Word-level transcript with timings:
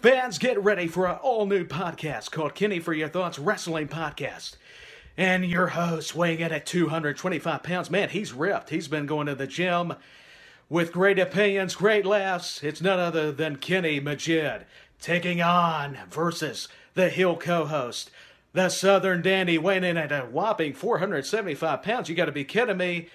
Fans, 0.00 0.38
get 0.38 0.58
ready 0.64 0.86
for 0.86 1.06
an 1.06 1.16
all 1.16 1.44
new 1.44 1.62
podcast 1.62 2.30
called 2.30 2.54
Kenny 2.54 2.80
for 2.80 2.94
Your 2.94 3.10
Thoughts 3.10 3.38
Wrestling 3.38 3.86
Podcast. 3.86 4.56
And 5.14 5.44
your 5.44 5.66
host, 5.66 6.14
weighing 6.14 6.40
in 6.40 6.52
at 6.52 6.64
225 6.64 7.62
pounds, 7.62 7.90
man, 7.90 8.08
he's 8.08 8.32
ripped. 8.32 8.70
He's 8.70 8.88
been 8.88 9.04
going 9.04 9.26
to 9.26 9.34
the 9.34 9.46
gym 9.46 9.92
with 10.70 10.90
great 10.90 11.18
opinions, 11.18 11.74
great 11.74 12.06
laughs. 12.06 12.62
It's 12.62 12.80
none 12.80 12.98
other 12.98 13.30
than 13.30 13.56
Kenny 13.56 14.00
Majid 14.00 14.64
taking 15.02 15.42
on 15.42 15.98
versus 16.08 16.68
the 16.94 17.10
Hill 17.10 17.36
co 17.36 17.66
host, 17.66 18.10
the 18.54 18.70
Southern 18.70 19.20
Dandy, 19.20 19.58
weighing 19.58 19.84
in 19.84 19.98
at 19.98 20.12
a 20.12 20.20
whopping 20.22 20.72
475 20.72 21.82
pounds. 21.82 22.08
You 22.08 22.14
got 22.14 22.24
to 22.24 22.32
be 22.32 22.44
kidding 22.44 22.78
me. 22.78 23.10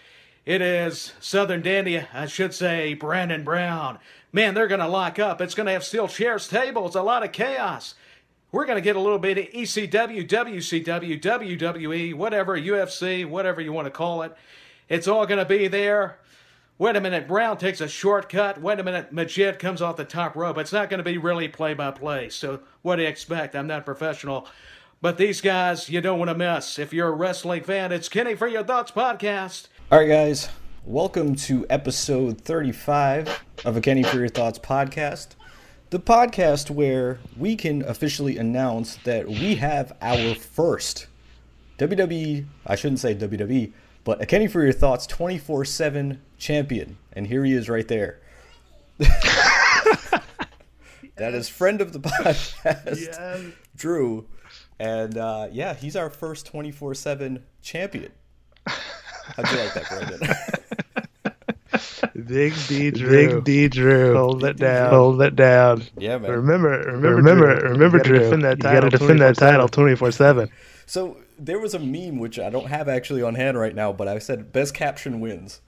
It 0.45 0.61
is 0.61 1.13
Southern 1.19 1.63
Dandy, 1.63 2.05
I 2.13 2.27
should 2.27 2.53
say, 2.53 2.93
Brandon 2.93 3.43
Brown. 3.43 3.97
Man, 4.31 4.53
they're 4.53 4.67
going 4.67 4.79
to 4.79 4.87
lock 4.87 5.17
up. 5.17 5.41
It's 5.41 5.55
going 5.55 5.65
to 5.65 5.71
have 5.71 5.83
steel 5.83 6.07
chairs, 6.07 6.47
tables, 6.47 6.95
a 6.95 7.01
lot 7.01 7.23
of 7.23 7.31
chaos. 7.31 7.95
We're 8.51 8.65
going 8.65 8.77
to 8.77 8.81
get 8.81 8.95
a 8.95 8.99
little 8.99 9.17
bit 9.17 9.39
of 9.39 9.45
ECW, 9.45 10.27
WCW, 10.27 11.19
WWE, 11.19 12.13
whatever, 12.13 12.59
UFC, 12.59 13.27
whatever 13.27 13.59
you 13.59 13.73
want 13.73 13.87
to 13.87 13.91
call 13.91 14.21
it. 14.21 14.37
It's 14.87 15.07
all 15.07 15.25
going 15.25 15.39
to 15.39 15.45
be 15.45 15.67
there. 15.67 16.19
Wait 16.77 16.95
a 16.95 17.01
minute, 17.01 17.27
Brown 17.27 17.57
takes 17.57 17.81
a 17.81 17.87
shortcut. 17.87 18.61
Wait 18.61 18.79
a 18.79 18.83
minute, 18.83 19.11
Majid 19.11 19.57
comes 19.57 19.81
off 19.81 19.95
the 19.95 20.05
top 20.05 20.35
rope. 20.35 20.59
It's 20.59 20.73
not 20.73 20.91
going 20.91 20.99
to 20.99 21.03
be 21.03 21.17
really 21.17 21.47
play 21.47 21.73
by 21.73 21.89
play. 21.89 22.29
So, 22.29 22.59
what 22.83 22.97
do 22.97 23.01
you 23.01 23.07
expect? 23.07 23.55
I'm 23.55 23.65
not 23.65 23.85
professional. 23.85 24.47
But 25.01 25.17
these 25.17 25.41
guys, 25.41 25.89
you 25.89 26.01
don't 26.01 26.19
want 26.19 26.29
to 26.29 26.35
miss. 26.35 26.77
If 26.77 26.93
you're 26.93 27.07
a 27.07 27.11
wrestling 27.11 27.63
fan, 27.63 27.91
it's 27.91 28.09
Kenny 28.09 28.35
for 28.35 28.47
Your 28.47 28.63
Thoughts 28.63 28.91
podcast. 28.91 29.69
All 29.91 29.99
right, 29.99 30.07
guys, 30.07 30.49
welcome 30.83 31.35
to 31.35 31.63
episode 31.69 32.41
35 32.41 33.43
of 33.65 33.77
a 33.77 33.81
Kenny 33.81 34.01
for 34.01 34.17
Your 34.17 34.27
Thoughts 34.27 34.57
podcast. 34.57 35.35
The 35.91 35.99
podcast 35.99 36.71
where 36.71 37.19
we 37.37 37.55
can 37.55 37.83
officially 37.83 38.39
announce 38.39 38.95
that 39.03 39.27
we 39.27 39.57
have 39.57 39.95
our 40.01 40.33
first 40.33 41.05
WWE, 41.77 42.45
I 42.65 42.75
shouldn't 42.75 42.99
say 42.99 43.13
WWE, 43.13 43.73
but 44.03 44.19
a 44.23 44.25
Kenny 44.25 44.47
for 44.47 44.63
Your 44.63 44.73
Thoughts 44.73 45.05
24 45.05 45.65
7 45.65 46.19
champion. 46.39 46.97
And 47.13 47.27
here 47.27 47.45
he 47.45 47.53
is 47.53 47.69
right 47.69 47.87
there. 47.87 48.19
that 48.97 50.23
is 51.19 51.47
friend 51.47 51.79
of 51.79 51.93
the 51.93 51.99
podcast, 51.99 53.53
Drew. 53.75 54.25
And 54.79 55.15
uh, 55.15 55.49
yeah, 55.51 55.75
he's 55.75 55.95
our 55.95 56.09
first 56.09 56.47
24 56.47 56.95
7 56.95 57.43
champion. 57.61 58.11
How'd 59.35 59.51
you 59.51 59.57
like 59.57 59.73
that, 59.73 59.89
Brandon? 59.89 60.21
Big 62.25 62.53
D 62.67 62.91
Drew. 62.91 63.09
Big 63.09 63.43
D 63.43 63.67
Drew. 63.67 64.15
Hold 64.15 64.43
it 64.43 64.57
down. 64.57 64.89
Hold 64.91 65.21
it 65.21 65.35
down. 65.35 65.83
Yeah, 65.97 66.17
man. 66.17 66.31
Remember, 66.31 66.69
remember, 66.69 67.15
remember, 67.15 67.59
Drew. 67.59 67.69
remember, 67.69 67.99
Drew. 67.99 68.19
Defend 68.19 68.43
that 68.43 68.59
title 68.61 68.75
you 68.75 68.81
got 68.81 68.91
to 68.91 68.97
defend 68.97 69.21
that 69.21 69.35
title 69.35 69.67
twenty 69.67 69.95
four 69.95 70.11
seven. 70.11 70.49
So 70.85 71.17
there 71.37 71.59
was 71.59 71.73
a 71.73 71.79
meme 71.79 72.19
which 72.19 72.39
I 72.39 72.49
don't 72.49 72.67
have 72.67 72.87
actually 72.87 73.21
on 73.21 73.35
hand 73.35 73.57
right 73.57 73.75
now, 73.75 73.91
but 73.91 74.07
I 74.07 74.19
said 74.19 74.53
best 74.53 74.73
caption 74.73 75.19
wins, 75.19 75.61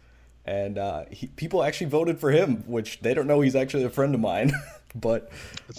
and 0.46 0.78
uh, 0.78 1.06
he, 1.12 1.28
people 1.28 1.64
actually 1.64 1.88
voted 1.88 2.20
for 2.20 2.32
him, 2.32 2.64
which 2.68 3.02
they 3.02 3.14
don't 3.14 3.28
know 3.28 3.42
he's 3.42 3.56
actually 3.56 3.84
a 3.84 3.90
friend 3.90 4.16
of 4.16 4.22
mine. 4.22 4.52
but 4.96 5.30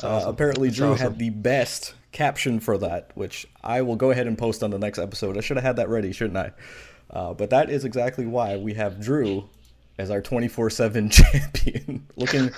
uh, 0.03 0.09
awesome. 0.09 0.31
apparently 0.31 0.71
Drew 0.71 0.93
awesome. 0.93 1.13
had 1.13 1.19
the 1.19 1.31
best 1.31 1.95
caption 2.13 2.61
for 2.61 2.77
that, 2.79 3.11
which 3.15 3.47
I 3.63 3.83
will 3.83 3.97
go 3.97 4.11
ahead 4.11 4.27
and 4.27 4.37
post 4.37 4.63
on 4.63 4.71
the 4.71 4.79
next 4.79 4.99
episode. 4.99 5.37
I 5.39 5.41
should 5.41 5.57
have 5.57 5.65
had 5.65 5.77
that 5.77 5.89
ready, 5.89 6.13
shouldn't 6.13 6.37
I? 6.37 6.53
Uh, 7.11 7.33
but 7.35 7.51
that 7.51 7.71
is 7.71 7.85
exactly 7.85 8.27
why 8.27 8.57
we 8.57 8.75
have 8.75 9.01
Drew 9.01 9.49
as 9.99 10.11
our 10.11 10.23
24 10.23 10.71
7 10.71 11.11
champion. 11.11 12.07
Looking 12.17 12.51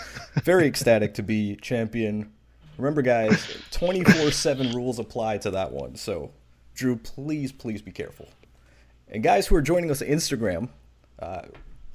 very 0.43 0.67
ecstatic 0.67 1.15
to 1.15 1.23
be 1.23 1.57
champion. 1.57 2.33
Remember, 2.79 3.03
guys, 3.03 3.57
24 3.73 4.31
7 4.31 4.73
rules 4.73 4.99
apply 4.99 5.39
to 5.39 5.51
that 5.51 5.73
one. 5.73 5.97
So, 5.97 6.31
Drew, 6.75 6.97
please, 6.97 7.53
please 7.53 7.83
be 7.83 7.93
careful. 7.93 8.29
And, 9.09 9.23
guys 9.23 9.47
who 9.47 9.57
are 9.57 9.63
joining 9.63 9.91
us 9.91 10.03
on 10.03 10.09
Instagram, 10.09 10.69
uh, 11.19 11.43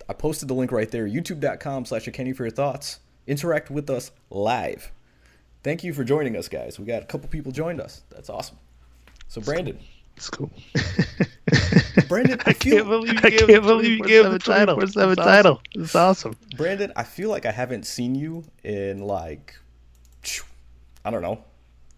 I 0.07 0.13
posted 0.13 0.47
the 0.47 0.53
link 0.53 0.71
right 0.71 0.89
there 0.89 1.07
youtube.com 1.07 1.85
slash 1.85 2.07
Kenny 2.13 2.33
for 2.33 2.43
your 2.43 2.51
thoughts. 2.51 2.99
Interact 3.25 3.71
with 3.71 3.89
us 3.89 4.11
live. 4.29 4.91
Thank 5.63 5.83
you 5.83 5.93
for 5.93 6.03
joining 6.03 6.35
us, 6.35 6.47
guys. 6.47 6.77
We 6.77 6.85
got 6.85 7.01
a 7.01 7.05
couple 7.05 7.27
people 7.27 7.51
joined 7.51 7.81
us. 7.81 8.03
That's 8.11 8.29
awesome. 8.29 8.57
So, 9.27 9.41
Brandon. 9.41 9.79
It's 10.15 10.29
cool. 10.29 10.51
Brandon, 12.07 12.39
I, 12.45 12.49
I 12.49 12.53
can't 12.53 12.87
believe 12.87 13.13
you 13.13 13.19
I 13.23 13.29
gave, 13.29 13.47
can't 13.47 13.63
believe 13.63 13.97
you 13.97 14.03
gave 14.03 14.29
the 14.31 14.39
title. 14.39 14.81
It's 14.81 14.93
the 14.93 15.15
title. 15.15 15.61
It's 15.73 15.95
awesome. 15.95 16.35
Brandon, 16.57 16.91
I 16.95 17.03
feel 17.03 17.29
like 17.29 17.45
I 17.45 17.51
haven't 17.51 17.85
seen 17.85 18.15
you 18.15 18.43
in 18.63 19.01
like 19.01 19.55
I 21.03 21.11
don't 21.11 21.21
know 21.21 21.43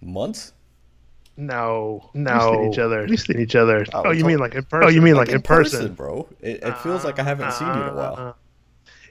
months. 0.02 0.54
No, 1.38 2.10
no. 2.14 2.34
We've 2.34 2.60
seen 2.60 2.72
each 2.74 2.80
other. 2.80 3.06
We've 3.08 3.20
seen 3.20 3.40
each 3.40 3.56
other. 3.56 3.86
Oh, 3.94 4.04
oh 4.06 4.12
you 4.12 4.26
mean 4.26 4.40
like 4.40 4.56
in 4.56 4.64
person? 4.64 4.88
Oh, 4.88 4.92
you 4.92 5.02
mean 5.02 5.16
like, 5.16 5.28
like 5.28 5.30
in, 5.30 5.36
in 5.36 5.42
person. 5.44 5.80
person, 5.80 5.94
bro? 5.94 6.28
It, 6.42 6.64
it 6.64 6.78
feels 6.80 7.04
like 7.04 7.20
I 7.20 7.24
haven't 7.24 7.48
uh, 7.48 7.52
seen 7.52 7.68
you 7.68 7.74
in 7.74 7.90
a 7.90 7.94
while. 7.94 8.38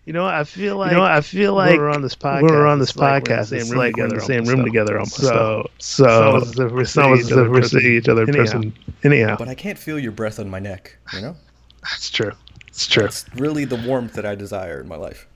You 0.06 0.12
know, 0.12 0.24
I 0.24 0.44
feel 0.44 0.76
like 0.76 0.92
you 0.92 0.98
know, 0.98 1.02
I 1.02 1.20
feel 1.20 1.54
like 1.54 1.76
we're 1.76 1.90
on 1.90 2.00
this 2.00 2.14
podcast. 2.14 2.42
We're 2.42 2.68
on 2.68 2.78
this 2.78 2.92
podcast, 2.92 3.50
like 3.50 3.56
same 3.60 3.76
room 3.76 3.86
together, 3.86 4.06
in 4.06 4.14
the 4.14 4.20
same 4.20 4.44
room 4.44 4.64
together. 4.64 4.98
Almost. 4.98 5.16
So, 5.16 5.68
so, 5.78 6.44
so 6.44 6.68
we're 6.68 6.84
seeing 6.84 7.16
each 7.16 7.32
other, 7.32 7.50
we're 7.50 7.64
seeing 7.64 7.96
each 7.96 8.08
other 8.08 8.22
in 8.22 8.32
person. 8.32 8.72
Anyhow, 9.02 9.34
but 9.36 9.48
I 9.48 9.56
can't 9.56 9.76
feel 9.76 9.98
your 9.98 10.12
breath 10.12 10.38
on 10.38 10.48
my 10.48 10.60
neck. 10.60 10.96
You 11.12 11.22
know, 11.22 11.36
that's 11.82 12.08
true. 12.08 12.30
It's 12.68 12.86
true. 12.86 13.04
It's 13.04 13.26
really 13.34 13.64
the 13.64 13.74
warmth 13.74 14.12
that 14.12 14.24
I 14.24 14.36
desire 14.36 14.80
in 14.80 14.86
my 14.86 14.94
life. 14.94 15.26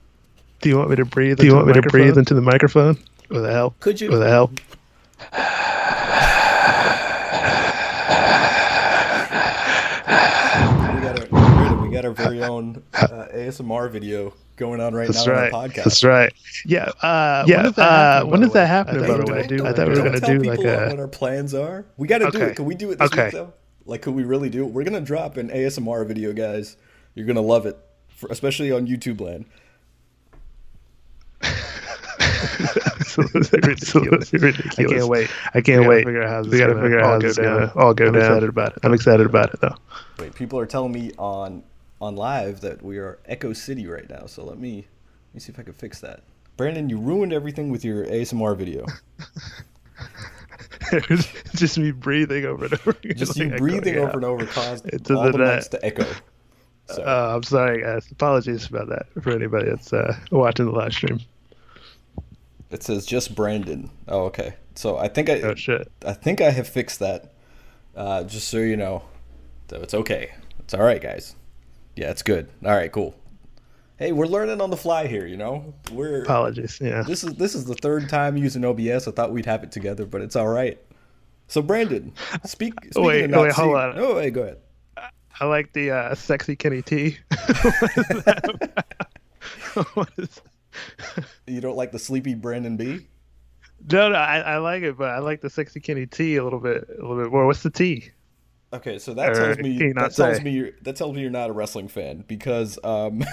Do 0.60 0.69
you 0.69 0.78
want 0.78 0.91
me 0.91 0.97
to 0.97 1.04
breathe? 1.04 1.38
Do 1.38 1.47
you 1.47 1.56
want 1.56 1.66
me 1.66 1.72
to 1.72 1.82
breathe 1.82 2.16
into 2.16 2.34
the 2.34 2.41
microphone? 2.41 2.97
With 3.28 3.42
the 3.42 3.52
help? 3.52 3.81
Could 3.81 4.00
you? 4.00 4.08
With 4.08 4.20
the 4.20 4.28
help? 4.28 4.52
we 4.52 4.56
got 11.02 11.19
our, 11.19 11.26
we 11.82 11.91
got 11.92 12.04
our 12.04 12.12
very 12.12 12.44
own 12.44 12.84
uh, 12.94 13.26
ASMR 13.34 13.91
video 13.91 14.32
going 14.60 14.81
on 14.81 14.94
right 14.94 15.09
That's 15.09 15.26
now 15.26 15.32
right. 15.32 15.53
on 15.53 15.69
the 15.69 15.75
podcast. 15.75 15.84
That's 15.84 16.04
right. 16.04 16.32
Yeah. 16.65 16.91
Uh, 17.00 17.44
yeah. 17.48 17.56
When 17.56 17.65
does 17.65 17.75
that 17.75 17.87
happen? 17.88 18.26
Uh, 18.26 18.31
when 18.31 18.41
does 18.43 18.53
that 18.53 18.66
happen 18.66 19.00
by 19.00 19.16
the 19.16 19.32
way? 19.32 19.47
Do, 19.47 19.66
I 19.66 19.72
thought 19.72 19.88
we 19.88 19.94
were 19.94 20.09
going 20.09 20.21
to 20.21 20.26
do 20.26 20.38
like 20.41 20.60
a. 20.60 20.88
What 20.91 21.00
our 21.00 21.09
plans 21.09 21.54
are? 21.54 21.87
We 21.97 22.06
got 22.06 22.19
to 22.19 22.26
okay. 22.26 22.38
do 22.38 22.44
it. 22.44 22.56
Can 22.56 22.66
we 22.66 22.75
do 22.76 22.93
it 22.93 22.99
this 22.99 23.10
okay. 23.10 23.25
week 23.25 23.32
though? 23.32 23.53
Like, 23.87 24.03
could 24.03 24.15
we 24.15 24.22
really 24.22 24.50
do 24.50 24.66
it? 24.66 24.70
We're 24.70 24.84
going 24.84 24.94
to 24.94 25.00
drop 25.00 25.38
an 25.38 25.49
ASMR 25.49 26.06
video, 26.06 26.32
guys. 26.32 26.76
You're 27.15 27.26
going 27.26 27.37
to 27.37 27.43
love 27.43 27.66
it, 27.66 27.76
for, 28.09 28.28
especially 28.31 28.70
on 28.70 28.87
YouTube 28.87 29.20
land. 29.20 29.47
absolutely 33.00 33.59
ridiculous. 33.69 34.32
ridiculous. 34.32 34.78
I 34.78 34.84
can't 34.84 35.09
wait. 35.09 35.31
I 35.54 35.60
can't 35.62 35.88
wait. 35.88 36.04
Figure 36.04 36.22
out 36.22 36.44
how 36.44 36.50
we 36.50 36.59
got 36.59 36.66
to 36.66 36.75
figure 36.75 37.00
out 37.00 37.06
how 37.06 37.19
this 37.19 37.31
is 37.32 37.38
going 37.38 37.69
to 37.69 37.78
all 37.78 37.94
go 37.94 38.06
I'm 38.06 38.12
down. 38.12 38.22
excited 38.22 38.49
about 38.49 38.76
it. 38.76 38.78
I'm 38.82 38.93
excited 38.93 39.26
about 39.26 39.54
it 39.54 39.60
though. 39.60 39.75
Wait, 40.19 40.34
people 40.34 40.59
are 40.59 40.66
telling 40.66 40.93
me 40.93 41.12
on 41.19 41.62
on 42.00 42.16
live 42.16 42.61
that 42.62 42.83
we 42.83 42.99
are 42.99 43.19
Echo 43.27 43.53
City 43.53 43.87
right 43.87 44.09
now. 44.09 44.27
So 44.27 44.44
let 44.44 44.59
me 44.59 44.87
let 45.28 45.34
me 45.34 45.41
see 45.41 45.53
if 45.53 45.59
I 45.59 45.62
can 45.62 45.75
fix 45.75 46.00
that. 46.00 46.22
Brandon, 46.56 46.88
you 46.88 46.99
ruined 46.99 47.33
everything 47.33 47.71
with 47.71 47.84
your 47.84 48.05
ASMR 48.06 48.56
video. 48.56 48.84
just 51.55 51.78
me 51.78 51.91
breathing 51.91 52.44
over 52.44 52.65
and 52.66 52.75
over. 52.75 52.93
Just 53.15 53.38
like 53.38 53.53
you 53.53 53.56
breathing 53.56 53.99
over 53.99 54.16
and 54.16 54.25
over 54.25 54.47
caused 54.47 54.87
it's 54.87 55.11
all 55.11 55.31
the 55.31 55.38
nights 55.38 55.69
to 55.69 55.84
echo. 55.84 56.06
So. 56.87 57.03
Uh, 57.03 57.34
I'm 57.37 57.43
sorry, 57.44 57.83
guys. 57.83 58.11
Apologies 58.11 58.67
about 58.67 58.88
that 58.88 59.06
for 59.22 59.31
anybody 59.31 59.71
that's 59.71 59.93
uh, 59.93 60.17
watching 60.32 60.67
the 60.67 60.72
live 60.72 60.93
stream. 60.93 61.21
It 62.71 62.82
says 62.82 63.06
just 63.06 63.34
Brandon. 63.34 63.91
Oh, 64.09 64.25
okay. 64.25 64.55
So 64.75 64.97
I 64.97 65.09
think 65.09 65.31
I. 65.31 65.41
Oh 65.43 65.55
shit. 65.55 65.91
I 66.05 66.12
think 66.12 66.41
I 66.41 66.50
have 66.50 66.69
fixed 66.69 66.99
that. 66.99 67.32
Uh, 67.94 68.25
just 68.25 68.49
so 68.49 68.59
you 68.59 68.77
know, 68.77 69.03
so 69.69 69.77
it's 69.81 69.94
okay. 69.94 70.32
It's 70.61 70.75
all 70.75 70.82
right, 70.82 71.00
guys. 71.00 71.34
Yeah, 71.97 72.11
it's 72.11 72.23
good. 72.23 72.49
All 72.65 72.73
right, 72.73 72.91
cool. 72.91 73.15
Hey, 73.99 74.12
we're 74.12 74.27
learning 74.27 74.61
on 74.61 74.71
the 74.71 74.77
fly 74.77 75.06
here. 75.06 75.27
You 75.27 75.37
know, 75.37 75.75
we're 75.93 76.23
apologies. 76.23 76.78
Yeah. 76.81 77.03
This 77.03 77.23
is 77.23 77.34
this 77.34 77.55
is 77.55 77.65
the 77.67 77.75
third 77.75 78.09
time 78.09 78.37
using 78.37 78.65
OBS. 78.65 79.06
I 79.06 79.11
thought 79.11 79.33
we'd 79.33 79.47
have 79.47 79.62
it 79.62 79.73
together, 79.73 80.06
but 80.06 80.23
it's 80.23 80.37
all 80.37 80.49
right. 80.49 80.79
So 81.49 81.61
Brandon, 81.62 82.12
speak. 82.44 82.75
Oh, 82.97 83.03
wait, 83.03 83.31
wait, 83.31 83.53
hold 83.53 83.73
see, 83.73 83.75
on. 83.75 83.99
Oh, 83.99 84.17
wait, 84.17 84.31
go 84.32 84.43
ahead. 84.43 84.59
I 85.41 85.44
like 85.47 85.73
the 85.73 85.91
uh, 85.91 86.14
sexy 86.14 86.55
Kenny 86.55 86.82
T. 86.82 87.19
what 89.94 90.11
is 90.19 90.41
you 91.47 91.61
don't 91.61 91.76
like 91.76 91.93
the 91.93 91.99
sleepy 91.99 92.35
Brandon 92.35 92.76
B? 92.76 93.06
No, 93.91 94.11
no, 94.11 94.17
I, 94.17 94.38
I, 94.41 94.59
like 94.59 94.82
it, 94.82 94.99
but 94.99 95.09
I 95.09 95.19
like 95.19 95.41
the 95.41 95.49
sexy 95.49 95.81
Kenny 95.81 96.06
T 96.06 96.37
a 96.37 96.44
little 96.44 96.61
bit, 96.61 96.87
a 96.88 97.00
little 97.00 97.23
bit 97.23 97.32
more. 97.32 97.47
What's 97.47 97.62
the 97.62 97.70
T? 97.70 98.11
Okay, 98.72 98.99
so 98.99 99.14
that 99.14 99.34
tells 99.34 99.58
me 99.58 99.93
that 99.93 100.12
say? 100.12 100.25
tells 100.25 100.43
me 100.43 100.50
you're, 100.52 100.70
that 100.82 100.94
tells 100.94 101.14
me 101.14 101.22
you're 101.22 101.31
not 101.31 101.50
a 101.50 101.52
wrestling 101.52 101.88
fan 101.88 102.25
because 102.26 102.78
um, 102.84 103.25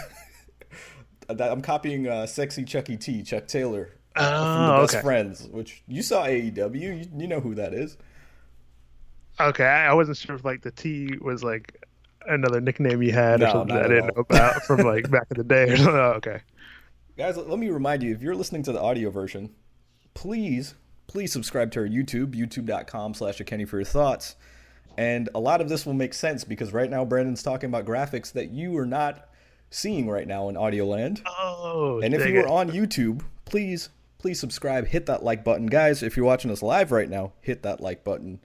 I'm 1.29 1.61
copying 1.61 2.07
uh, 2.07 2.25
sexy 2.25 2.63
Chucky 2.63 2.97
T, 2.97 3.21
Chuck 3.21 3.47
Taylor 3.47 3.91
oh, 4.15 4.21
from 4.21 4.67
the 4.67 4.81
Best 4.81 4.95
okay. 4.95 5.03
Friends, 5.03 5.47
which 5.47 5.83
you 5.87 6.01
saw 6.01 6.25
AEW, 6.25 6.81
you, 6.81 7.07
you 7.15 7.27
know 7.27 7.39
who 7.39 7.53
that 7.55 7.73
is. 7.73 7.97
Okay, 9.39 9.63
I 9.63 9.93
wasn't 9.93 10.17
sure 10.17 10.35
if 10.35 10.43
like 10.43 10.63
the 10.63 10.71
T 10.71 11.15
was 11.21 11.43
like 11.43 11.85
another 12.25 12.59
nickname 12.59 13.03
you 13.03 13.11
had 13.11 13.39
no, 13.39 13.45
or 13.45 13.51
something 13.51 13.77
I 13.77 13.83
didn't 13.83 14.15
know 14.15 14.21
about 14.21 14.63
from 14.63 14.79
like 14.79 15.09
back 15.11 15.27
in 15.29 15.37
the 15.37 15.43
day. 15.43 15.75
oh, 15.79 16.13
okay. 16.17 16.41
Guys, 17.15 17.37
let 17.37 17.59
me 17.59 17.69
remind 17.69 18.01
you 18.01 18.11
if 18.13 18.21
you're 18.21 18.35
listening 18.35 18.63
to 18.63 18.71
the 18.71 18.81
audio 18.81 19.11
version, 19.11 19.51
please 20.15 20.73
please 21.05 21.31
subscribe 21.31 21.71
to 21.71 21.79
our 21.79 21.87
YouTube, 21.87 22.35
youtube.com 22.35 23.13
slash 23.13 23.39
a 23.39 23.43
Kenny 23.43 23.65
for 23.65 23.77
your 23.77 23.85
thoughts. 23.85 24.35
And 24.97 25.29
a 25.35 25.39
lot 25.39 25.61
of 25.61 25.69
this 25.69 25.85
will 25.85 25.93
make 25.93 26.13
sense 26.13 26.43
because 26.43 26.73
right 26.73 26.89
now 26.89 27.05
Brandon's 27.05 27.43
talking 27.43 27.69
about 27.69 27.85
graphics 27.85 28.31
that 28.33 28.49
you 28.49 28.75
are 28.77 28.85
not 28.85 29.29
seeing 29.69 30.09
right 30.09 30.27
now 30.27 30.49
in 30.49 30.55
Audioland. 30.55 31.21
Oh, 31.25 32.01
and 32.03 32.13
if 32.13 32.25
you 32.25 32.39
are 32.39 32.47
on 32.47 32.71
YouTube, 32.71 33.21
please, 33.45 33.89
please 34.17 34.39
subscribe, 34.39 34.87
hit 34.87 35.05
that 35.05 35.23
like 35.23 35.43
button. 35.43 35.67
Guys, 35.67 36.01
if 36.01 36.17
you're 36.17 36.25
watching 36.25 36.49
us 36.49 36.63
live 36.63 36.91
right 36.91 37.09
now, 37.09 37.33
hit 37.41 37.63
that 37.63 37.79
like 37.79 38.03
button 38.03 38.39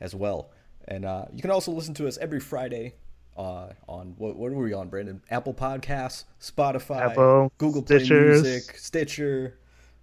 as 0.00 0.14
well. 0.14 0.50
And 0.86 1.04
uh, 1.04 1.26
you 1.32 1.42
can 1.42 1.50
also 1.50 1.72
listen 1.72 1.92
to 1.94 2.08
us 2.08 2.16
every 2.18 2.40
Friday 2.40 2.94
uh, 3.36 3.68
on 3.86 4.14
what, 4.16 4.36
what 4.36 4.50
are 4.50 4.56
we 4.56 4.72
on, 4.72 4.88
Brandon? 4.88 5.20
Apple 5.30 5.52
Podcasts, 5.52 6.24
Spotify, 6.40 7.10
Apple, 7.10 7.52
Google 7.58 7.82
Play 7.82 7.98
Music, 8.08 8.76
Stitcher. 8.78 9.58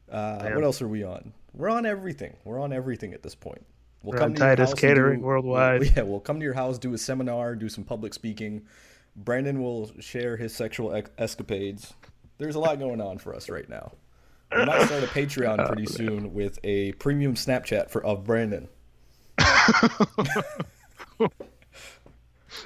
Uh, 0.10 0.52
what 0.52 0.64
else 0.64 0.82
are 0.84 0.88
we 0.88 1.04
on? 1.04 1.34
We're 1.54 1.70
on 1.70 1.86
everything. 1.86 2.36
We're 2.44 2.60
on 2.60 2.72
everything 2.72 3.14
at 3.14 3.24
this 3.24 3.34
point. 3.34 3.66
We'll 4.06 4.14
We're 4.14 4.20
come 4.20 4.36
to 4.36 4.40
Titus 4.40 4.76
Catering 4.76 5.22
do, 5.22 5.26
Worldwide. 5.26 5.80
We'll, 5.80 5.90
yeah, 5.96 6.04
we'll 6.04 6.20
come 6.20 6.40
to 6.40 6.44
your 6.44 6.54
house, 6.54 6.78
do 6.78 6.94
a 6.94 6.98
seminar, 6.98 7.56
do 7.56 7.70
some 7.70 7.84
public 7.84 8.14
speaking. 8.14 8.68
Brandon 9.16 9.64
will 9.64 9.90
share 10.00 10.38
his 10.38 10.56
sexual 10.56 11.04
escapades. 11.18 11.96
There's 12.38 12.54
a 12.54 12.60
lot 12.60 12.78
going 12.78 13.02
on 13.02 13.18
for 13.18 13.34
us 13.34 13.50
right 13.50 13.68
now. 13.68 13.94
We 14.56 14.64
might 14.64 14.86
start 14.86 15.04
a 15.04 15.08
Patreon 15.08 15.60
oh, 15.64 15.66
pretty 15.68 15.88
soon 15.88 16.36
with 16.36 16.60
a 16.64 16.92
premium 16.94 17.34
Snapchat 17.34 17.90
for 17.90 18.06
of 18.06 18.26
Brandon. 18.26 18.68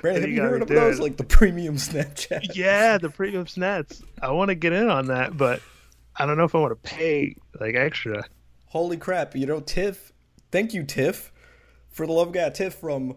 Brandon, 0.02 0.22
have 0.22 0.30
you, 0.30 0.36
you 0.36 0.42
heard 0.42 0.62
of 0.62 0.68
those? 0.68 1.00
It. 1.00 1.04
Like 1.04 1.16
the 1.16 1.24
premium 1.24 1.78
Snapchat? 1.78 2.54
Yeah, 2.54 2.98
the 2.98 3.10
premium 3.10 3.48
snaps. 3.48 4.04
I 4.22 4.32
want 4.32 4.50
to 4.50 4.56
get 4.56 4.74
in 4.74 4.90
on 4.90 5.08
that, 5.08 5.38
but 5.38 5.62
I 6.18 6.26
don't 6.26 6.38
know 6.38 6.44
if 6.44 6.54
I 6.54 6.58
want 6.58 6.84
to 6.84 6.90
pay 6.90 7.36
like 7.62 7.76
extra. 7.76 8.26
Holy 8.66 8.98
crap! 8.98 9.38
You 9.38 9.46
know, 9.46 9.62
Tiff. 9.62 10.12
Thank 10.52 10.74
you, 10.74 10.84
Tiff, 10.84 11.32
for 11.90 12.06
the 12.06 12.14
love 12.14 12.30
of 12.30 12.34
God. 12.34 12.56
Tiff 12.56 12.74
from 12.74 13.16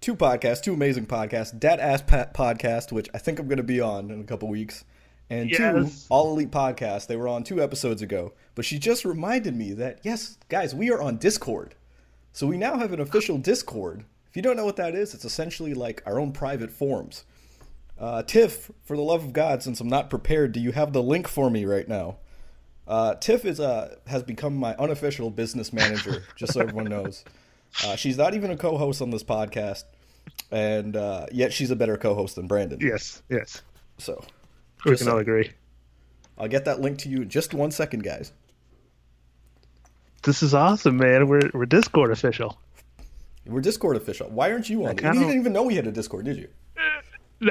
two 0.00 0.14
podcasts, 0.14 0.62
two 0.62 0.74
amazing 0.74 1.06
podcasts. 1.06 1.58
Dat 1.58 1.80
Ass 1.80 2.02
Pat 2.02 2.34
podcast, 2.34 2.92
which 2.92 3.08
I 3.14 3.18
think 3.18 3.38
I'm 3.38 3.48
going 3.48 3.56
to 3.58 3.62
be 3.62 3.80
on 3.80 4.10
in 4.10 4.20
a 4.20 4.24
couple 4.24 4.48
weeks, 4.48 4.84
and 5.30 5.50
yes. 5.50 5.58
two 5.58 6.06
All 6.10 6.32
Elite 6.32 6.50
podcast. 6.50 7.06
They 7.06 7.16
were 7.16 7.28
on 7.28 7.44
two 7.44 7.62
episodes 7.62 8.02
ago, 8.02 8.32
but 8.54 8.64
she 8.64 8.78
just 8.78 9.04
reminded 9.04 9.54
me 9.54 9.72
that 9.74 10.00
yes, 10.02 10.38
guys, 10.48 10.74
we 10.74 10.90
are 10.90 11.00
on 11.00 11.16
Discord. 11.16 11.74
So 12.32 12.46
we 12.46 12.56
now 12.56 12.78
have 12.78 12.92
an 12.92 13.00
official 13.00 13.38
Discord 13.38 14.04
if 14.34 14.36
you 14.38 14.42
don't 14.42 14.56
know 14.56 14.64
what 14.64 14.74
that 14.76 14.96
is, 14.96 15.14
it's 15.14 15.24
essentially 15.24 15.74
like 15.74 16.02
our 16.06 16.18
own 16.18 16.32
private 16.32 16.72
forums. 16.72 17.22
Uh, 17.96 18.24
Tiff, 18.24 18.68
for 18.82 18.96
the 18.96 19.02
love 19.02 19.22
of 19.22 19.32
God, 19.32 19.62
since 19.62 19.78
I'm 19.78 19.86
not 19.86 20.10
prepared, 20.10 20.50
do 20.50 20.58
you 20.58 20.72
have 20.72 20.92
the 20.92 21.04
link 21.04 21.28
for 21.28 21.48
me 21.48 21.64
right 21.64 21.86
now? 21.86 22.16
Uh, 22.86 23.14
Tiff 23.14 23.44
is 23.44 23.60
uh, 23.60 23.96
has 24.06 24.22
become 24.22 24.56
my 24.56 24.74
unofficial 24.76 25.30
business 25.30 25.72
manager, 25.72 26.22
just 26.36 26.52
so 26.52 26.60
everyone 26.60 26.84
knows. 26.86 27.24
Uh, 27.84 27.96
she's 27.96 28.16
not 28.16 28.34
even 28.34 28.50
a 28.50 28.56
co-host 28.56 29.00
on 29.00 29.10
this 29.10 29.24
podcast, 29.24 29.84
and 30.50 30.96
uh, 30.96 31.26
yet 31.32 31.52
she's 31.52 31.70
a 31.70 31.76
better 31.76 31.96
co-host 31.96 32.36
than 32.36 32.46
Brandon. 32.46 32.78
Yes, 32.80 33.22
yes. 33.30 33.62
So 33.98 34.22
we 34.84 34.96
can 34.96 35.08
all 35.08 35.18
agree. 35.18 35.50
I'll 36.36 36.48
get 36.48 36.66
that 36.66 36.80
link 36.80 36.98
to 37.00 37.08
you 37.08 37.22
in 37.22 37.28
just 37.28 37.54
one 37.54 37.70
second, 37.70 38.02
guys. 38.02 38.32
This 40.22 40.42
is 40.42 40.54
awesome, 40.54 40.98
man. 40.98 41.28
We're 41.28 41.50
we're 41.54 41.66
Discord 41.66 42.10
official. 42.10 42.58
We're 43.46 43.60
Discord 43.60 43.96
official. 43.96 44.28
Why 44.28 44.50
aren't 44.52 44.68
you 44.68 44.84
on? 44.84 44.96
You 44.96 45.12
didn't 45.12 45.38
even 45.38 45.52
know 45.52 45.62
we 45.62 45.74
had 45.74 45.86
a 45.86 45.92
Discord, 45.92 46.24
did 46.24 46.36
you? 46.36 46.48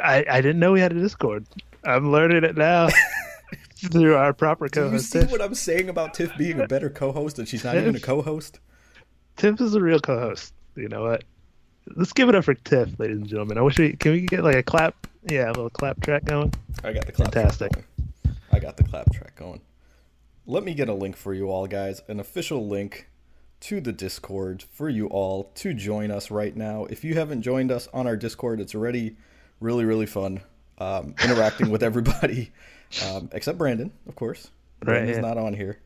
I, 0.02 0.26
I 0.30 0.42
didn't 0.42 0.60
know 0.60 0.72
we 0.72 0.80
had 0.80 0.92
a 0.92 1.00
Discord. 1.00 1.46
I'm 1.84 2.12
learning 2.12 2.44
it 2.44 2.58
now 2.58 2.88
through 3.90 4.16
our 4.16 4.34
proper 4.34 4.68
co-host. 4.68 5.12
Do 5.12 5.20
you 5.20 5.26
see 5.26 5.32
what 5.32 5.42
I'm 5.42 5.56
saying 5.56 5.90
about 5.90 6.14
Tiff 6.14 6.36
being 6.38 6.60
a 6.60 6.68
better 6.68 6.90
co-host 6.90 7.40
and 7.40 7.48
she's 7.48 7.64
not 7.64 7.74
Tiff, 7.74 7.84
even 7.84 7.96
a 7.96 8.00
co-host? 8.00 8.60
Tiff 9.38 9.60
is 9.62 9.76
a 9.76 9.82
real 9.82 10.00
co-host. 10.00 10.54
You 10.76 10.88
know 10.88 11.04
what? 11.04 11.24
Let's 11.96 12.14
give 12.14 12.30
it 12.30 12.36
up 12.36 12.46
for 12.46 12.54
Tiff, 12.54 13.00
ladies 13.00 13.18
and 13.18 13.28
gentlemen. 13.28 13.58
I 13.58 13.62
wish 13.62 13.78
we 13.78 13.94
can 13.94 14.14
we 14.14 14.22
get 14.22 14.44
like 14.44 14.56
a 14.56 14.64
clap. 14.64 15.08
Yeah, 15.30 15.48
a 15.48 15.54
little 15.54 15.70
clap 15.70 16.02
track 16.02 16.26
going. 16.26 16.54
I 16.84 16.94
got 16.94 17.06
the 17.06 17.12
clap. 17.12 17.34
Fantastic. 17.34 17.72
I 18.52 18.60
got 18.60 18.78
the 18.78 18.84
clap 18.84 19.12
track 19.14 19.36
going. 19.36 19.62
Let 20.46 20.64
me 20.64 20.74
get 20.74 20.90
a 20.90 20.94
link 20.94 21.16
for 21.16 21.34
you 21.34 21.50
all, 21.50 21.68
guys. 21.68 22.02
An 22.08 22.20
official 22.20 22.68
link 22.68 23.10
to 23.62 23.80
the 23.80 23.94
Discord 23.94 24.62
for 24.62 24.90
you 24.90 25.08
all 25.08 25.46
to 25.56 25.74
join 25.74 26.12
us 26.12 26.30
right 26.30 26.56
now. 26.56 26.86
If 26.86 27.06
you 27.06 27.16
haven't 27.16 27.44
joined 27.44 27.72
us 27.72 27.88
on 27.94 28.08
our 28.08 28.18
Discord, 28.18 28.60
it's 28.60 28.76
already 28.76 29.16
really, 29.62 29.86
really 29.86 30.06
fun 30.06 30.42
um, 30.80 31.16
interacting 31.24 31.70
with 31.70 31.82
everybody, 31.90 32.52
um, 33.06 33.30
except 33.32 33.58
Brandon, 33.58 33.92
of 34.08 34.16
course. 34.16 34.50
Brandon's 34.80 35.18
right, 35.18 35.24
yeah. 35.24 35.34
not 35.34 35.38
on 35.38 35.54
here. 35.54 35.80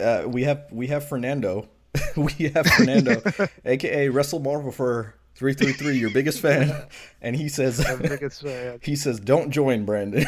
Uh, 0.00 0.24
we 0.26 0.44
have 0.44 0.66
we 0.70 0.86
have 0.88 1.08
Fernando. 1.08 1.68
we 2.16 2.50
have 2.54 2.66
Fernando, 2.66 3.22
aka 3.64 4.08
Wrestle 4.08 4.40
Marvel 4.40 4.70
for 4.70 5.14
three 5.34 5.54
three 5.54 5.72
three, 5.72 5.96
your 5.96 6.10
biggest 6.10 6.40
fan, 6.40 6.86
and 7.22 7.34
he 7.34 7.48
says, 7.48 7.84
biggest 8.00 8.42
fan. 8.42 8.78
he 8.82 8.94
says, 8.94 9.18
don't 9.18 9.50
join 9.50 9.84
Brandon. 9.84 10.24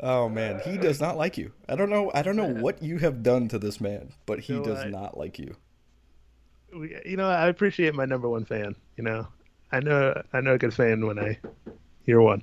Oh 0.00 0.28
man, 0.28 0.60
he 0.64 0.78
does 0.78 1.00
not 1.00 1.16
like 1.16 1.36
you. 1.36 1.52
I 1.68 1.74
don't 1.74 1.90
know. 1.90 2.10
I 2.14 2.22
don't 2.22 2.36
know 2.36 2.46
what 2.48 2.82
you 2.82 2.98
have 2.98 3.22
done 3.22 3.48
to 3.48 3.58
this 3.58 3.80
man, 3.80 4.12
but 4.26 4.40
he 4.40 4.54
does 4.54 4.78
what? 4.78 4.90
not 4.90 5.18
like 5.18 5.38
you. 5.38 5.56
You 6.72 7.16
know, 7.16 7.28
I 7.28 7.48
appreciate 7.48 7.94
my 7.94 8.04
number 8.04 8.28
one 8.28 8.44
fan. 8.44 8.76
You 8.96 9.04
know, 9.04 9.28
I 9.70 9.80
know 9.80 10.22
I 10.32 10.40
know 10.40 10.54
a 10.54 10.58
good 10.58 10.74
fan 10.74 11.06
when 11.06 11.18
I 11.18 11.38
hear 12.04 12.20
one. 12.20 12.42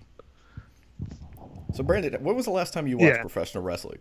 So, 1.73 1.83
Brandon, 1.83 2.13
when 2.23 2.35
was 2.35 2.45
the 2.45 2.51
last 2.51 2.73
time 2.73 2.87
you 2.87 2.97
watched 2.97 3.17
yeah. 3.17 3.21
professional 3.21 3.63
wrestling? 3.63 3.99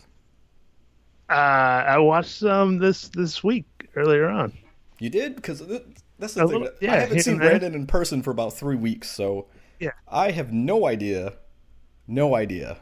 Uh, 1.29 1.33
I 1.33 1.99
watched 1.99 2.39
some 2.39 2.79
this 2.79 3.09
this 3.09 3.43
week 3.43 3.67
earlier 3.97 4.29
on. 4.29 4.53
You 5.01 5.11
did 5.11 5.37
because 5.37 5.61
that's 6.19 6.35
the 6.35 6.45
a 6.45 6.49
thing. 6.49 6.61
Little, 6.61 6.77
yeah, 6.81 6.93
I 6.93 6.97
haven't 6.99 7.21
seen 7.21 7.39
Brandon 7.39 7.75
in 7.75 7.87
person 7.87 8.23
for 8.23 8.31
about 8.31 8.53
three 8.53 8.77
weeks, 8.77 9.11
so 9.11 9.47
yeah, 9.81 9.93
I 10.07 10.31
have 10.31 10.53
no 10.53 10.87
idea, 10.87 11.33
no 12.07 12.35
idea 12.35 12.79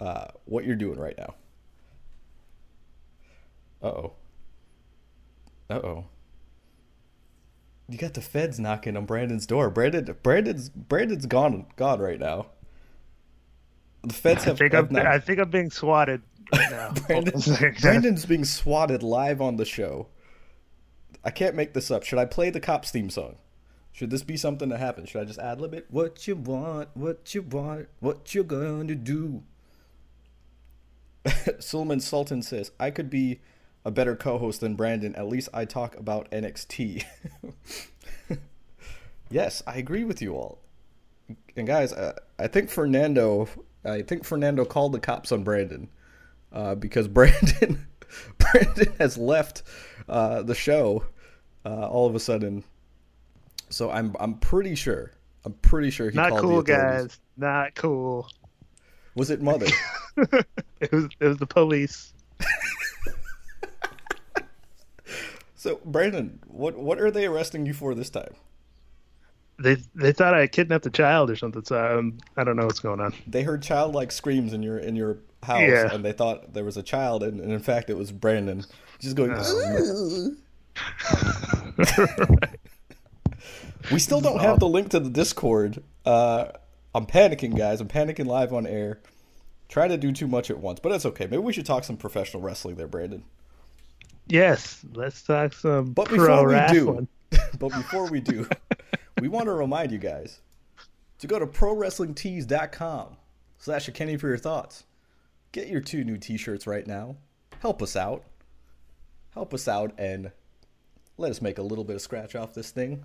uh, 0.00 0.28
what 0.44 0.64
you're 0.64 0.76
doing 0.76 0.98
right 0.98 1.16
now. 1.18 1.34
Uh 3.82 3.86
oh. 3.86 4.12
Uh 5.68 5.74
oh. 5.74 6.04
You 7.92 7.98
got 7.98 8.14
the 8.14 8.22
feds 8.22 8.58
knocking 8.58 8.96
on 8.96 9.04
Brandon's 9.04 9.46
door. 9.46 9.68
Brandon, 9.68 10.16
Brandon's, 10.22 10.70
Brandon's 10.70 11.26
gone, 11.26 11.66
gone 11.76 12.00
right 12.00 12.18
now. 12.18 12.46
The 14.02 14.14
feds 14.14 14.44
have. 14.44 14.54
I 14.54 14.58
think, 14.58 14.74
I'm, 14.74 14.96
I 14.96 15.18
think 15.18 15.38
I'm 15.38 15.50
being 15.50 15.70
swatted 15.70 16.22
right 16.54 16.70
now. 16.70 16.92
Brandon, 17.06 17.74
Brandon's 17.82 18.24
being 18.24 18.46
swatted 18.46 19.02
live 19.02 19.42
on 19.42 19.56
the 19.56 19.66
show. 19.66 20.08
I 21.22 21.30
can't 21.30 21.54
make 21.54 21.74
this 21.74 21.90
up. 21.90 22.02
Should 22.02 22.18
I 22.18 22.24
play 22.24 22.48
the 22.48 22.60
cops 22.60 22.90
theme 22.90 23.10
song? 23.10 23.36
Should 23.92 24.08
this 24.08 24.22
be 24.22 24.38
something 24.38 24.70
that 24.70 24.80
happens? 24.80 25.10
Should 25.10 25.20
I 25.20 25.24
just 25.26 25.38
ad 25.38 25.60
lib 25.60 25.74
it? 25.74 25.86
What 25.90 26.26
you 26.26 26.34
want, 26.34 26.88
what 26.94 27.34
you 27.34 27.42
want, 27.42 27.88
what 28.00 28.34
you 28.34 28.42
gonna 28.42 28.94
do? 28.94 29.42
Suleiman 31.58 32.00
Sultan 32.00 32.40
says, 32.40 32.70
I 32.80 32.90
could 32.90 33.10
be 33.10 33.42
a 33.84 33.90
better 33.90 34.16
co 34.16 34.38
host 34.38 34.60
than 34.60 34.74
Brandon. 34.74 35.14
At 35.16 35.28
least 35.28 35.48
I 35.52 35.64
talk 35.64 35.96
about 35.96 36.30
NXT. 36.30 37.04
yes, 39.30 39.62
I 39.66 39.76
agree 39.76 40.04
with 40.04 40.22
you 40.22 40.34
all. 40.34 40.58
And 41.56 41.66
guys, 41.66 41.92
uh, 41.92 42.14
I 42.38 42.46
think 42.46 42.70
Fernando, 42.70 43.48
I 43.84 44.02
think 44.02 44.24
Fernando 44.24 44.64
called 44.64 44.92
the 44.92 45.00
cops 45.00 45.32
on 45.32 45.44
Brandon 45.44 45.88
uh, 46.52 46.74
because 46.74 47.08
Brandon, 47.08 47.86
Brandon 48.38 48.92
has 48.98 49.18
left 49.18 49.62
uh, 50.08 50.42
the 50.42 50.54
show 50.54 51.04
uh, 51.64 51.88
all 51.88 52.06
of 52.06 52.14
a 52.14 52.20
sudden. 52.20 52.64
So 53.70 53.90
I'm 53.90 54.14
I'm 54.20 54.34
pretty 54.34 54.74
sure 54.74 55.12
I'm 55.44 55.54
pretty 55.54 55.90
sure 55.90 56.10
he 56.10 56.16
not 56.16 56.38
cool, 56.38 56.62
guys. 56.62 57.18
Not 57.36 57.74
cool. 57.74 58.28
Was 59.14 59.30
it 59.30 59.42
mother? 59.42 59.66
it 60.80 60.92
was 60.92 61.08
it 61.20 61.26
was 61.26 61.38
the 61.38 61.46
police. 61.46 62.12
So 65.62 65.78
Brandon, 65.84 66.40
what 66.48 66.76
what 66.76 67.00
are 67.00 67.12
they 67.12 67.24
arresting 67.24 67.66
you 67.66 67.72
for 67.72 67.94
this 67.94 68.10
time? 68.10 68.34
They 69.60 69.76
they 69.94 70.10
thought 70.10 70.34
I 70.34 70.48
kidnapped 70.48 70.86
a 70.86 70.90
child 70.90 71.30
or 71.30 71.36
something. 71.36 71.62
So 71.64 71.98
um, 71.98 72.18
I 72.36 72.42
don't 72.42 72.56
know 72.56 72.66
what's 72.66 72.80
going 72.80 72.98
on. 72.98 73.14
They 73.28 73.44
heard 73.44 73.62
childlike 73.62 74.10
screams 74.10 74.54
in 74.54 74.64
your 74.64 74.78
in 74.78 74.96
your 74.96 75.18
house, 75.44 75.60
yeah. 75.60 75.94
and 75.94 76.04
they 76.04 76.10
thought 76.10 76.52
there 76.52 76.64
was 76.64 76.76
a 76.76 76.82
child, 76.82 77.22
and, 77.22 77.38
and 77.38 77.52
in 77.52 77.60
fact 77.60 77.90
it 77.90 77.96
was 77.96 78.10
Brandon, 78.10 78.64
just 78.98 79.14
going. 79.14 79.30
Oh, 79.36 80.34
we 83.92 84.00
still 84.00 84.20
don't 84.20 84.40
have 84.40 84.58
the 84.58 84.66
link 84.66 84.88
to 84.88 84.98
the 84.98 85.10
Discord. 85.10 85.80
Uh, 86.04 86.46
I'm 86.92 87.06
panicking, 87.06 87.56
guys. 87.56 87.80
I'm 87.80 87.86
panicking 87.86 88.26
live 88.26 88.52
on 88.52 88.66
air. 88.66 88.98
Try 89.68 89.86
to 89.86 89.96
do 89.96 90.10
too 90.10 90.26
much 90.26 90.50
at 90.50 90.58
once, 90.58 90.80
but 90.80 90.90
it's 90.90 91.06
okay. 91.06 91.26
Maybe 91.26 91.38
we 91.38 91.52
should 91.52 91.66
talk 91.66 91.84
some 91.84 91.96
professional 91.96 92.42
wrestling 92.42 92.74
there, 92.74 92.88
Brandon. 92.88 93.22
Yes, 94.28 94.84
let's 94.94 95.22
talk 95.22 95.52
some. 95.52 95.92
But 95.92 96.08
before 96.08 96.46
we 96.46 96.54
wrestling. 96.54 97.08
do, 97.30 97.38
but 97.58 97.68
before 97.70 98.10
we 98.10 98.20
do, 98.20 98.48
we 99.20 99.28
want 99.28 99.46
to 99.46 99.52
remind 99.52 99.92
you 99.92 99.98
guys 99.98 100.40
to 101.18 101.26
go 101.26 101.38
to 101.38 101.46
prowrestlingtees.com 101.46 103.16
slash 103.58 103.88
a 103.88 103.92
Kenny 103.92 104.16
for 104.16 104.28
your 104.28 104.38
thoughts. 104.38 104.84
get 105.52 105.68
your 105.68 105.80
two 105.80 106.04
new 106.04 106.16
T-shirts 106.18 106.66
right 106.66 106.86
now. 106.86 107.16
Help 107.60 107.82
us 107.82 107.94
out. 107.96 108.24
Help 109.34 109.54
us 109.54 109.68
out 109.68 109.92
and 109.98 110.32
let 111.18 111.30
us 111.30 111.40
make 111.40 111.58
a 111.58 111.62
little 111.62 111.84
bit 111.84 111.96
of 111.96 112.02
scratch 112.02 112.34
off 112.34 112.54
this 112.54 112.70
thing, 112.70 113.04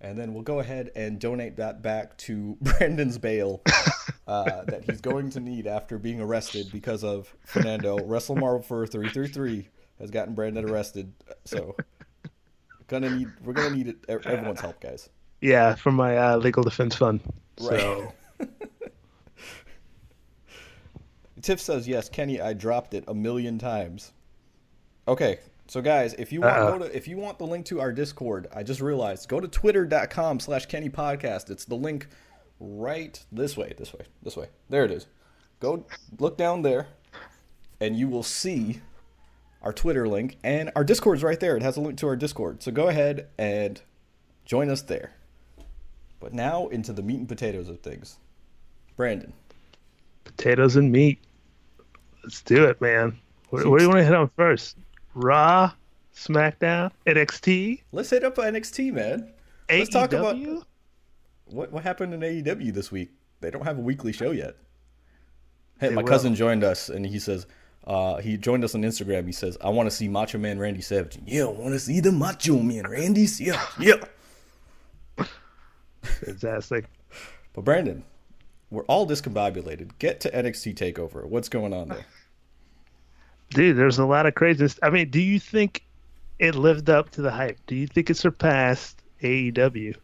and 0.00 0.16
then 0.18 0.32
we'll 0.34 0.42
go 0.42 0.60
ahead 0.60 0.90
and 0.94 1.18
donate 1.18 1.56
that 1.56 1.82
back 1.82 2.16
to 2.18 2.56
Brandon's 2.62 3.18
bail 3.18 3.62
uh, 4.26 4.62
that 4.64 4.84
he's 4.84 5.00
going 5.00 5.30
to 5.30 5.40
need 5.40 5.66
after 5.66 5.98
being 5.98 6.20
arrested 6.20 6.68
because 6.72 7.02
of 7.02 7.34
Fernando. 7.44 7.98
Wrestle 8.04 8.36
Marvel 8.36 8.62
for 8.62 8.86
three 8.86 9.08
three 9.08 9.28
three 9.28 9.68
has 9.98 10.10
gotten 10.10 10.34
Brandon 10.34 10.68
arrested, 10.68 11.12
so 11.44 11.76
gonna 12.88 13.10
need 13.10 13.28
we're 13.44 13.52
gonna 13.52 13.74
need 13.74 13.88
it, 13.88 13.96
everyone's 14.08 14.60
help, 14.60 14.80
guys. 14.80 15.08
Yeah, 15.40 15.74
from 15.74 15.94
my 15.94 16.16
uh, 16.16 16.36
legal 16.36 16.62
defense 16.62 16.94
fund. 16.94 17.20
Right. 17.60 17.80
So. 17.80 18.12
Tiff 21.42 21.60
says 21.60 21.86
yes, 21.86 22.08
Kenny. 22.08 22.40
I 22.40 22.54
dropped 22.54 22.94
it 22.94 23.04
a 23.06 23.14
million 23.14 23.58
times. 23.58 24.12
Okay, 25.06 25.38
so 25.68 25.80
guys, 25.80 26.14
if 26.14 26.32
you 26.32 26.40
want 26.40 26.82
uh, 26.82 26.86
to, 26.86 26.96
if 26.96 27.06
you 27.06 27.16
want 27.16 27.38
the 27.38 27.46
link 27.46 27.66
to 27.66 27.80
our 27.80 27.92
Discord, 27.92 28.48
I 28.54 28.62
just 28.62 28.80
realized 28.80 29.28
go 29.28 29.40
to 29.40 29.48
twitter.com 29.48 30.40
slash 30.40 30.66
Kenny 30.66 30.88
Podcast. 30.88 31.50
It's 31.50 31.64
the 31.64 31.76
link 31.76 32.08
right 32.58 33.22
this 33.30 33.56
way, 33.56 33.74
this 33.76 33.92
way, 33.92 34.06
this 34.22 34.36
way. 34.36 34.48
There 34.68 34.84
it 34.84 34.90
is. 34.90 35.06
Go 35.60 35.86
look 36.18 36.36
down 36.36 36.62
there, 36.62 36.88
and 37.80 37.96
you 37.96 38.08
will 38.08 38.22
see 38.22 38.80
our 39.66 39.72
Twitter 39.72 40.06
link 40.06 40.38
and 40.44 40.70
our 40.76 40.84
Discord's 40.84 41.24
right 41.24 41.40
there. 41.40 41.56
It 41.56 41.62
has 41.64 41.76
a 41.76 41.80
link 41.80 41.98
to 41.98 42.06
our 42.06 42.14
Discord. 42.14 42.62
So 42.62 42.70
go 42.70 42.86
ahead 42.86 43.26
and 43.36 43.82
join 44.44 44.70
us 44.70 44.80
there. 44.82 45.14
But 46.20 46.32
now 46.32 46.68
into 46.68 46.92
the 46.92 47.02
meat 47.02 47.18
and 47.18 47.28
potatoes 47.28 47.68
of 47.68 47.80
things. 47.80 48.18
Brandon. 48.96 49.32
Potatoes 50.22 50.76
and 50.76 50.92
meat. 50.92 51.18
Let's 52.22 52.42
do 52.42 52.64
it, 52.66 52.80
man. 52.80 53.18
What, 53.50 53.66
what 53.66 53.78
do 53.78 53.84
you 53.84 53.88
want 53.88 53.98
to 53.98 54.04
hit 54.04 54.14
on 54.14 54.30
first? 54.36 54.76
Raw, 55.14 55.72
SmackDown, 56.14 56.92
NXT. 57.04 57.82
Let's 57.90 58.10
hit 58.10 58.22
up 58.22 58.36
NXT, 58.36 58.92
man. 58.92 59.32
AEW? 59.68 59.78
Let's 59.78 59.90
talk 59.90 60.12
about 60.12 60.36
what 61.46 61.72
what 61.72 61.82
happened 61.82 62.14
in 62.14 62.20
AEW 62.20 62.72
this 62.72 62.92
week. 62.92 63.10
They 63.40 63.50
don't 63.50 63.64
have 63.64 63.78
a 63.78 63.82
weekly 63.82 64.12
show 64.12 64.30
yet. 64.30 64.54
Hey, 65.80 65.88
they 65.88 65.94
my 65.96 66.02
will. 66.02 66.08
cousin 66.08 66.36
joined 66.36 66.62
us, 66.62 66.88
and 66.88 67.04
he 67.04 67.18
says 67.18 67.48
uh, 67.86 68.16
he 68.16 68.36
joined 68.36 68.64
us 68.64 68.74
on 68.74 68.82
Instagram. 68.82 69.26
He 69.26 69.32
says, 69.32 69.56
"I 69.60 69.68
want 69.68 69.88
to 69.88 69.94
see 69.94 70.08
Macho 70.08 70.38
Man 70.38 70.58
Randy 70.58 70.80
Savage." 70.80 71.18
Yeah, 71.24 71.44
I 71.44 71.50
want 71.50 71.72
to 71.72 71.78
see 71.78 72.00
the 72.00 72.12
Macho 72.12 72.58
Man 72.58 72.86
Randy 72.88 73.26
Savage. 73.26 73.60
Yeah. 73.78 75.24
Fantastic. 76.02 76.86
but 77.52 77.64
Brandon, 77.64 78.04
we're 78.70 78.84
all 78.84 79.06
discombobulated. 79.06 79.90
Get 79.98 80.20
to 80.20 80.30
NXT 80.30 80.74
Takeover. 80.74 81.24
What's 81.24 81.48
going 81.48 81.72
on 81.72 81.88
there? 81.88 82.06
Dude, 83.50 83.76
there's 83.76 83.98
a 83.98 84.04
lot 84.04 84.26
of 84.26 84.34
craziness. 84.34 84.78
I 84.82 84.90
mean, 84.90 85.10
do 85.10 85.20
you 85.20 85.38
think 85.38 85.84
it 86.38 86.54
lived 86.54 86.90
up 86.90 87.10
to 87.10 87.22
the 87.22 87.30
hype? 87.30 87.58
Do 87.66 87.76
you 87.76 87.86
think 87.86 88.10
it 88.10 88.16
surpassed 88.16 89.02
AEW? 89.22 89.94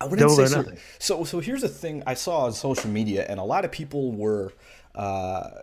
I 0.00 0.06
wouldn't 0.06 0.30
say 0.30 0.46
so. 0.46 0.64
so. 0.98 1.24
So 1.24 1.40
here's 1.40 1.62
the 1.62 1.68
thing 1.68 2.02
I 2.06 2.14
saw 2.14 2.46
on 2.46 2.52
social 2.52 2.90
media, 2.90 3.24
and 3.28 3.38
a 3.38 3.44
lot 3.44 3.64
of 3.64 3.70
people 3.70 4.12
were. 4.12 4.52
Uh, 4.94 5.62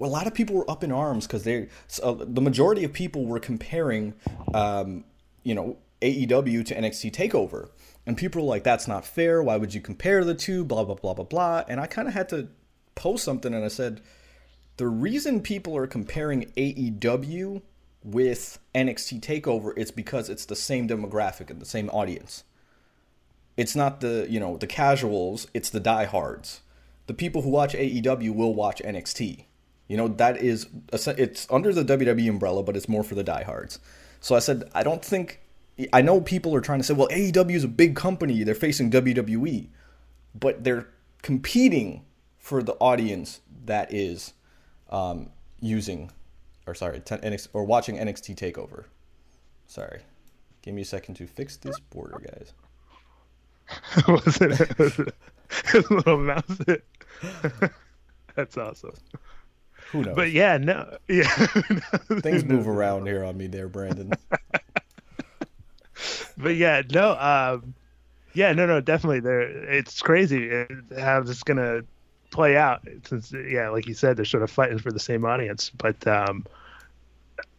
a 0.00 0.06
lot 0.06 0.26
of 0.26 0.34
people 0.34 0.56
were 0.56 0.70
up 0.70 0.82
in 0.82 0.92
arms 0.92 1.26
because 1.26 1.44
they, 1.44 1.68
so 1.86 2.14
the 2.14 2.40
majority 2.40 2.84
of 2.84 2.92
people 2.92 3.26
were 3.26 3.40
comparing, 3.40 4.14
um, 4.54 5.04
you 5.42 5.54
know, 5.54 5.76
AEW 6.00 6.64
to 6.66 6.74
NXT 6.74 7.12
Takeover, 7.12 7.68
and 8.06 8.16
people 8.16 8.42
were 8.42 8.48
like, 8.48 8.64
"That's 8.64 8.88
not 8.88 9.04
fair. 9.04 9.42
Why 9.42 9.56
would 9.56 9.74
you 9.74 9.80
compare 9.80 10.24
the 10.24 10.34
two? 10.34 10.64
Blah 10.64 10.84
blah 10.84 10.96
blah 10.96 11.14
blah 11.14 11.24
blah." 11.24 11.64
And 11.68 11.80
I 11.80 11.86
kind 11.86 12.08
of 12.08 12.14
had 12.14 12.28
to 12.30 12.48
post 12.94 13.24
something, 13.24 13.54
and 13.54 13.64
I 13.64 13.68
said, 13.68 14.00
the 14.76 14.86
reason 14.88 15.40
people 15.40 15.76
are 15.76 15.86
comparing 15.86 16.50
AEW 16.56 17.62
with 18.02 18.58
NXT 18.74 19.20
Takeover 19.20 19.76
is 19.76 19.90
because 19.90 20.28
it's 20.28 20.46
the 20.46 20.56
same 20.56 20.88
demographic 20.88 21.50
and 21.50 21.60
the 21.60 21.66
same 21.66 21.88
audience. 21.90 22.44
It's 23.56 23.76
not 23.76 24.00
the 24.00 24.26
you 24.28 24.40
know 24.40 24.56
the 24.56 24.66
casuals; 24.66 25.46
it's 25.52 25.70
the 25.70 25.80
diehards. 25.80 26.62
The 27.06 27.14
people 27.14 27.42
who 27.42 27.50
watch 27.50 27.74
AEW 27.74 28.34
will 28.34 28.54
watch 28.54 28.80
NXT. 28.82 29.44
You 29.92 29.98
know 29.98 30.08
that 30.08 30.38
is 30.38 30.68
it's 30.90 31.46
under 31.50 31.70
the 31.70 31.84
WWE 31.84 32.26
umbrella, 32.30 32.62
but 32.62 32.78
it's 32.78 32.88
more 32.88 33.04
for 33.04 33.14
the 33.14 33.22
diehards. 33.22 33.78
So 34.20 34.34
I 34.34 34.38
said 34.38 34.70
I 34.74 34.82
don't 34.82 35.04
think 35.04 35.42
I 35.92 36.00
know 36.00 36.22
people 36.22 36.54
are 36.54 36.62
trying 36.62 36.78
to 36.78 36.82
say, 36.82 36.94
well, 36.94 37.08
AEW 37.08 37.54
is 37.54 37.64
a 37.64 37.68
big 37.68 37.94
company; 37.94 38.42
they're 38.42 38.54
facing 38.54 38.90
WWE, 38.90 39.68
but 40.34 40.64
they're 40.64 40.88
competing 41.20 42.06
for 42.38 42.62
the 42.62 42.72
audience 42.76 43.42
that 43.66 43.92
is 43.92 44.32
um, 44.88 45.28
using, 45.60 46.10
or 46.66 46.74
sorry, 46.74 47.00
NXT, 47.00 47.48
or 47.52 47.66
watching 47.66 47.98
NXT 47.98 48.34
Takeover. 48.34 48.84
Sorry, 49.66 50.00
give 50.62 50.72
me 50.72 50.80
a 50.80 50.86
second 50.86 51.16
to 51.16 51.26
fix 51.26 51.58
this 51.58 51.78
border, 51.78 52.18
guys. 52.32 52.54
was 54.08 54.40
it? 54.40 54.78
Was 54.78 54.98
it 55.00 55.14
a 55.90 55.94
little 55.94 56.16
mouse? 56.16 56.60
That's 58.34 58.56
awesome. 58.56 58.94
Who 59.92 60.02
knows? 60.02 60.16
But 60.16 60.32
yeah, 60.32 60.58
no, 60.58 60.96
yeah. 61.08 61.28
Things 62.20 62.44
move 62.44 62.66
around 62.66 63.06
here 63.06 63.24
on 63.24 63.36
me, 63.36 63.46
there, 63.46 63.68
Brandon. 63.68 64.12
but 66.36 66.56
yeah, 66.56 66.82
no, 66.90 67.12
um, 67.12 67.74
yeah, 68.32 68.52
no, 68.52 68.66
no, 68.66 68.80
definitely. 68.80 69.20
There, 69.20 69.42
it's 69.42 70.00
crazy 70.00 70.66
how 70.98 71.20
this 71.20 71.36
is 71.36 71.42
gonna 71.42 71.82
play 72.32 72.56
out 72.56 72.80
since 73.04 73.30
yeah 73.32 73.68
like 73.68 73.86
you 73.86 73.92
said 73.92 74.16
they're 74.16 74.24
sort 74.24 74.42
of 74.42 74.50
fighting 74.50 74.78
for 74.78 74.90
the 74.90 74.98
same 74.98 75.24
audience 75.24 75.70
but 75.76 76.04
um 76.06 76.44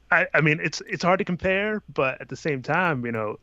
i 0.10 0.25
i 0.34 0.42
mean 0.42 0.60
it's 0.62 0.82
it's 0.88 1.04
hard 1.04 1.20
to 1.20 1.24
compare 1.24 1.82
but 1.94 2.20
at 2.20 2.28
the 2.28 2.36
same 2.36 2.62
time 2.62 3.06
you 3.06 3.12
know 3.12 3.38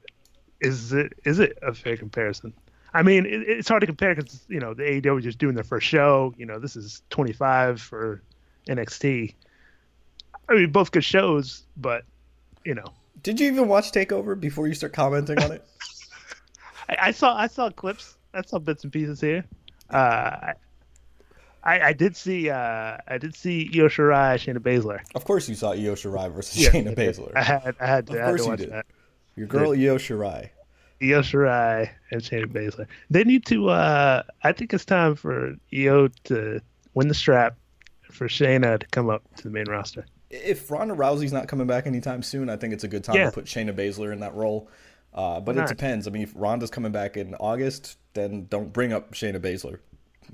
is 0.61 0.93
it 0.93 1.13
is 1.25 1.39
it 1.39 1.57
a 1.63 1.73
fair 1.73 1.97
comparison 1.97 2.53
i 2.95 3.03
mean 3.03 3.25
it, 3.27 3.49
it's 3.49 3.69
hard 3.69 3.81
to 3.81 3.87
compare 3.87 4.13
because 4.13 4.45
you 4.49 4.59
know 4.59 4.75
the 4.75 4.83
AEW 4.83 5.19
is 5.19 5.25
just 5.25 5.39
doing 5.39 5.55
their 5.55 5.63
first 5.63 5.87
show 5.87 6.35
you 6.37 6.45
know 6.45 6.59
this 6.59 6.75
is 6.75 7.01
25 7.11 7.81
for 7.81 8.21
NXT 8.69 9.35
i 10.51 10.55
mean 10.55 10.71
both 10.71 10.91
good 10.91 11.05
shows 11.05 11.63
but 11.77 12.05
you 12.65 12.75
know 12.75 12.85
did 13.23 13.41
you 13.41 13.47
even 13.47 13.69
watch 13.69 13.93
takeover 13.93 14.39
before 14.39 14.67
you 14.67 14.75
start 14.75 14.93
commenting 14.93 15.39
on 15.43 15.53
it 15.53 15.65
I, 16.89 16.97
I, 17.01 17.11
saw 17.13 17.37
i 17.37 17.47
saw 17.47 17.71
clips 17.71 18.17
i 18.35 18.43
saw 18.43 18.59
bits 18.59 18.85
and 18.85 18.93
pieces 18.93 19.21
here 19.21 19.45
uh 19.91 20.53
I, 21.63 21.81
I 21.89 21.93
did 21.93 22.17
see 22.17 22.49
uh, 22.49 22.97
I 23.07 23.19
did 23.19 23.35
see 23.35 23.71
Io 23.75 23.87
Shirai, 23.87 24.37
Shayna 24.37 24.61
Baszler. 24.61 25.01
Of 25.15 25.27
course, 25.27 25.47
you 25.47 25.55
saw 25.55 25.73
Io 25.73 25.95
Shirai 25.95 26.33
versus 26.33 26.59
yeah, 26.59 26.71
Shayna 26.71 26.97
Baszler. 26.97 27.33
I 27.37 27.43
had 27.43 27.77
I 27.79 27.87
had 27.87 28.07
to, 28.07 28.19
of 28.19 28.29
course 28.29 28.41
had 28.41 28.45
to 28.45 28.51
watch 28.51 28.61
you 28.61 28.65
did. 28.65 28.75
that. 28.75 28.87
Your 29.37 29.47
girl 29.47 29.73
Io 29.73 29.99
Shirai. 29.99 30.49
Io 31.03 31.21
Shirai 31.21 31.91
and 32.13 32.23
Shayna 32.23 32.47
Baszler. 32.47 32.87
They 33.11 33.25
need 33.25 33.45
to. 33.47 33.69
Uh, 33.69 34.23
I 34.43 34.53
think 34.53 34.73
it's 34.73 34.87
time 34.87 35.17
for 35.17 35.55
Io 35.75 36.09
to 36.25 36.63
win 36.95 37.09
the 37.09 37.15
strap 37.15 37.57
for 38.11 38.29
Shayna 38.29 38.81
to 38.81 38.87
come 38.89 39.11
up 39.11 39.23
to 39.37 39.45
the 39.45 39.51
main 39.51 39.69
roster. 39.69 40.07
If 40.31 40.71
Ronda 40.71 40.95
Rousey's 40.95 41.33
not 41.33 41.49
coming 41.49 41.67
back 41.67 41.87
anytime 41.87 42.23
soon, 42.23 42.49
I 42.49 42.57
think 42.57 42.73
it's 42.73 42.85
a 42.85 42.89
good 42.89 43.05
time 43.05 43.17
yeah. 43.17 43.27
to 43.27 43.33
put 43.33 43.47
Shayna 43.47 43.75
Baszler 43.75 44.13
in 44.13 44.21
that 44.21 44.35
role. 44.35 44.69
Uh, 45.13 45.41
but 45.41 45.57
it 45.57 45.67
depends. 45.67 46.07
I 46.07 46.11
mean, 46.11 46.23
if 46.23 46.33
Ronda's 46.37 46.71
coming 46.71 46.93
back 46.93 47.17
in 47.17 47.35
August, 47.37 47.99
then 48.15 48.47
don't 48.49 48.73
bring 48.73 48.93
up 48.93 49.13
Shayna 49.13 49.41
Baszler. 49.41 49.81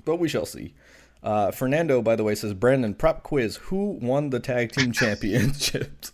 But 0.05 0.17
we 0.17 0.29
shall 0.29 0.45
see. 0.45 0.75
Uh, 1.23 1.51
Fernando, 1.51 2.01
by 2.01 2.15
the 2.15 2.23
way, 2.23 2.35
says 2.35 2.53
Brandon 2.53 2.93
prop 2.93 3.23
quiz: 3.23 3.55
Who 3.55 3.97
won 3.99 4.29
the 4.29 4.39
tag 4.39 4.71
team 4.71 4.91
championships? 4.93 6.11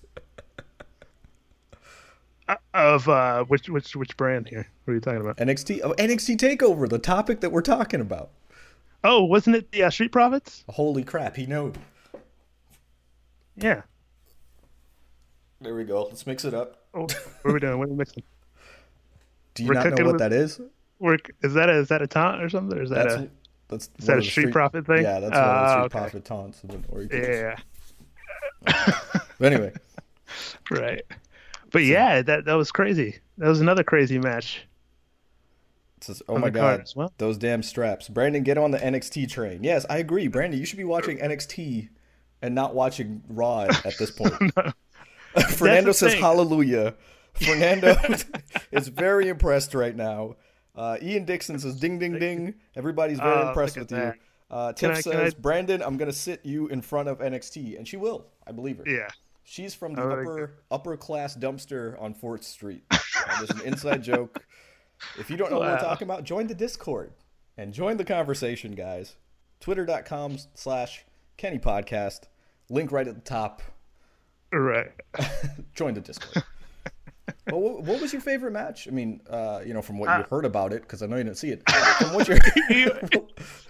Uh, 2.47 2.55
of 2.73 3.07
uh, 3.07 3.43
which 3.45 3.69
which 3.69 3.95
which 3.95 4.15
brand 4.17 4.47
here? 4.49 4.67
What 4.85 4.91
are 4.91 4.95
you 4.95 5.01
talking 5.01 5.21
about? 5.21 5.37
NXT 5.37 5.81
oh, 5.83 5.93
NXT 5.97 6.37
Takeover, 6.37 6.89
the 6.89 6.99
topic 6.99 7.41
that 7.41 7.51
we're 7.51 7.61
talking 7.61 8.01
about. 8.01 8.31
Oh, 9.03 9.23
wasn't 9.23 9.55
it 9.57 9.71
the 9.71 9.83
uh, 9.83 9.89
Street 9.89 10.11
Profits? 10.11 10.63
Holy 10.69 11.03
crap! 11.03 11.35
He 11.35 11.45
knew. 11.45 11.73
Yeah. 13.55 13.81
There 15.61 15.75
we 15.75 15.83
go. 15.83 16.03
Let's 16.03 16.27
mix 16.27 16.45
it 16.45 16.53
up. 16.53 16.85
Oh, 16.93 17.01
what 17.01 17.17
are 17.45 17.53
we 17.53 17.59
doing? 17.59 17.79
What 17.79 17.87
are 17.87 17.91
we 17.91 17.97
mixing? 17.97 18.23
Do 19.53 19.63
you 19.63 19.69
we're 19.69 19.75
not 19.75 19.97
know 19.97 20.05
what 20.05 20.13
with, 20.13 20.19
that 20.19 20.33
is? 20.33 20.59
We're, 20.99 21.17
is 21.41 21.53
that 21.53 21.69
a, 21.69 21.73
is 21.73 21.87
that 21.89 22.01
a 22.01 22.07
taunt 22.07 22.41
or 22.41 22.49
something? 22.49 22.77
Or 22.77 22.81
is 22.81 22.89
that 22.89 23.09
That's, 23.09 23.21
a 23.21 23.29
that's 23.67 23.89
is 23.99 24.05
that 24.05 24.17
a 24.17 24.21
street, 24.21 24.31
street, 24.31 24.51
profit 24.51 24.85
thing? 24.85 25.03
Yeah, 25.03 25.19
that's 25.19 25.35
uh, 25.35 25.39
one 25.39 25.49
of 25.49 25.61
the 25.61 25.69
street 25.69 25.83
okay. 25.83 25.99
profit 25.99 26.25
taunts. 26.25 26.61
Yeah. 27.11 27.55
but 29.39 29.53
anyway. 29.53 29.73
Right. 30.71 31.03
But 31.71 31.83
yeah, 31.83 32.23
that 32.23 32.45
that 32.45 32.53
was 32.53 32.71
crazy. 32.71 33.19
That 33.37 33.49
was 33.49 33.61
another 33.61 33.83
crazy 33.83 34.17
match. 34.17 34.65
Says, 36.03 36.21
oh 36.27 36.37
my 36.37 36.49
god, 36.49 36.83
well. 36.95 37.13
those 37.17 37.37
damn 37.37 37.63
straps. 37.63 38.09
Brandon, 38.09 38.43
get 38.43 38.57
on 38.57 38.71
the 38.71 38.77
NXT 38.77 39.29
train. 39.29 39.63
Yes, 39.63 39.85
I 39.89 39.99
agree. 39.99 40.27
Brandon, 40.27 40.59
you 40.59 40.65
should 40.65 40.77
be 40.77 40.83
watching 40.83 41.17
NXT 41.17 41.87
and 42.41 42.53
not 42.53 42.75
watching 42.75 43.23
Raw 43.29 43.61
at 43.63 43.97
this 43.97 44.11
point. 44.11 44.33
Fernando 45.51 45.93
says 45.93 46.11
thing. 46.13 46.21
hallelujah. 46.21 46.95
Fernando 47.33 47.95
is 48.71 48.89
very 48.89 49.29
impressed 49.29 49.73
right 49.73 49.95
now. 49.95 50.35
Uh, 50.75 50.97
Ian 51.01 51.25
Dixon 51.25 51.57
says, 51.57 51.79
"Ding, 51.79 51.99
ding, 51.99 52.19
ding." 52.19 52.55
Everybody's 52.75 53.19
very 53.19 53.31
oh, 53.43 53.47
impressed 53.47 53.77
with 53.77 53.91
you. 53.91 54.13
Uh, 54.51 54.73
Tiff 54.73 54.91
I- 54.91 55.01
says, 55.01 55.33
I- 55.33 55.39
Brandon, 55.39 55.81
I'm 55.81 55.97
gonna 55.97 56.11
sit 56.13 56.45
you 56.45 56.67
in 56.67 56.81
front 56.81 57.09
of 57.09 57.19
NXT, 57.19 57.77
and 57.77 57.87
she 57.87 57.97
will. 57.97 58.27
I 58.45 58.51
believe 58.51 58.77
her. 58.77 58.83
Yeah. 58.85 59.07
She's 59.45 59.73
from 59.73 59.93
the 59.93 60.03
Oh, 60.03 60.11
upper 60.11 60.53
upper 60.69 60.97
class 60.97 61.35
dumpster 61.35 61.99
on 62.01 62.13
Fourth 62.13 62.43
Street. 62.43 62.83
Uh, 62.91 62.97
there's 63.37 63.49
an 63.51 63.61
inside 63.61 64.03
joke. 64.03 64.45
If 65.17 65.29
you 65.29 65.37
don't 65.37 65.51
know 65.51 65.59
what 65.59 65.69
we're 65.69 65.79
talking 65.79 66.07
about, 66.07 66.23
join 66.23 66.47
the 66.47 66.55
Discord 66.55 67.11
and 67.57 67.73
join 67.73 67.97
the 67.97 68.05
conversation, 68.05 68.73
guys. 68.73 69.15
Twitter.com 69.59 70.37
slash 70.55 71.05
Kenny 71.37 71.59
Podcast. 71.59 72.21
Link 72.69 72.91
right 72.91 73.07
at 73.07 73.15
the 73.15 73.21
top. 73.21 73.61
Right. 74.51 74.91
Join 75.73 75.95
the 75.95 76.01
Discord. 76.01 76.43
well, 77.49 77.59
what, 77.59 77.83
what 77.83 78.01
was 78.01 78.13
your 78.13 78.21
favorite 78.21 78.51
match? 78.51 78.87
I 78.87 78.91
mean, 78.91 79.21
uh, 79.29 79.61
you 79.65 79.73
know, 79.73 79.81
from 79.81 79.97
what 79.97 80.15
you 80.15 80.25
heard 80.29 80.45
about 80.45 80.73
it, 80.73 80.83
because 80.83 81.01
I 81.01 81.07
know 81.07 81.17
you 81.17 81.23
didn't 81.23 81.37
see 81.37 81.49
it. 81.49 81.67
From 81.69 82.13
what 82.13 82.27
you 82.69 82.91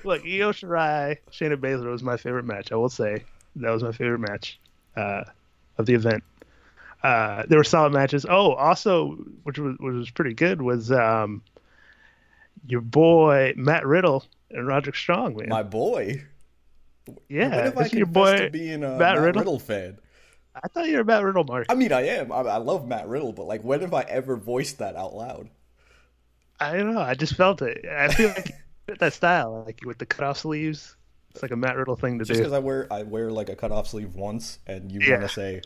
Look, 0.04 0.22
Io 0.24 0.52
Shirai, 0.52 1.18
Shayna 1.32 1.56
Baszler 1.56 1.90
was 1.92 2.04
my 2.04 2.18
favorite 2.18 2.46
match. 2.46 2.72
I 2.72 2.75
will 2.75 2.90
say 2.90 3.24
that 3.56 3.70
was 3.70 3.84
my 3.84 3.92
favorite 3.92 4.20
match 4.20 4.60
uh, 4.98 5.24
of 5.78 5.86
the 5.86 5.94
event. 5.94 6.24
Uh, 7.03 7.43
there 7.50 7.57
were 7.57 7.63
solid 7.65 7.91
matches. 7.91 8.25
Oh, 8.29 8.53
also, 8.53 9.12
which 9.43 9.60
was 9.60 9.75
which 9.79 9.93
was 9.93 10.10
pretty 10.12 10.33
good, 10.33 10.62
was 10.62 10.91
um, 10.91 11.41
your 12.65 12.81
boy 12.81 13.53
Matt 13.57 13.86
Riddle 13.86 14.24
and 14.51 14.65
Roderick 14.65 14.95
Strong, 14.95 15.36
man. 15.36 15.50
my 15.50 15.63
boy. 15.63 16.24
yeah, 17.27 17.69
When 17.72 17.83
have 17.83 17.93
your 17.93 18.05
boy 18.05 18.38
to 18.38 18.50
being 18.50 18.83
a 18.83 18.89
Matt 18.91 19.00
Matt, 19.00 19.19
Riddle? 19.19 19.39
Riddle 19.41 19.60
fan? 19.60 19.98
I 20.55 20.67
thought 20.69 20.88
you 20.88 20.98
were 20.98 21.03
Matt 21.03 21.24
Riddle, 21.24 21.43
Mark. 21.43 21.65
I 21.67 21.75
mean, 21.75 21.91
I 21.91 22.07
am. 22.07 22.31
I, 22.31 22.38
I 22.41 22.57
love 22.57 22.88
Matt 22.88 23.07
Riddle, 23.07 23.33
but 23.33 23.48
like, 23.48 23.63
when 23.63 23.81
have 23.81 23.93
I 23.93 24.03
ever 24.03 24.38
voiced 24.38 24.77
that 24.77 24.95
out 24.95 25.13
loud? 25.13 25.50
I 26.60 26.77
don't 26.77 26.93
know. 26.93 27.01
I 27.01 27.15
just 27.15 27.36
felt 27.36 27.62
it. 27.62 27.83
I 27.86 28.07
feel 28.13 28.29
like 28.29 28.53
that 29.00 29.12
style, 29.13 29.63
like 29.65 29.81
with 29.83 29.98
the 29.98 30.05
cutoff 30.05 30.38
sleeves. 30.38 30.95
It's 31.31 31.41
like 31.41 31.51
a 31.51 31.55
Matt 31.55 31.75
Riddle 31.75 31.95
thing 31.95 32.19
to 32.19 32.25
Just 32.25 32.38
do. 32.38 32.43
because 32.43 32.53
I 32.53 32.60
wear 32.60 32.88
I 32.93 33.01
wear 33.03 33.31
like 33.31 33.50
a 33.50 33.55
cutoff 33.55 33.88
sleeve 33.88 34.13
once, 34.15 34.60
and 34.67 34.91
you 34.91 35.00
Yeah. 35.01 35.17
want 35.17 35.24
to 35.24 35.29
say 35.29 35.62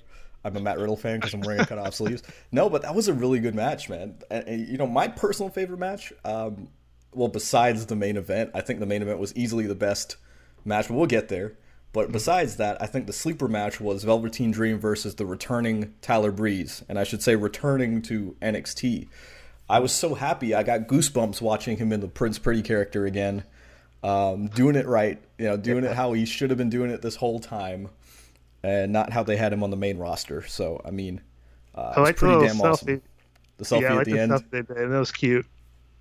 I'm 0.47 0.55
a 0.57 0.61
Matt 0.61 0.79
Riddle 0.79 0.95
fan 0.95 1.19
because 1.19 1.33
I'm 1.33 1.41
wearing 1.41 1.61
a 1.61 1.65
cutoff 1.65 1.93
sleeves. 1.93 2.23
No, 2.51 2.69
but 2.69 2.81
that 2.81 2.95
was 2.95 3.07
a 3.07 3.13
really 3.13 3.39
good 3.39 3.55
match, 3.55 3.89
man. 3.89 4.15
And, 4.31 4.47
and, 4.47 4.67
you 4.67 4.77
know, 4.77 4.87
my 4.87 5.07
personal 5.07 5.49
favorite 5.49 5.79
match. 5.79 6.13
Um, 6.25 6.69
well, 7.13 7.27
besides 7.27 7.85
the 7.85 7.95
main 7.95 8.17
event, 8.17 8.51
I 8.53 8.61
think 8.61 8.79
the 8.79 8.85
main 8.85 9.01
event 9.01 9.19
was 9.19 9.35
easily 9.35 9.67
the 9.67 9.75
best 9.75 10.17
match. 10.65 10.87
But 10.87 10.95
we'll 10.95 11.07
get 11.07 11.29
there. 11.29 11.57
But 11.93 12.11
besides 12.11 12.57
that, 12.57 12.81
I 12.81 12.85
think 12.85 13.07
the 13.07 13.13
sleeper 13.13 13.47
match 13.47 13.79
was 13.79 14.03
Velveteen 14.03 14.51
Dream 14.51 14.79
versus 14.79 15.15
the 15.15 15.25
returning 15.25 15.95
Tyler 16.01 16.31
Breeze, 16.31 16.83
and 16.87 16.99
I 16.99 17.03
should 17.03 17.23
say 17.23 17.35
returning 17.35 18.01
to 18.03 18.35
NXT. 18.41 19.07
I 19.69 19.79
was 19.79 19.91
so 19.91 20.13
happy. 20.13 20.53
I 20.53 20.63
got 20.63 20.87
goosebumps 20.87 21.41
watching 21.41 21.77
him 21.77 21.91
in 21.91 21.99
the 21.99 22.07
Prince 22.07 22.39
Pretty 22.39 22.61
character 22.61 23.05
again, 23.05 23.43
um, 24.03 24.47
doing 24.47 24.75
it 24.75 24.85
right. 24.85 25.19
You 25.37 25.45
know, 25.45 25.57
doing 25.57 25.83
it 25.83 25.93
how 25.93 26.13
he 26.13 26.25
should 26.25 26.49
have 26.51 26.57
been 26.57 26.69
doing 26.69 26.91
it 26.91 27.01
this 27.01 27.15
whole 27.15 27.39
time, 27.39 27.89
and 28.63 28.91
not 28.91 29.11
how 29.11 29.23
they 29.23 29.37
had 29.37 29.53
him 29.53 29.63
on 29.63 29.69
the 29.69 29.77
main 29.77 29.97
roster. 29.97 30.45
So 30.47 30.81
I 30.85 30.91
mean, 30.91 31.21
uh, 31.75 31.93
I 31.97 32.01
like 32.01 32.15
the 32.15 32.19
pretty 32.27 32.45
damn 32.47 32.55
selfie. 32.57 32.63
awesome. 32.71 33.01
The 33.57 33.65
selfie 33.65 33.81
yeah, 33.81 33.93
I 33.95 33.99
at 33.99 34.05
the, 34.05 34.11
the 34.13 34.19
end, 34.19 34.31
stuff 34.31 34.43
they 34.51 34.61
did. 34.61 34.77
That 34.91 34.99
was 34.99 35.11
cute. 35.11 35.45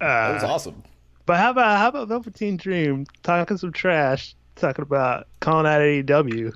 that 0.00 0.34
was 0.34 0.42
Uh, 0.44 0.48
awesome. 0.52 0.82
But 1.26 1.38
how 1.38 1.50
about 1.50 1.78
how 1.78 1.88
about 1.88 2.08
Velveteen 2.08 2.56
Dream 2.56 3.06
talking 3.22 3.56
some 3.56 3.72
trash, 3.72 4.34
talking 4.54 4.82
about 4.82 5.26
calling 5.40 5.66
out 5.66 5.80
AEW? 5.80 6.52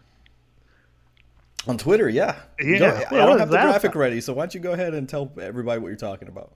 On 1.66 1.76
Twitter, 1.76 2.08
yeah. 2.08 2.36
Yeah, 2.60 2.78
Go- 3.10 3.16
I 3.16 3.26
don't 3.26 3.38
have 3.38 3.50
the 3.50 3.58
graphic 3.58 3.90
about? 3.92 4.00
ready, 4.00 4.20
so 4.20 4.32
why 4.32 4.42
don't 4.44 4.54
you 4.54 4.60
go 4.60 4.72
ahead 4.72 4.94
and 4.94 5.08
tell 5.08 5.30
everybody 5.40 5.80
what 5.80 5.88
you're 5.88 5.96
talking 5.96 6.28
about? 6.28 6.52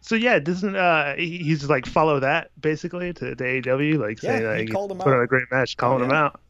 So 0.00 0.14
yeah, 0.16 0.38
doesn't 0.38 0.76
uh 0.76 1.14
he- 1.16 1.38
he's 1.38 1.68
like 1.68 1.86
follow 1.86 2.20
that 2.20 2.50
basically 2.60 3.12
to, 3.14 3.34
to 3.34 3.44
AEW, 3.44 3.98
like 3.98 4.22
Yeah, 4.22 4.30
saying 4.38 4.42
he 4.42 4.64
like 4.64 4.70
called 4.72 4.92
him 4.92 4.98
put 4.98 5.12
on 5.12 5.20
a 5.22 5.26
great 5.26 5.50
match, 5.50 5.76
calling 5.76 6.02
Oh, 6.02 6.04
him 6.06 6.10
out. 6.12 6.40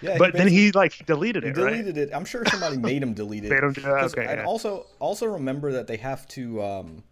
Yeah, 0.00 0.16
But 0.18 0.32
then 0.34 0.46
he 0.48 0.70
like 0.72 1.04
deleted 1.06 1.42
it, 1.44 1.56
right? 1.56 1.70
deleted 1.72 1.98
it. 1.98 2.10
I'm 2.14 2.24
sure 2.24 2.44
somebody 2.46 2.76
made 2.76 3.02
him 3.02 3.14
delete 3.14 3.44
it. 3.44 3.50
Made 3.50 3.62
him 3.64 3.72
do 3.72 3.80
it? 3.80 3.84
'Cause- 3.84 4.12
Okay, 4.14 4.26
And 4.26 4.38
yeah. 4.40 4.44
also, 4.46 4.86
also 5.00 5.26
remember 5.26 5.72
that 5.72 5.86
they 5.88 5.96
have 5.96 6.26
to. 6.28 6.62
Um, 6.62 7.02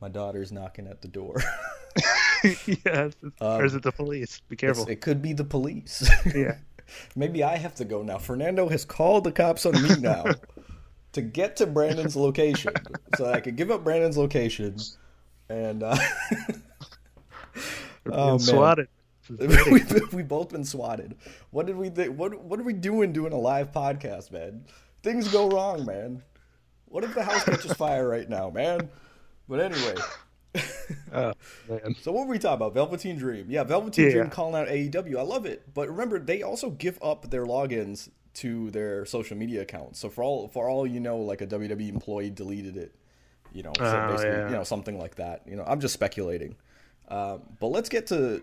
my 0.00 0.08
daughter's 0.10 0.52
knocking 0.52 0.86
at 0.86 1.00
the 1.00 1.08
door. 1.08 1.40
yes. 2.84 3.14
or 3.40 3.64
is 3.64 3.74
it 3.74 3.82
the 3.82 3.92
police? 3.92 4.40
Be 4.48 4.56
careful. 4.56 4.84
Um, 4.84 4.90
it 4.90 5.00
could 5.00 5.22
be 5.22 5.32
the 5.32 5.44
police. 5.44 6.06
yeah. 6.34 6.56
Maybe 7.16 7.42
I 7.42 7.56
have 7.56 7.74
to 7.76 7.84
go 7.86 8.02
now. 8.02 8.18
Fernando 8.18 8.68
has 8.68 8.84
called 8.84 9.24
the 9.24 9.32
cops 9.32 9.64
on 9.64 9.80
me 9.82 9.96
now 10.00 10.26
to 11.12 11.22
get 11.22 11.56
to 11.56 11.66
Brandon's 11.66 12.16
location, 12.16 12.74
so 13.16 13.24
I 13.32 13.40
could 13.40 13.56
give 13.56 13.70
up 13.70 13.82
Brandon's 13.82 14.18
location. 14.18 14.76
And 15.48 15.82
uh, 15.82 15.96
oh 18.10 18.30
man, 18.32 18.38
swatted. 18.38 18.88
we've, 19.38 20.12
we've 20.12 20.28
both 20.28 20.50
been 20.50 20.64
swatted. 20.64 21.16
What 21.50 21.66
did 21.66 21.76
we? 21.76 21.90
Th- 21.90 22.10
what 22.10 22.38
What 22.42 22.60
are 22.60 22.64
we 22.64 22.72
doing 22.74 23.12
doing 23.12 23.32
a 23.32 23.38
live 23.38 23.72
podcast, 23.72 24.30
man? 24.32 24.64
Things 25.02 25.28
go 25.28 25.48
wrong, 25.48 25.84
man. 25.86 26.22
What 26.86 27.04
if 27.04 27.14
the 27.14 27.24
house 27.24 27.44
catches 27.44 27.72
fire 27.76 28.08
right 28.08 28.28
now, 28.28 28.50
man? 28.50 28.88
But 29.48 29.60
anyway, 29.60 29.94
Oh 31.12 31.32
so 32.02 32.12
what 32.12 32.26
were 32.26 32.32
we 32.32 32.38
talking 32.38 32.56
about? 32.56 32.74
Velveteen 32.74 33.16
Dream. 33.16 33.46
Yeah, 33.48 33.64
Velveteen 33.64 34.06
Yeah. 34.06 34.10
Dream 34.12 34.30
calling 34.30 34.54
out 34.54 34.68
AEW. 34.68 35.16
I 35.18 35.22
love 35.22 35.46
it. 35.46 35.72
But 35.74 35.88
remember, 35.88 36.18
they 36.18 36.42
also 36.42 36.70
give 36.70 36.98
up 37.02 37.30
their 37.30 37.44
logins 37.44 38.08
to 38.34 38.70
their 38.72 39.04
social 39.06 39.36
media 39.36 39.62
accounts. 39.62 39.98
So 40.00 40.08
for 40.10 40.22
all 40.22 40.48
for 40.48 40.68
all 40.68 40.86
you 40.86 41.00
know, 41.00 41.18
like 41.18 41.40
a 41.40 41.46
WWE 41.46 41.88
employee 41.88 42.30
deleted 42.30 42.76
it. 42.76 42.94
You 43.52 43.62
know, 43.62 43.72
so 43.78 43.84
Oh, 43.84 44.10
basically, 44.12 44.32
yeah. 44.32 44.48
you 44.48 44.54
know, 44.56 44.64
something 44.64 44.98
like 44.98 45.14
that. 45.16 45.42
You 45.46 45.56
know, 45.56 45.64
I'm 45.66 45.80
just 45.80 45.94
speculating. 45.94 46.56
Um, 47.08 47.42
but 47.60 47.68
let's 47.68 47.88
get 47.88 48.06
to 48.08 48.42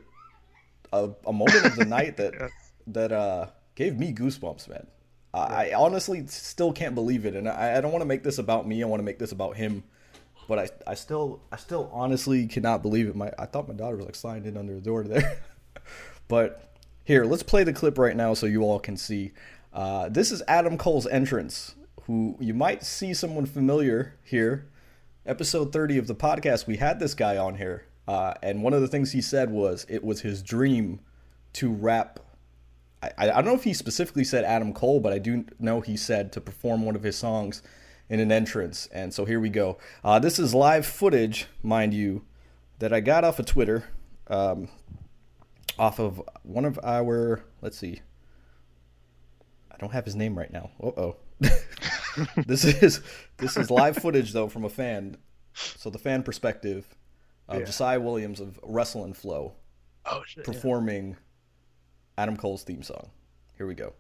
a, 0.93 1.10
a 1.25 1.34
moment 1.34 1.65
of 1.65 1.75
the 1.75 1.86
night 1.86 2.17
that 2.17 2.34
Yes. 2.39 2.51
that 2.88 3.12
uh, 3.12 3.47
gave 3.75 3.97
me 3.97 4.13
goosebumps, 4.13 4.67
man. 4.69 4.88
I, 5.34 5.69
I 5.69 5.73
honestly 5.75 6.25
still 6.27 6.73
can't 6.73 6.95
believe 6.95 7.25
it, 7.25 7.36
and 7.36 7.47
I, 7.47 7.77
I 7.77 7.82
don't 7.82 7.91
want 7.91 8.01
to 8.01 8.08
make 8.08 8.23
this 8.23 8.38
about 8.38 8.67
me. 8.67 8.84
I 8.84 8.88
want 8.88 8.99
to 8.99 9.06
make 9.06 9.19
this 9.19 9.32
about 9.32 9.56
him. 9.56 9.84
But 10.47 10.60
I, 10.60 10.91
I 10.91 10.93
still, 10.95 11.41
I 11.51 11.56
still 11.58 11.89
honestly 11.93 12.47
cannot 12.47 12.82
believe 12.82 13.08
it. 13.08 13.15
My, 13.15 13.32
I 13.39 13.45
thought 13.45 13.67
my 13.67 13.73
daughter 13.73 13.95
was 13.95 14.06
like 14.06 14.15
sliding 14.15 14.45
in 14.47 14.58
under 14.58 14.73
the 14.73 14.82
door 14.82 15.04
there. 15.04 15.39
but 16.27 16.75
here, 17.06 17.23
let's 17.23 17.43
play 17.43 17.63
the 17.63 17.71
clip 17.71 17.97
right 17.97 18.15
now 18.15 18.34
so 18.34 18.45
you 18.45 18.63
all 18.63 18.80
can 18.80 18.97
see. 18.97 19.32
Uh, 19.73 20.10
this 20.10 20.32
is 20.32 20.41
Adam 20.47 20.77
Cole's 20.77 21.08
entrance, 21.08 21.75
who 22.04 22.36
you 22.39 22.54
might 22.54 22.84
see 22.84 23.13
someone 23.13 23.45
familiar 23.45 24.15
here. 24.23 24.67
Episode 25.25 25.71
30 25.71 25.99
of 25.99 26.08
the 26.08 26.15
podcast, 26.15 26.67
we 26.67 26.77
had 26.77 26.99
this 26.99 27.13
guy 27.13 27.38
on 27.38 27.56
here. 27.56 27.86
Uh, 28.08 28.34
and 28.42 28.64
one 28.64 28.74
of 28.74 28.82
the 28.82 28.88
things 28.88 29.12
he 29.12 29.22
said 29.22 29.52
was 29.52 29.86
it 29.90 30.04
was 30.04 30.22
his 30.22 30.42
dream 30.42 31.00
to 31.54 31.72
rap. 31.72 32.20
I, 33.02 33.12
I 33.18 33.26
don't 33.28 33.46
know 33.46 33.56
if 33.56 33.64
he 33.64 33.74
specifically 33.74 34.24
said 34.24 34.44
Adam 34.44 34.74
Cole, 34.74 35.00
but 35.00 35.14
I 35.14 35.20
do 35.20 35.46
know 35.60 35.82
he 35.82 35.98
said 35.98 36.32
to 36.34 36.42
perform 36.42 36.86
one 36.86 36.96
of 36.96 37.04
his 37.04 37.16
songs 37.16 37.62
in 38.10 38.20
an 38.20 38.32
entrance. 38.32 38.88
And 38.92 39.14
so 39.14 39.26
here 39.26 39.40
we 39.40 39.50
go. 39.50 39.78
Uh, 40.04 40.20
this 40.20 40.40
is 40.40 40.54
live 40.54 40.86
footage, 40.86 41.48
mind 41.64 41.94
you, 41.94 42.26
that 42.80 42.92
I 42.92 43.00
got 43.00 43.24
off 43.24 43.40
of 43.40 43.46
Twitter, 43.46 43.86
um, 44.28 44.68
off 45.80 46.00
of 46.00 46.22
one 46.44 46.66
of 46.66 46.80
our. 46.84 47.44
Let's 47.62 47.78
see. 47.78 48.02
I 49.72 49.78
don't 49.78 49.94
have 49.94 50.06
his 50.06 50.16
name 50.16 50.38
right 50.38 50.52
now. 50.52 50.72
Uh 50.82 50.88
oh. 50.88 51.16
this 52.46 52.66
is 52.66 53.02
this 53.38 53.58
is 53.58 53.72
live 53.72 53.98
footage 53.98 54.34
though 54.34 54.48
from 54.48 54.66
a 54.66 54.70
fan. 54.70 55.18
So 55.54 55.90
the 55.90 55.98
fan 55.98 56.24
perspective 56.24 56.86
of 57.52 57.60
Yeah. 57.60 57.66
Josiah 57.66 58.00
Williams 58.00 58.40
of 58.40 58.60
Wrestle 58.64 59.04
and 59.04 59.16
Flow 59.16 59.54
Oh 60.06 60.24
shit. 60.26 60.46
yeah. 60.48 60.54
performing 60.54 61.18
Adam 62.18 62.36
Cole's 62.38 62.64
theme 62.64 62.84
song. 62.84 63.10
Here 63.58 63.68
we 63.68 63.76
go. 63.76 63.94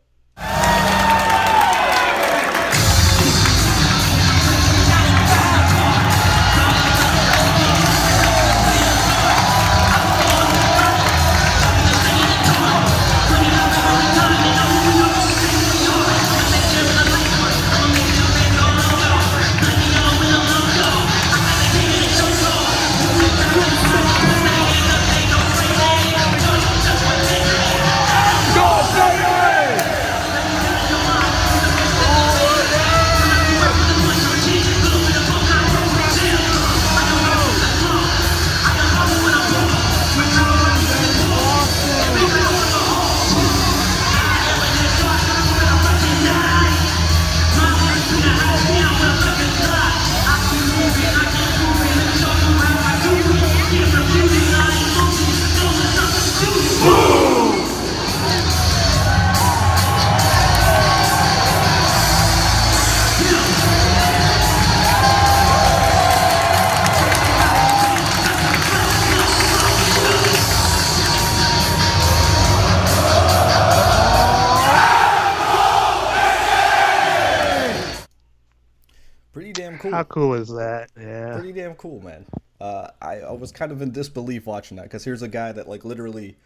How 79.91 80.03
cool 80.03 80.33
is 80.33 80.49
that? 80.49 80.89
Yeah. 80.99 81.33
Pretty 81.35 81.53
damn 81.53 81.75
cool, 81.75 82.01
man. 82.01 82.25
Uh, 82.59 82.89
I, 83.01 83.21
I 83.21 83.31
was 83.31 83.51
kind 83.51 83.71
of 83.71 83.81
in 83.81 83.91
disbelief 83.91 84.45
watching 84.45 84.77
that 84.77 84.83
because 84.83 85.03
here's 85.03 85.21
a 85.21 85.27
guy 85.27 85.51
that 85.51 85.67
like 85.67 85.83
literally 85.85 86.37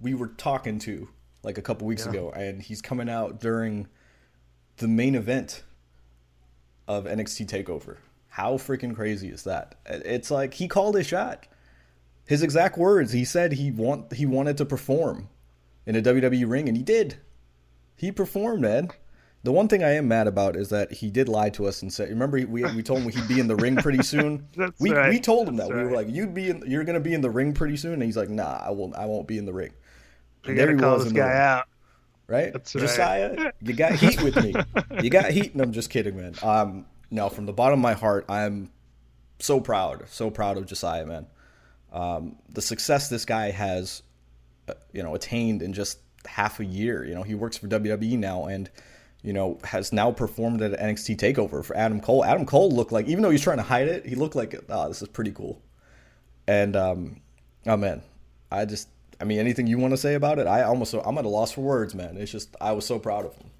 we 0.00 0.14
were 0.14 0.28
talking 0.28 0.78
to 0.80 1.08
like 1.42 1.58
a 1.58 1.62
couple 1.62 1.86
weeks 1.86 2.04
Yeah. 2.04 2.10
ago, 2.10 2.30
and 2.32 2.60
he's 2.62 2.82
coming 2.82 3.08
out 3.08 3.40
during 3.40 3.86
the 4.76 4.88
main 4.88 5.14
event 5.14 5.62
of 6.86 7.04
NXT 7.04 7.46
Takeover. 7.48 7.96
How 8.28 8.54
freaking 8.54 8.94
crazy 8.94 9.28
is 9.28 9.44
that? 9.44 9.74
It's 9.86 10.30
like 10.30 10.54
he 10.54 10.68
called 10.68 10.96
his 10.96 11.06
shot. 11.06 11.46
His 12.26 12.42
exact 12.42 12.76
words. 12.76 13.12
He 13.12 13.24
said 13.24 13.52
he 13.52 13.70
want 13.70 14.12
he 14.12 14.26
wanted 14.26 14.58
to 14.58 14.66
perform 14.66 15.28
in 15.86 15.96
a 15.96 16.02
WWE 16.02 16.48
ring, 16.48 16.68
and 16.68 16.76
he 16.76 16.82
did. 16.82 17.16
He 17.96 18.12
performed, 18.12 18.60
man. 18.60 18.90
The 19.44 19.52
one 19.52 19.68
thing 19.68 19.84
I 19.84 19.90
am 19.92 20.08
mad 20.08 20.26
about 20.26 20.56
is 20.56 20.68
that 20.70 20.92
he 20.92 21.10
did 21.10 21.28
lie 21.28 21.50
to 21.50 21.66
us 21.66 21.82
and 21.82 21.92
say, 21.92 22.08
remember 22.08 22.38
we 22.38 22.64
we 22.64 22.82
told 22.82 23.02
him 23.02 23.10
he'd 23.10 23.28
be 23.28 23.38
in 23.40 23.46
the 23.46 23.56
ring 23.56 23.76
pretty 23.76 24.02
soon. 24.02 24.46
That's 24.56 24.78
we 24.80 24.90
right. 24.92 25.10
we 25.10 25.20
told 25.20 25.48
him 25.48 25.56
that 25.56 25.68
That's 25.68 25.76
we 25.76 25.84
were 25.84 25.92
like, 25.92 26.08
you'd 26.10 26.34
be 26.34 26.50
in, 26.50 26.62
you're 26.66 26.84
gonna 26.84 27.00
be 27.00 27.14
in 27.14 27.20
the 27.20 27.30
ring 27.30 27.52
pretty 27.52 27.76
soon, 27.76 27.94
and 27.94 28.02
he's 28.02 28.16
like, 28.16 28.28
nah, 28.28 28.60
I 28.64 28.70
won't 28.70 28.96
I 28.96 29.06
won't 29.06 29.28
be 29.28 29.38
in 29.38 29.44
the 29.46 29.52
ring. 29.52 29.72
There 30.44 30.54
gotta 30.54 30.72
he 30.72 30.78
call 30.78 30.94
was 30.96 31.04
this 31.04 31.12
guy 31.12 31.28
ring, 31.28 31.36
out. 31.36 31.64
right? 32.26 32.52
That's 32.52 32.74
right. 32.74 32.80
Josiah, 32.80 33.52
you 33.62 33.74
got 33.74 33.92
heat 33.92 34.22
with 34.22 34.36
me. 34.36 34.54
You 35.02 35.10
got 35.10 35.30
heat, 35.30 35.52
and 35.52 35.60
I'm 35.62 35.72
just 35.72 35.90
kidding, 35.90 36.16
man. 36.16 36.34
Um, 36.42 36.86
no, 37.10 37.28
from 37.28 37.46
the 37.46 37.52
bottom 37.52 37.78
of 37.78 37.82
my 37.82 37.94
heart, 37.94 38.24
I'm 38.28 38.70
so 39.38 39.60
proud, 39.60 40.04
so 40.08 40.30
proud 40.30 40.56
of 40.56 40.66
Josiah, 40.66 41.06
man. 41.06 41.26
Um, 41.92 42.36
the 42.50 42.60
success 42.62 43.08
this 43.08 43.24
guy 43.24 43.50
has, 43.50 44.02
uh, 44.68 44.74
you 44.92 45.02
know, 45.02 45.14
attained 45.14 45.62
in 45.62 45.72
just 45.72 45.98
half 46.26 46.60
a 46.60 46.64
year. 46.64 47.04
You 47.04 47.14
know, 47.14 47.22
he 47.22 47.34
works 47.34 47.56
for 47.56 47.66
WWE 47.68 48.18
now, 48.18 48.46
and 48.46 48.68
you 49.22 49.32
know, 49.32 49.58
has 49.64 49.92
now 49.92 50.12
performed 50.12 50.62
at 50.62 50.78
NXT 50.78 51.16
Takeover 51.16 51.64
for 51.64 51.76
Adam 51.76 52.00
Cole. 52.00 52.24
Adam 52.24 52.46
Cole 52.46 52.70
looked 52.70 52.92
like, 52.92 53.06
even 53.06 53.22
though 53.22 53.30
he's 53.30 53.42
trying 53.42 53.56
to 53.56 53.62
hide 53.62 53.88
it, 53.88 54.06
he 54.06 54.14
looked 54.14 54.36
like, 54.36 54.54
oh, 54.68 54.88
this 54.88 55.02
is 55.02 55.08
pretty 55.08 55.32
cool. 55.32 55.60
And 56.46 56.76
um, 56.76 57.20
oh 57.66 57.76
man, 57.76 58.02
I 58.50 58.64
just, 58.64 58.88
I 59.20 59.24
mean, 59.24 59.38
anything 59.38 59.66
you 59.66 59.78
want 59.78 59.92
to 59.92 59.98
say 59.98 60.14
about 60.14 60.38
it? 60.38 60.46
I 60.46 60.62
almost, 60.62 60.94
I'm 60.94 61.18
at 61.18 61.24
a 61.24 61.28
loss 61.28 61.52
for 61.52 61.62
words, 61.62 61.94
man. 61.94 62.16
It's 62.16 62.30
just, 62.30 62.54
I 62.60 62.72
was 62.72 62.86
so 62.86 62.98
proud 62.98 63.26
of 63.26 63.34
him. 63.34 63.50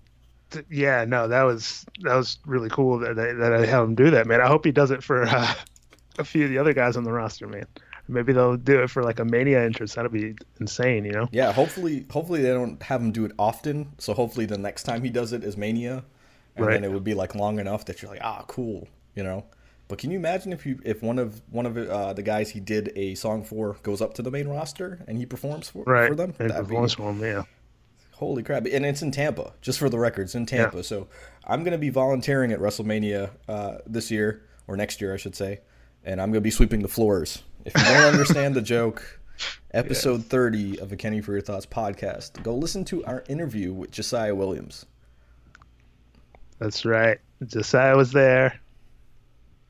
Yeah, 0.70 1.04
no, 1.04 1.28
that 1.28 1.42
was 1.42 1.84
that 2.00 2.14
was 2.14 2.38
really 2.46 2.70
cool 2.70 2.98
that 3.00 3.18
I, 3.18 3.32
that 3.34 3.52
I 3.52 3.66
had 3.66 3.82
him 3.82 3.94
do 3.94 4.10
that, 4.10 4.26
man. 4.26 4.40
I 4.40 4.46
hope 4.46 4.64
he 4.64 4.72
does 4.72 4.90
it 4.90 5.02
for 5.02 5.24
uh, 5.24 5.52
a 6.18 6.24
few 6.24 6.44
of 6.44 6.50
the 6.50 6.56
other 6.56 6.72
guys 6.72 6.96
on 6.96 7.04
the 7.04 7.12
roster, 7.12 7.46
man. 7.46 7.66
Maybe 8.08 8.32
they'll 8.32 8.56
do 8.56 8.82
it 8.82 8.88
for 8.90 9.02
like 9.02 9.18
a 9.20 9.24
mania 9.24 9.62
entrance. 9.62 9.94
That'd 9.94 10.12
be 10.12 10.34
insane, 10.60 11.04
you 11.04 11.12
know? 11.12 11.28
Yeah, 11.30 11.52
hopefully, 11.52 12.06
hopefully 12.10 12.40
they 12.42 12.48
don't 12.48 12.82
have 12.82 13.00
him 13.02 13.12
do 13.12 13.24
it 13.26 13.32
often. 13.38 13.92
So 13.98 14.14
hopefully 14.14 14.46
the 14.46 14.56
next 14.58 14.84
time 14.84 15.02
he 15.02 15.10
does 15.10 15.32
it 15.32 15.44
is 15.44 15.56
Mania, 15.56 16.04
and 16.56 16.66
Right. 16.66 16.72
then 16.74 16.84
it 16.84 16.92
would 16.92 17.04
be 17.04 17.14
like 17.14 17.34
long 17.34 17.58
enough 17.58 17.84
that 17.84 18.00
you're 18.00 18.10
like, 18.10 18.22
ah, 18.24 18.44
cool, 18.48 18.88
you 19.14 19.22
know. 19.22 19.44
But 19.88 19.98
can 19.98 20.10
you 20.10 20.18
imagine 20.18 20.52
if 20.52 20.66
you 20.66 20.80
if 20.84 21.02
one 21.02 21.18
of 21.18 21.40
one 21.50 21.64
of 21.66 21.76
uh, 21.76 22.12
the 22.12 22.22
guys 22.22 22.50
he 22.50 22.60
did 22.60 22.92
a 22.96 23.14
song 23.14 23.42
for 23.44 23.76
goes 23.82 24.02
up 24.02 24.12
to 24.14 24.22
the 24.22 24.30
main 24.30 24.46
roster 24.48 25.02
and 25.06 25.16
he 25.16 25.24
performs 25.24 25.68
for, 25.70 25.82
Right. 25.84 26.08
for 26.08 26.14
them? 26.14 26.34
And 26.38 26.50
That'd 26.50 26.64
be- 26.64 26.68
performs 26.70 26.94
for 26.94 27.10
him, 27.10 27.20
yeah. 27.22 27.42
Holy 28.12 28.42
crap! 28.42 28.66
And 28.66 28.84
it's 28.84 29.00
in 29.02 29.12
Tampa, 29.12 29.52
just 29.62 29.78
for 29.78 29.88
the 29.88 29.98
record, 29.98 30.22
it's 30.22 30.34
in 30.34 30.44
Tampa. 30.44 30.76
Yeah. 30.78 30.82
So 30.82 31.08
I'm 31.44 31.62
gonna 31.64 31.78
be 31.78 31.88
volunteering 31.90 32.52
at 32.52 32.58
WrestleMania 32.58 33.30
uh, 33.48 33.78
this 33.86 34.10
year 34.10 34.42
or 34.66 34.76
next 34.76 35.00
year, 35.00 35.14
I 35.14 35.16
should 35.18 35.36
say, 35.36 35.60
and 36.04 36.20
I'm 36.20 36.30
gonna 36.32 36.40
be 36.40 36.50
sweeping 36.50 36.82
the 36.82 36.88
floors. 36.88 37.44
If 37.64 37.76
you 37.76 37.84
don't 37.84 38.12
understand 38.12 38.54
the 38.54 38.62
joke, 38.76 39.20
episode 39.72 40.24
30 40.24 40.78
of 40.80 40.90
the 40.90 40.96
Kenny 40.96 41.20
for 41.20 41.32
Your 41.32 41.40
Thoughts 41.40 41.66
podcast, 41.66 42.42
go 42.42 42.54
listen 42.54 42.84
to 42.86 43.04
our 43.04 43.24
interview 43.28 43.72
with 43.72 43.90
Josiah 43.90 44.34
Williams. 44.34 44.86
That's 46.58 46.84
right. 46.84 47.18
Josiah 47.46 47.96
was 47.96 48.12
there, 48.12 48.58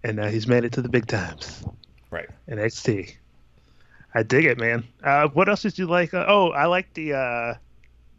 and 0.03 0.16
now 0.16 0.29
he's 0.29 0.46
made 0.46 0.64
it 0.64 0.72
to 0.72 0.83
the 0.83 0.88
big 0.88 1.07
times. 1.07 1.64
Right. 2.11 2.29
NXT. 2.48 3.14
I 4.14 4.22
dig 4.22 4.46
it, 4.46 4.59
man. 4.59 4.85
Uh, 5.03 5.29
what 5.29 5.48
else 5.48 5.62
did 5.62 5.79
you 5.79 5.87
like? 5.87 6.14
Uh, 6.14 6.24
oh, 6.27 6.51
I 6.51 6.66
like 6.66 6.92
the 6.94 7.12
uh, 7.12 7.55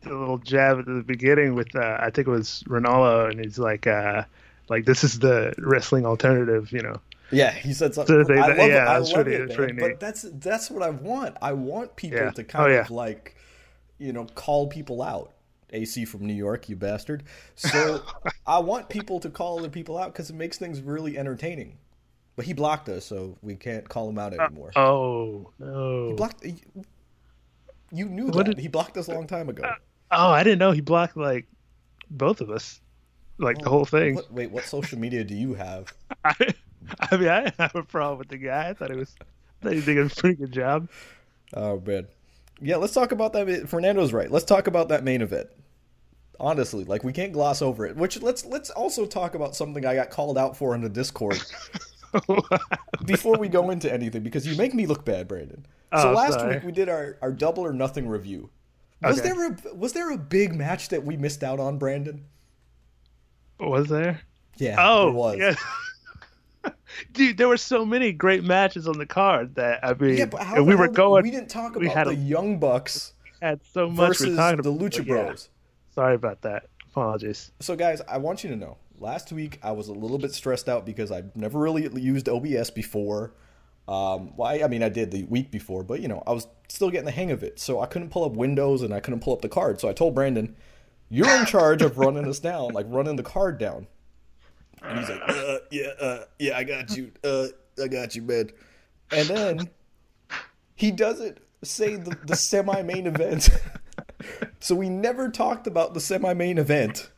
the 0.03 0.15
little 0.15 0.38
jab 0.38 0.79
at 0.79 0.86
the 0.86 1.03
beginning 1.05 1.55
with 1.55 1.75
uh, 1.75 1.97
I 1.99 2.12
think 2.12 2.27
it 2.27 2.32
was 2.32 2.63
Ranallo, 2.67 3.29
and 3.29 3.39
he's 3.39 3.58
like, 3.58 3.88
uh, 3.88 4.23
like 4.69 4.86
this 4.86 5.03
is 5.03 5.19
the 5.19 5.53
wrestling 5.58 6.05
alternative, 6.05 6.71
you 6.71 6.82
know. 6.82 7.01
Yeah, 7.31 7.51
he 7.51 7.73
said 7.73 7.93
something. 7.93 8.25
So 8.25 8.33
I 8.33 8.47
love 8.47 8.57
yeah, 8.57 8.65
it. 8.65 8.87
I 8.87 8.97
love 8.97 9.13
pretty- 9.13 9.33
it, 9.35 9.37
that's 9.39 9.49
man. 9.49 9.57
pretty 9.57 9.79
But 9.79 9.99
that's 9.99 10.25
that's 10.33 10.69
what 10.71 10.81
I 10.83 10.89
want. 10.89 11.37
I 11.41 11.53
want 11.53 11.95
people 11.95 12.19
Yeah. 12.19 12.31
to 12.31 12.41
oh, 12.41 12.45
kind 12.45 12.65
Oh, 12.65 12.73
yeah. 12.73 12.81
of 12.81 12.91
like, 12.91 13.35
you 13.97 14.13
know, 14.13 14.25
call 14.35 14.67
people 14.67 15.01
out. 15.01 15.33
AC 15.71 16.05
from 16.05 16.25
New 16.25 16.33
York, 16.33 16.67
you 16.67 16.75
bastard. 16.75 17.21
So 17.55 18.01
I 18.47 18.57
want 18.57 18.89
people 18.89 19.19
to 19.19 19.29
call 19.29 19.59
other 19.59 19.69
people 19.69 19.99
out 19.99 20.11
because 20.11 20.31
it 20.31 20.35
makes 20.35 20.57
things 20.57 20.81
really 20.81 21.15
entertaining. 21.15 21.77
But 22.35 22.45
he 22.45 22.53
blocked 22.53 22.89
us, 22.89 23.05
so 23.05 23.37
we 23.43 23.53
can't 23.55 23.87
call 23.87 24.09
him 24.09 24.17
out 24.17 24.33
uh, 24.33 24.41
anymore. 24.45 24.71
Oh 24.75 25.51
no! 25.59 26.07
He 26.07 26.13
blocked. 26.13 26.43
You, 26.45 26.55
you 27.91 28.05
knew 28.05 28.25
What 28.27 28.37
that 28.37 28.43
did- 28.55 28.57
he 28.59 28.67
blocked 28.67 28.97
us 28.97 29.09
a 29.09 29.13
long 29.13 29.27
time 29.27 29.49
ago. 29.49 29.61
Uh, 29.63 29.73
oh, 30.11 30.29
I 30.29 30.41
didn't 30.43 30.57
know 30.59 30.71
he 30.71 30.81
blocked 30.81 31.15
like 31.17 31.45
both 32.09 32.41
of 32.41 32.49
us, 32.49 32.81
like 33.37 33.57
the 33.59 33.69
whole 33.69 33.85
thing. 33.85 34.15
What, 34.15 34.31
wait, 34.33 34.49
what 34.51 34.63
social 34.63 34.97
media 34.97 35.23
do 35.23 35.35
you 35.35 35.53
have? 35.53 35.93
I, 36.23 36.33
I 37.11 37.17
mean, 37.17 37.27
I 37.29 37.43
didn't 37.43 37.59
have 37.59 37.75
a 37.75 37.83
problem 37.83 38.19
with 38.19 38.29
the 38.29 38.37
guy. 38.37 38.69
I 38.69 38.73
thought 38.73 38.91
he 38.91 38.97
was, 38.97 39.15
I 39.21 39.63
thought 39.65 39.73
he 39.73 39.81
did 39.81 39.97
a 39.97 40.09
pretty 40.15 40.35
good 40.35 40.51
job. 40.51 40.87
Oh 41.53 41.79
man, 41.79 42.07
yeah. 42.61 42.77
Let's 42.77 42.93
talk 42.93 43.11
about 43.11 43.33
that. 43.33 43.67
Fernando's 43.69 44.13
right. 44.13 44.31
Let's 44.31 44.45
talk 44.45 44.67
about 44.67 44.89
that 44.89 45.03
main 45.03 45.21
event. 45.21 45.47
Honestly, 46.39 46.85
like 46.85 47.03
we 47.03 47.11
can't 47.11 47.33
gloss 47.33 47.61
over 47.61 47.85
it. 47.85 47.95
Which 47.97 48.21
let's 48.21 48.45
let's 48.45 48.69
also 48.69 49.05
talk 49.05 49.35
about 49.35 49.55
something 49.55 49.85
I 49.85 49.93
got 49.95 50.09
called 50.09 50.37
out 50.37 50.55
for 50.55 50.73
in 50.73 50.81
the 50.81 50.89
Discord 50.89 51.37
before 53.05 53.37
we 53.37 53.49
go 53.49 53.69
into 53.71 53.91
anything 53.91 54.23
because 54.23 54.47
you 54.47 54.55
make 54.57 54.73
me 54.73 54.85
look 54.85 55.03
bad, 55.05 55.27
Brandon. 55.27 55.65
So 55.97 56.11
Oh, 56.11 56.13
last 56.13 56.33
sorry. 56.39 56.55
week 56.55 56.63
we 56.63 56.71
did 56.71 56.87
our, 56.87 57.17
our 57.21 57.31
double 57.31 57.65
or 57.65 57.73
nothing 57.73 58.07
review. 58.07 58.49
Was 59.01 59.19
Okay. 59.19 59.29
there 59.29 59.47
a 59.47 59.75
was 59.75 59.93
there 59.93 60.11
a 60.11 60.17
big 60.17 60.53
match 60.55 60.89
that 60.89 61.03
we 61.03 61.17
missed 61.17 61.43
out 61.43 61.59
on, 61.59 61.77
Brandon? 61.77 62.25
was 63.59 63.87
there? 63.89 64.21
Yeah, 64.57 64.75
Oh, 64.79 65.05
there 65.05 65.13
was. 65.13 65.37
yeah. 65.39 65.55
Dude, 67.12 67.38
there 67.38 67.47
were 67.47 67.57
so 67.57 67.85
many 67.85 68.12
great 68.12 68.43
matches 68.43 68.88
on 68.88 68.97
the 68.97 69.05
card 69.05 69.55
that 69.55 69.79
I 69.83 69.93
mean, 69.93 70.17
Yeah, 70.17 70.25
but 70.25 70.41
how 70.41 70.55
and 70.55 70.67
we 70.67 70.75
were 70.75 70.88
going. 70.88 71.23
We 71.23 71.31
didn't 71.31 71.49
talk 71.49 71.75
about 71.75 72.05
the 72.05 72.12
a- 72.12 72.13
Young 72.13 72.59
Bucks 72.59 73.13
had 73.41 73.62
so 73.73 73.89
much 73.89 74.09
versus 74.09 74.29
we're 74.29 74.35
talking 74.35 74.62
the. 74.62 74.71
Lucha 74.71 74.97
but 74.97 75.07
yeah. 75.07 75.23
Bros. 75.23 75.49
Sorry 75.95 76.15
about 76.15 76.41
that. 76.41 76.67
Apologies. 76.91 77.51
So, 77.59 77.75
guys, 77.75 78.01
I 78.07 78.17
want 78.17 78.43
you 78.43 78.49
to 78.49 78.55
know. 78.55 78.77
Last 78.97 79.31
week, 79.31 79.59
I 79.63 79.71
was 79.71 79.88
a 79.88 79.93
little 79.93 80.17
bit 80.17 80.33
stressed 80.33 80.67
out 80.67 80.85
because 80.85 81.12
I'd 81.12 81.35
never 81.35 81.59
really 81.59 81.88
used 82.01 82.27
OBS 82.27 82.69
before. 82.69 83.33
Um, 83.88 84.35
well, 84.35 84.49
I, 84.49 84.63
I 84.63 84.67
mean, 84.67 84.83
I 84.83 84.89
did 84.89 85.12
the 85.12 85.23
week 85.23 85.51
before, 85.51 85.83
but 85.83 86.01
you 86.01 86.07
know, 86.07 86.21
I 86.27 86.31
was 86.31 86.47
still 86.67 86.89
getting 86.89 87.05
the 87.05 87.12
hang 87.12 87.31
of 87.31 87.41
it. 87.43 87.59
So 87.59 87.79
I 87.79 87.85
couldn't 87.85 88.09
pull 88.09 88.25
up 88.25 88.33
Windows 88.33 88.81
and 88.81 88.93
I 88.93 88.99
couldn't 88.99 89.21
pull 89.21 89.33
up 89.33 89.41
the 89.41 89.49
card. 89.49 89.79
So 89.79 89.88
I 89.88 89.93
told 89.93 90.13
Brandon, 90.13 90.55
"You're 91.09 91.29
in 91.39 91.45
charge 91.45 91.81
of 91.81 91.97
running 91.97 92.27
us 92.27 92.39
down, 92.39 92.73
like 92.73 92.85
running 92.89 93.15
the 93.15 93.23
card 93.23 93.57
down." 93.57 93.88
And 94.83 94.99
he's 94.99 95.09
like, 95.09 95.21
uh, 95.27 95.57
"Yeah, 95.71 95.87
uh, 95.99 96.23
yeah, 96.39 96.57
I 96.57 96.63
got 96.63 96.95
you. 96.95 97.11
Uh, 97.23 97.47
I 97.81 97.87
got 97.87 98.15
you, 98.15 98.21
man." 98.21 98.49
And 99.11 99.27
then 99.27 99.69
he 100.75 100.91
doesn't 100.91 101.39
say 101.63 101.95
the, 101.95 102.17
the 102.25 102.35
semi-main 102.35 103.07
event. 103.07 103.49
so 104.59 104.75
we 104.75 104.89
never 104.89 105.29
talked 105.29 105.67
about 105.67 105.93
the 105.93 105.99
semi-main 105.99 106.57
event 106.57 107.09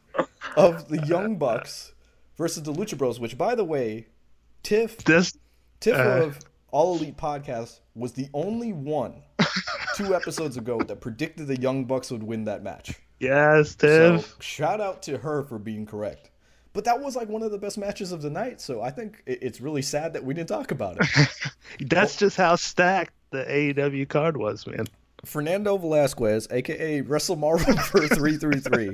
of 0.57 0.87
the 0.89 1.05
Young 1.05 1.37
Bucks 1.37 1.93
versus 2.37 2.63
the 2.63 2.73
Lucha 2.73 2.97
Bros. 2.97 3.19
Which, 3.19 3.37
by 3.37 3.55
the 3.55 3.63
way, 3.65 4.07
Tiff 4.63 4.97
This 5.03 5.37
Tiff 5.79 5.95
Uh. 5.95 6.23
of 6.25 6.39
All 6.71 6.97
Elite 6.97 7.17
Podcast 7.17 7.81
was 7.95 8.13
the 8.13 8.27
only 8.33 8.73
one 8.73 9.21
two 9.95 10.15
episodes 10.15 10.57
ago 10.57 10.79
that 10.79 11.01
predicted 11.01 11.47
the 11.47 11.59
Young 11.59 11.85
Bucks 11.85 12.09
would 12.11 12.23
win 12.23 12.45
that 12.45 12.63
match. 12.63 12.95
yes, 13.19 13.75
Tiff. 13.75 13.89
So 13.89 14.17
Tiff. 14.17 14.35
shout 14.41 14.81
out 14.81 15.03
to 15.03 15.17
her 15.19 15.43
for 15.43 15.59
being 15.59 15.85
correct. 15.85 16.30
But 16.73 16.85
that 16.85 17.01
was 17.01 17.15
like 17.17 17.27
one 17.27 17.43
of 17.43 17.51
the 17.51 17.57
best 17.57 17.77
matches 17.77 18.11
of 18.13 18.21
the 18.21 18.29
night, 18.29 18.61
so 18.61 18.81
I 18.81 18.91
think 18.91 19.21
it's 19.25 19.59
really 19.59 19.81
sad 19.81 20.13
that 20.13 20.23
we 20.23 20.33
didn't 20.33 20.47
talk 20.49 20.71
about 20.71 20.97
it. 21.01 21.07
That's 21.89 22.15
just 22.15 22.37
how 22.37 22.55
stacked 22.55 23.13
the 23.31 23.43
AEW 23.43 24.07
card 24.07 24.37
was, 24.37 24.65
man. 24.65 24.85
Fernando 25.25 25.77
Velasquez, 25.77 26.47
aka 26.49 27.01
Wrestle 27.01 27.35
Marvel 27.35 27.75
for 27.77 28.07
three 28.15 28.37
three 28.37 28.59
three, 28.59 28.91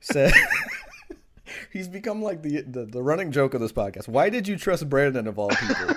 said 0.00 0.32
he's 1.72 1.88
become 1.88 2.22
like 2.22 2.42
the, 2.42 2.62
the 2.62 2.84
the 2.86 3.02
running 3.02 3.32
joke 3.32 3.52
of 3.54 3.60
this 3.60 3.72
podcast. 3.72 4.08
Why 4.08 4.30
did 4.30 4.46
you 4.46 4.56
trust 4.56 4.88
Brandon 4.88 5.26
of 5.26 5.38
all 5.38 5.48
people? 5.50 5.96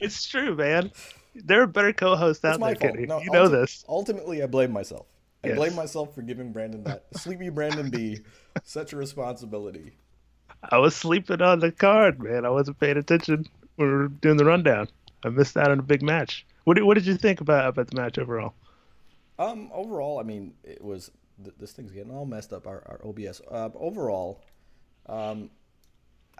It's 0.00 0.26
true, 0.26 0.54
man. 0.56 0.90
There 1.34 1.60
are 1.60 1.64
a 1.64 1.68
better 1.68 1.92
co-hosts 1.92 2.44
out 2.44 2.58
there. 2.60 2.74
Kenny. 2.74 3.06
No, 3.06 3.20
you 3.20 3.30
know 3.30 3.48
ulti- 3.48 3.52
this. 3.52 3.84
Ultimately, 3.88 4.42
I 4.42 4.46
blame 4.46 4.72
myself. 4.72 5.06
I 5.44 5.48
Yes. 5.48 5.56
blame 5.56 5.74
myself 5.76 6.14
for 6.16 6.22
giving 6.22 6.52
Brandon 6.52 6.82
that 6.84 7.04
sleepy 7.14 7.48
Brandon 7.48 7.90
B 7.90 8.18
such 8.64 8.92
a 8.92 8.96
responsibility. 8.96 9.92
I 10.70 10.78
was 10.78 10.94
sleeping 10.94 11.40
on 11.42 11.60
the 11.60 11.70
card, 11.70 12.20
man. 12.22 12.44
I 12.44 12.50
wasn't 12.50 12.80
paying 12.80 12.96
attention 12.96 13.46
when 13.76 13.88
we 13.88 13.94
were 13.94 14.08
doing 14.08 14.36
the 14.36 14.44
rundown. 14.44 14.88
I 15.24 15.28
missed 15.28 15.56
out 15.56 15.70
on 15.70 15.78
a 15.78 15.82
big 15.82 16.02
match. 16.02 16.46
What 16.64 16.74
did, 16.74 16.84
what 16.84 16.94
did 16.94 17.06
you 17.06 17.16
think 17.16 17.40
about 17.40 17.68
about 17.68 17.88
the 17.88 17.96
match 17.96 18.18
overall? 18.18 18.54
Um, 19.38 19.70
overall, 19.72 20.18
I 20.18 20.22
mean, 20.24 20.54
it 20.64 20.82
was 20.82 21.10
th- 21.42 21.54
this 21.58 21.72
thing's 21.72 21.92
getting 21.92 22.12
all 22.12 22.26
messed 22.26 22.52
up. 22.52 22.66
Our, 22.66 22.82
our 22.86 23.00
OBS. 23.08 23.40
Uh, 23.50 23.70
overall, 23.74 24.42
um, 25.06 25.50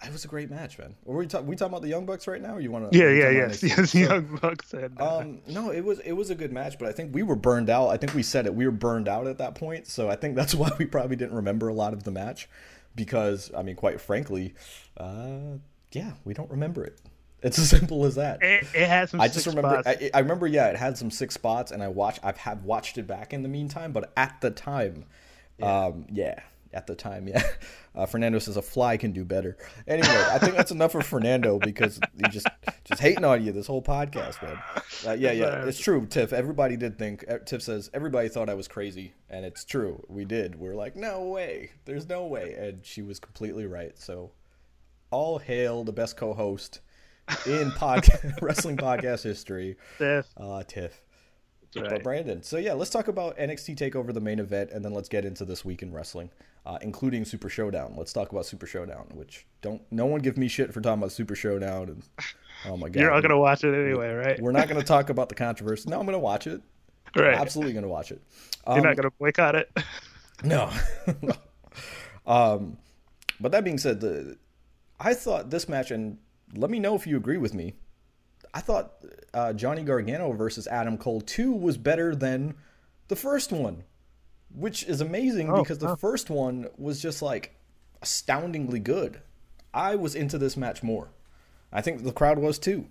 it 0.03 0.13
was 0.13 0.25
a 0.25 0.29
great 0.29 0.51
match, 0.51 0.79
man. 0.79 0.95
Were 1.05 1.17
we, 1.17 1.27
talk, 1.27 1.47
we 1.47 1.57
talking 1.57 1.73
about 1.73 1.83
the 1.83 1.89
Young 1.89 2.07
Bucks 2.07 2.27
right 2.27 2.41
now? 2.41 2.55
Or 2.55 2.61
you 2.61 2.71
want 2.71 2.91
to? 2.91 2.99
Yeah, 2.99 3.11
yeah, 3.11 3.31
yes, 3.31 3.63
yes. 3.63 3.91
So, 3.91 3.99
Young 3.99 4.39
Bucks 4.41 4.73
and 4.73 5.01
uh, 5.01 5.19
um, 5.19 5.41
no, 5.47 5.71
it 5.71 5.83
was 5.83 5.99
it 6.01 6.13
was 6.13 6.31
a 6.31 6.35
good 6.35 6.53
match, 6.53 6.79
but 6.79 6.89
I 6.89 6.93
think 6.93 7.15
we 7.15 7.23
were 7.23 7.37
burned 7.37 7.71
out. 7.71 7.89
I 7.89 7.97
think 7.97 8.15
we 8.15 8.23
said 8.23 8.47
it. 8.47 8.55
We 8.55 8.67
were 8.67 8.73
burned 8.73 9.09
out 9.09 9.27
at 9.27 9.39
that 9.39 9.55
point, 9.55 9.87
so 9.87 10.09
I 10.09 10.17
think 10.17 10.37
that's 10.37 10.55
why 10.57 10.71
we 10.79 10.85
probably 10.85 11.17
didn't 11.17 11.35
remember 11.35 11.69
a 11.69 11.75
lot 11.75 11.93
of 11.93 12.05
the 12.05 12.11
match, 12.11 12.49
because 12.95 13.51
I 13.57 13.63
mean, 13.63 13.77
quite 13.77 14.01
frankly, 14.01 14.55
uh, 14.97 15.59
yeah, 15.93 16.13
we 16.25 16.35
don't 16.35 16.51
remember 16.51 16.85
it. 16.85 17.01
It's 17.43 17.59
as 17.59 17.71
simple 17.71 18.05
as 18.05 18.17
that. 18.17 18.43
It, 18.43 18.67
it 18.75 18.89
had 18.89 19.09
some. 19.09 19.21
I 19.21 19.29
just 19.29 19.47
remember. 19.47 19.83
I, 19.85 20.11
I, 20.13 20.21
remember. 20.21 20.47
Yeah, 20.47 20.69
it 20.69 20.77
had 20.77 20.99
some 20.99 21.11
six 21.11 21.35
spots, 21.35 21.71
and 21.71 21.83
I 21.83 21.89
watched. 21.89 22.21
I've 22.23 22.39
have 22.39 22.65
watched 22.65 22.99
it 22.99 23.07
back 23.07 23.33
in 23.33 23.43
the 23.43 23.49
meantime, 23.49 23.93
but 23.93 24.13
at 24.17 24.41
the 24.41 24.51
time, 24.51 25.05
yeah. 25.59 25.87
um, 25.87 26.07
yeah, 26.11 26.41
at 26.73 26.87
the 26.87 26.95
time, 26.95 27.29
yeah. 27.29 27.43
Uh, 27.95 28.07
Fernando 28.07 28.39
says 28.39 28.57
a 28.57 28.63
fly 28.63 28.97
can 28.97 29.11
do 29.11 29.25
better. 29.25 29.57
Anyway, 29.89 30.07
I 30.31 30.39
think 30.39 30.55
that's 30.55 30.71
enough 30.71 30.93
for 30.93 31.01
Fernando 31.01 31.59
because 31.59 31.99
he 32.17 32.23
just 32.31 32.47
just 32.85 33.01
hating 33.01 33.25
on 33.25 33.45
you 33.45 33.51
this 33.51 33.67
whole 33.67 33.83
podcast, 33.83 34.41
man. 34.41 34.57
Uh, 35.05 35.17
yeah, 35.19 35.33
yeah, 35.33 35.65
it's 35.65 35.81
true. 35.81 36.07
Tiff, 36.07 36.33
everybody 36.33 36.77
did 36.77 36.97
think. 36.97 37.25
Uh, 37.29 37.39
Tiff 37.39 37.61
says 37.61 37.91
everybody 37.93 38.29
thought 38.29 38.49
I 38.49 38.55
was 38.55 38.69
crazy, 38.69 39.15
and 39.29 39.45
it's 39.45 39.65
true. 39.65 40.05
We 40.09 40.25
did. 40.25 40.61
We 40.61 40.69
are 40.69 40.77
like, 40.77 40.95
no 40.95 41.25
way. 41.25 41.73
There's 41.87 42.09
no 42.09 42.25
way, 42.27 42.53
and 42.53 42.87
she 42.87 43.03
was 43.03 43.19
completely 43.19 43.67
right. 43.67 43.99
So, 43.99 44.31
all 45.11 45.39
hail 45.39 45.83
the 45.83 45.93
best 45.93 46.17
co-host 46.17 46.81
in 47.47 47.73
podcast 47.73 48.41
wrestling 48.41 48.77
podcast 48.77 49.25
history, 49.25 49.77
Tiff. 49.99 50.27
Uh, 50.37 50.63
Tiff. 50.63 51.03
Right. 51.77 51.91
But 51.91 52.03
Brandon. 52.03 52.43
So 52.43 52.57
yeah, 52.57 52.73
let's 52.73 52.91
talk 52.91 53.09
about 53.09 53.37
NXT 53.37 53.77
Takeover, 53.77 54.13
the 54.13 54.21
main 54.21 54.39
event, 54.39 54.71
and 54.71 54.85
then 54.85 54.93
let's 54.93 55.09
get 55.09 55.25
into 55.25 55.45
this 55.45 55.65
week 55.65 55.83
in 55.83 55.93
wrestling 55.93 56.31
uh, 56.69 56.79
including 56.83 57.25
Super 57.25 57.49
Showdown. 57.49 57.95
Let's 57.97 58.13
talk 58.13 58.31
about 58.31 58.45
Super 58.45 58.67
Showdown, 58.67 59.07
which 59.15 59.47
don't 59.63 59.81
no 59.91 60.05
one 60.05 60.21
give 60.21 60.37
me 60.37 60.49
shit 60.49 60.73
for 60.73 60.83
talking 60.83 61.01
about 61.01 61.13
Super 61.13 61.35
Showdown. 61.35 61.89
And 61.89 62.03
oh 62.67 62.77
my 62.77 62.89
god, 62.91 63.01
you're 63.01 63.11
not 63.11 63.23
gonna 63.23 63.39
watch 63.39 63.65
it 63.65 63.75
anyway, 63.75 64.11
right? 64.11 64.41
We're 64.41 64.53
not 64.53 64.69
gonna 64.69 64.83
talk 64.83 65.09
about 65.09 65.31
the 65.31 65.35
controversy. 65.47 65.89
No, 65.89 65.99
I'm 65.99 66.05
gonna 66.05 66.19
watch 66.19 66.47
it. 66.47 66.61
Right, 67.17 67.35
I'm 67.35 67.41
absolutely 67.41 67.73
gonna 67.73 67.89
watch 67.89 68.13
it. 68.13 68.21
Um, 68.67 68.77
you're 68.77 68.85
not 68.85 68.91
um, 68.91 68.97
gonna 68.97 69.11
boycott 69.19 69.55
it. 69.55 69.71
no. 70.45 70.71
um, 72.27 72.77
but 73.41 73.51
that 73.53 73.65
being 73.65 73.79
said, 73.79 74.01
the 74.01 74.37
I 75.01 75.15
thought 75.15 75.49
this 75.49 75.71
match, 75.71 75.91
and 75.91 76.19
let 76.55 76.71
me 76.71 76.79
know 76.79 76.95
if 76.95 77.07
you 77.07 77.17
agree 77.17 77.39
with 77.39 77.55
me. 77.55 77.75
I 78.55 78.61
thought 78.61 78.93
uh, 79.35 79.53
Johnny 79.53 79.83
Gargano 79.83 80.33
versus 80.33 80.67
Adam 80.67 80.99
Cole 80.99 81.21
two 81.21 81.53
was 81.53 81.77
better 81.77 82.15
than 82.15 82.55
the 83.09 83.17
first 83.17 83.53
one 83.53 83.85
which 84.55 84.85
is 84.85 85.01
amazing 85.01 85.51
oh, 85.51 85.63
because 85.63 85.79
the 85.79 85.97
first 85.97 86.31
one 86.31 86.69
was 86.77 87.01
just 87.01 87.23
like 87.23 87.55
astoundingly 88.03 88.81
good. 88.81 89.21
I 89.75 89.97
was 89.97 90.15
into 90.15 90.39
this 90.39 90.57
match 90.57 90.83
more. 90.83 91.09
I 91.73 91.83
think 91.83 92.03
the 92.03 92.13
crowd 92.13 92.39
was 92.39 92.59
too. 92.59 92.87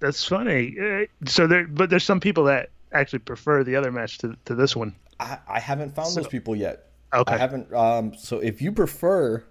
That's 0.00 0.24
funny. 0.24 0.76
Uh, 0.78 1.06
so 1.26 1.46
there, 1.46 1.66
but 1.66 1.88
there's 1.88 2.04
some 2.04 2.18
people 2.18 2.44
that 2.44 2.70
actually 2.92 3.20
prefer 3.20 3.62
the 3.62 3.76
other 3.76 3.92
match 3.92 4.18
to, 4.18 4.36
to 4.46 4.54
this 4.54 4.74
one. 4.74 4.94
I, 5.20 5.38
I 5.48 5.60
haven't 5.60 5.94
found 5.94 6.08
so, 6.08 6.20
those 6.20 6.28
people 6.28 6.56
yet. 6.56 6.86
Okay. 7.14 7.34
I 7.34 7.38
haven't. 7.38 7.72
Um. 7.72 8.14
So 8.16 8.38
if 8.38 8.60
you 8.60 8.72
prefer, 8.72 9.44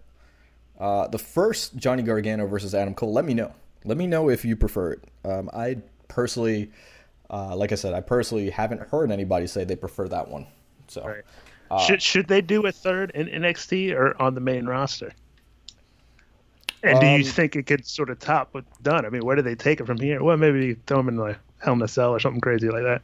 uh, 0.79 1.07
the 1.07 1.19
first 1.19 1.77
Johnny 1.77 2.03
Gargano 2.03 2.47
versus 2.47 2.75
Adam 2.75 2.93
Cole, 2.93 3.13
let 3.13 3.23
me 3.23 3.33
know. 3.33 3.53
Let 3.83 3.97
me 3.97 4.07
know 4.07 4.29
if 4.29 4.45
you 4.45 4.55
prefer 4.55 4.91
it. 4.93 5.03
Um. 5.25 5.49
I 5.53 5.77
personally 6.07 6.71
uh, 7.31 7.55
like 7.55 7.71
I 7.71 7.75
said, 7.75 7.93
I 7.93 8.01
personally 8.01 8.49
haven't 8.49 8.81
heard 8.89 9.09
anybody 9.09 9.47
say 9.47 9.63
they 9.63 9.77
prefer 9.77 10.07
that 10.09 10.27
one. 10.27 10.45
So, 10.89 11.07
right. 11.07 11.23
uh, 11.71 11.79
should 11.79 12.01
should 12.01 12.27
they 12.27 12.41
do 12.41 12.65
a 12.67 12.71
third 12.71 13.11
in 13.11 13.27
NXT 13.27 13.95
or 13.95 14.21
on 14.21 14.35
the 14.35 14.41
main 14.41 14.65
roster? 14.65 15.13
And 16.83 16.99
do 16.99 17.05
you 17.05 17.15
um, 17.17 17.23
think 17.23 17.55
it 17.55 17.67
could 17.67 17.85
sort 17.85 18.09
of 18.09 18.19
top 18.19 18.49
what's 18.51 18.77
done? 18.79 19.05
I 19.05 19.09
mean, 19.09 19.23
where 19.23 19.35
do 19.35 19.43
they 19.43 19.55
take 19.55 19.79
it 19.79 19.85
from 19.85 19.99
here? 19.99 20.21
Well, 20.21 20.35
maybe 20.35 20.73
throw 20.87 20.97
them 20.97 21.09
in 21.09 21.15
the 21.15 21.37
Hell 21.59 21.73
in 21.73 21.81
a 21.81 21.87
Cell 21.87 22.09
or 22.09 22.19
something 22.19 22.41
crazy 22.41 22.69
like 22.69 22.83
that. 22.83 23.01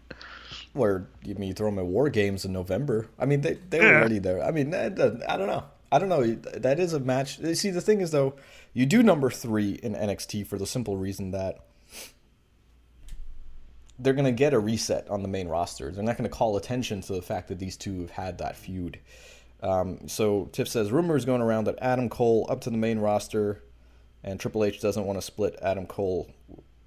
Where 0.73 1.07
you 1.23 1.35
mean 1.35 1.49
you 1.49 1.53
throw 1.53 1.69
them 1.69 1.79
in 1.79 1.87
War 1.87 2.09
Games 2.09 2.43
in 2.43 2.51
November? 2.51 3.07
I 3.17 3.25
mean, 3.25 3.41
they 3.41 3.57
they 3.69 3.79
were 3.79 3.85
yeah. 3.85 3.99
already 3.99 4.19
there. 4.19 4.43
I 4.43 4.51
mean, 4.51 4.73
I 4.73 4.89
don't 4.89 5.21
know. 5.47 5.63
I 5.89 5.99
don't 5.99 6.09
know. 6.09 6.25
That 6.33 6.79
is 6.81 6.91
a 6.91 6.99
match. 6.99 7.39
See, 7.55 7.69
the 7.69 7.81
thing 7.81 8.01
is 8.01 8.11
though, 8.11 8.33
you 8.77 8.85
do 8.85 9.01
number 9.01 9.31
three 9.31 9.71
in 9.71 9.95
NXT 9.95 10.45
for 10.45 10.59
the 10.59 10.67
simple 10.67 10.97
reason 10.97 11.31
that 11.31 11.65
they're 13.97 14.13
going 14.13 14.25
to 14.25 14.31
get 14.31 14.53
a 14.53 14.59
reset 14.59 15.09
on 15.09 15.23
the 15.23 15.27
main 15.27 15.47
roster. 15.47 15.91
They're 15.91 16.03
not 16.03 16.15
going 16.15 16.29
to 16.29 16.35
call 16.35 16.57
attention 16.57 17.01
to 17.01 17.13
the 17.13 17.23
fact 17.23 17.47
that 17.47 17.57
these 17.57 17.75
two 17.75 18.01
have 18.01 18.11
had 18.11 18.37
that 18.37 18.55
feud. 18.55 18.99
Um, 19.63 20.07
so 20.07 20.49
Tiff 20.51 20.67
says 20.67 20.91
rumors 20.91 21.25
going 21.25 21.41
around 21.41 21.63
that 21.63 21.79
Adam 21.81 22.07
Cole 22.07 22.45
up 22.51 22.61
to 22.61 22.69
the 22.69 22.77
main 22.77 22.99
roster, 22.99 23.63
and 24.23 24.39
Triple 24.39 24.63
H 24.63 24.79
doesn't 24.79 25.05
want 25.05 25.17
to 25.17 25.23
split 25.23 25.57
Adam 25.59 25.87
Cole. 25.87 26.29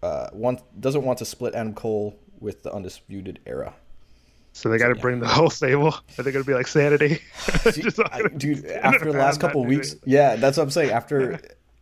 Uh, 0.00 0.28
want 0.32 0.62
doesn't 0.80 1.02
want 1.02 1.18
to 1.18 1.24
split 1.24 1.56
Adam 1.56 1.74
Cole 1.74 2.16
with 2.38 2.62
the 2.62 2.72
Undisputed 2.72 3.40
Era. 3.46 3.74
So 4.52 4.68
they 4.68 4.78
got 4.78 4.88
to 4.88 4.94
so, 4.94 4.98
yeah. 4.98 5.02
bring 5.02 5.18
the 5.18 5.26
whole 5.26 5.50
stable. 5.50 5.94
Are 6.18 6.22
they 6.22 6.30
going 6.30 6.44
to 6.44 6.48
be 6.48 6.54
like 6.54 6.68
Sanity? 6.68 7.20
dude, 7.72 8.00
I, 8.00 8.22
dude 8.36 8.64
after 8.82 9.10
the 9.12 9.18
last 9.18 9.40
couple 9.40 9.64
weeks, 9.64 9.96
yeah, 10.04 10.36
that's 10.36 10.56
what 10.56 10.62
I'm 10.62 10.70
saying. 10.70 10.90
After 10.90 11.40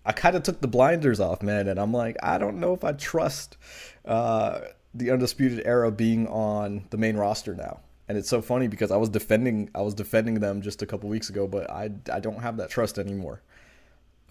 I 0.08 0.12
kind 0.12 0.34
of 0.34 0.42
took 0.42 0.60
the 0.60 0.68
blinders 0.68 1.20
off, 1.20 1.42
man, 1.42 1.68
and 1.68 1.78
I'm 1.78 1.92
like, 1.92 2.16
I 2.22 2.38
don't 2.38 2.58
know 2.58 2.72
if 2.72 2.82
I 2.82 2.92
trust. 2.92 3.56
Uh, 4.04 4.60
the 4.94 5.10
undisputed 5.10 5.62
era 5.66 5.92
being 5.92 6.26
on 6.28 6.86
the 6.90 6.96
main 6.96 7.16
roster 7.16 7.54
now 7.54 7.80
and 8.08 8.16
it's 8.16 8.28
so 8.28 8.40
funny 8.40 8.68
because 8.68 8.90
I 8.90 8.96
was 8.96 9.10
defending 9.10 9.70
I 9.74 9.82
was 9.82 9.94
defending 9.94 10.40
them 10.40 10.62
just 10.62 10.82
a 10.82 10.86
couple 10.86 11.08
weeks 11.08 11.28
ago, 11.28 11.46
but 11.46 11.70
I, 11.70 11.90
I 12.12 12.20
don't 12.20 12.40
have 12.40 12.56
that 12.56 12.70
trust 12.70 12.98
anymore. 12.98 13.42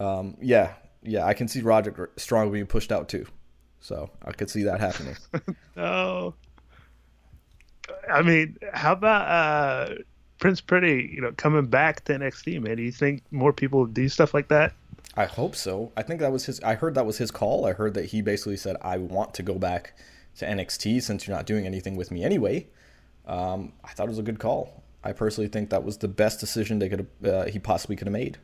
Um, 0.00 0.36
yeah, 0.40 0.74
yeah, 1.02 1.24
I 1.24 1.34
can 1.34 1.48
see 1.48 1.62
Roderick 1.62 2.10
Strong 2.16 2.52
being 2.52 2.66
pushed 2.66 2.92
out 2.92 3.08
too, 3.08 3.26
so 3.80 4.10
I 4.24 4.32
could 4.32 4.50
see 4.50 4.64
that 4.64 4.80
happening. 4.80 5.16
no, 5.76 6.34
I 8.10 8.22
mean, 8.22 8.58
how 8.72 8.92
about 8.92 9.28
uh, 9.28 9.94
Prince 10.40 10.60
Pretty? 10.60 11.12
You 11.14 11.20
know, 11.22 11.32
coming 11.36 11.66
back 11.66 12.04
to 12.04 12.18
NXT, 12.18 12.60
man. 12.60 12.76
Do 12.76 12.82
you 12.82 12.92
think 12.92 13.22
more 13.30 13.52
people 13.52 13.86
do 13.86 14.08
stuff 14.08 14.34
like 14.34 14.48
that? 14.48 14.72
I 15.18 15.26
hope 15.26 15.56
so. 15.56 15.92
I 15.96 16.02
think 16.02 16.20
that 16.20 16.32
was 16.32 16.46
his. 16.46 16.60
I 16.60 16.74
heard 16.74 16.94
that 16.94 17.04
was 17.06 17.18
his 17.18 17.30
call. 17.30 17.66
I 17.66 17.72
heard 17.72 17.94
that 17.94 18.06
he 18.06 18.22
basically 18.22 18.56
said, 18.56 18.76
"I 18.82 18.98
want 18.98 19.34
to 19.34 19.42
go 19.42 19.54
back." 19.54 19.94
to 20.38 20.46
NXT 20.46 21.02
since 21.02 21.26
you're 21.26 21.36
not 21.36 21.46
doing 21.46 21.66
anything 21.66 21.96
with 21.96 22.10
me 22.10 22.24
anyway. 22.24 22.66
Um, 23.26 23.72
I 23.84 23.92
thought 23.92 24.06
it 24.06 24.10
was 24.10 24.18
a 24.18 24.22
good 24.22 24.38
call. 24.38 24.82
I 25.04 25.12
personally 25.12 25.48
think 25.48 25.70
that 25.70 25.84
was 25.84 25.98
the 25.98 26.08
best 26.08 26.40
decision 26.40 26.78
they 26.78 26.88
could 26.88 27.06
uh, 27.24 27.46
he 27.46 27.58
possibly 27.58 27.96
could 27.96 28.06
have 28.06 28.12
made. 28.12 28.38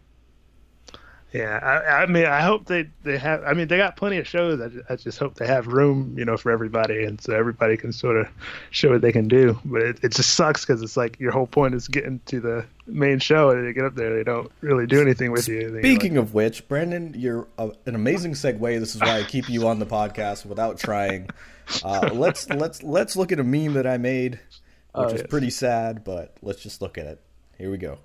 Yeah, 1.33 1.59
I, 1.61 2.03
I, 2.03 2.07
mean, 2.07 2.27
I 2.27 2.43
hope 2.43 2.67
they, 2.67 2.89
they 3.03 3.19
have. 3.19 3.43
I 3.43 3.55
mean, 3.55 3.67
they 3.67 3.77
got 3.77 3.97
plenty 3.97 4.19
of 4.19 4.27
shows. 4.29 4.61
I, 4.61 4.93
I, 4.93 4.95
just 4.95 5.19
hope 5.19 5.35
they 5.35 5.49
have 5.49 5.67
room, 5.67 6.15
you 6.17 6.25
know, 6.25 6.37
for 6.37 6.53
everybody, 6.53 7.03
and 7.05 7.21
so 7.21 7.35
everybody 7.35 7.77
can 7.77 7.93
sort 7.93 8.17
of 8.17 8.29
show 8.71 8.91
what 8.91 9.01
they 9.01 9.11
can 9.11 9.27
do. 9.27 9.59
But 9.65 9.83
it, 9.83 9.99
it 10.05 10.13
just 10.13 10.37
sucks 10.37 10.65
because 10.65 10.81
it's 10.81 10.97
like 10.97 11.19
your 11.19 11.33
whole 11.33 11.49
point 11.49 11.75
is 11.75 11.89
getting 11.89 12.21
to 12.27 12.39
the 12.39 12.67
main 12.87 13.19
show, 13.19 13.51
and 13.51 13.67
they 13.67 13.73
get 13.73 13.85
up 13.85 13.95
there, 13.95 14.15
they 14.15 14.25
don't 14.25 14.51
really 14.61 14.87
do 14.87 15.01
anything 15.01 15.33
with 15.33 15.49
you. 15.49 15.79
Speaking 15.81 16.15
like, 16.15 16.23
of 16.23 16.35
which, 16.35 16.67
Brandon, 16.69 17.15
you're 17.17 17.47
a, 17.59 17.71
an 17.87 17.95
amazing 17.95 18.33
segue. 18.33 18.81
This 18.81 18.95
is 18.95 19.01
why 19.01 19.21
I 19.21 19.23
keep 19.25 19.49
you 19.49 19.67
on 19.69 19.79
the 19.79 19.87
podcast 19.87 20.47
without 20.47 20.79
trying. 20.79 21.31
Uh, 21.83 22.11
let's 22.15 22.49
let's 22.51 22.83
let's 22.83 23.17
look 23.17 23.33
at 23.33 23.41
a 23.41 23.45
meme 23.45 23.75
that 23.75 23.87
I 23.87 23.97
made, 23.97 24.33
which 24.33 24.41
oh, 24.95 25.07
is 25.07 25.21
yes. 25.21 25.27
pretty 25.29 25.51
sad, 25.51 26.05
but 26.05 26.37
let's 26.43 26.63
just 26.63 26.83
look 26.83 26.99
at 26.99 27.07
it. 27.07 27.21
Here 27.59 27.71
we 27.71 27.79
go. 27.79 27.99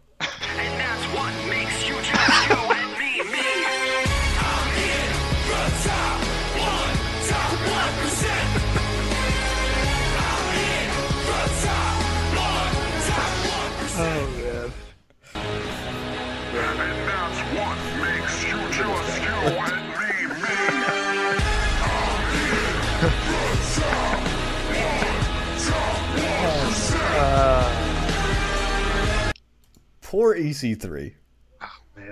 Poor 30.09 30.35
EC3. 30.35 31.13
Oh, 31.61 31.67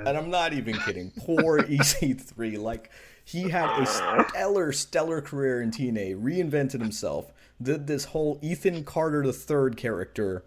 and 0.06 0.16
I'm 0.16 0.30
not 0.30 0.54
even 0.54 0.78
kidding. 0.78 1.12
Poor 1.18 1.60
EC3. 1.64 2.60
Like 2.60 2.92
he 3.26 3.50
had 3.50 3.82
a 3.82 3.86
stellar, 3.88 4.72
stellar 4.72 5.20
career 5.20 5.64
in 5.64 5.72
TNA, 5.72 6.22
reinvented 6.22 6.80
himself, 6.80 7.34
did 7.60 7.88
this 7.88 8.06
whole 8.06 8.38
Ethan 8.44 8.84
Carter 8.84 9.24
III 9.24 9.74
character, 9.76 10.46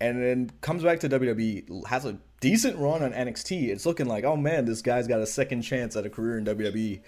and 0.00 0.20
then 0.20 0.50
comes 0.60 0.82
back 0.82 0.98
to 1.00 1.08
WWE, 1.08 1.86
has 1.86 2.04
a 2.04 2.18
decent 2.40 2.76
run 2.78 3.04
on 3.04 3.12
NXT. 3.12 3.68
It's 3.68 3.86
looking 3.86 4.06
like, 4.06 4.24
oh 4.24 4.36
man, 4.36 4.64
this 4.64 4.82
guy's 4.82 5.06
got 5.06 5.20
a 5.20 5.26
second 5.26 5.62
chance 5.62 5.94
at 5.94 6.04
a 6.04 6.10
career 6.10 6.36
in 6.36 6.44
WWE. 6.44 7.00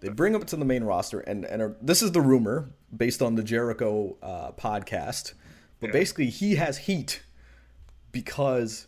They 0.00 0.08
bring 0.10 0.34
him 0.34 0.42
to 0.42 0.56
the 0.56 0.64
main 0.66 0.84
roster, 0.84 1.20
and 1.20 1.46
and 1.46 1.62
are, 1.62 1.76
this 1.80 2.02
is 2.02 2.12
the 2.12 2.20
rumor 2.20 2.68
based 2.94 3.22
on 3.22 3.34
the 3.34 3.42
Jericho 3.42 4.18
uh, 4.22 4.52
podcast. 4.52 5.32
But 5.80 5.86
yeah. 5.86 5.92
basically, 5.92 6.26
he 6.26 6.56
has 6.56 6.76
heat 6.76 7.22
because 8.12 8.86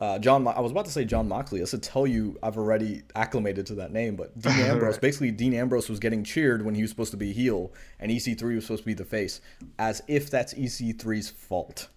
uh, 0.00 0.18
Jon. 0.18 0.46
I 0.48 0.60
was 0.60 0.72
about 0.72 0.86
to 0.86 0.90
say 0.90 1.04
Jon 1.04 1.28
Moxley. 1.28 1.60
I 1.60 1.64
said 1.64 1.82
tell 1.82 2.06
you 2.06 2.38
I've 2.42 2.56
already 2.56 3.02
acclimated 3.14 3.66
to 3.66 3.74
that 3.76 3.92
name, 3.92 4.16
but 4.16 4.38
Dean 4.40 4.52
Ambrose. 4.60 4.98
basically, 4.98 5.30
Dean 5.30 5.54
Ambrose 5.54 5.88
was 5.88 5.98
getting 5.98 6.24
cheered 6.24 6.64
when 6.64 6.74
he 6.74 6.82
was 6.82 6.90
supposed 6.90 7.10
to 7.12 7.16
be 7.16 7.32
heel, 7.32 7.72
and 7.98 8.10
EC3 8.10 8.54
was 8.56 8.64
supposed 8.64 8.82
to 8.82 8.86
be 8.86 8.94
the 8.94 9.04
face, 9.04 9.40
as 9.78 10.02
if 10.08 10.30
that's 10.30 10.54
EC3's 10.54 11.30
fault. 11.30 11.88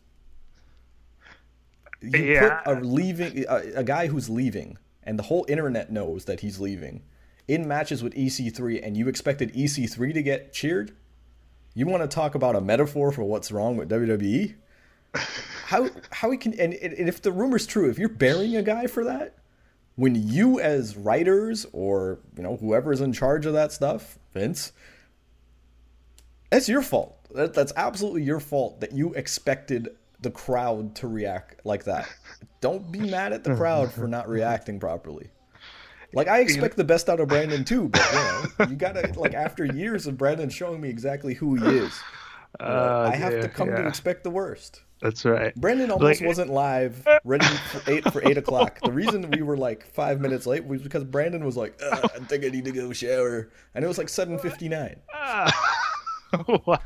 You 2.02 2.10
Yeah. 2.20 2.60
put 2.66 2.78
a 2.78 2.82
leaving 2.82 3.46
a, 3.48 3.56
a 3.76 3.84
guy 3.84 4.08
who's 4.08 4.30
leaving, 4.30 4.78
and 5.04 5.18
the 5.18 5.24
whole 5.24 5.46
internet 5.48 5.92
knows 5.92 6.26
that 6.26 6.42
he's 6.42 6.60
leaving, 6.60 7.04
in 7.48 7.68
matches 7.68 8.04
with 8.04 8.14
EC3, 8.16 8.86
and 8.86 8.98
you 8.98 9.08
expected 9.08 9.54
EC3 9.54 10.14
to 10.14 10.22
get 10.22 10.52
cheered. 10.52 10.96
You 11.74 11.86
want 11.88 12.04
to 12.04 12.08
talk 12.14 12.36
about 12.36 12.56
a 12.58 12.62
metaphor 12.62 13.12
for 13.14 13.24
what's 13.24 13.52
wrong 13.52 13.78
with 13.78 13.90
WWE? 13.90 14.56
How 15.74 15.90
how 16.12 16.30
he 16.30 16.38
can 16.38 16.54
and, 16.60 16.72
and 16.72 17.10
if 17.10 17.24
the 17.24 17.32
rumor's 17.32 17.66
true, 17.66 17.90
if 17.90 17.98
you're 17.98 18.08
burying 18.08 18.56
a 18.56 18.62
guy 18.62 18.86
for 18.86 19.06
that, 19.06 19.40
when 19.96 20.14
you 20.14 20.60
as 20.60 20.96
writers 20.96 21.66
or 21.74 22.20
you 22.38 22.44
know 22.44 22.58
whoever's 22.58 23.02
in 23.02 23.12
charge 23.12 23.48
of 23.48 23.54
that 23.54 23.72
stuff, 23.72 24.20
Vince, 24.36 24.72
that's 26.52 26.70
your 26.70 26.84
fault. 26.84 27.18
That, 27.34 27.56
that's 27.56 27.74
absolutely 27.76 28.22
your 28.22 28.40
fault 28.40 28.82
that 28.82 28.92
you 28.92 29.14
expected 29.16 29.90
the 30.22 30.30
crowd 30.30 30.96
to 30.98 31.08
react 31.08 31.66
like 31.66 31.86
that. 31.86 32.08
Don't 32.62 32.92
be 32.92 33.00
mad 33.00 33.34
at 33.34 33.44
the 33.44 33.56
crowd 33.58 33.92
for 33.92 34.08
not 34.08 34.30
reacting 34.30 34.80
properly. 34.80 35.32
Like 36.14 36.28
I 36.28 36.42
expect 36.42 36.78
the 36.78 36.84
best 36.84 37.10
out 37.10 37.20
of 37.20 37.30
Brandon 37.30 37.66
too, 37.66 37.90
but 37.90 38.08
you 38.12 38.20
know, 38.20 38.70
you 38.70 38.76
gotta 38.76 39.12
like 39.20 39.34
after 39.34 39.66
years 39.66 40.06
of 40.06 40.20
Brandon 40.20 40.52
showing 40.52 40.82
me 40.82 40.90
exactly 40.90 41.34
who 41.34 41.56
he 41.56 41.78
is, 41.78 42.00
Oh, 42.60 43.02
I 43.02 43.16
have 43.16 43.32
to 43.32 43.40
dear, 43.42 43.50
come 43.50 43.70
to 43.70 43.88
expect 43.88 44.24
the 44.24 44.30
worst. 44.30 44.82
That's 45.04 45.26
right. 45.26 45.54
Brandon 45.56 45.92
almost 45.92 46.22
Like- 46.22 46.28
wasn't 46.28 46.50
live, 46.50 47.06
ready 47.26 47.46
for 47.46 47.92
eight 47.92 48.10
for 48.14 48.26
eight 48.26 48.38
o'clock. 48.38 48.80
The 48.82 48.92
reason 48.92 49.30
we 49.32 49.42
were 49.42 49.58
like 49.58 49.86
five 49.86 50.22
minutes 50.22 50.48
late 50.48 50.66
was 50.66 50.82
because 50.82 51.04
Brandon 51.04 51.44
was 51.44 51.58
like, 51.58 51.78
"I 51.84 51.98
think 52.30 52.46
I 52.46 52.48
need 52.48 52.64
to 52.64 52.72
go 52.72 52.94
shower," 52.94 53.50
and 53.76 53.84
it 53.84 53.88
was 53.90 53.98
like 53.98 54.08
seven 54.08 54.40
fifty 54.40 54.70
nine. 54.70 54.96
wow. 56.66 56.80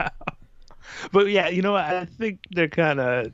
But 1.12 1.27
yeah, 1.30 1.49
you 1.49 1.62
know 1.62 1.73
what? 1.73 1.86
I 1.86 2.06
think 2.06 2.39
they're 2.49 2.67
kind 2.67 2.99
of 2.99 3.32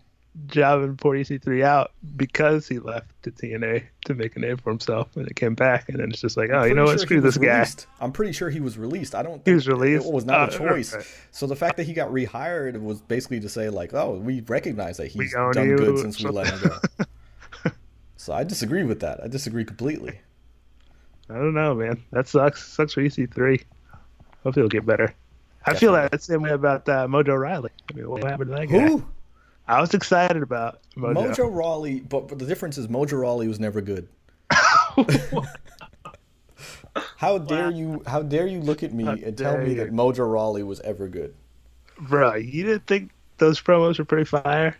jobbing 0.47 0.97
poor 0.97 1.15
EC3 1.15 1.63
out 1.63 1.91
because 2.15 2.67
he 2.67 2.79
left 2.79 3.11
to 3.23 3.31
TNA 3.31 3.83
to 4.05 4.15
make 4.15 4.35
a 4.35 4.39
name 4.39 4.57
for 4.57 4.69
himself, 4.71 5.15
and 5.15 5.27
it 5.27 5.35
came 5.35 5.55
back, 5.55 5.89
and 5.89 5.99
then 5.99 6.09
it's 6.09 6.21
just 6.21 6.37
like, 6.37 6.49
oh, 6.51 6.63
you 6.63 6.73
know 6.73 6.85
what? 6.85 6.99
Screw 6.99 7.21
this 7.21 7.37
guy. 7.37 7.65
I'm 7.99 8.11
pretty 8.11 8.33
sure 8.33 8.49
he 8.49 8.59
was 8.59 8.77
released. 8.77 9.15
I 9.15 9.23
don't. 9.23 9.35
Think 9.35 9.47
He 9.47 9.53
was 9.53 9.67
released? 9.67 10.05
It 10.07 10.13
was 10.13 10.25
not 10.25 10.53
a 10.53 10.57
choice. 10.57 10.93
okay. 10.93 11.05
So 11.31 11.47
the 11.47 11.55
fact 11.55 11.77
that 11.77 11.83
he 11.85 11.93
got 11.93 12.09
rehired 12.09 12.81
was 12.81 13.01
basically 13.01 13.39
to 13.41 13.49
say 13.49 13.69
like, 13.69 13.93
"Oh, 13.93 14.13
we 14.13 14.41
recognize 14.41 14.97
that 14.97 15.07
he's 15.07 15.33
done 15.33 15.67
you," 15.67 15.77
good 15.77 15.99
since 15.99 16.23
we 16.23 16.29
let 16.29 16.47
him 16.47 16.69
go." 16.69 17.71
so 18.17 18.33
I 18.33 18.43
disagree 18.43 18.83
with 18.83 18.99
that. 19.01 19.23
I 19.23 19.27
disagree 19.27 19.65
completely. 19.65 20.19
I 21.29 21.35
don't 21.35 21.53
know, 21.53 21.73
man. 21.75 22.03
That 22.11 22.27
sucks. 22.27 22.67
Sucks 22.67 22.93
for 22.93 23.01
EC3. 23.01 23.63
Hope 24.43 24.55
he'll 24.55 24.67
get 24.67 24.85
better. 24.85 25.13
I 25.65 25.73
feel 25.75 25.93
that 25.93 26.21
same 26.21 26.41
way 26.41 26.51
about 26.51 26.87
uh, 26.89 27.07
Mojo 27.07 27.39
Riley. 27.39 27.71
I 27.89 27.93
mean, 27.93 28.09
what 28.09 28.23
happened 28.23 28.49
to 28.51 28.57
that 28.57 28.67
guy? 28.67 28.87
Who? 28.87 29.05
I 29.67 29.79
was 29.79 29.93
excited 29.93 30.43
about 30.43 30.79
Mojo. 30.95 31.15
Mojo 31.33 31.53
Rawley, 31.55 32.01
but, 32.01 32.27
but 32.27 32.39
the 32.39 32.45
difference 32.45 32.77
is 32.77 32.87
Mojo 32.87 33.19
Rawley 33.21 33.47
was 33.47 33.59
never 33.59 33.81
good. 33.81 34.07
How 37.17 37.37
dare 37.37 37.71
you? 37.71 38.03
How 38.05 38.21
dare 38.21 38.45
you 38.45 38.59
look 38.59 38.83
at 38.83 38.93
me 38.93 39.05
How 39.05 39.13
and 39.13 39.37
tell 39.37 39.57
me 39.57 39.69
you. 39.69 39.75
that 39.75 39.91
Mojo 39.91 40.29
Rawley 40.31 40.61
was 40.63 40.79
ever 40.81 41.07
good? 41.07 41.33
Bro, 41.99 42.35
you 42.35 42.63
didn't 42.65 42.85
think 42.85 43.11
those 43.37 43.59
promos 43.61 43.97
were 43.97 44.05
pretty 44.05 44.25
fire? 44.25 44.75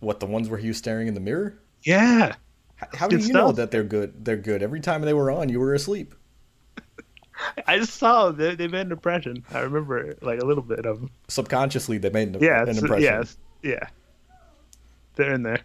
What 0.00 0.20
the 0.20 0.26
ones 0.26 0.48
where 0.48 0.58
he 0.58 0.68
was 0.68 0.76
staring 0.78 1.08
in 1.08 1.14
the 1.14 1.20
mirror? 1.20 1.58
Yeah. 1.84 2.34
How, 2.76 2.86
how 2.94 3.08
do 3.08 3.16
you 3.18 3.32
know 3.32 3.52
that 3.52 3.70
they're 3.70 3.84
good? 3.84 4.24
They're 4.24 4.36
good. 4.36 4.62
Every 4.62 4.80
time 4.80 5.02
they 5.02 5.14
were 5.14 5.30
on, 5.30 5.48
you 5.48 5.60
were 5.60 5.74
asleep. 5.74 6.14
I 7.66 7.78
just 7.78 7.94
saw 7.94 8.30
they, 8.30 8.54
they 8.54 8.66
made 8.68 8.86
an 8.86 8.92
impression. 8.92 9.44
I 9.52 9.60
remember 9.60 10.16
like 10.20 10.40
a 10.40 10.44
little 10.44 10.62
bit 10.62 10.84
of 10.86 11.00
them. 11.00 11.10
Subconsciously, 11.28 11.98
they 11.98 12.10
made 12.10 12.34
an, 12.34 12.42
Yeah, 12.42 12.62
an 12.62 12.70
impression. 12.76 13.02
yes, 13.02 13.36
yeah. 13.62 13.88
They're 15.16 15.34
in 15.34 15.42
there. 15.42 15.60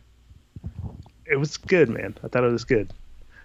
It 1.26 1.38
was 1.38 1.58
good, 1.58 1.90
man. 1.90 2.16
I 2.24 2.28
thought 2.28 2.44
it 2.44 2.52
was 2.52 2.66
good. 2.66 2.94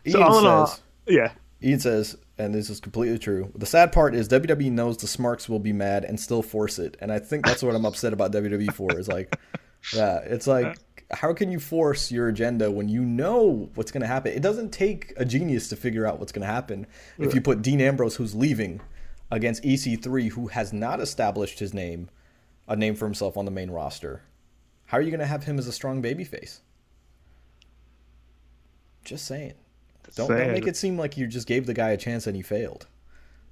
So 0.06 0.18
Ian 0.18 0.22
all 0.22 0.38
in 0.38 0.46
all, 0.46 0.66
says, 0.66 0.80
yeah. 1.06 1.32
Ian 1.62 1.80
says, 1.80 2.16
and 2.38 2.54
this 2.54 2.70
is 2.70 2.80
completely 2.80 3.18
true. 3.18 3.52
The 3.54 3.66
sad 3.66 3.92
part 3.92 4.14
is 4.14 4.28
WWE 4.28 4.72
knows 4.72 4.96
the 4.96 5.06
Smarks 5.06 5.48
will 5.48 5.58
be 5.58 5.72
mad 5.72 6.04
and 6.04 6.18
still 6.18 6.42
force 6.42 6.78
it, 6.78 6.96
and 7.00 7.12
I 7.12 7.18
think 7.18 7.46
that's 7.46 7.62
what 7.62 7.74
I'm 7.74 7.84
upset 7.84 8.12
about 8.12 8.32
WWE 8.32 8.72
for. 8.72 8.98
Is 8.98 9.08
like, 9.08 9.36
yeah, 9.94 10.18
it's 10.18 10.46
like, 10.46 10.78
how 11.10 11.32
can 11.34 11.50
you 11.50 11.60
force 11.60 12.10
your 12.10 12.28
agenda 12.28 12.70
when 12.70 12.88
you 12.88 13.02
know 13.02 13.70
what's 13.74 13.90
going 13.90 14.02
to 14.02 14.06
happen? 14.06 14.32
It 14.32 14.42
doesn't 14.42 14.70
take 14.70 15.12
a 15.16 15.24
genius 15.24 15.68
to 15.68 15.76
figure 15.76 16.06
out 16.06 16.18
what's 16.18 16.32
going 16.32 16.46
to 16.46 16.52
happen. 16.52 16.86
If 17.18 17.34
you 17.34 17.40
put 17.40 17.62
Dean 17.62 17.80
Ambrose, 17.80 18.16
who's 18.16 18.34
leaving, 18.34 18.80
against 19.30 19.62
EC3, 19.62 20.30
who 20.30 20.48
has 20.48 20.72
not 20.72 21.00
established 21.00 21.58
his 21.58 21.74
name, 21.74 22.08
a 22.68 22.76
name 22.76 22.94
for 22.94 23.04
himself 23.06 23.36
on 23.36 23.44
the 23.44 23.50
main 23.50 23.70
roster, 23.70 24.22
how 24.90 24.98
are 24.98 25.02
you 25.02 25.10
going 25.10 25.20
to 25.20 25.26
have 25.26 25.44
him 25.44 25.56
as 25.56 25.68
a 25.68 25.72
strong 25.72 26.02
babyface? 26.02 26.58
Just 29.04 29.24
saying. 29.24 29.54
Don't, 30.16 30.26
don't 30.26 30.50
make 30.50 30.66
it 30.66 30.76
seem 30.76 30.98
like 30.98 31.16
you 31.16 31.28
just 31.28 31.46
gave 31.46 31.66
the 31.66 31.74
guy 31.74 31.90
a 31.90 31.96
chance 31.96 32.26
and 32.26 32.34
he 32.34 32.42
failed. 32.42 32.88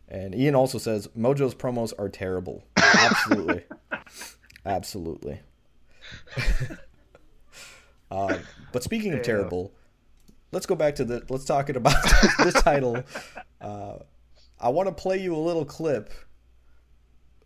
And 0.08 0.34
Ian 0.34 0.56
also 0.56 0.78
says 0.78 1.06
Mojo's 1.16 1.54
promos 1.54 1.92
are 1.96 2.08
terrible. 2.08 2.64
Absolutely, 2.76 3.62
absolutely. 4.66 5.38
uh, 8.10 8.38
but 8.72 8.82
speaking 8.82 9.12
of 9.12 9.22
terrible, 9.22 9.72
let's 10.50 10.66
go 10.66 10.74
back 10.74 10.96
to 10.96 11.04
the. 11.04 11.22
Let's 11.28 11.44
talk 11.44 11.70
it 11.70 11.76
about 11.76 12.02
the 12.38 12.60
title. 12.64 13.04
Uh, 13.60 13.98
I 14.58 14.70
want 14.70 14.88
to 14.88 14.92
play 14.92 15.22
you 15.22 15.36
a 15.36 15.38
little 15.38 15.64
clip. 15.64 16.12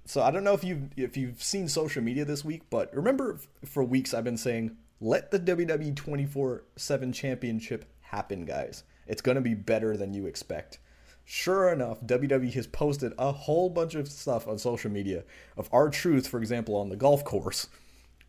So 0.05 0.23
I 0.23 0.31
don't 0.31 0.45
know 0.45 0.55
if 0.55 0.65
you 0.65 0.91
if 0.97 1.17
you've 1.17 1.43
seen 1.43 1.69
social 1.69 2.03
media 2.03 2.25
this 2.25 2.45
week, 2.45 2.62
but 2.71 2.95
remember 2.95 3.38
for 3.65 3.85
weeks 3.85 4.12
I've 4.12 4.25
been 4.25 4.37
saying 4.37 4.77
let 5.01 5.31
the 5.31 5.38
WWE 5.38 5.95
24/7 5.95 7.12
championship 7.12 7.85
happen, 8.01 8.45
guys. 8.45 8.85
It's 9.07 9.23
going 9.23 9.35
to 9.37 9.41
be 9.41 9.55
better 9.55 9.97
than 9.97 10.15
you 10.15 10.27
expect. 10.27 10.79
Sure 11.25 11.73
enough, 11.73 12.01
WWE 12.03 12.53
has 12.55 12.67
posted 12.67 13.12
a 13.19 13.33
whole 13.33 13.71
bunch 13.71 13.95
of 13.95 14.09
stuff 14.09 14.47
on 14.47 14.59
social 14.59 14.91
media 14.91 15.25
of 15.57 15.69
R 15.73 15.88
Truth, 15.88 16.27
for 16.27 16.38
example, 16.38 16.77
on 16.77 16.88
the 16.88 16.97
golf 16.97 17.25
course. 17.25 17.69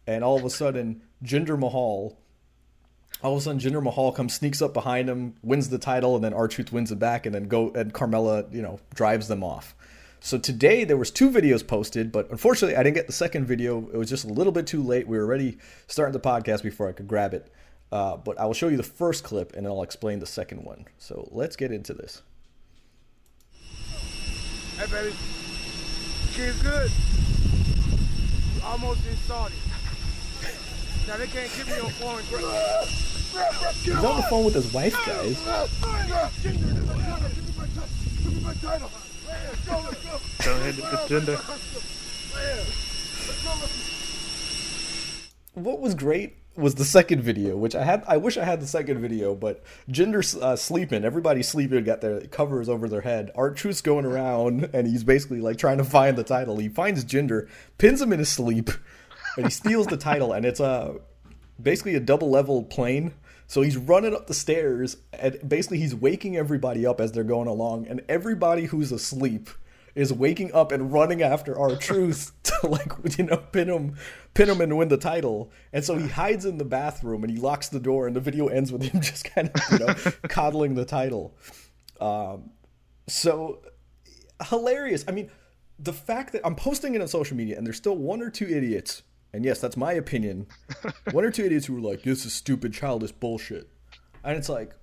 And 0.06 0.24
all 0.24 0.38
of 0.38 0.46
a 0.46 0.50
sudden, 0.50 1.02
Jinder 1.24 1.58
Mahal 1.58 2.18
all 3.24 3.34
of 3.34 3.40
a 3.40 3.42
sudden 3.42 3.60
Jinder 3.60 3.82
Mahal 3.82 4.12
comes 4.12 4.34
sneaks 4.34 4.62
up 4.62 4.74
behind 4.74 5.10
him, 5.10 5.36
wins 5.42 5.70
the 5.70 5.78
title, 5.78 6.16
and 6.16 6.24
then 6.24 6.34
R 6.34 6.48
Truth 6.48 6.74
wins 6.74 6.92
it 6.92 7.00
back, 7.00 7.26
and 7.26 7.34
then 7.34 7.48
go 7.48 7.72
and 7.72 7.94
Carmella, 7.94 8.54
you 8.54 8.62
know, 8.62 8.80
drives 8.94 9.28
them 9.30 9.44
off. 9.44 9.76
So 10.24 10.38
today 10.38 10.86
there 10.86 10.96
was 10.96 11.12
two 11.12 11.30
videos 11.30 11.68
posted, 11.68 12.10
but 12.10 12.32
unfortunately 12.32 12.78
I 12.78 12.84
didn't 12.84 12.96
get 12.96 13.08
the 13.08 13.14
second 13.14 13.46
video. 13.46 13.90
It 13.94 13.98
was 13.98 14.08
just 14.10 14.24
a 14.24 14.30
little 14.30 14.54
bit 14.54 14.66
too 14.66 14.82
late. 14.82 15.06
We 15.06 15.18
were 15.18 15.26
already 15.26 15.58
starting 15.88 16.14
the 16.14 16.20
podcast 16.22 16.64
before 16.64 16.88
I 16.88 16.94
could 16.94 17.10
grab 17.10 17.34
it. 17.34 17.52
Uh, 17.92 18.16
but 18.16 18.40
I 18.40 18.46
will 18.46 18.54
show 18.54 18.70
you 18.70 18.78
the 18.78 18.84
first 18.84 19.26
clip 19.26 19.52
and 19.54 19.66
then 19.66 19.74
I'll 19.74 19.84
explain 19.84 20.20
the 20.20 20.26
second 20.26 20.64
one. 20.64 20.86
So 20.98 21.28
let's 21.34 21.58
get 21.58 21.74
into 21.74 21.94
this. 21.94 22.22
Hey, 24.78 24.86
baby. 24.90 25.14
Kid's 26.32 26.62
good. 26.62 26.90
Almost 28.64 29.06
in 29.06 29.18
Saudi. 29.28 29.56
Now 31.06 31.18
they 31.18 31.28
can't 31.28 31.52
keep 31.52 31.68
me 31.68 31.80
on 31.82 31.90
foreign 31.92 32.26
ground. 32.28 32.88
He's 33.84 33.94
on 33.94 34.16
the 34.16 34.24
phone 34.30 34.46
with 34.46 34.56
his 34.56 34.72
wife, 34.72 34.96
guys. 35.06 35.38
Agenda. 41.06 41.38
what 45.54 45.80
was 45.80 45.96
great 45.96 46.38
was 46.56 46.76
the 46.76 46.86
second 46.86 47.22
video, 47.22 47.58
which 47.58 47.76
I 47.76 47.84
had. 47.84 48.04
I 48.08 48.18
wish 48.18 48.38
I 48.38 48.44
had 48.44 48.62
the 48.62 48.68
second 48.68 49.00
video, 49.00 49.34
but 49.34 49.64
Jinder's 49.90 50.36
uh, 50.36 50.56
sleeping. 50.56 51.04
Everybody's 51.04 51.48
sleeping. 51.48 51.84
Got 51.84 52.02
their 52.02 52.22
covers 52.28 52.70
over 52.70 52.88
their 52.88 53.02
head. 53.02 53.32
R 53.36 53.52
Truth's 53.52 53.82
going 53.82 54.06
around, 54.06 54.70
and 54.74 54.88
he's 54.88 55.04
basically 55.04 55.42
like 55.42 55.58
trying 55.58 55.78
to 55.78 55.84
find 55.84 56.18
the 56.18 56.24
title. 56.24 56.58
He 56.58 56.70
finds 56.70 57.06
Jinder, 57.06 57.50
pins 57.78 58.02
him 58.02 58.14
in 58.14 58.20
his 58.20 58.30
sleep, 58.30 58.70
and 59.38 59.46
he 59.46 59.52
steals 59.52 59.88
the 59.88 59.98
title. 59.98 60.34
And 60.34 60.46
it's 60.46 60.60
a 60.60 60.96
basically 61.62 61.96
a 61.96 62.00
double 62.00 62.30
level 62.30 62.64
plane. 62.64 63.14
So 63.54 63.62
he's 63.62 63.78
running 63.78 64.16
up 64.16 64.26
the 64.26 64.34
stairs, 64.34 64.98
and 65.14 65.38
basically 65.48 65.78
he's 65.78 65.94
waking 65.94 66.36
everybody 66.36 66.88
up 66.88 67.00
as 67.00 67.12
they're 67.12 67.24
going 67.24 67.48
along, 67.48 67.86
and 67.86 68.02
everybody 68.10 68.66
who's 68.66 68.92
asleep 68.92 69.48
is 69.94 70.12
waking 70.12 70.52
up 70.56 70.72
and 70.72 70.92
running 70.92 71.22
after 71.22 71.56
R 71.56 71.76
Truth 71.76 72.32
to 72.46 72.68
like 72.68 72.92
you 73.16 73.26
know 73.26 73.38
pin 73.38 73.70
him 73.70 73.96
pin 74.34 74.50
him 74.50 74.60
and 74.60 74.76
win 74.76 74.88
the 74.88 74.98
title. 74.98 75.52
And 75.72 75.86
so 75.86 76.00
he 76.00 76.08
hides 76.08 76.46
in 76.46 76.58
the 76.58 76.66
bathroom 76.66 77.24
and 77.24 77.30
he 77.30 77.38
locks 77.38 77.70
the 77.70 77.80
door 77.80 78.08
and 78.08 78.16
the 78.16 78.20
video 78.20 78.48
ends 78.48 78.72
with 78.72 78.82
him 78.82 79.02
just 79.04 79.26
kind 79.26 79.52
of 79.54 79.62
you 79.72 79.86
know 79.86 79.94
coddling 80.30 80.74
the 80.74 80.86
title. 80.86 81.38
Um 82.02 82.50
so 83.08 83.62
hilarious. 84.50 85.06
I 85.08 85.12
mean 85.12 85.30
the 85.80 85.94
fact 85.94 86.34
that 86.34 86.42
i'm 86.46 86.56
posting 86.56 86.94
it 86.94 87.02
on 87.02 87.08
social 87.08 87.36
media 87.36 87.58
and 87.58 87.66
there's 87.66 87.78
still 87.78 87.98
one 87.98 88.22
or 88.22 88.30
two 88.30 88.48
idiots 88.48 89.02
and 89.34 89.44
yes, 89.44 89.60
that's 89.60 89.78
my 89.78 89.94
opinion. 89.94 90.48
one 91.12 91.26
or 91.26 91.32
two 91.32 91.46
idiots 91.46 91.66
who 91.66 91.74
were 91.74 91.90
like, 91.90 92.04
"This 92.04 92.26
is 92.26 92.34
stupid, 92.34 92.74
childish 92.74 93.12
bullshit," 93.12 93.68
and 94.24 94.38
it's 94.38 94.50
like, 94.50 94.74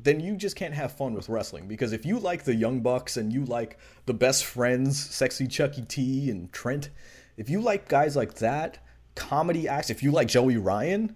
then 0.00 0.20
you 0.20 0.36
just 0.36 0.56
can't 0.56 0.74
have 0.74 0.92
fun 0.92 1.14
with 1.14 1.28
wrestling 1.28 1.68
because 1.68 1.92
if 1.92 2.04
you 2.04 2.18
like 2.18 2.44
the 2.44 2.54
Young 2.54 2.80
Bucks 2.80 3.16
and 3.16 3.32
you 3.32 3.44
like 3.44 3.78
the 4.06 4.14
Best 4.14 4.44
Friends, 4.44 4.98
Sexy 4.98 5.46
Chuckie 5.46 5.82
T 5.82 6.30
and 6.30 6.52
Trent, 6.52 6.90
if 7.36 7.48
you 7.48 7.60
like 7.60 7.88
guys 7.88 8.16
like 8.16 8.34
that, 8.34 8.78
comedy 9.14 9.68
acts, 9.68 9.90
if 9.90 10.02
you 10.02 10.10
like 10.10 10.28
Joey 10.28 10.56
Ryan, 10.56 11.14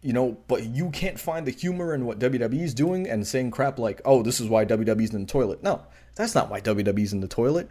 you 0.00 0.12
know, 0.12 0.36
but 0.48 0.64
you 0.64 0.90
can't 0.90 1.18
find 1.18 1.46
the 1.46 1.52
humor 1.52 1.94
in 1.94 2.04
what 2.04 2.18
WWE's 2.18 2.74
doing 2.74 3.08
and 3.08 3.26
saying 3.26 3.52
crap 3.52 3.78
like, 3.78 4.00
"Oh, 4.04 4.22
this 4.22 4.40
is 4.40 4.48
why 4.48 4.64
WWE's 4.64 5.14
in 5.14 5.20
the 5.20 5.26
toilet." 5.26 5.62
No, 5.62 5.82
that's 6.16 6.34
not 6.34 6.50
why 6.50 6.60
WWE's 6.60 7.12
in 7.12 7.20
the 7.20 7.28
toilet. 7.28 7.68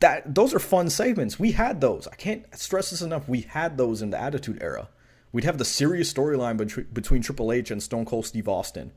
That 0.00 0.34
those 0.34 0.54
are 0.54 0.58
fun 0.58 0.90
segments. 0.90 1.38
We 1.38 1.52
had 1.52 1.80
those. 1.80 2.06
I 2.08 2.14
can't 2.16 2.44
stress 2.56 2.90
this 2.90 3.02
enough. 3.02 3.28
We 3.28 3.42
had 3.42 3.78
those 3.78 4.02
in 4.02 4.10
the 4.10 4.20
Attitude 4.20 4.58
Era. 4.60 4.88
We'd 5.32 5.44
have 5.44 5.58
the 5.58 5.64
serious 5.64 6.12
storyline 6.12 6.56
between, 6.56 6.86
between 6.92 7.22
Triple 7.22 7.52
H 7.52 7.70
and 7.70 7.82
Stone 7.82 8.04
Cold 8.04 8.26
Steve 8.26 8.48
Austin, 8.48 8.92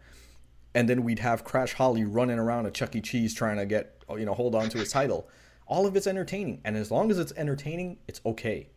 and 0.75 0.87
then 0.87 1.03
we'd 1.03 1.19
have 1.19 1.43
Crash 1.43 1.73
Holly 1.73 2.03
running 2.03 2.39
around 2.39 2.65
a 2.65 2.71
Chuck 2.71 2.95
E. 2.95 3.01
Cheese 3.01 3.33
trying 3.33 3.57
to 3.57 3.65
get 3.65 4.03
you 4.09 4.25
know 4.25 4.33
hold 4.33 4.55
on 4.55 4.69
to 4.69 4.77
his 4.77 4.91
title. 4.91 5.27
All 5.65 5.85
of 5.85 5.95
it's 5.95 6.07
entertaining, 6.07 6.61
and 6.63 6.77
as 6.77 6.91
long 6.91 7.11
as 7.11 7.19
it's 7.19 7.33
entertaining, 7.35 7.97
it's 8.07 8.21
okay. 8.25 8.69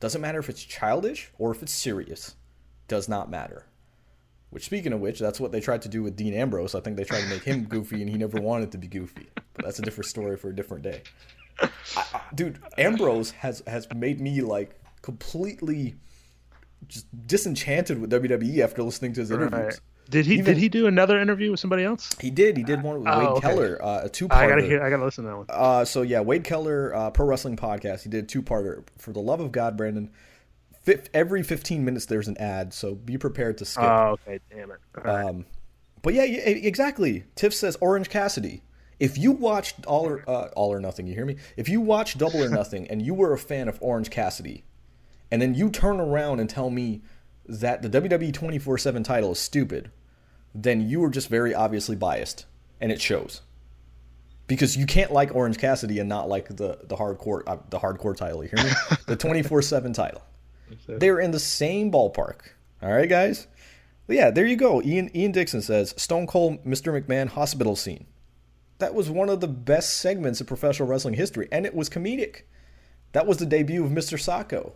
Doesn't 0.00 0.20
matter 0.20 0.38
if 0.38 0.50
it's 0.50 0.62
childish 0.62 1.30
or 1.38 1.50
if 1.50 1.62
it's 1.62 1.72
serious. 1.72 2.34
Does 2.88 3.08
not 3.08 3.30
matter. 3.30 3.66
Which, 4.50 4.66
speaking 4.66 4.92
of 4.92 5.00
which, 5.00 5.18
that's 5.18 5.40
what 5.40 5.50
they 5.50 5.60
tried 5.60 5.82
to 5.82 5.88
do 5.88 6.02
with 6.02 6.16
Dean 6.16 6.34
Ambrose. 6.34 6.74
I 6.74 6.80
think 6.80 6.96
they 6.96 7.04
tried 7.04 7.22
to 7.22 7.28
make 7.28 7.42
him 7.42 7.64
goofy, 7.64 8.02
and 8.02 8.10
he 8.10 8.16
never 8.16 8.40
wanted 8.40 8.70
to 8.72 8.78
be 8.78 8.86
goofy. 8.86 9.28
But 9.34 9.64
that's 9.64 9.78
a 9.78 9.82
different 9.82 10.06
story 10.06 10.36
for 10.36 10.50
a 10.50 10.54
different 10.54 10.84
day. 10.84 11.02
Dude, 12.34 12.58
Ambrose 12.78 13.30
has 13.32 13.62
has 13.66 13.86
made 13.94 14.20
me 14.20 14.40
like 14.42 14.78
completely 15.02 15.94
just 16.88 17.06
disenchanted 17.26 18.00
with 18.00 18.10
WWE 18.10 18.58
after 18.60 18.82
listening 18.82 19.12
to 19.14 19.20
his 19.20 19.30
interviews. 19.30 19.52
Right. 19.64 19.80
Did 20.10 20.26
he 20.26 20.34
Even- 20.34 20.44
did 20.44 20.56
he 20.58 20.68
do 20.68 20.86
another 20.86 21.18
interview 21.18 21.50
with 21.50 21.60
somebody 21.60 21.82
else? 21.82 22.10
He 22.20 22.28
did. 22.30 22.58
He 22.58 22.62
did 22.62 22.82
one 22.82 22.98
with 23.02 23.08
Oh, 23.10 23.18
Wade 23.18 23.28
okay. 23.28 23.40
Keller, 23.48 23.82
uh, 23.82 24.02
a 24.04 24.08
two 24.10 24.28
parter. 24.28 24.34
I 24.36 24.48
gotta 24.48 24.62
hear. 24.62 24.82
I 24.82 24.90
gotta 24.90 25.04
listen 25.04 25.24
to 25.24 25.30
that 25.30 25.36
one. 25.36 25.46
Uh, 25.48 25.84
so 25.86 26.02
yeah, 26.02 26.20
Wade 26.20 26.44
Keller, 26.44 26.94
uh, 26.94 27.10
Pro 27.10 27.24
Wrestling 27.26 27.56
Podcast. 27.56 28.02
He 28.02 28.10
did 28.10 28.28
two 28.28 28.42
parter. 28.42 28.82
For 28.98 29.12
the 29.12 29.20
love 29.20 29.40
of 29.40 29.50
God, 29.50 29.78
Brandon, 29.78 30.10
fif- 30.82 31.08
every 31.14 31.42
fifteen 31.42 31.86
minutes 31.86 32.04
there's 32.04 32.28
an 32.28 32.36
ad, 32.36 32.74
so 32.74 32.94
be 32.94 33.16
prepared 33.16 33.56
to 33.58 33.64
skip. 33.64 33.82
Oh, 33.84 34.18
okay. 34.26 34.40
Damn 34.50 34.72
it. 34.72 34.78
Right. 35.02 35.24
Um, 35.24 35.46
but 36.02 36.12
yeah, 36.12 36.24
exactly. 36.24 37.24
Tiff 37.34 37.54
says 37.54 37.78
Orange 37.80 38.10
Cassidy. 38.10 38.62
If 39.04 39.18
you 39.18 39.32
watched 39.32 39.84
All 39.84 40.06
or 40.06 40.24
uh, 40.26 40.48
All 40.56 40.72
or 40.72 40.80
Nothing, 40.80 41.06
you 41.06 41.14
hear 41.14 41.26
me? 41.26 41.36
If 41.58 41.68
you 41.68 41.82
watched 41.82 42.16
Double 42.16 42.42
or 42.42 42.48
Nothing 42.60 42.88
and 42.88 43.02
you 43.02 43.12
were 43.12 43.34
a 43.34 43.38
fan 43.38 43.68
of 43.68 43.76
Orange 43.82 44.08
Cassidy, 44.08 44.64
and 45.30 45.42
then 45.42 45.54
you 45.54 45.68
turn 45.68 46.00
around 46.00 46.40
and 46.40 46.48
tell 46.48 46.70
me 46.70 47.02
that 47.46 47.82
the 47.82 47.90
WWE 47.90 48.32
24/7 48.32 49.04
title 49.04 49.32
is 49.32 49.38
stupid, 49.38 49.90
then 50.54 50.88
you 50.88 51.04
are 51.04 51.10
just 51.10 51.28
very 51.28 51.54
obviously 51.54 51.94
biased, 51.94 52.46
and 52.80 52.90
it 52.90 52.98
shows. 52.98 53.42
Because 54.46 54.74
you 54.74 54.86
can't 54.86 55.12
like 55.12 55.34
Orange 55.34 55.58
Cassidy 55.58 55.98
and 55.98 56.08
not 56.08 56.30
like 56.30 56.48
the 56.48 56.78
the 56.84 56.96
hardcore 56.96 57.42
uh, 57.46 57.58
the 57.68 57.78
hardcore 57.78 58.16
title. 58.16 58.42
You 58.42 58.48
hear 58.56 58.64
me? 58.64 58.70
the 59.06 59.18
24/7 59.18 59.92
title. 59.92 60.22
They're 60.88 61.20
in 61.20 61.30
the 61.30 61.40
same 61.40 61.92
ballpark. 61.92 62.40
All 62.82 62.90
right, 62.90 63.08
guys. 63.08 63.48
But 64.06 64.16
yeah, 64.16 64.30
there 64.30 64.46
you 64.46 64.56
go. 64.56 64.80
Ian 64.80 65.14
Ian 65.14 65.32
Dixon 65.32 65.60
says 65.60 65.92
Stone 65.98 66.26
Cold 66.26 66.64
Mr. 66.64 66.98
McMahon 66.98 67.28
hospital 67.28 67.76
scene. 67.76 68.06
That 68.78 68.94
was 68.94 69.08
one 69.08 69.28
of 69.28 69.40
the 69.40 69.48
best 69.48 69.96
segments 70.00 70.40
of 70.40 70.46
professional 70.46 70.88
wrestling 70.88 71.14
history, 71.14 71.48
and 71.52 71.64
it 71.64 71.74
was 71.74 71.88
comedic. 71.88 72.42
That 73.12 73.26
was 73.26 73.38
the 73.38 73.46
debut 73.46 73.84
of 73.84 73.90
Mr. 73.90 74.18
Socko. 74.18 74.72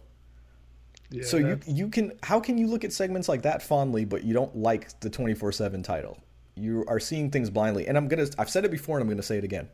Yeah, 1.10 1.24
so 1.24 1.38
you 1.38 1.58
you 1.66 1.88
can 1.88 2.12
how 2.22 2.38
can 2.38 2.58
you 2.58 2.66
look 2.66 2.84
at 2.84 2.92
segments 2.92 3.28
like 3.28 3.42
that 3.42 3.62
fondly, 3.62 4.04
but 4.04 4.24
you 4.24 4.34
don't 4.34 4.54
like 4.56 5.00
the 5.00 5.10
twenty 5.10 5.34
four 5.34 5.52
seven 5.52 5.82
title? 5.82 6.18
You 6.54 6.84
are 6.86 7.00
seeing 7.00 7.30
things 7.30 7.50
blindly, 7.50 7.88
and 7.88 7.96
I'm 7.96 8.08
gonna 8.08 8.26
I've 8.38 8.50
said 8.50 8.64
it 8.64 8.70
before, 8.70 8.98
and 8.98 9.02
I'm 9.02 9.08
gonna 9.08 9.22
say 9.22 9.38
it 9.38 9.44
again. 9.44 9.68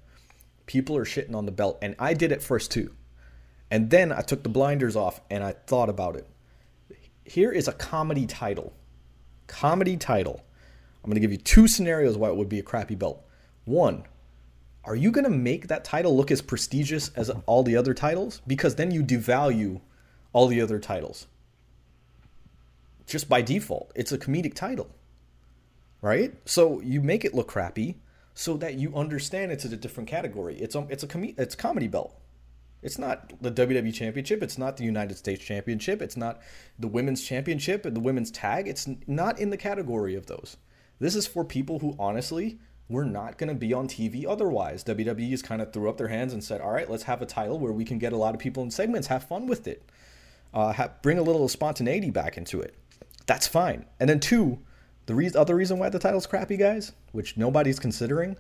People 0.66 0.96
are 0.96 1.04
shitting 1.04 1.34
on 1.34 1.44
the 1.44 1.52
belt, 1.52 1.78
and 1.82 1.94
I 1.98 2.14
did 2.14 2.32
it 2.32 2.42
first 2.42 2.70
too. 2.70 2.94
And 3.70 3.90
then 3.90 4.12
I 4.12 4.20
took 4.20 4.44
the 4.44 4.48
blinders 4.48 4.94
off 4.94 5.20
and 5.30 5.42
I 5.42 5.52
thought 5.66 5.88
about 5.88 6.14
it. 6.14 6.28
Here 7.24 7.50
is 7.50 7.66
a 7.66 7.72
comedy 7.72 8.24
title. 8.24 8.72
Comedy 9.48 9.96
title. 9.96 10.44
I'm 11.02 11.10
going 11.10 11.16
to 11.16 11.20
give 11.20 11.32
you 11.32 11.38
two 11.38 11.66
scenarios 11.66 12.16
why 12.16 12.28
it 12.28 12.36
would 12.36 12.48
be 12.48 12.60
a 12.60 12.62
crappy 12.62 12.94
belt. 12.94 13.26
One, 13.64 14.04
are 14.86 14.96
you 14.96 15.10
going 15.10 15.24
to 15.24 15.30
make 15.30 15.68
that 15.68 15.84
title 15.84 16.16
look 16.16 16.30
as 16.30 16.42
prestigious 16.42 17.08
as 17.10 17.30
all 17.46 17.62
the 17.62 17.76
other 17.76 17.94
titles? 17.94 18.42
Because 18.46 18.74
then 18.74 18.90
you 18.90 19.02
devalue 19.02 19.80
all 20.32 20.46
the 20.46 20.60
other 20.60 20.78
titles. 20.78 21.26
Just 23.06 23.28
by 23.28 23.42
default, 23.42 23.92
it's 23.94 24.12
a 24.12 24.18
comedic 24.18 24.54
title. 24.54 24.90
Right? 26.02 26.34
So 26.44 26.80
you 26.80 27.00
make 27.00 27.24
it 27.24 27.34
look 27.34 27.48
crappy 27.48 27.96
so 28.34 28.56
that 28.58 28.74
you 28.74 28.94
understand 28.94 29.52
it's 29.52 29.64
a 29.64 29.76
different 29.76 30.08
category. 30.08 30.56
It's 30.58 30.74
a, 30.74 30.86
it's 30.90 31.02
a 31.02 31.06
com- 31.06 31.34
it's 31.38 31.54
comedy 31.54 31.88
belt. 31.88 32.14
It's 32.82 32.98
not 32.98 33.32
the 33.40 33.50
WWE 33.50 33.94
Championship. 33.94 34.42
It's 34.42 34.58
not 34.58 34.76
the 34.76 34.84
United 34.84 35.16
States 35.16 35.42
Championship. 35.42 36.02
It's 36.02 36.18
not 36.18 36.42
the 36.78 36.88
Women's 36.88 37.24
Championship 37.24 37.86
and 37.86 37.96
the 37.96 38.00
Women's 38.00 38.30
Tag. 38.30 38.68
It's 38.68 38.86
not 39.06 39.38
in 39.38 39.48
the 39.48 39.56
category 39.56 40.14
of 40.14 40.26
those. 40.26 40.58
This 41.00 41.16
is 41.16 41.26
for 41.26 41.44
people 41.44 41.78
who 41.78 41.96
honestly 41.98 42.58
were 42.88 43.04
not 43.04 43.38
going 43.38 43.48
to 43.48 43.54
be 43.54 43.72
on 43.72 43.88
TV 43.88 44.26
otherwise. 44.28 44.84
WWE 44.84 45.30
just 45.30 45.44
kind 45.44 45.62
of 45.62 45.72
threw 45.72 45.88
up 45.88 45.96
their 45.96 46.08
hands 46.08 46.32
and 46.32 46.44
said, 46.44 46.60
all 46.60 46.72
right, 46.72 46.90
let's 46.90 47.04
have 47.04 47.22
a 47.22 47.26
title 47.26 47.58
where 47.58 47.72
we 47.72 47.84
can 47.84 47.98
get 47.98 48.12
a 48.12 48.16
lot 48.16 48.34
of 48.34 48.40
people 48.40 48.62
in 48.62 48.70
segments, 48.70 49.08
have 49.08 49.24
fun 49.24 49.46
with 49.46 49.66
it, 49.66 49.82
uh, 50.52 50.72
ha- 50.72 50.90
bring 51.02 51.18
a 51.18 51.22
little 51.22 51.48
spontaneity 51.48 52.10
back 52.10 52.36
into 52.36 52.60
it. 52.60 52.74
That's 53.26 53.46
fine. 53.46 53.86
And 53.98 54.10
then, 54.10 54.20
two, 54.20 54.58
the 55.06 55.14
re- 55.14 55.32
other 55.34 55.54
reason 55.54 55.78
why 55.78 55.88
the 55.88 55.98
title's 55.98 56.26
crappy, 56.26 56.58
guys, 56.58 56.92
which 57.12 57.36
nobody's 57.36 57.78
considering, 57.78 58.36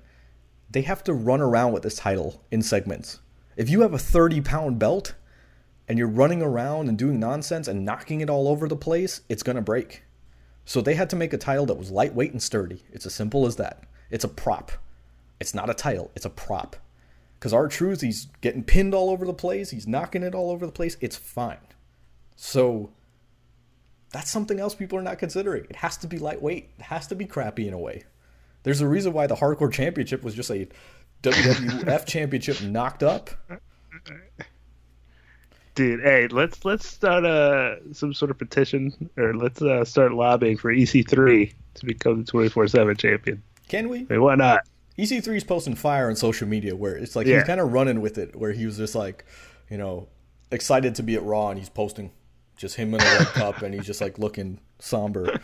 they 0.70 0.82
have 0.82 1.02
to 1.04 1.14
run 1.14 1.40
around 1.40 1.72
with 1.72 1.82
this 1.82 1.96
title 1.96 2.42
in 2.50 2.62
segments. 2.62 3.20
If 3.56 3.70
you 3.70 3.80
have 3.82 3.94
a 3.94 3.98
30 3.98 4.40
pound 4.42 4.78
belt 4.78 5.14
and 5.88 5.98
you're 5.98 6.08
running 6.08 6.42
around 6.42 6.88
and 6.88 6.98
doing 6.98 7.20
nonsense 7.20 7.68
and 7.68 7.84
knocking 7.84 8.20
it 8.20 8.28
all 8.28 8.48
over 8.48 8.68
the 8.68 8.76
place, 8.76 9.22
it's 9.28 9.42
going 9.42 9.56
to 9.56 9.62
break. 9.62 10.02
So 10.64 10.80
they 10.80 10.94
had 10.94 11.10
to 11.10 11.16
make 11.16 11.32
a 11.32 11.38
title 11.38 11.66
that 11.66 11.78
was 11.78 11.90
lightweight 11.90 12.32
and 12.32 12.42
sturdy. 12.42 12.82
It's 12.90 13.06
as 13.06 13.14
simple 13.14 13.46
as 13.46 13.56
that. 13.56 13.84
It's 14.10 14.24
a 14.24 14.28
prop. 14.28 14.72
It's 15.40 15.54
not 15.54 15.70
a 15.70 15.74
title, 15.74 16.10
it's 16.14 16.24
a 16.24 16.30
prop. 16.30 16.76
Because 17.34 17.52
R 17.52 17.68
Truth, 17.68 18.00
he's 18.00 18.28
getting 18.40 18.64
pinned 18.64 18.94
all 18.94 19.10
over 19.10 19.26
the 19.26 19.34
place, 19.34 19.70
he's 19.70 19.86
knocking 19.86 20.22
it 20.22 20.34
all 20.34 20.50
over 20.50 20.64
the 20.64 20.72
place. 20.72 20.96
It's 21.00 21.16
fine. 21.16 21.58
So 22.36 22.90
that's 24.10 24.30
something 24.30 24.60
else 24.60 24.74
people 24.74 24.98
are 24.98 25.02
not 25.02 25.18
considering. 25.18 25.66
It 25.68 25.76
has 25.76 25.96
to 25.98 26.06
be 26.06 26.18
lightweight, 26.18 26.70
it 26.78 26.82
has 26.82 27.06
to 27.08 27.14
be 27.14 27.26
crappy 27.26 27.68
in 27.68 27.74
a 27.74 27.78
way. 27.78 28.04
There's 28.62 28.80
a 28.80 28.88
reason 28.88 29.12
why 29.12 29.26
the 29.26 29.36
Hardcore 29.36 29.72
Championship 29.72 30.22
was 30.22 30.34
just 30.34 30.50
a 30.50 30.66
WWF 31.22 32.06
Championship 32.06 32.62
knocked 32.62 33.02
up. 33.02 33.30
Dude, 35.74 36.00
hey, 36.00 36.28
let's 36.28 36.64
let's 36.64 36.86
start 36.86 37.24
uh 37.24 37.92
some 37.92 38.14
sort 38.14 38.30
of 38.30 38.38
petition, 38.38 39.10
or 39.16 39.34
let's 39.34 39.60
uh, 39.60 39.84
start 39.84 40.12
lobbying 40.12 40.56
for 40.56 40.72
EC3 40.72 41.52
to 41.74 41.86
become 41.86 42.20
the 42.20 42.24
twenty 42.24 42.48
four 42.48 42.68
seven 42.68 42.96
champion. 42.96 43.42
Can 43.68 43.88
we? 43.88 44.04
Mean, 44.04 44.22
why 44.22 44.34
not? 44.34 44.60
EC3 44.98 45.36
is 45.36 45.44
posting 45.44 45.74
fire 45.74 46.08
on 46.08 46.16
social 46.16 46.46
media 46.46 46.76
where 46.76 46.96
it's 46.96 47.16
like 47.16 47.26
Yeah. 47.26 47.36
he's 47.38 47.44
kind 47.44 47.60
of 47.60 47.72
running 47.72 48.00
with 48.00 48.18
it, 48.18 48.36
where 48.36 48.52
he 48.52 48.64
was 48.66 48.76
just 48.76 48.94
like, 48.94 49.24
you 49.70 49.76
know, 49.78 50.08
excited 50.50 50.94
to 50.96 51.02
be 51.02 51.16
at 51.16 51.22
Raw 51.24 51.48
and 51.50 51.58
he's 51.58 51.68
posting 51.68 52.12
just 52.56 52.76
him 52.76 52.94
in 52.94 53.00
a 53.00 53.04
red 53.04 53.26
cup 53.34 53.62
and 53.62 53.74
he's 53.74 53.86
just 53.86 54.00
like 54.00 54.18
looking 54.18 54.60
somber. 54.78 55.40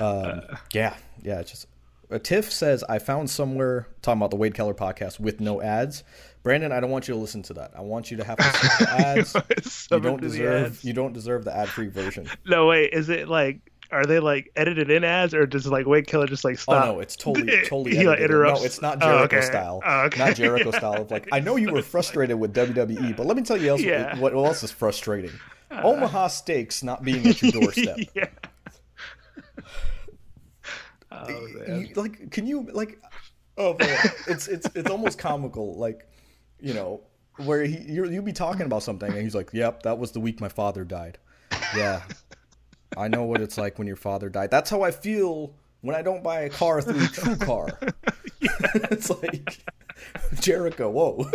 Um, 0.00 0.42
yeah, 0.72 0.94
yeah, 1.22 1.40
it's 1.40 1.50
just. 1.50 1.66
Uh, 2.10 2.18
Tiff 2.18 2.50
says, 2.50 2.82
I 2.88 2.98
found 2.98 3.30
somewhere 3.30 3.86
talking 4.02 4.18
about 4.18 4.30
the 4.30 4.36
Wade 4.36 4.54
Keller 4.54 4.74
podcast 4.74 5.20
with 5.20 5.38
no 5.40 5.62
ads. 5.62 6.02
Brandon, 6.42 6.72
I 6.72 6.80
don't 6.80 6.90
want 6.90 7.06
you 7.06 7.14
to 7.14 7.20
listen 7.20 7.42
to 7.44 7.54
that. 7.54 7.70
I 7.76 7.82
want 7.82 8.10
you 8.10 8.16
to 8.16 8.24
have 8.24 8.38
to 8.38 8.42
skip 8.42 8.78
the 8.80 8.90
ads. 9.06 9.88
you 9.92 10.00
don't 10.00 10.18
to 10.20 10.26
deserve 10.28 10.66
ads. 10.72 10.84
you 10.84 10.92
don't 10.92 11.12
deserve 11.12 11.44
the 11.44 11.56
ad 11.56 11.68
free 11.68 11.86
version. 11.86 12.28
No, 12.46 12.66
wait, 12.66 12.92
is 12.92 13.10
it 13.10 13.28
like 13.28 13.69
are 13.92 14.04
they 14.06 14.18
like 14.20 14.50
edited 14.56 14.90
in 14.90 15.02
ads, 15.04 15.34
or 15.34 15.46
does 15.46 15.66
like 15.66 15.86
Wade 15.86 16.06
Keller 16.06 16.26
just 16.26 16.44
like 16.44 16.58
stop? 16.58 16.74
Oh 16.74 16.78
stop? 16.78 16.94
no, 16.94 17.00
it's 17.00 17.16
totally 17.16 17.52
totally 17.66 17.96
He, 17.96 18.06
like, 18.06 18.18
edited. 18.18 18.30
interrupts- 18.30 18.60
No, 18.60 18.66
it's 18.66 18.82
not 18.82 18.98
Oh, 19.02 19.06
Jericho 19.06 19.36
okay. 19.38 19.46
style. 19.46 19.82
Oh, 19.84 20.00
okay. 20.06 20.18
Not 20.18 20.36
Jericho 20.36 20.70
style 20.70 21.02
of 21.02 21.10
like 21.10 21.28
I 21.32 21.40
know 21.40 21.56
you 21.56 21.72
were 21.72 21.82
frustrated 21.94 22.38
with 22.38 22.54
WWE, 22.54 23.16
but 23.16 23.26
let 23.26 23.36
me 23.36 23.42
tell 23.42 23.56
you 23.56 23.70
else 23.70 23.80
Yeah. 23.80 24.18
what 24.18 24.32
else 24.34 24.62
is 24.62 24.70
frustrating. 24.70 25.32
Uh, 25.70 25.82
Omaha 25.84 26.28
Steaks 26.28 26.82
not 26.82 27.02
being 27.04 27.26
at 27.26 27.40
your 27.42 27.52
doorstep. 27.52 27.98
yeah. 28.14 28.26
Oh. 31.12 31.28
You- 31.28 31.88
like 31.96 32.30
can 32.30 32.46
you 32.46 32.68
like 32.72 33.00
oh 33.58 33.76
man, 33.78 33.98
it's 34.28 34.46
it's 34.48 34.66
it's 34.74 34.88
almost 34.88 35.18
comical 35.18 35.76
like 35.76 36.08
you 36.60 36.72
know 36.72 37.00
where 37.36 37.64
he 37.64 37.78
you 37.80 38.08
you 38.08 38.22
be 38.22 38.32
talking 38.32 38.62
about 38.62 38.82
something 38.82 39.10
and 39.10 39.20
he's 39.22 39.34
like 39.34 39.50
yep 39.52 39.82
that 39.82 39.98
was 39.98 40.12
the 40.12 40.20
week 40.20 40.40
my 40.40 40.48
father 40.48 40.84
died 40.84 41.18
yeah 41.76 42.02
i 42.96 43.08
know 43.08 43.24
what 43.24 43.40
it's 43.40 43.58
like 43.58 43.78
when 43.78 43.86
your 43.86 43.96
father 43.96 44.28
died 44.28 44.50
that's 44.50 44.70
how 44.70 44.82
i 44.82 44.90
feel 44.90 45.52
when 45.80 45.94
i 45.94 46.02
don't 46.02 46.22
buy 46.22 46.40
a 46.40 46.50
car 46.50 46.80
through 46.82 46.94
TrueCar 47.00 47.92
it's 48.90 49.10
like 49.10 49.58
Jericho, 50.40 50.88
whoa! 50.88 51.30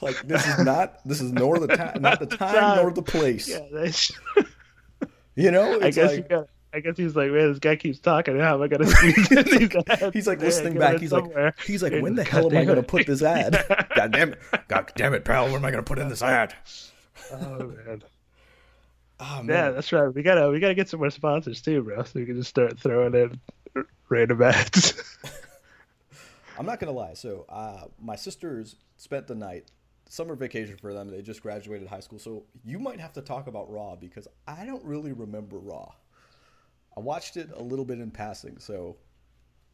Like 0.00 0.22
this 0.24 0.46
is 0.46 0.64
not 0.64 1.00
this 1.04 1.20
is 1.20 1.32
nor 1.32 1.58
the 1.58 1.66
time, 1.66 2.00
not 2.00 2.20
the 2.20 2.26
time 2.26 2.76
nor 2.76 2.92
the 2.92 3.02
place. 3.02 3.48
Yeah, 3.48 3.66
that's, 3.72 4.12
You 5.36 5.50
know, 5.50 5.80
I 5.80 5.90
guess 5.90 6.10
like, 6.10 6.16
you 6.16 6.22
got. 6.22 6.48
I 6.72 6.80
guess 6.80 6.96
he's 6.96 7.14
like, 7.14 7.30
man, 7.30 7.50
this 7.50 7.60
guy 7.60 7.76
keeps 7.76 8.00
talking. 8.00 8.38
How 8.38 8.54
am 8.54 8.62
I 8.62 8.66
gonna 8.66 8.86
squeeze 8.86 9.30
in 9.30 9.44
these 9.44 9.70
ads? 9.88 10.12
He's 10.12 10.26
like 10.26 10.40
listening 10.40 10.76
back. 10.76 10.98
He's 10.98 11.12
like, 11.12 11.60
he's 11.60 11.82
like, 11.84 11.92
when 12.02 12.16
the 12.16 12.24
hell 12.24 12.50
am 12.50 12.56
I 12.56 12.64
going 12.64 12.76
to 12.76 12.82
put 12.82 13.06
this 13.06 13.22
ad? 13.22 13.64
God 13.94 14.10
damn 14.10 14.32
it! 14.32 14.40
God 14.66 14.90
damn 14.96 15.14
it, 15.14 15.24
pal! 15.24 15.46
Where 15.46 15.56
am 15.56 15.64
I 15.64 15.70
going 15.70 15.84
to 15.84 15.88
put 15.88 16.00
in 16.00 16.08
this 16.08 16.22
ad? 16.22 16.54
Oh 17.32 17.72
man. 17.86 18.02
Oh, 19.20 19.42
man. 19.42 19.48
Yeah, 19.48 19.70
that's 19.70 19.92
right. 19.92 20.08
We 20.08 20.22
gotta 20.22 20.50
we 20.50 20.60
gotta 20.60 20.74
get 20.74 20.88
some 20.88 21.00
more 21.00 21.10
sponsors 21.10 21.62
too, 21.62 21.82
bro. 21.82 22.02
So 22.02 22.20
we 22.20 22.26
can 22.26 22.36
just 22.36 22.50
start 22.50 22.78
throwing 22.78 23.14
in 23.14 23.84
random 24.08 24.42
ads. 24.42 25.18
I'm 26.58 26.66
not 26.66 26.80
gonna 26.80 26.92
lie. 26.92 27.14
So, 27.14 27.46
uh, 27.48 27.86
my 28.00 28.16
sisters 28.16 28.76
spent 28.96 29.26
the 29.26 29.34
night, 29.34 29.70
summer 30.08 30.34
vacation 30.36 30.76
for 30.76 30.92
them. 30.92 31.08
They 31.10 31.22
just 31.22 31.42
graduated 31.42 31.88
high 31.88 32.00
school. 32.00 32.18
So, 32.18 32.44
you 32.64 32.78
might 32.78 33.00
have 33.00 33.12
to 33.14 33.22
talk 33.22 33.46
about 33.48 33.70
Raw 33.70 33.96
because 33.96 34.28
I 34.46 34.64
don't 34.64 34.84
really 34.84 35.12
remember 35.12 35.58
Raw. 35.58 35.92
I 36.96 37.00
watched 37.00 37.36
it 37.36 37.50
a 37.56 37.62
little 37.62 37.84
bit 37.84 37.98
in 37.98 38.10
passing. 38.12 38.58
So, 38.58 38.96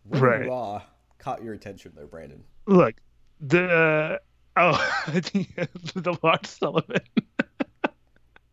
Right. 0.07 0.47
Raw 0.47 0.83
caught 1.19 1.43
your 1.43 1.55
attention 1.55 1.93
there, 1.95 2.07
Brandon? 2.07 2.43
Look, 2.67 2.97
the 3.41 4.21
oh, 4.57 5.03
I 5.07 5.21
think 5.21 5.55
the 5.95 6.17
Lars 6.23 6.49
Sullivan, 6.49 7.01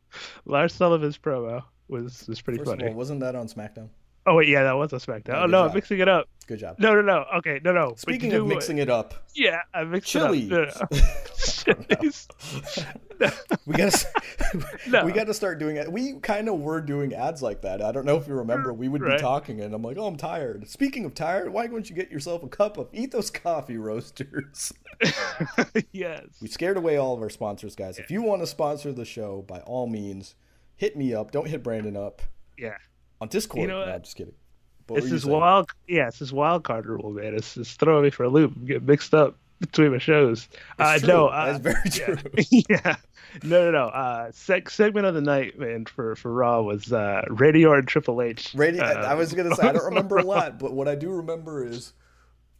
Lars 0.45 0.73
Sullivan's 0.73 1.17
promo 1.17 1.63
was 1.87 2.27
was 2.27 2.41
pretty 2.41 2.59
First 2.59 2.71
funny. 2.71 2.83
of 2.85 2.89
all, 2.91 2.95
wasn't 2.97 3.19
that 3.21 3.35
on 3.35 3.47
SmackDown? 3.47 3.89
oh 4.25 4.35
wait, 4.35 4.49
yeah, 4.49 4.63
that 4.63 4.73
was 4.73 4.91
a 4.91 4.97
SmackDown. 4.97 5.35
Oh, 5.35 5.43
Oh 5.43 5.45
no, 5.45 5.63
I'm 5.67 5.73
mixing 5.73 5.99
it 5.99 6.09
up. 6.09 6.27
Good 6.47 6.59
job. 6.59 6.75
No, 6.79 6.93
no, 6.93 7.01
no. 7.01 7.25
Okay, 7.37 7.59
no, 7.63 7.71
no. 7.73 7.93
Speaking 7.97 8.33
of 8.33 8.45
mixing 8.47 8.77
it 8.77 8.89
up, 8.89 9.13
yeah, 9.35 9.61
I 9.73 9.83
mixed 9.85 10.09
Chili's. 10.11 10.49
it 10.51 10.81
up. 10.81 10.91
No, 11.67 11.75
no. 13.19 13.29
We 13.65 13.75
gotta 13.75 14.07
No. 14.87 15.03
we 15.05 15.11
gotta 15.11 15.33
start 15.33 15.59
doing 15.59 15.75
it. 15.77 15.91
We 15.91 16.19
kind 16.19 16.47
of 16.47 16.59
were 16.59 16.79
doing 16.81 17.13
ads 17.13 17.41
like 17.41 17.61
that. 17.63 17.81
I 17.81 17.91
don't 17.91 18.05
know 18.05 18.15
if 18.17 18.27
you 18.27 18.35
remember. 18.35 18.71
We 18.73 18.87
would 18.87 19.03
be 19.03 19.17
talking, 19.17 19.59
and 19.61 19.73
I'm 19.73 19.81
like, 19.81 19.97
"Oh, 19.97 20.05
I'm 20.07 20.15
tired." 20.17 20.69
Speaking 20.69 21.03
of 21.03 21.13
tired, 21.15 21.51
why 21.51 21.67
don't 21.67 21.89
you 21.89 21.95
get 21.95 22.11
yourself 22.11 22.43
a 22.43 22.47
cup 22.47 22.77
of 22.77 22.87
Ethos 22.93 23.29
Coffee 23.29 23.77
Roasters? 23.77 24.71
yes. 25.91 26.23
we 26.41 26.47
scared 26.47 26.77
away 26.77 26.97
all 26.97 27.13
of 27.13 27.21
our 27.21 27.29
sponsors, 27.29 27.75
guys. 27.75 27.99
If 27.99 28.11
you 28.11 28.21
want 28.21 28.41
to 28.41 28.47
sponsor 28.47 28.91
the 28.91 29.05
show, 29.05 29.43
by 29.47 29.59
all 29.61 29.87
means, 29.87 30.35
hit 30.75 30.95
me 30.95 31.13
up. 31.13 31.31
Don't 31.31 31.47
hit 31.47 31.63
Brandon 31.63 31.95
up 31.97 32.21
Yeah. 32.57 32.77
on 33.21 33.27
Discord. 33.27 33.61
You 33.61 33.67
know 33.67 33.85
No. 33.85 33.91
I'm 33.93 34.01
just 34.01 34.15
kidding. 34.15 34.33
What 34.87 34.97
It's 34.99 35.05
were 35.07 35.11
this 35.15 35.25
wild, 35.25 35.69
yeah, 35.87 36.07
it's 36.07 36.19
this 36.19 36.31
wild 36.31 36.63
card 36.63 36.85
rule, 36.85 37.11
man. 37.11 37.35
It's 37.35 37.57
it's 37.57 37.73
throwing 37.73 38.03
me 38.05 38.09
for 38.09 38.23
a 38.23 38.29
loop. 38.29 38.53
Get 38.65 38.83
mixed 38.83 39.13
up 39.13 39.35
between 39.59 39.91
my 39.91 39.97
shows. 39.97 40.47
uh, 40.79 40.93
It's 40.95 41.03
no, 41.05 41.27
true. 41.27 41.27
uh, 41.27 41.45
That's 41.57 41.59
very 41.99 42.15
true. 42.15 42.31
yeah, 42.69 42.95
no, 43.43 43.65
no, 43.65 43.71
no. 43.71 43.87
Uh, 43.87 44.29
seg- 44.31 44.69
segment 44.71 45.05
of 45.05 45.13
the 45.13 45.19
night, 45.19 45.59
man, 45.59 45.83
for 45.87 46.15
for 46.15 46.31
Raw 46.31 46.61
was 46.61 46.93
uh, 46.93 47.23
Randy 47.29 47.65
Orton, 47.65 47.85
Triple 47.85 48.21
H. 48.21 48.53
Radio, 48.55 48.81
uh, 48.81 49.05
I 49.05 49.15
was 49.15 49.33
gonna 49.33 49.53
say 49.55 49.67
I 49.67 49.73
don't 49.73 49.83
remember 49.83 50.19
a 50.19 50.23
lot, 50.23 50.57
but 50.57 50.71
what 50.71 50.87
I 50.87 50.95
do 50.95 51.09
remember 51.11 51.65
is 51.67 51.91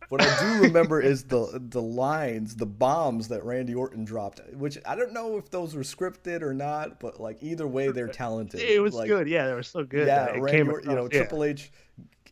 what 0.10 0.22
I 0.22 0.40
do 0.40 0.62
remember 0.64 1.02
is 1.02 1.24
the 1.24 1.62
the 1.70 1.82
lines, 1.82 2.56
the 2.56 2.66
bombs 2.66 3.28
that 3.28 3.44
Randy 3.44 3.76
Orton 3.76 4.06
dropped, 4.06 4.42
which 4.54 4.78
I 4.86 4.96
don't 4.96 5.14
know 5.14 5.38
if 5.38 5.50
those 5.50 5.76
were 5.76 5.82
scripted 5.82 6.42
or 6.42 6.54
not, 6.54 7.00
but 7.00 7.20
like 7.20 7.44
either 7.44 7.68
way, 7.68 7.92
they're 7.92 8.08
talented. 8.08 8.62
It 8.62 8.82
was 8.82 8.94
Like, 8.94 9.08
good. 9.08 9.28
Yeah, 9.28 9.48
they 9.48 9.54
were 9.54 9.64
so 9.64 9.84
good. 9.84 10.08
Yeah, 10.08 10.28
it 10.28 10.40
Randy 10.40 10.52
came 10.52 10.70
Orton, 10.70 10.90
you 10.90 10.96
know, 10.96 11.10
yeah. 11.12 11.20
Triple 11.20 11.44
H 11.44 11.72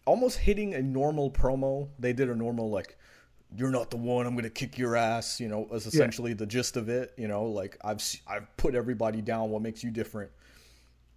almost 0.06 0.38
hitting 0.38 0.74
a 0.76 0.82
normal 0.82 1.32
promo. 1.32 1.90
They 2.00 2.14
did 2.14 2.30
a 2.30 2.36
normal 2.36 2.70
like. 2.70 2.98
You're 3.58 3.72
not 3.72 3.90
the 3.90 3.98
one. 3.98 4.26
I'm 4.26 4.36
gonna 4.36 4.50
kick 4.50 4.78
your 4.78 4.96
ass. 4.96 5.40
You 5.40 5.48
know, 5.48 5.62
was 5.70 5.86
essentially 5.86 6.34
the 6.34 6.46
gist 6.46 6.76
of 6.78 6.90
it. 6.90 7.14
You 7.18 7.28
know, 7.28 7.46
like 7.46 7.78
I've 7.84 8.02
I've 8.28 8.56
put 8.58 8.76
everybody 8.76 9.22
down. 9.22 9.50
What 9.50 9.62
makes 9.62 9.84
you 9.84 9.92
different? 9.92 10.32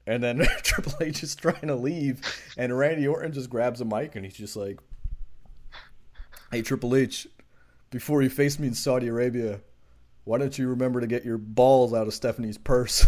And 0.07 0.23
then 0.23 0.39
Triple 0.63 0.95
H 1.01 1.23
is 1.23 1.35
trying 1.35 1.67
to 1.69 1.75
leave, 1.75 2.21
and 2.57 2.77
Randy 2.77 3.07
Orton 3.07 3.33
just 3.33 3.51
grabs 3.51 3.81
a 3.81 3.85
mic 3.85 4.17
and 4.17 4.25
he's 4.25 4.37
just 4.37 4.57
like, 4.57 4.79
"Hey, 6.51 6.63
Triple 6.63 6.95
H, 6.95 7.27
before 7.91 8.23
you 8.23 8.31
face 8.31 8.59
me 8.59 8.69
in 8.69 8.75
Saudi 8.75 9.09
Arabia, 9.09 9.61
why 10.25 10.39
don't 10.39 10.57
you 10.59 10.69
remember 10.69 11.01
to 11.01 11.07
get 11.07 11.25
your 11.25 11.39
balls 11.39 11.93
out 11.95 12.07
of 12.07 12.15
Stephanie's 12.15 12.59
purse?" 12.59 13.07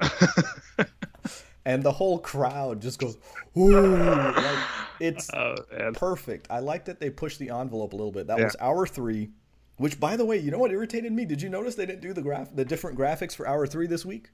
and 1.64 1.82
the 1.82 1.92
whole 1.92 2.18
crowd 2.18 2.80
just 2.80 2.98
goes, 2.98 3.18
"Ooh!" 3.56 4.32
Like 4.32 4.58
it's 5.00 5.30
Oh 5.34 5.54
perfect. 5.94 6.46
I 6.50 6.60
like 6.60 6.84
that 6.86 7.00
they 7.00 7.10
pushed 7.10 7.38
the 7.38 7.50
envelope 7.50 7.92
a 7.92 7.96
little 7.96 8.12
bit. 8.12 8.26
That 8.26 8.38
Yeah. 8.38 8.44
was 8.44 8.56
hour 8.60 8.86
three. 8.86 9.30
Which, 9.76 10.00
by 10.00 10.16
the 10.16 10.24
way, 10.24 10.38
you 10.38 10.50
know 10.50 10.58
what 10.58 10.72
irritated 10.72 11.12
me? 11.12 11.24
Did 11.24 11.40
you 11.40 11.48
notice 11.48 11.76
they 11.76 11.86
didn't 11.86 12.00
do 12.00 12.12
the 12.12 12.22
graph, 12.22 12.52
the 12.52 12.64
different 12.64 12.98
graphics 12.98 13.32
for 13.36 13.46
hour 13.46 13.64
three 13.64 13.86
this 13.86 14.04
week? 14.04 14.30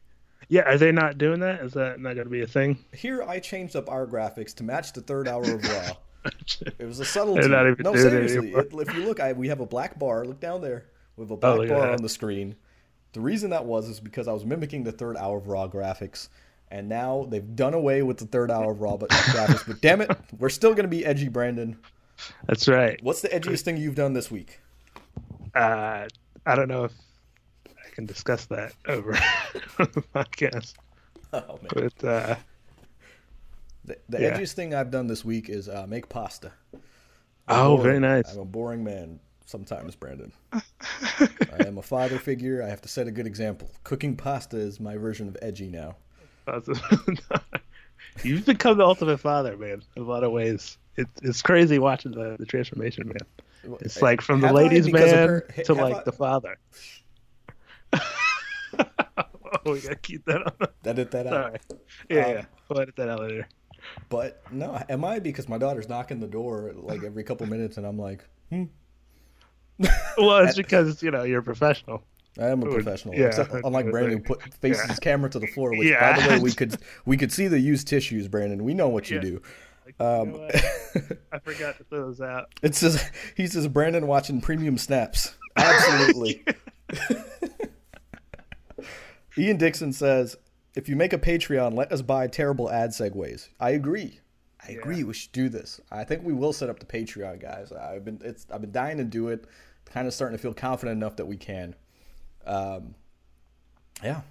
Yeah, 0.49 0.62
are 0.62 0.78
they 0.78 0.90
not 0.90 1.18
doing 1.18 1.40
that? 1.40 1.61
Is 1.61 1.74
that 1.74 2.01
not 2.01 2.14
going 2.14 2.24
to 2.26 2.30
be 2.30 2.40
a 2.40 2.47
thing? 2.47 2.78
Here, 2.95 3.22
I 3.22 3.40
changed 3.40 3.76
up 3.76 3.90
our 3.90 4.07
graphics 4.07 4.55
to 4.57 4.62
match 4.64 4.95
the 4.95 5.03
third 5.03 5.28
hour 5.28 5.42
of 5.42 5.62
Raw. 5.62 5.97
It 6.79 6.87
was 6.87 7.01
a 7.01 7.05
subtlety. 7.05 7.43
They're 7.43 7.51
not 7.51 7.66
even 7.70 7.83
no, 7.85 7.95
it 7.95 7.99
seriously. 7.99 8.53
It, 8.53 8.72
if 8.72 8.95
you 8.95 9.05
look, 9.05 9.20
I, 9.20 9.33
we 9.33 9.49
have 9.49 9.61
a 9.61 9.66
black 9.66 9.99
bar. 9.99 10.25
Look 10.25 10.41
down 10.41 10.61
there. 10.61 10.87
We 11.16 11.22
have 11.22 11.31
a 11.31 11.35
Oh, 11.35 11.37
black 11.37 11.61
at 11.61 11.68
bar 11.68 11.91
on 11.91 12.03
the 12.03 12.09
screen. 12.09 12.57
The 13.12 13.20
reason 13.20 13.51
that 13.51 13.64
was 13.64 13.89
is 13.89 14.01
because 14.01 14.27
I 14.29 14.33
was 14.33 14.45
mimicking 14.45 14.85
the 14.85 14.93
third 14.93 15.16
hour 15.16 15.37
of 15.39 15.47
Raw 15.49 15.68
graphics, 15.68 16.29
and 16.70 16.89
now 16.89 17.27
they've 17.29 17.55
done 17.55 17.75
away 17.75 18.03
with 18.03 18.18
the 18.18 18.27
third 18.27 18.51
hour 18.51 18.72
of 18.72 18.81
Raw 18.81 18.97
but 18.97 19.11
graphics. 19.11 19.66
But 19.66 19.81
damn 19.81 20.01
it, 20.01 20.11
we're 20.39 20.49
still 20.49 20.70
going 20.72 20.85
to 20.85 20.89
be 20.89 21.05
edgy, 21.05 21.29
Brandon. 21.29 21.77
That's 22.47 22.66
right. 22.68 22.99
What's 23.03 23.20
the 23.22 23.29
edgiest 23.29 23.62
thing 23.62 23.77
you've 23.77 23.95
done 23.97 24.12
this 24.14 24.31
week? 24.31 24.61
Uh, 25.55 26.09
I 26.47 26.55
don't 26.57 26.68
know 26.68 26.85
if 26.85 26.93
I 27.68 27.91
can 27.95 28.07
discuss 28.07 28.47
that 28.47 28.72
over 28.89 29.12
the 29.79 30.03
podcast, 30.14 30.75
Oh 31.33 31.59
man. 31.62 31.91
but 32.01 32.05
uh, 32.09 32.37
The, 33.85 33.99
the 34.09 34.20
Yeah. 34.20 34.37
edgiest 34.39 34.53
thing 34.55 34.74
I've 34.74 34.91
done 34.91 35.07
this 35.07 35.24
week 35.24 35.49
is 35.49 35.68
uh, 35.68 35.87
make 35.87 36.09
pasta. 36.09 36.53
oh, 37.49 37.76
boring. 37.76 37.82
very 37.82 38.01
nice. 38.01 38.32
I'm 38.32 38.41
a 38.41 38.45
boring 38.45 38.82
man 38.85 39.20
sometimes, 39.47 39.95
Brandon. 39.95 40.32
I 40.53 41.66
am 41.66 41.76
a 41.78 41.82
father 41.82 42.18
figure. 42.18 42.62
I 42.62 42.68
have 42.68 42.80
to 42.82 42.89
set 42.89 43.07
a 43.07 43.11
good 43.11 43.26
example. 43.26 43.70
Cooking 43.85 44.16
pasta 44.16 44.57
is 44.57 44.80
my 44.80 44.97
version 44.97 45.28
of 45.28 45.37
edgy 45.43 45.68
now. 45.68 45.97
You've 48.22 48.47
become 48.47 48.78
the 48.78 48.85
ultimate 48.85 49.18
father, 49.18 49.57
man. 49.57 49.82
In 49.97 50.03
a 50.03 50.07
lot 50.07 50.24
of 50.24 50.32
ways, 50.32 50.78
it's 50.97 51.11
it's 51.22 51.43
crazy 51.43 51.78
watching 51.78 52.12
the, 52.12 52.37
the 52.39 52.47
transformation, 52.47 53.09
man. 53.09 53.76
It's 53.80 54.01
like 54.03 54.20
from 54.20 54.41
the 54.41 54.49
Have 54.49 54.57
ladies' 54.57 54.91
man 54.93 55.09
her- 55.28 55.41
to 55.64 55.74
like 55.74 55.97
I- 55.97 56.03
the 56.05 56.12
father. 56.12 56.59
oh, 57.95 57.99
we 59.66 59.80
gotta 59.80 59.97
keep 59.97 60.24
that 60.26 60.43
on. 60.61 60.68
Edit 60.85 61.11
that 61.12 61.26
out. 61.26 61.32
Sorry. 61.32 61.59
Yeah, 62.11 62.26
Um, 62.26 62.32
yeah. 62.35 62.45
We'll 62.68 62.80
edit 62.80 62.97
that 62.97 63.09
out 63.09 63.20
later. 63.20 63.49
But 64.09 64.43
no, 64.53 64.80
am 64.89 65.05
I? 65.05 65.18
Because 65.18 65.49
my 65.49 65.59
daughter's 65.59 65.89
knocking 65.89 66.20
the 66.20 66.26
door 66.26 66.72
like 66.76 67.03
every 67.05 67.24
couple 67.24 67.47
minutes, 67.47 67.76
and 67.76 67.87
I'm 67.87 67.99
like, 67.99 68.24
hmm, 68.51 68.64
Well, 70.18 70.47
it's 70.47 70.57
because 70.57 71.03
you 71.03 71.11
know 71.11 71.24
you're 71.24 71.41
a 71.41 71.43
professional. 71.43 72.03
I 72.39 72.47
am 72.49 72.62
a 72.62 72.66
professional. 72.66 73.14
yeah. 73.14 73.26
Except, 73.26 73.53
unlike 73.53 73.91
Brandon, 73.93 74.18
who 74.18 74.24
put 74.24 74.43
faces 74.61 74.82
Yeah. 74.85 74.89
his 74.89 74.99
camera 74.99 75.30
to 75.30 75.39
the 75.39 75.47
floor. 75.47 75.70
Which, 75.70 75.89
Yeah. 75.89 76.16
by 76.16 76.20
the 76.22 76.28
way, 76.30 76.39
we 76.41 76.53
could 76.57 76.76
we 77.07 77.16
could 77.16 77.30
see 77.32 77.47
the 77.47 77.61
used 77.61 77.87
tissues, 77.87 78.26
Brandon. 78.28 78.64
We 78.64 78.74
know 78.74 78.89
what 78.89 79.09
you 79.11 79.16
Yeah. 79.16 79.22
do. 79.22 79.43
Like, 79.87 79.95
you 80.01 80.07
Um, 80.07 80.32
know 80.32 80.39
what? 80.39 80.55
I 81.32 81.39
forgot 81.41 81.76
to 81.78 81.85
throw 81.85 82.07
those 82.07 82.20
out. 82.20 82.47
It 82.62 82.74
says 82.74 83.09
he 83.37 83.47
says 83.47 83.68
Brandon 83.68 84.07
watching 84.07 84.41
premium 84.41 84.78
snaps. 84.78 85.35
Absolutely. 85.57 86.43
Ian 89.37 89.57
Dixon 89.57 89.93
says, 89.93 90.37
if 90.75 90.89
you 90.89 90.97
make 90.97 91.12
a 91.12 91.18
Patreon, 91.18 91.75
let 91.75 91.93
us 91.93 92.03
buy 92.03 92.27
terrible 92.27 92.70
ad 92.70 92.91
segues. 92.91 93.49
I 93.61 93.70
agree. 93.70 94.20
I 94.66 94.72
agree. 94.72 95.05
We 95.05 95.12
should 95.12 95.33
do 95.33 95.49
this. 95.49 95.81
I 95.91 96.05
think 96.05 96.25
we 96.25 96.33
will 96.33 96.53
set 96.53 96.70
up 96.70 96.79
the 96.79 96.87
Patreon, 96.87 97.41
guys. 97.41 97.70
I've 97.70 98.05
been 98.05 98.20
it's 98.25 98.47
I've 98.51 98.62
been 98.62 98.72
dying 98.72 98.97
to 98.99 99.05
do 99.05 99.29
it. 99.29 99.45
Kind 99.85 100.07
of 100.07 100.14
starting 100.14 100.37
to 100.37 100.43
feel 100.43 100.55
confident 100.55 100.97
enough 100.97 101.16
that 101.16 101.27
we 101.27 101.37
can. 101.37 101.75
Um, 102.47 102.95
yeah. 104.03 104.22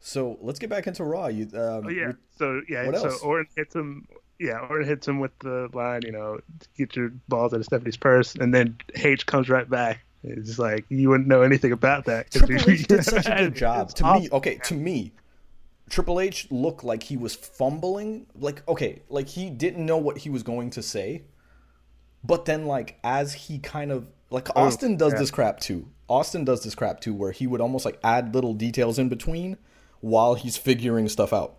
So 0.00 0.38
let's 0.40 0.58
get 0.58 0.70
back 0.70 0.86
into 0.86 1.02
Raw. 1.04 1.28
You, 1.28 1.44
um, 1.54 1.86
Oh 1.86 1.88
yeah. 1.88 2.12
So 2.36 2.60
yeah. 2.68 2.86
What 2.86 2.96
so 2.98 3.08
else? 3.08 3.22
Orton 3.22 3.46
hits 3.56 3.74
him. 3.74 4.06
Yeah, 4.38 4.58
Orton 4.68 4.86
hits 4.86 5.08
him 5.08 5.18
with 5.18 5.36
the 5.40 5.68
line, 5.72 6.02
you 6.04 6.12
know, 6.12 6.38
get 6.76 6.94
your 6.94 7.10
balls 7.26 7.52
out 7.52 7.58
of 7.58 7.66
Stephanie's 7.66 7.96
purse, 7.96 8.36
and 8.36 8.54
then 8.54 8.76
H 8.94 9.26
comes 9.26 9.48
right 9.48 9.68
back. 9.68 10.04
It's 10.22 10.58
like 10.60 10.84
you 10.90 11.08
wouldn't 11.08 11.28
know 11.28 11.42
anything 11.42 11.72
about 11.72 12.04
that. 12.04 12.30
Triple 12.30 12.70
H 12.70 12.86
did 12.86 13.04
such 13.04 13.26
a 13.26 13.34
good 13.38 13.56
job. 13.56 13.92
To 13.94 14.14
me, 14.14 14.28
okay, 14.30 14.56
to 14.64 14.74
me, 14.74 15.12
Triple 15.88 16.20
H 16.20 16.46
looked 16.50 16.84
like 16.84 17.02
he 17.02 17.16
was 17.16 17.34
fumbling. 17.34 18.26
Like, 18.34 18.66
okay, 18.68 19.02
like 19.08 19.28
he 19.28 19.50
didn't 19.50 19.84
know 19.84 19.96
what 19.96 20.18
he 20.18 20.30
was 20.30 20.42
going 20.42 20.70
to 20.70 20.82
say. 20.82 21.22
But 22.24 22.44
then, 22.44 22.66
like, 22.66 22.98
as 23.04 23.32
he 23.32 23.58
kind 23.58 23.92
of 23.92 24.10
like 24.30 24.48
oh, 24.50 24.64
Austin 24.64 24.96
does 24.96 25.12
yeah. 25.12 25.18
this 25.20 25.30
crap 25.30 25.60
too. 25.60 25.88
Austin 26.08 26.44
does 26.44 26.62
this 26.64 26.74
crap 26.74 27.00
too, 27.00 27.14
where 27.14 27.32
he 27.32 27.46
would 27.46 27.60
almost 27.60 27.84
like 27.84 27.98
add 28.02 28.34
little 28.34 28.54
details 28.54 28.98
in 28.98 29.08
between 29.08 29.56
while 30.00 30.34
he's 30.34 30.56
figuring 30.56 31.08
stuff 31.08 31.32
out. 31.32 31.56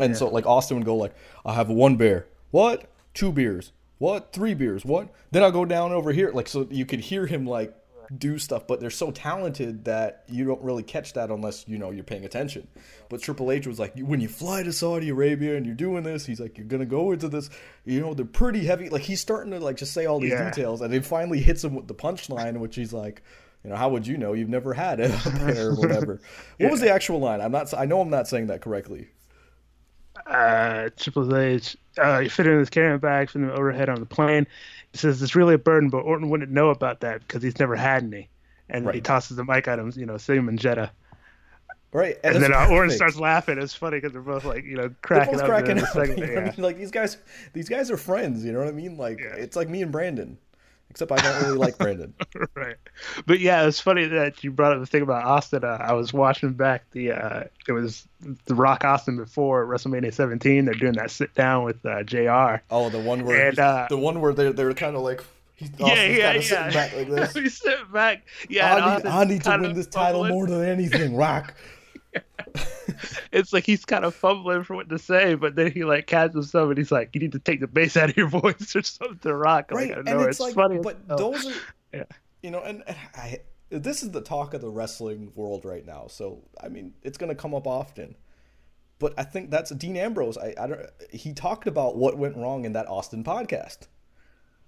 And 0.00 0.16
so, 0.16 0.28
like 0.28 0.46
Austin 0.46 0.76
would 0.76 0.86
go 0.86 0.96
like, 0.96 1.14
"I 1.44 1.54
have 1.54 1.68
one 1.68 1.96
beer. 1.96 2.26
What? 2.50 2.90
Two 3.14 3.32
beers. 3.32 3.72
What? 3.98 4.32
Three 4.32 4.54
beers. 4.54 4.84
What? 4.84 5.08
Then 5.32 5.42
I'll 5.42 5.50
go 5.50 5.64
down 5.64 5.92
over 5.92 6.12
here." 6.12 6.30
Like, 6.32 6.48
so 6.48 6.68
you 6.70 6.86
could 6.86 7.00
hear 7.00 7.26
him 7.26 7.46
like 7.46 7.74
do 8.16 8.38
stuff, 8.38 8.66
but 8.66 8.80
they're 8.80 8.90
so 8.90 9.10
talented 9.10 9.84
that 9.84 10.24
you 10.28 10.44
don't 10.44 10.62
really 10.62 10.82
catch 10.82 11.12
that 11.12 11.30
unless 11.30 11.66
you 11.68 11.76
know 11.78 11.90
you're 11.90 12.04
paying 12.04 12.24
attention. 12.24 12.66
But 13.08 13.20
Triple 13.20 13.52
H 13.52 13.66
was 13.66 13.78
like, 13.78 13.98
when 13.98 14.20
you 14.20 14.28
fly 14.28 14.62
to 14.62 14.72
Saudi 14.72 15.08
Arabia 15.10 15.56
and 15.56 15.66
you're 15.66 15.74
doing 15.74 16.02
this, 16.04 16.24
he's 16.24 16.40
like, 16.40 16.56
you're 16.56 16.66
gonna 16.66 16.86
go 16.86 17.12
into 17.12 17.28
this. 17.28 17.50
You 17.84 18.00
know, 18.00 18.14
they're 18.14 18.24
pretty 18.24 18.64
heavy. 18.64 18.88
Like 18.88 19.02
he's 19.02 19.20
starting 19.20 19.52
to 19.52 19.60
like 19.60 19.76
just 19.76 19.92
say 19.92 20.06
all 20.06 20.20
these 20.20 20.32
Yeah. 20.32 20.48
details, 20.50 20.80
and 20.80 20.94
it 20.94 21.04
finally 21.04 21.40
hits 21.40 21.62
him 21.64 21.74
with 21.74 21.86
the 21.88 21.94
punchline, 21.94 22.58
which 22.58 22.76
he's 22.76 22.92
like. 22.92 23.22
You 23.64 23.70
know, 23.70 23.76
how 23.76 23.88
would 23.88 24.06
you 24.06 24.16
know? 24.16 24.34
You've 24.34 24.48
never 24.48 24.72
had 24.72 25.00
it 25.00 25.10
up 25.10 25.32
there 25.32 25.70
or 25.70 25.74
whatever. 25.74 26.20
What 26.60 26.70
was 26.70 26.80
the 26.80 26.90
actual 26.90 27.18
line? 27.18 27.40
I'm 27.40 27.50
not. 27.50 27.74
I 27.74 27.86
know 27.86 28.00
I'm 28.00 28.08
not 28.08 28.28
saying 28.28 28.46
that 28.46 28.60
correctly. 28.60 29.08
uh, 30.26 30.90
Triple 30.96 31.36
H, 31.36 31.76
uh, 31.98 32.20
he 32.20 32.28
fit 32.28 32.46
in 32.46 32.58
his 32.58 32.70
carrying 32.70 32.98
bag 32.98 33.30
from 33.30 33.46
the 33.46 33.52
overhead 33.52 33.88
on 33.88 34.00
the 34.00 34.06
plane. 34.06 34.46
He 34.92 34.98
says 34.98 35.20
it's 35.22 35.34
really 35.36 35.54
a 35.54 35.58
burden, 35.58 35.90
but 35.90 35.98
Orton 35.98 36.30
wouldn't 36.30 36.50
know 36.50 36.70
about 36.70 37.00
that 37.00 37.20
because 37.20 37.42
he's 37.42 37.58
never 37.58 37.76
had 37.76 38.04
any. 38.04 38.28
And 38.70 38.90
he 38.90 39.00
tosses 39.00 39.36
the 39.36 39.44
mic 39.44 39.66
at 39.68 39.78
him, 39.78 39.92
you 39.96 40.06
know, 40.06 40.16
Sim 40.18 40.48
and 40.48 40.58
Jetta. 40.58 40.90
Right, 41.90 42.16
And, 42.22 42.34
then 42.36 42.50
it's 42.50 42.54
uh, 42.54 42.68
Orton 42.70 42.90
starts 42.90 43.16
laughing. 43.16 43.56
It's 43.58 43.72
funny 43.72 43.96
because 43.96 44.12
they're 44.12 44.20
both 44.20 44.44
like, 44.44 44.64
you 44.64 44.76
know, 44.76 44.88
They're 44.88 44.96
cracking 45.00 45.40
up. 45.40 45.46
cracking 45.46 45.76
during 45.76 45.80
the 45.80 45.86
up. 45.86 45.92
segment, 45.94 46.18
you 46.28 46.34
know 46.34 46.40
I 46.42 46.44
mean? 46.44 46.54
Like 46.58 46.76
these 46.76 46.90
guys, 46.90 47.16
these 47.54 47.68
guys 47.70 47.90
are 47.90 47.96
friends. 47.96 48.44
You 48.44 48.52
know 48.52 48.58
what 48.58 48.68
I 48.68 48.72
mean? 48.72 48.98
Like 48.98 49.20
Yeah. 49.20 49.34
it's 49.36 49.56
like 49.56 49.70
me 49.70 49.80
and 49.80 49.90
Brandon, 49.90 50.36
except 50.90 51.12
I 51.12 51.16
don't 51.16 51.42
really 51.42 51.58
like 51.58 51.78
Brandon. 51.78 52.14
right. 52.54 52.76
But 53.26 53.40
yeah, 53.40 53.66
it's 53.66 53.80
funny 53.80 54.06
that 54.06 54.42
you 54.42 54.50
brought 54.50 54.72
up 54.72 54.80
the 54.80 54.86
thing 54.86 55.02
about 55.02 55.24
Austin. 55.24 55.64
Uh, 55.64 55.78
I 55.80 55.92
was 55.92 56.12
watching 56.12 56.52
back 56.52 56.90
the 56.92 57.12
uh, 57.12 57.44
it 57.66 57.72
was 57.72 58.06
the 58.46 58.54
Rock 58.54 58.84
Austin 58.84 59.16
before 59.16 59.66
WrestleMania 59.66 60.12
17. 60.12 60.64
They're 60.64 60.74
doing 60.74 60.94
that 60.94 61.10
sit 61.10 61.34
down 61.34 61.64
with 61.64 61.84
uh, 61.84 62.02
Jr. 62.02 62.62
Oh, 62.70 62.88
the 62.90 62.98
one 63.00 63.24
where 63.24 63.48
And, 63.48 63.58
uh, 63.58 63.86
the 63.88 63.98
one 63.98 64.20
where 64.20 64.32
they're 64.32 64.52
they're 64.52 64.74
kind 64.74 64.96
of 64.96 65.02
like 65.02 65.22
he's 65.56 65.70
yeah, 65.78 66.04
yeah, 66.04 66.32
yeah. 66.32 66.40
sitting 66.40 66.72
back 66.72 66.96
like 66.96 67.08
this. 67.10 67.34
He's 67.34 67.60
sitting 67.60 67.92
back. 67.92 68.26
Yeah, 68.48 68.74
I 68.74 68.96
need, 68.96 69.06
I 69.06 69.24
need 69.24 69.44
to 69.44 69.58
win 69.60 69.74
this 69.74 69.86
title 69.86 70.26
more 70.26 70.46
than 70.46 70.64
anything. 70.64 71.14
Rock. 71.16 71.54
It's 73.30 73.52
like 73.52 73.64
he's 73.64 73.84
kind 73.84 74.04
of 74.04 74.14
fumbling 74.14 74.64
for 74.64 74.74
what 74.74 74.88
to 74.88 74.98
say, 74.98 75.34
but 75.34 75.54
then 75.54 75.70
he 75.70 75.84
like 75.84 76.06
catches 76.06 76.34
himself 76.34 76.70
and 76.70 76.78
he's 76.78 76.90
like, 76.90 77.10
"You 77.14 77.20
need 77.20 77.32
to 77.32 77.38
take 77.38 77.60
the 77.60 77.66
bass 77.66 77.96
out 77.96 78.10
of 78.10 78.16
your 78.16 78.26
voice 78.40 78.74
or 78.74 78.82
something." 78.82 79.18
To 79.18 79.34
rock, 79.34 79.70
right, 79.70 79.88
Like, 79.90 79.96
I 79.96 80.00
and 80.00 80.04
know, 80.06 80.20
it's, 80.22 80.40
like, 80.40 80.54
funny. 80.54 80.78
but 80.82 81.06
those 81.06 81.46
are, 81.46 81.52
Yeah. 81.92 82.04
you 82.42 82.50
know, 82.50 82.60
and 82.62 82.82
I, 83.14 83.40
this 83.70 84.02
is 84.02 84.10
the 84.10 84.20
talk 84.22 84.54
of 84.54 84.60
the 84.62 84.70
wrestling 84.70 85.30
world 85.34 85.64
right 85.64 85.84
now. 85.86 86.06
So 86.08 86.42
I 86.60 86.68
mean, 86.68 86.94
it's 87.02 87.18
gonna 87.18 87.34
come 87.34 87.54
up 87.54 87.66
often. 87.66 88.16
But 88.98 89.14
I 89.16 89.22
think 89.22 89.50
that's 89.50 89.70
Dean 89.70 89.96
Ambrose. 89.96 90.36
I, 90.38 90.54
I 90.58 90.66
don't. 90.66 90.80
He 91.12 91.32
talked 91.32 91.68
about 91.68 91.96
what 91.96 92.18
went 92.18 92.36
wrong 92.36 92.64
in 92.64 92.72
that 92.72 92.88
Austin 92.88 93.22
podcast, 93.22 93.86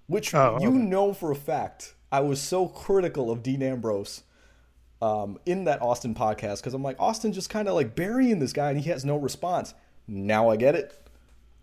which 0.07 0.33
Oh, 0.33 0.57
you 0.61 0.69
okay. 0.69 0.77
know 0.77 1.13
for 1.13 1.31
a 1.31 1.35
fact. 1.35 1.95
I 2.13 2.21
was 2.21 2.39
so 2.41 2.67
critical 2.67 3.29
of 3.31 3.41
Dean 3.43 3.61
Ambrose 3.63 4.23
um, 5.01 5.39
in 5.45 5.65
that 5.65 5.81
Austin 5.81 6.13
podcast 6.13 6.57
because 6.57 6.73
I'm 6.73 6.83
like 6.83 6.99
Austin 6.99 7.33
just 7.33 7.49
kind 7.49 7.67
of 7.67 7.73
like 7.73 7.95
burying 7.95 8.39
this 8.39 8.53
guy 8.53 8.69
and 8.69 8.79
he 8.79 8.89
has 8.89 9.03
no 9.03 9.17
response. 9.17 9.73
Now 10.07 10.49
I 10.49 10.55
get 10.55 10.75
it. 10.75 10.97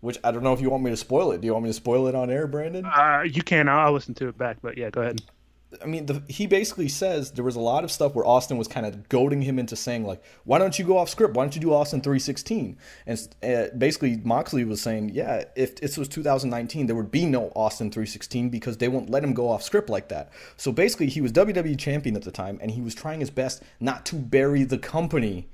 Which 0.01 0.17
I 0.23 0.31
don't 0.31 0.43
know 0.43 0.53
if 0.53 0.61
you 0.61 0.69
want 0.69 0.83
me 0.83 0.91
to 0.91 0.97
spoil 0.97 1.33
it. 1.33 1.41
Do 1.41 1.47
you 1.47 1.51
want 1.51 1.65
me 1.65 1.69
to 1.71 1.73
spoil 1.73 2.07
it 2.07 2.15
on 2.15 2.29
air, 2.29 2.47
Brandon? 2.47 2.85
uh, 2.85 3.23
you 3.29 3.43
can. 3.43 3.67
I'll, 3.67 3.91
listen 3.91 4.13
to 4.15 4.29
it 4.29 4.37
back, 4.37 4.57
but 4.61 4.77
yeah, 4.77 4.89
go 4.89 5.01
ahead. 5.01 5.21
I 5.83 5.85
mean, 5.85 6.07
the, 6.07 6.23
he 6.27 6.47
basically 6.47 6.87
says 6.87 7.31
there 7.31 7.43
was 7.43 7.55
a 7.55 7.59
lot 7.59 7.83
of 7.83 7.91
stuff 7.91 8.15
where 8.15 8.25
Austin 8.25 8.57
was 8.57 8.67
kind 8.67 8.87
of 8.87 9.07
goading 9.07 9.43
him 9.43 9.59
into 9.59 9.75
saying 9.75 10.03
like, 10.03 10.23
"Why 10.43 10.57
don't 10.57 10.79
you 10.79 10.85
go 10.85 10.97
off 10.97 11.09
script? 11.09 11.35
Why 11.35 11.43
don't 11.43 11.53
you 11.53 11.61
do 11.61 11.73
Austin 11.73 12.01
316?" 12.01 12.75
And 13.05 13.35
uh, 13.43 13.65
basically, 13.77 14.17
Moxley 14.17 14.63
was 14.63 14.81
saying, 14.81 15.09
"Yeah, 15.09 15.43
if 15.55 15.75
this 15.75 15.95
was 15.95 16.07
2019, 16.07 16.87
there 16.87 16.95
would 16.95 17.11
be 17.11 17.25
no 17.25 17.51
Austin 17.55 17.91
316 17.91 18.49
because 18.49 18.77
they 18.77 18.87
won't 18.87 19.11
let 19.11 19.23
him 19.23 19.33
go 19.33 19.49
off 19.49 19.61
script 19.61 19.89
like 19.89 20.09
that." 20.09 20.31
So 20.57 20.71
basically, 20.71 21.07
he 21.07 21.21
was 21.21 21.31
WWE 21.33 21.77
champion 21.77 22.15
at 22.15 22.23
the 22.23 22.31
time, 22.31 22.57
and 22.61 22.71
he 22.71 22.81
was 22.81 22.95
trying 22.95 23.19
his 23.19 23.29
best 23.29 23.61
not 23.79 24.05
to 24.07 24.15
bury 24.15 24.63
the 24.63 24.79
company. 24.79 25.49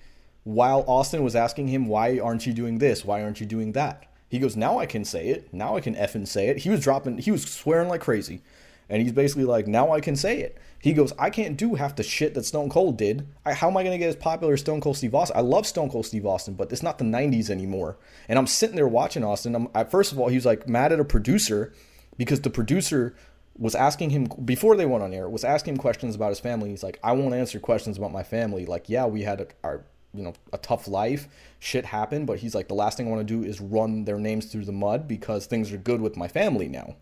While 0.45 0.85
Austin 0.87 1.23
was 1.23 1.35
asking 1.35 1.67
him, 1.67 1.87
"Why 1.87 2.19
aren't 2.19 2.45
you 2.45 2.53
doing 2.53 2.77
this? 2.77 3.03
Why 3.03 3.21
aren't 3.21 3.41
you 3.41 3.45
doing 3.45 3.73
that?" 3.73 4.05
He 4.29 4.39
goes, 4.39 4.55
"Now 4.55 4.79
I 4.79 4.85
can 4.85 5.03
say 5.03 5.27
it. 5.27 5.53
Now 5.53 5.75
I 5.75 5.81
can 5.81 5.95
effing 5.95 6.27
say 6.27 6.47
it." 6.47 6.59
He 6.59 6.69
was 6.69 6.79
dropping, 6.79 7.17
he 7.17 7.31
was 7.31 7.43
swearing 7.43 7.89
like 7.89 8.01
crazy. 8.01 8.41
And 8.89 9.01
he's 9.01 9.11
basically 9.11 9.45
like, 9.45 9.67
now 9.67 9.91
I 9.91 9.99
can 9.99 10.15
say 10.15 10.41
it. 10.41 10.57
He 10.79 10.93
goes, 10.93 11.11
I 11.17 11.29
can't 11.29 11.57
do 11.57 11.75
half 11.75 11.95
the 11.95 12.03
shit 12.03 12.35
that 12.35 12.45
Stone 12.45 12.69
Cold 12.69 12.97
did. 12.97 13.27
I, 13.45 13.53
how 13.53 13.69
am 13.69 13.77
I 13.77 13.83
going 13.83 13.93
to 13.93 13.97
get 13.97 14.09
as 14.09 14.15
popular 14.15 14.53
as 14.53 14.59
Stone 14.59 14.81
Cold 14.81 14.97
Steve 14.97 15.15
Austin? 15.15 15.37
I 15.37 15.41
love 15.41 15.65
Stone 15.65 15.89
Cold 15.89 16.05
Steve 16.05 16.25
Austin, 16.25 16.53
but 16.53 16.71
it's 16.71 16.83
not 16.83 16.99
the 16.99 17.05
90s 17.05 17.49
anymore. 17.49 17.97
And 18.29 18.37
I'm 18.37 18.45
sitting 18.45 18.75
there 18.75 18.87
watching 18.87 19.23
Austin. 19.23 19.55
I'm, 19.55 19.67
I, 19.73 19.83
first 19.83 20.11
of 20.11 20.19
all, 20.19 20.27
he 20.27 20.35
was 20.35 20.45
like 20.45 20.69
mad 20.69 20.91
at 20.91 20.99
a 20.99 21.05
producer 21.05 21.73
because 22.17 22.41
the 22.41 22.51
producer 22.51 23.15
was 23.57 23.73
asking 23.73 24.11
him, 24.11 24.25
before 24.43 24.75
they 24.75 24.85
went 24.85 25.03
on 25.03 25.13
air, 25.13 25.27
was 25.27 25.43
asking 25.43 25.75
him 25.75 25.79
questions 25.79 26.13
about 26.13 26.29
his 26.29 26.39
family. 26.39 26.69
He's 26.69 26.83
like, 26.83 26.99
I 27.03 27.13
won't 27.13 27.33
answer 27.33 27.59
questions 27.59 27.97
about 27.97 28.11
my 28.11 28.23
family. 28.23 28.65
Like, 28.65 28.89
yeah, 28.89 29.05
we 29.05 29.23
had 29.23 29.41
a, 29.41 29.47
our 29.63 29.85
you 30.13 30.23
know 30.23 30.33
a 30.53 30.57
tough 30.57 30.87
life 30.87 31.27
shit 31.59 31.85
happened 31.85 32.25
but 32.25 32.39
he's 32.39 32.55
like 32.55 32.69
the 32.69 32.73
last 32.73 32.95
thing 32.97 33.07
i 33.07 33.11
want 33.11 33.25
to 33.27 33.33
do 33.33 33.43
is 33.43 33.59
run 33.59 34.05
their 34.05 34.17
names 34.17 34.45
through 34.45 34.63
the 34.63 34.71
mud 34.71 35.07
because 35.07 35.45
things 35.45 35.73
are 35.73 35.77
good 35.77 35.99
with 35.99 36.15
my 36.15 36.27
family 36.27 36.67
now 36.67 36.95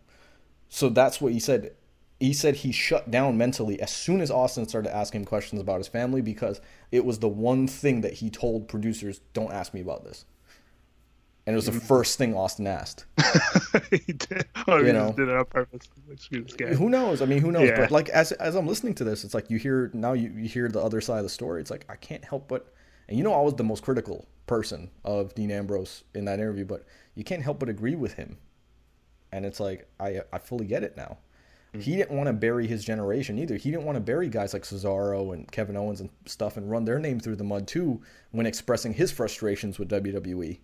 so 0.73 0.89
that's 0.89 1.21
what 1.21 1.33
he 1.33 1.39
said. 1.39 1.75
He 2.19 2.33
said 2.33 2.55
he 2.55 2.71
shut 2.71 3.11
down 3.11 3.37
mentally 3.37 3.79
as 3.79 3.91
soon 3.91 4.21
as 4.21 4.31
Austin 4.31 4.67
started 4.67 4.95
asking 4.95 5.21
him 5.21 5.25
questions 5.25 5.61
about 5.61 5.77
his 5.77 5.87
family 5.87 6.21
because 6.21 6.61
it 6.91 7.05
was 7.05 7.19
the 7.19 7.29
one 7.29 7.67
thing 7.67 8.01
that 8.01 8.13
he 8.13 8.31
told 8.31 8.67
producers, 8.67 9.21
"Don't 9.33 9.53
ask 9.53 9.75
me 9.75 9.81
about 9.81 10.03
this." 10.03 10.25
And 11.45 11.53
it 11.53 11.57
was 11.57 11.67
the 11.67 11.73
mm-hmm. 11.73 11.85
first 11.85 12.17
thing 12.17 12.35
Austin 12.35 12.65
asked. 12.65 13.05
he 13.91 14.13
did. 14.13 14.47
Oh, 14.67 14.79
he 14.79 14.87
You 14.87 14.93
just 14.93 15.17
know. 15.17 15.25
did 15.25 15.29
it 15.29 15.35
on 15.35 15.45
purpose. 15.45 15.87
Excuse 16.09 16.45
this 16.45 16.55
guy. 16.55 16.73
Who 16.73 16.89
knows? 16.89 17.21
I 17.21 17.25
mean, 17.25 17.39
who 17.39 17.51
knows? 17.51 17.67
Yeah. 17.67 17.81
But 17.81 17.91
like 17.91 18.09
as 18.09 18.31
as 18.31 18.55
I'm 18.55 18.65
listening 18.65 18.95
to 18.95 19.03
this, 19.03 19.23
it's 19.23 19.35
like 19.35 19.51
you 19.51 19.59
hear 19.59 19.91
now 19.93 20.13
you, 20.13 20.31
you 20.31 20.49
hear 20.49 20.69
the 20.69 20.81
other 20.81 21.01
side 21.01 21.17
of 21.17 21.23
the 21.23 21.29
story. 21.29 21.61
It's 21.61 21.69
like 21.69 21.85
I 21.87 21.97
can't 21.97 22.25
help 22.25 22.47
but 22.47 22.73
and 23.07 23.15
you 23.15 23.23
know 23.23 23.33
I 23.33 23.41
was 23.41 23.53
the 23.53 23.63
most 23.63 23.83
critical 23.83 24.27
person 24.47 24.89
of 25.05 25.35
Dean 25.35 25.51
Ambrose 25.51 26.03
in 26.15 26.25
that 26.25 26.39
interview, 26.39 26.65
but 26.65 26.83
you 27.13 27.23
can't 27.23 27.43
help 27.43 27.59
but 27.59 27.69
agree 27.69 27.95
with 27.95 28.13
him. 28.13 28.37
And 29.33 29.45
it's 29.45 29.59
like 29.59 29.87
I 29.99 30.21
I 30.31 30.37
fully 30.37 30.65
get 30.65 30.83
it 30.83 30.95
now. 30.95 31.17
He 31.79 31.95
didn't 31.95 32.15
want 32.15 32.27
to 32.27 32.33
bury 32.33 32.67
his 32.67 32.85
generation 32.85 33.39
either. 33.39 33.55
He 33.55 33.71
didn't 33.71 33.85
want 33.85 33.95
to 33.95 33.99
bury 33.99 34.29
guys 34.29 34.53
like 34.53 34.61
Cesaro 34.61 35.33
and 35.33 35.51
Kevin 35.51 35.75
Owens 35.75 36.01
and 36.01 36.09
stuff 36.27 36.55
and 36.55 36.69
run 36.69 36.85
their 36.85 36.99
name 36.99 37.19
through 37.19 37.37
the 37.37 37.43
mud 37.43 37.67
too 37.67 37.99
when 38.29 38.45
expressing 38.45 38.93
his 38.93 39.11
frustrations 39.11 39.79
with 39.79 39.89
WWE 39.89 40.59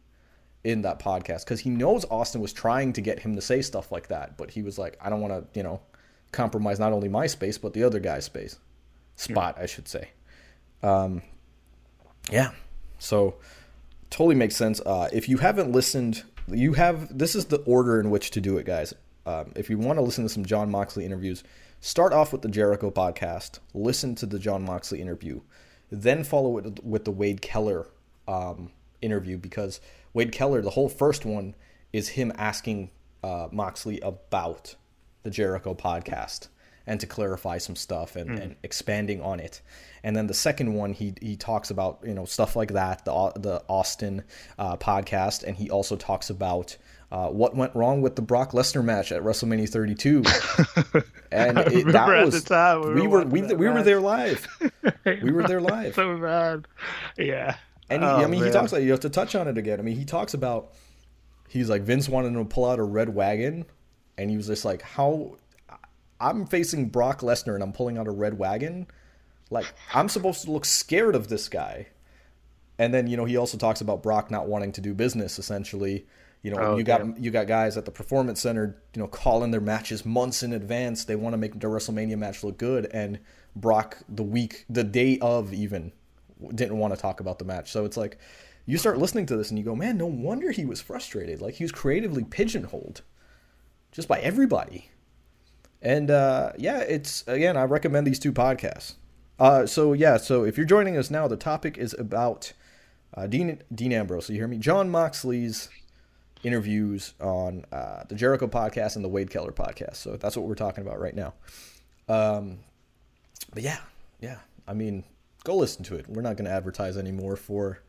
in 0.63 0.83
that 0.83 0.99
podcast 0.99 1.45
because 1.45 1.61
he 1.61 1.71
knows 1.71 2.05
Austin 2.11 2.41
was 2.41 2.53
trying 2.53 2.93
to 2.93 3.01
get 3.01 3.17
him 3.17 3.35
to 3.35 3.41
say 3.41 3.63
stuff 3.63 3.91
like 3.91 4.07
that, 4.09 4.37
but 4.37 4.51
he 4.51 4.61
was 4.61 4.77
like, 4.77 4.97
I 5.01 5.09
don't 5.09 5.19
want 5.19 5.33
to, 5.33 5.57
you 5.57 5.63
know, 5.63 5.81
compromise 6.31 6.79
not 6.79 6.93
only 6.93 7.09
my 7.09 7.25
space 7.25 7.57
but 7.57 7.73
the 7.73 7.83
other 7.83 7.99
guy's 7.99 8.25
space, 8.25 8.59
spot, 9.15 9.57
I 9.59 9.65
should 9.65 9.87
say. 9.87 10.09
Um, 10.83 11.23
yeah, 12.31 12.51
so 12.99 13.35
totally 14.11 14.35
makes 14.35 14.55
sense. 14.55 14.79
Uh, 14.81 15.09
if 15.11 15.27
you 15.27 15.37
haven't 15.37 15.71
listened, 15.71 16.23
you 16.51 16.73
have 16.73 17.17
this 17.17 17.35
is 17.35 17.45
the 17.45 17.59
order 17.59 17.99
in 17.99 18.09
which 18.09 18.31
to 18.31 18.41
do 18.41 18.57
it, 18.57 18.65
guys. 18.65 18.93
Um, 19.25 19.51
if 19.55 19.69
you 19.69 19.77
want 19.77 19.97
to 19.97 20.01
listen 20.01 20.23
to 20.23 20.29
some 20.29 20.45
Jon 20.45 20.71
Moxley 20.71 21.05
interviews, 21.05 21.43
start 21.81 22.13
off 22.13 22.31
with 22.31 22.41
the 22.41 22.49
Jericho 22.49 22.89
podcast, 22.89 23.59
listen 23.73 24.15
to 24.15 24.25
the 24.25 24.39
Jon 24.39 24.63
Moxley 24.63 25.01
interview, 25.01 25.41
then 25.91 26.23
follow 26.23 26.57
it 26.57 26.83
with 26.83 27.05
the 27.05 27.11
Wade 27.11 27.41
Keller 27.41 27.87
um, 28.27 28.71
interview 29.01 29.37
because 29.37 29.81
Wade 30.13 30.31
Keller, 30.31 30.61
the 30.61 30.71
whole 30.71 30.89
first 30.89 31.25
one 31.25 31.55
is 31.93 32.09
him 32.09 32.31
asking 32.37 32.91
uh, 33.23 33.47
Moxley 33.51 33.99
about 34.01 34.75
the 35.23 35.29
Jericho 35.29 35.73
podcast 35.73 36.47
and 36.89 36.99
to 36.99 37.07
clarify 37.07 37.59
some 37.59 37.75
stuff 37.75 38.15
and, 38.17 38.39
and 38.39 38.55
expanding 38.63 39.21
on 39.21 39.39
it. 39.39 39.61
And 40.03 40.15
then 40.15 40.27
the 40.27 40.33
second 40.33 40.73
one, 40.73 40.91
he 40.93 41.13
he 41.21 41.35
talks 41.37 41.69
about 41.69 41.99
you 42.03 42.13
know 42.15 42.25
stuff 42.25 42.55
like 42.55 42.73
that, 42.73 43.05
the 43.05 43.31
the 43.35 43.63
Austin 43.69 44.23
uh, 44.57 44.75
podcast, 44.75 45.43
and 45.43 45.55
he 45.55 45.69
also 45.69 45.95
talks 45.95 46.29
about 46.31 46.75
uh, 47.11 47.27
what 47.27 47.55
went 47.55 47.75
wrong 47.75 48.01
with 48.01 48.15
the 48.15 48.21
Brock 48.23 48.51
Lesnar 48.53 48.83
match 48.83 49.11
at 49.11 49.21
WrestleMania 49.21 49.69
32. 49.69 50.23
And 51.31 51.59
it, 51.59 51.85
that 51.91 52.25
was 52.25 52.43
the 52.43 52.49
time 52.49 52.81
we 52.95 53.01
we 53.01 53.07
were 53.07 53.23
we, 53.23 53.41
we 53.53 53.67
were 53.69 53.83
there 53.83 54.01
live. 54.01 54.47
We 55.05 55.31
were 55.31 55.43
there 55.43 55.61
live. 55.61 55.93
so 55.93 56.17
bad. 56.17 56.67
Yeah. 57.17 57.55
And 57.87 58.01
he, 58.03 58.09
Oh, 58.09 58.23
I 58.23 58.25
mean, 58.25 58.43
he 58.43 58.49
talks 58.49 58.71
like 58.71 58.81
you 58.83 58.89
have 58.91 59.01
to 59.01 59.09
touch 59.11 59.35
on 59.35 59.47
it 59.47 59.55
again. 59.57 59.79
I 59.79 59.83
mean, 59.83 59.95
he 59.95 60.05
talks 60.05 60.33
about 60.33 60.73
he's 61.47 61.69
like 61.69 61.83
Vince 61.83 62.09
wanted 62.09 62.29
him 62.29 62.35
to 62.35 62.45
pull 62.45 62.65
out 62.65 62.79
a 62.79 62.83
red 62.83 63.09
wagon, 63.13 63.65
and 64.17 64.31
he 64.31 64.37
was 64.37 64.47
just 64.47 64.65
like, 64.65 64.81
"How? 64.81 65.37
I'm 66.19 66.45
facing 66.45 66.89
Brock 66.89 67.21
Lesnar 67.21 67.53
and 67.53 67.63
I'm 67.63 67.73
pulling 67.73 67.97
out 67.97 68.07
a 68.07 68.11
red 68.11 68.37
wagon. 68.37 68.87
Like 69.49 69.65
I'm 69.93 70.09
supposed 70.09 70.43
to 70.45 70.51
look 70.51 70.65
scared 70.65 71.15
of 71.15 71.27
this 71.27 71.49
guy." 71.49 71.87
And 72.77 72.93
then 72.93 73.07
you 73.07 73.17
know 73.17 73.25
he 73.25 73.37
also 73.37 73.57
talks 73.57 73.81
about 73.81 74.03
Brock 74.03 74.31
not 74.31 74.47
wanting 74.47 74.71
to 74.73 74.81
do 74.81 74.93
business. 74.93 75.39
Essentially, 75.39 76.05
you 76.41 76.51
know 76.51 76.57
Oh, 76.59 76.77
you 76.77 76.83
got 76.83 76.99
damn. 76.99 77.15
you 77.17 77.31
got 77.31 77.47
guys 77.47 77.77
at 77.77 77.85
the 77.85 77.91
Performance 77.91 78.41
Center, 78.41 78.81
you 78.95 79.01
know, 79.01 79.07
calling 79.07 79.51
their 79.51 79.61
matches 79.61 80.05
months 80.05 80.43
in 80.43 80.53
advance. 80.53 81.05
They 81.05 81.15
want 81.15 81.33
to 81.33 81.37
make 81.37 81.59
their 81.59 81.69
WrestleMania 81.69 82.17
match 82.17 82.43
look 82.43 82.57
good, 82.57 82.85
and 82.91 83.19
Brock 83.55 83.97
the 84.07 84.23
week, 84.23 84.65
the 84.69 84.83
day 84.83 85.17
of, 85.19 85.53
even 85.53 85.91
didn't 86.55 86.77
want 86.77 86.93
to 86.93 86.99
talk 86.99 87.19
about 87.19 87.39
the 87.39 87.45
match. 87.45 87.71
So 87.71 87.83
it's 87.85 87.97
like 87.97 88.17
you 88.65 88.77
start 88.77 88.97
listening 88.97 89.25
to 89.25 89.35
this 89.35 89.49
and 89.49 89.57
you 89.57 89.65
go, 89.65 89.75
man, 89.75 89.97
no 89.97 90.05
wonder 90.05 90.51
he 90.51 90.65
was 90.65 90.79
frustrated. 90.79 91.41
Like 91.41 91.55
he 91.55 91.63
was 91.63 91.71
creatively 91.71 92.23
pigeonholed 92.23 93.01
just 93.91 94.07
by 94.07 94.19
everybody. 94.19 94.89
And 95.81 96.11
uh, 96.11 96.51
yeah, 96.57 96.79
it's 96.79 97.23
again, 97.27 97.55
I 97.57 97.63
recommend 97.63 98.05
these 98.05 98.19
two 98.19 98.33
podcasts. 98.33 98.95
Uh, 99.39 99.65
so 99.65 99.93
yeah, 99.93 100.17
so 100.17 100.43
if 100.43 100.57
you're 100.57 100.65
joining 100.65 100.97
us 100.97 101.09
now, 101.09 101.27
the 101.27 101.37
topic 101.37 101.77
is 101.77 101.95
about 101.97 102.51
uh, 103.13 103.27
Dean 103.27 103.61
Dean 103.73 103.93
Ambrose. 103.93 104.25
So 104.25 104.33
you 104.33 104.39
hear 104.39 104.47
me, 104.47 104.57
Jon 104.57 104.89
Moxley's 104.89 105.69
interviews 106.43 107.13
on 107.19 107.65
uh, 107.71 108.03
the 108.07 108.15
Jericho 108.15 108.47
podcast 108.47 108.95
and 108.95 109.03
the 109.05 109.09
Wade 109.09 109.29
Keller 109.29 109.51
podcast. 109.51 109.97
So 109.97 110.17
that's 110.17 110.35
what 110.35 110.45
we're 110.47 110.55
talking 110.55 110.85
about 110.85 110.99
right 110.99 111.15
now. 111.15 111.33
Um, 112.07 112.59
but 113.53 113.63
yeah, 113.63 113.79
yeah, 114.19 114.39
I 114.67 114.73
mean, 114.73 115.03
go 115.43 115.55
listen 115.55 115.83
to 115.85 115.95
it. 115.95 116.07
We're 116.09 116.21
not 116.21 116.35
going 116.35 116.45
to 116.45 116.51
advertise 116.51 116.97
anymore 116.97 117.35
for 117.35 117.79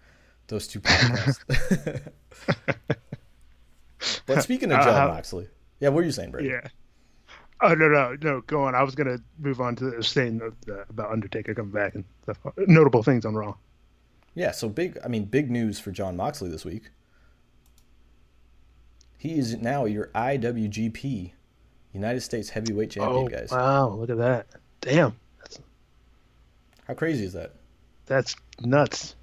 those 0.46 0.66
two 0.66 0.80
podcasts. 0.80 1.40
but 4.26 4.42
speaking 4.42 4.70
of 4.72 4.80
Jon 4.84 5.02
Uh, 5.02 5.08
Moxley, 5.08 5.48
yeah, 5.80 5.88
what 5.88 6.02
are 6.02 6.06
you 6.06 6.12
saying, 6.12 6.30
Brady? 6.30 6.48
Yeah. 6.50 6.68
Oh 7.62 7.74
no 7.74 7.88
no 7.88 8.16
no! 8.22 8.40
Go 8.42 8.64
on. 8.64 8.74
I 8.74 8.82
was 8.82 8.94
gonna 8.94 9.18
move 9.38 9.60
on 9.60 9.76
to 9.76 10.02
saying 10.02 10.40
uh, 10.68 10.74
about 10.88 11.10
Undertaker 11.10 11.54
coming 11.54 11.72
back 11.72 11.94
and 11.94 12.04
stuff. 12.22 12.38
notable 12.56 13.02
things 13.02 13.24
on 13.26 13.34
Raw. 13.34 13.54
Yeah, 14.34 14.52
so 14.52 14.68
big. 14.68 14.98
I 15.04 15.08
mean, 15.08 15.24
big 15.24 15.50
news 15.50 15.78
for 15.78 15.90
Jon 15.90 16.16
Moxley 16.16 16.48
this 16.50 16.64
week. 16.64 16.84
He 19.18 19.38
is 19.38 19.56
now 19.56 19.84
your 19.84 20.06
IWGP 20.14 21.32
United 21.92 22.20
States 22.22 22.48
Heavyweight 22.48 22.90
Champion, 22.92 23.24
oh 23.24 23.28
guys. 23.28 23.50
wow! 23.50 23.88
Look 23.90 24.08
at 24.10 24.16
that. 24.18 24.46
Damn, 24.80 25.14
How 26.86 26.94
crazy 26.94 27.24
is 27.24 27.34
that? 27.34 27.52
that's 28.06 28.34
nuts. 28.60 29.14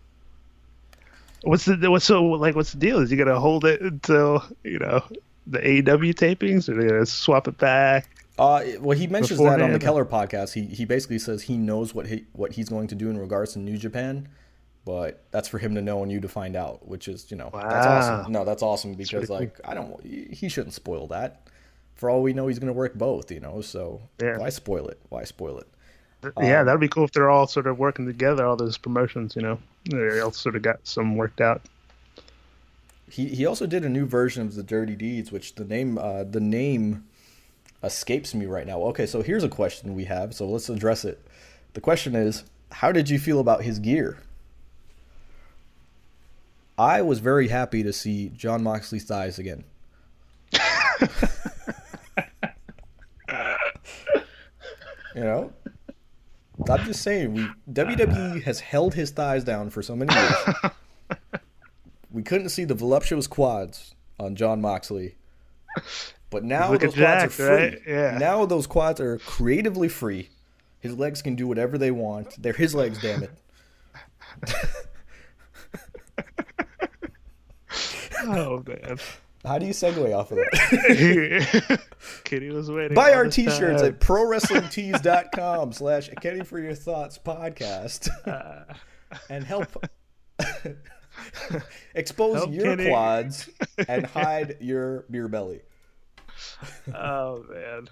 What's 1.44 1.66
the 1.66 1.90
what's 1.90 2.06
so 2.06 2.24
like? 2.24 2.56
What's 2.56 2.74
the 2.74 2.78
deal? 2.80 3.00
Is 3.00 3.10
he 3.10 3.16
gonna 3.18 3.40
hold 3.40 3.66
it 3.66 3.82
until 3.82 4.44
you 4.64 4.78
know 4.78 5.04
the 5.48 5.60
AEW 5.60 6.14
tapings, 6.14 6.70
or 6.70 6.76
they 6.80 6.88
gonna 6.88 7.06
swap 7.06 7.48
it 7.48 7.58
back? 7.58 8.10
Uh, 8.38 8.64
well, 8.80 8.98
he 8.98 9.08
mentions 9.08 9.40
that 9.40 9.62
on 9.62 9.74
the 9.74 9.80
Keller 9.80 10.06
podcast. 10.06 10.54
He 10.54 10.64
he 10.66 10.86
basically 10.86 11.20
says 11.20 11.42
he 11.44 11.58
knows 11.58 11.94
what 11.96 12.08
he 12.08 12.26
what 12.34 12.52
he's 12.54 12.70
going 12.70 12.88
to 12.88 12.96
do 12.96 13.10
in 13.10 13.18
regards 13.18 13.54
to 13.54 13.60
New 13.60 13.78
Japan, 13.78 14.28
but 14.86 15.24
that's 15.32 15.48
for 15.48 15.58
him 15.58 15.74
to 15.76 15.82
know 15.82 16.04
and 16.04 16.12
you 16.12 16.20
to 16.20 16.28
find 16.28 16.56
out, 16.56 16.88
which 16.88 17.08
is 17.08 17.32
you 17.32 17.38
know 17.38 17.50
that's 17.54 17.86
awesome. 17.88 18.32
No, 18.32 18.46
that's 18.46 18.62
awesome 18.62 18.94
because 18.94 19.28
cool. 19.28 19.38
like 19.40 19.60
I 19.66 19.74
don't 19.74 20.04
he 20.06 20.50
shouldn't 20.50 20.74
spoil 20.74 21.08
that. 21.08 21.48
For 21.96 22.12
all 22.12 22.22
we 22.22 22.32
know, 22.34 22.46
he's 22.48 22.60
going 22.60 22.68
to 22.68 22.74
work 22.74 22.94
both. 22.94 23.32
You 23.32 23.40
know, 23.40 23.62
so 23.62 24.02
Yeah. 24.22 24.38
why 24.38 24.50
spoil 24.50 24.88
it? 24.88 25.00
Why 25.10 25.24
spoil 25.24 25.58
it? 25.58 25.68
yeah, 26.40 26.64
that'd 26.64 26.80
be 26.80 26.88
cool 26.88 27.06
if 27.06 27.12
they're 27.12 27.30
all 27.30 27.48
sort 27.48 27.66
of 27.68 27.80
working 27.80 28.06
together. 28.06 28.46
All 28.46 28.56
those 28.56 28.78
promotions, 28.78 29.36
you 29.36 29.42
know, 29.42 29.58
they 29.90 30.20
all 30.20 30.32
sort 30.32 30.56
of 30.56 30.62
got 30.62 30.80
some 30.84 31.16
worked 31.16 31.42
out. 31.42 31.62
He 33.10 33.30
he 33.30 33.46
also 33.46 33.66
did 33.66 33.84
a 33.86 33.90
new 33.90 34.06
version 34.06 34.46
of 34.46 34.54
the 34.56 34.64
Dirty 34.64 34.96
Deeds, 34.96 35.32
which 35.32 35.56
the 35.56 35.64
name 35.66 35.98
uh, 35.98 36.24
the 36.24 36.40
name 36.42 37.06
escapes 37.84 38.34
me 38.34 38.46
right 38.46 38.66
now. 38.66 38.82
Okay, 38.84 39.06
so 39.06 39.22
here's 39.22 39.44
a 39.44 39.50
question 39.50 39.94
we 39.96 40.06
have. 40.06 40.34
So 40.34 40.48
let's 40.48 40.70
address 40.70 41.06
it. 41.06 41.26
The 41.74 41.82
question 41.82 42.16
is, 42.16 42.44
how 42.72 42.92
did 42.92 43.10
you 43.10 43.20
feel 43.20 43.40
about 43.40 43.64
his 43.64 43.80
gear? 43.80 44.18
I 46.78 47.02
was 47.02 47.20
very 47.20 47.48
happy 47.48 47.82
to 47.84 47.92
see 47.92 48.30
Jon 48.30 48.64
Moxley's 48.64 49.04
thighs 49.04 49.40
again. 49.40 49.64
you 55.16 55.24
know, 55.24 55.52
I'm 56.70 56.86
just 56.86 57.02
saying, 57.02 57.34
we 57.34 57.48
WWE 57.72 58.44
has 58.44 58.60
held 58.60 58.94
his 58.94 59.10
thighs 59.12 59.44
down 59.44 59.70
for 59.72 59.82
so 59.82 59.96
many 59.96 60.14
years. 60.14 60.34
we 62.12 62.22
couldn't 62.22 62.50
see 62.50 62.66
the 62.66 62.76
voluptuous 62.76 63.26
quads 63.26 63.96
on 64.20 64.36
Jon 64.36 64.62
Moxley. 64.62 65.16
But 66.30 66.44
now 66.44 66.72
Look 66.72 66.82
those 66.82 66.98
at 66.98 67.00
quads 67.00 67.24
are 67.26 67.30
free. 67.30 67.46
right? 67.48 67.80
Yeah. 67.88 68.18
Now 68.18 68.46
those 68.46 68.68
quads 68.68 69.00
are 69.00 69.18
creatively 69.20 69.88
free. 69.88 70.30
His 70.80 70.98
legs 70.98 71.22
can 71.22 71.36
do 71.36 71.48
whatever 71.48 71.78
they 71.78 71.92
want. 71.92 72.42
They're 72.42 72.54
his 72.54 72.76
legs, 72.76 73.02
damn 73.02 73.24
it. 73.24 73.32
Oh 78.24 78.64
man, 78.68 78.98
How 79.46 79.60
do 79.60 79.66
you 79.68 79.74
segue 79.74 80.16
off 80.18 80.32
of 80.32 80.38
that? 80.38 81.80
Kitty 82.24 82.50
was 82.50 82.70
waiting. 82.72 82.96
Buy 82.96 83.14
our 83.14 83.28
t-shirts 83.28 83.82
time. 83.82 83.94
at 83.94 84.00
prowrestlingtees.com 84.00 85.72
slash 85.74 86.10
Kenny 86.22 86.44
for 86.44 86.60
your 86.60 86.74
thoughts 86.74 87.20
podcast 87.24 88.10
Uh. 88.28 88.74
and 89.30 89.44
help 89.44 89.68
expose 91.96 92.38
Help 92.38 92.52
your 92.52 92.76
Kenny. 92.76 92.90
quads 92.90 93.50
and 93.88 94.06
hide 94.08 94.58
your 94.62 95.06
beer 95.12 95.28
belly. 95.28 95.62
Oh 96.94 97.44
man, 97.50 97.90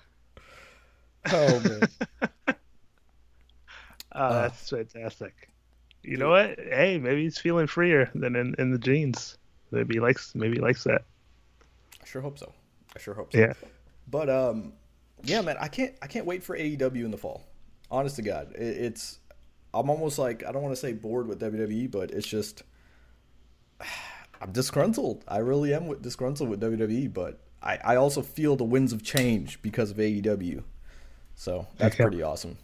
Oh 1.31 1.59
man. 1.59 1.81
oh, 4.11 4.33
that's 4.33 4.69
fantastic. 4.69 5.49
You 6.03 6.17
know 6.17 6.29
what? 6.29 6.59
Hey, 6.59 6.99
maybe 6.99 7.23
he's 7.23 7.37
feeling 7.37 7.67
freer 7.67 8.11
than 8.13 8.35
in, 8.35 8.55
in 8.59 8.71
the 8.71 8.77
jeans. 8.77 9.37
Maybe 9.71 9.95
he 9.95 9.99
likes 9.99 10.35
maybe 10.35 10.55
he 10.55 10.61
likes 10.61 10.83
that. 10.83 11.03
I 12.01 12.05
sure 12.05 12.21
hope 12.21 12.37
so. 12.37 12.53
I 12.95 12.99
sure 12.99 13.15
hope 13.15 13.33
so. 13.33 13.39
Yeah. 13.39 13.53
But 14.07 14.29
um, 14.29 14.73
yeah, 15.23 15.41
man, 15.41 15.57
I 15.59 15.67
can't 15.67 15.95
I 16.01 16.07
can't 16.07 16.25
wait 16.25 16.43
for 16.43 16.57
AEW 16.57 17.05
in 17.05 17.11
the 17.11 17.17
fall. 17.17 17.43
Honest 17.89 18.17
to 18.17 18.21
God, 18.21 18.53
it, 18.55 18.61
it's 18.61 19.19
I'm 19.73 19.89
almost 19.89 20.19
like 20.19 20.45
I 20.45 20.51
don't 20.51 20.61
want 20.61 20.73
to 20.73 20.79
say 20.79 20.93
bored 20.93 21.27
with 21.27 21.39
WWE, 21.41 21.89
but 21.89 22.11
it's 22.11 22.27
just 22.27 22.61
I'm 24.41 24.51
disgruntled. 24.51 25.23
I 25.27 25.37
really 25.37 25.73
am 25.73 25.87
with, 25.87 26.03
disgruntled 26.03 26.49
with 26.49 26.61
WWE, 26.61 27.11
but 27.11 27.39
I 27.61 27.77
I 27.83 27.95
also 27.95 28.21
feel 28.21 28.55
the 28.55 28.63
winds 28.63 28.93
of 28.93 29.03
change 29.03 29.61
because 29.61 29.91
of 29.91 29.97
AEW. 29.97 30.63
So 31.35 31.67
that's 31.77 31.95
Okay. 31.95 32.03
pretty 32.03 32.21
awesome. 32.23 32.57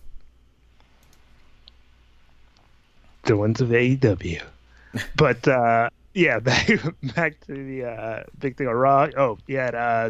The 3.24 3.38
winds 3.38 3.62
of 3.62 3.70
AEW. 3.70 4.42
but 5.16 5.48
uh, 5.48 5.89
yeah, 6.14 6.39
back 6.50 6.70
back 7.16 7.39
to 7.48 7.54
the 7.54 7.86
uh, 7.86 8.24
big 8.39 8.58
thing 8.58 8.68
on 8.68 8.74
Raw. 8.74 9.08
Oh, 9.18 9.38
yeah, 9.48 9.68
uh, 9.68 10.10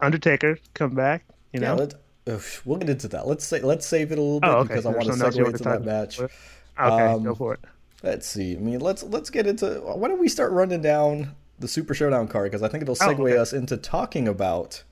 Undertaker 0.00 0.58
come 0.74 0.94
back. 0.94 1.24
You 1.52 1.60
Yeah, 1.60 1.68
know. 1.74 1.76
let's, 1.76 1.94
ugh, 2.26 2.42
we'll 2.64 2.78
get 2.78 2.90
into 2.90 3.08
that. 3.08 3.26
Let's 3.26 3.46
say 3.46 3.60
let's 3.60 3.86
save 3.86 4.12
it 4.12 4.18
a 4.18 4.20
little 4.20 4.40
bit 4.40 4.50
oh, 4.50 4.56
okay. 4.58 4.68
because 4.68 4.86
I 4.86 4.90
want 4.90 5.02
to 5.06 5.12
something 5.12 5.26
else 5.26 5.36
you 5.36 5.44
segue 5.44 5.56
to 5.58 5.64
that 5.64 5.84
match. 5.84 6.20
Okay, 6.20 6.32
Um, 6.78 7.22
go 7.22 7.34
for 7.34 7.54
it. 7.54 7.60
Let's 8.02 8.26
see. 8.26 8.54
I 8.56 8.58
mean, 8.58 8.80
let's 8.80 9.02
let's 9.04 9.30
get 9.30 9.46
into. 9.46 9.80
Why 9.80 10.08
don't 10.08 10.18
we 10.20 10.28
start 10.28 10.52
running 10.52 10.82
down 10.82 11.34
the 11.58 11.68
Super 11.68 11.94
Showdown 11.94 12.28
card 12.28 12.50
because 12.50 12.62
I 12.62 12.68
think 12.68 12.82
it'll 12.82 12.96
Oh, 13.00 13.06
segue 13.06 13.30
okay. 13.30 13.36
us 13.38 13.52
into 13.52 13.76
talking 13.76 14.28
about 14.28 14.82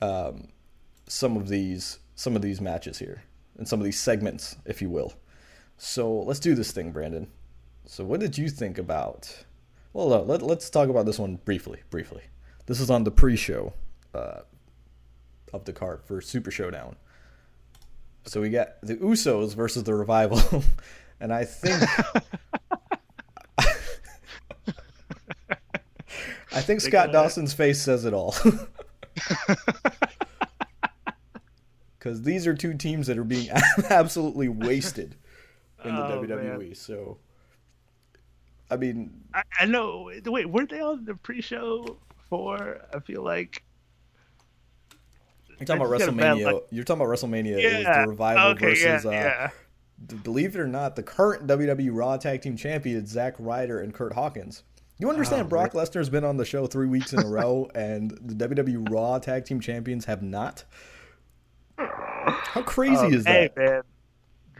um, 0.00 0.48
some 1.06 1.36
of 1.36 1.48
these 1.48 1.98
some 2.14 2.36
of 2.36 2.42
these 2.42 2.60
matches 2.60 2.98
here 2.98 3.22
and 3.56 3.66
some 3.66 3.80
of 3.80 3.84
these 3.84 3.98
segments, 3.98 4.56
if 4.64 4.80
you 4.82 4.90
will. 4.90 5.14
So 5.78 6.12
let's 6.20 6.40
do 6.40 6.54
this 6.54 6.70
thing, 6.72 6.92
Brandon. 6.92 7.28
So 7.86 8.04
what 8.04 8.20
did 8.20 8.36
you 8.38 8.48
think 8.50 8.78
about? 8.78 9.44
Well, 9.92 10.12
uh, 10.12 10.20
let, 10.20 10.42
let's 10.42 10.70
talk 10.70 10.88
about 10.88 11.06
this 11.06 11.18
one 11.18 11.36
briefly. 11.44 11.80
Briefly, 11.90 12.22
this 12.66 12.78
is 12.78 12.90
on 12.90 13.04
the 13.04 13.10
pre-show 13.10 13.72
uh, 14.14 14.40
of 15.52 15.64
the 15.64 15.72
card 15.72 16.02
for 16.04 16.20
Super 16.20 16.50
Showdown. 16.50 16.96
So 18.26 18.40
we 18.40 18.50
got 18.50 18.80
the 18.82 18.96
Usos 18.96 19.54
versus 19.56 19.82
the 19.84 19.94
Revival, 19.94 20.62
and 21.20 21.32
I 21.32 21.44
think 21.44 21.82
I 26.52 26.60
think 26.60 26.80
Scott 26.80 27.12
Dawson's 27.12 27.52
face 27.52 27.80
says 27.80 28.04
it 28.04 28.12
all. 28.12 28.34
Because 32.00 32.22
these 32.22 32.46
are 32.46 32.54
two 32.54 32.72
teams 32.74 33.08
that 33.08 33.18
are 33.18 33.24
being 33.24 33.50
absolutely 33.90 34.48
wasted 34.48 35.16
in 35.84 35.94
the 35.94 36.02
Oh, 36.02 36.22
WWE. 36.22 36.58
man. 36.58 36.74
So, 36.74 37.18
I 38.70 38.76
mean, 38.76 39.20
I, 39.34 39.42
I 39.60 39.66
know. 39.66 40.10
Wait, 40.24 40.46
weren't 40.46 40.70
they 40.70 40.80
on 40.80 41.04
the 41.04 41.14
pre-show 41.14 41.98
for? 42.30 42.80
I 42.94 43.00
feel 43.00 43.22
like. 43.22 43.62
you're 45.58 45.66
talking 45.66 45.82
about 45.82 45.98
just 45.98 46.06
got 46.06 46.14
a 46.14 46.16
bad 46.16 46.36
WrestleMania. 46.38 46.62
You're 46.70 46.84
talking 46.84 47.02
about 47.02 47.14
WrestleMania. 47.14 47.58
It 47.58 47.86
was 47.86 47.96
the 47.96 48.08
Revival 48.08 48.46
okay. 48.52 48.66
versus, 48.70 49.04
yeah. 49.04 49.10
uh, 49.10 49.12
yeah. 49.12 49.50
believe 50.22 50.54
it 50.54 50.60
or 50.60 50.66
not, 50.66 50.96
the 50.96 51.02
current 51.02 51.46
WWE 51.46 51.90
Raw 51.92 52.16
Tag 52.16 52.40
Team 52.40 52.56
Champions 52.56 53.10
Zack 53.10 53.34
Ryder 53.38 53.80
and 53.80 53.92
Curt 53.92 54.14
Hawkins. 54.14 54.62
You 55.00 55.08
understand 55.10 55.42
Oh, 55.42 55.48
Brock 55.48 55.72
Lesnar's 55.72 56.10
been 56.10 56.24
on 56.24 56.36
the 56.36 56.44
show 56.44 56.66
three 56.66 56.86
weeks 56.86 57.12
in 57.14 57.20
a 57.20 57.26
row, 57.26 57.68
and 57.74 58.10
the 58.22 58.46
WWE 58.48 58.90
Raw 58.90 59.18
Tag 59.18 59.44
Team 59.46 59.58
Champions 59.60 60.04
have 60.04 60.22
not. 60.22 60.64
How 61.78 62.62
crazy 62.62 63.06
Um, 63.06 63.14
is 63.14 63.24
that? 63.24 63.52
hey, 63.56 63.64
man, 63.64 63.82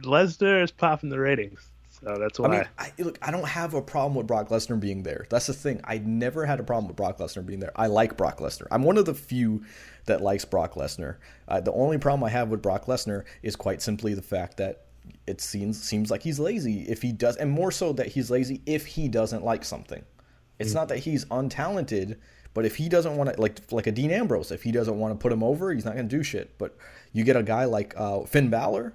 Lesnar 0.03 0.63
is 0.65 0.71
popping 0.71 1.11
the 1.11 1.19
ratings, 1.19 1.69
so 1.91 2.17
that's 2.19 2.39
why. 2.39 2.47
I 2.47 2.51
mean, 2.51 2.65
I, 2.79 2.93
look, 2.99 3.19
I 3.21 3.31
don't 3.31 3.47
have 3.47 3.75
a 3.75 3.83
problem 3.83 4.15
with 4.15 4.27
Brock 4.27 4.49
Lesnar 4.49 4.81
being 4.81 5.03
there. 5.03 5.27
That's 5.29 5.47
the 5.47 5.53
thing. 5.53 5.83
I 5.85 5.99
never 5.99 6.47
had 6.47 6.59
a 6.59 6.63
problem 6.63 6.89
with 6.89 6.97
Brock 6.97 7.19
Lesnar 7.19 7.45
being 7.45 7.61
there. 7.61 7.73
I 7.77 7.89
like 7.89 8.17
Brock 8.17 8.39
Lesnar. 8.39 8.67
I'm 8.71 8.83
one 8.83 8.97
of 8.97 9.05
the 9.05 9.15
few 9.15 9.63
that 10.07 10.23
likes 10.23 10.47
Brock 10.47 10.75
Lesnar. 10.75 11.17
Uh, 11.47 11.61
the 11.61 11.73
only 11.73 11.99
problem 11.99 12.25
I 12.25 12.31
have 12.31 12.49
with 12.49 12.63
Brock 12.63 12.87
Lesnar 12.87 13.25
is 13.43 13.57
quite 13.57 13.83
simply 13.83 14.15
the 14.15 14.23
fact 14.23 14.57
that 14.57 14.87
it 15.27 15.43
seems 15.43 15.83
seems 15.83 16.11
like 16.11 16.23
he's 16.23 16.41
lazy 16.41 16.83
if 16.89 17.03
he 17.03 17.13
does, 17.13 17.37
and 17.37 17.51
more 17.51 17.71
so 17.71 17.93
that 17.93 18.07
he's 18.07 18.31
lazy 18.31 18.63
if 18.65 18.87
he 18.87 19.07
doesn't 19.09 19.45
like 19.45 19.65
something. 19.67 20.03
It's 20.61 20.75
not 20.75 20.89
that 20.89 20.99
he's 20.99 21.25
untalented, 21.27 22.17
But 22.53 22.65
if 22.67 22.77
he 22.77 22.89
doesn't 22.89 23.17
want 23.17 23.35
to, 23.35 23.41
like 23.41 23.61
like 23.71 23.87
a 23.87 23.93
Dean 23.93 24.11
Ambrose, 24.11 24.51
if 24.51 24.63
he 24.63 24.73
doesn't 24.73 24.99
want 24.99 25.15
to 25.15 25.19
put 25.23 25.33
him 25.33 25.43
over, 25.43 25.73
he's 25.73 25.85
not 25.85 25.95
going 25.95 26.09
to 26.09 26.17
do 26.17 26.23
shit. 26.23 26.57
But 26.59 26.77
you 27.13 27.25
get 27.25 27.37
a 27.37 27.43
guy 27.43 27.65
like 27.65 27.95
uh, 27.97 28.23
Finn 28.25 28.51
Balor, 28.51 28.93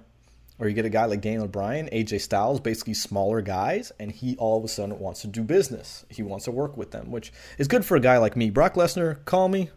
or 0.58 0.68
you 0.68 0.74
get 0.74 0.84
a 0.84 0.90
guy 0.90 1.06
like 1.06 1.20
Daniel 1.22 1.48
Bryan, 1.48 1.88
AJ 1.92 2.20
Styles, 2.20 2.60
basically 2.60 2.94
smaller 2.94 3.40
guys, 3.40 3.92
and 3.98 4.12
he 4.12 4.36
all 4.36 4.58
of 4.58 4.64
a 4.64 4.68
sudden 4.68 4.98
wants 4.98 5.22
to 5.22 5.26
do 5.26 5.42
business. 5.42 6.04
He 6.10 6.22
wants 6.22 6.44
to 6.46 6.50
work 6.50 6.76
with 6.76 6.90
them, 6.90 7.10
which 7.10 7.32
is 7.58 7.68
good 7.68 7.84
for 7.84 7.96
a 7.96 8.00
guy 8.00 8.18
like 8.18 8.36
me. 8.36 8.50
Brock 8.50 8.74
Lesnar, 8.74 9.24
call 9.24 9.48
me. 9.48 9.70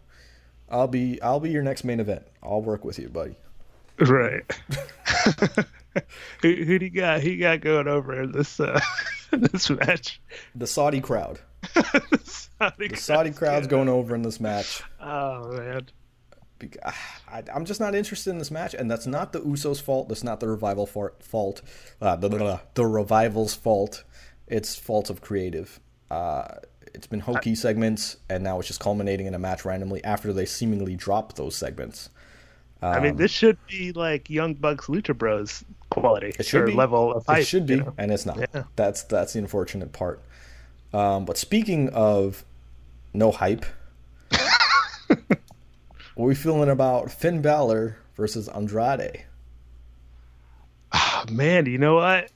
I'll 0.68 0.88
be 0.88 1.20
I'll 1.22 1.40
be 1.40 1.50
your 1.50 1.62
next 1.62 1.84
main 1.84 2.00
event. 2.00 2.22
I'll 2.42 2.62
work 2.62 2.84
with 2.84 2.98
you, 2.98 3.08
buddy. 3.08 3.36
Right. 3.98 4.44
who, 6.42 6.54
who 6.54 6.78
do 6.78 6.84
you 6.86 6.90
got? 6.90 7.22
Who 7.22 7.30
you 7.30 7.40
got 7.40 7.60
going 7.60 7.88
over 7.88 8.22
in 8.22 8.32
this 8.32 8.60
uh, 8.60 8.80
this 9.30 9.68
match? 9.70 10.20
The 10.54 10.66
Saudi 10.66 11.00
crowd. 11.00 11.40
The 11.74 12.20
Saudi, 12.24 12.88
The 12.88 12.96
Saudi 12.96 13.30
crowd's 13.30 13.66
going 13.66 13.88
over 13.88 14.14
in 14.14 14.22
this 14.22 14.40
match. 14.40 14.82
Oh 15.00 15.52
man. 15.52 15.86
I, 16.84 17.42
I'm 17.54 17.64
just 17.64 17.80
not 17.80 17.94
interested 17.94 18.30
in 18.30 18.38
this 18.38 18.50
match, 18.50 18.74
and 18.74 18.90
that's 18.90 19.06
not 19.06 19.32
the 19.32 19.40
Usos' 19.40 19.80
fault. 19.80 20.10
That's 20.10 20.22
not 20.22 20.40
the 20.40 20.48
revival 20.48 20.84
for, 20.84 21.14
fault. 21.20 21.62
Uh, 22.02 22.16
the, 22.16 22.28
the, 22.28 22.60
the 22.74 22.84
revival's 22.84 23.54
fault. 23.54 24.04
It's 24.46 24.76
fault 24.76 25.08
of 25.08 25.22
creative. 25.22 25.80
Uh, 26.10 26.56
it's 26.92 27.06
been 27.06 27.20
hokey 27.20 27.54
segments, 27.54 28.18
and 28.28 28.44
now 28.44 28.58
it's 28.58 28.68
just 28.68 28.80
culminating 28.80 29.26
in 29.26 29.34
a 29.34 29.38
match 29.38 29.64
randomly 29.64 30.04
after 30.04 30.34
they 30.34 30.44
seemingly 30.44 30.96
dropped 30.96 31.36
those 31.36 31.56
segments. 31.56 32.10
I 32.82 33.00
mean, 33.00 33.16
this 33.16 33.30
should 33.30 33.58
be 33.66 33.92
like 33.92 34.30
Young 34.30 34.54
Bucks 34.54 34.86
Lucha 34.86 35.16
Bros 35.16 35.64
quality 35.90 36.32
It 36.38 36.46
should 36.46 36.66
be 36.66 36.72
level 36.72 37.12
of 37.12 37.26
hype. 37.26 37.40
It 37.40 37.46
should 37.46 37.66
be, 37.66 37.74
you 37.74 37.80
know? 37.80 37.94
and 37.98 38.10
it's 38.10 38.24
not. 38.24 38.38
Yeah. 38.38 38.64
That's 38.76 39.02
that's 39.04 39.34
the 39.34 39.40
unfortunate 39.40 39.92
part. 39.92 40.22
Um, 40.92 41.24
but 41.24 41.38
speaking 41.38 41.88
of 41.90 42.44
no 43.14 43.30
hype, 43.30 43.64
what 45.06 45.18
are 46.16 46.24
we 46.24 46.34
feeling 46.34 46.68
about 46.68 47.10
Finn 47.10 47.40
Balor 47.42 47.96
versus 48.16 48.48
Andrade? 48.48 49.24
Oh, 50.92 51.24
man, 51.30 51.66
you 51.66 51.78
know 51.78 51.94
what? 51.96 52.30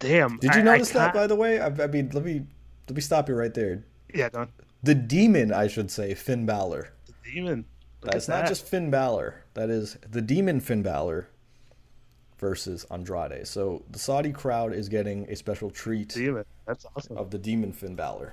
Damn. 0.00 0.38
Did 0.38 0.54
you 0.54 0.60
I- 0.60 0.64
notice 0.64 0.94
I 0.94 0.98
that? 0.98 1.14
By 1.14 1.26
the 1.26 1.36
way, 1.36 1.60
I, 1.60 1.66
I 1.66 1.86
mean, 1.86 2.10
let 2.12 2.24
me 2.24 2.44
let 2.88 2.96
me 2.96 3.00
stop 3.00 3.28
you 3.28 3.34
right 3.34 3.54
there. 3.54 3.84
Yeah, 4.12 4.28
don't. 4.28 4.50
The 4.82 4.94
demon, 4.94 5.52
I 5.52 5.68
should 5.68 5.90
say, 5.90 6.14
Finn 6.14 6.44
Balor. 6.44 6.92
The 7.06 7.30
demon. 7.32 7.64
Look 8.02 8.12
That's 8.12 8.28
not 8.28 8.42
that. 8.42 8.48
just 8.48 8.66
Finn 8.66 8.90
Balor. 8.90 9.44
That 9.54 9.70
is 9.70 9.96
the 10.10 10.20
demon 10.20 10.60
Finn 10.60 10.82
Balor 10.82 11.28
versus 12.38 12.84
Andrade. 12.90 13.46
So 13.46 13.82
the 13.90 13.98
Saudi 13.98 14.32
crowd 14.32 14.74
is 14.74 14.90
getting 14.90 15.24
a 15.30 15.36
special 15.36 15.70
treat 15.70 16.10
Demon. 16.10 16.44
That's 16.66 16.86
awesome. 16.96 17.16
of 17.18 17.30
the 17.30 17.38
demon 17.38 17.72
Finn 17.72 17.94
Balor. 17.94 18.32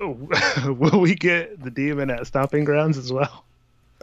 Oh, 0.00 0.10
will 0.78 1.00
we 1.00 1.14
get 1.14 1.62
the 1.62 1.70
demon 1.70 2.10
at 2.10 2.26
Stomping 2.26 2.64
Grounds 2.64 2.98
as 2.98 3.12
well? 3.12 3.44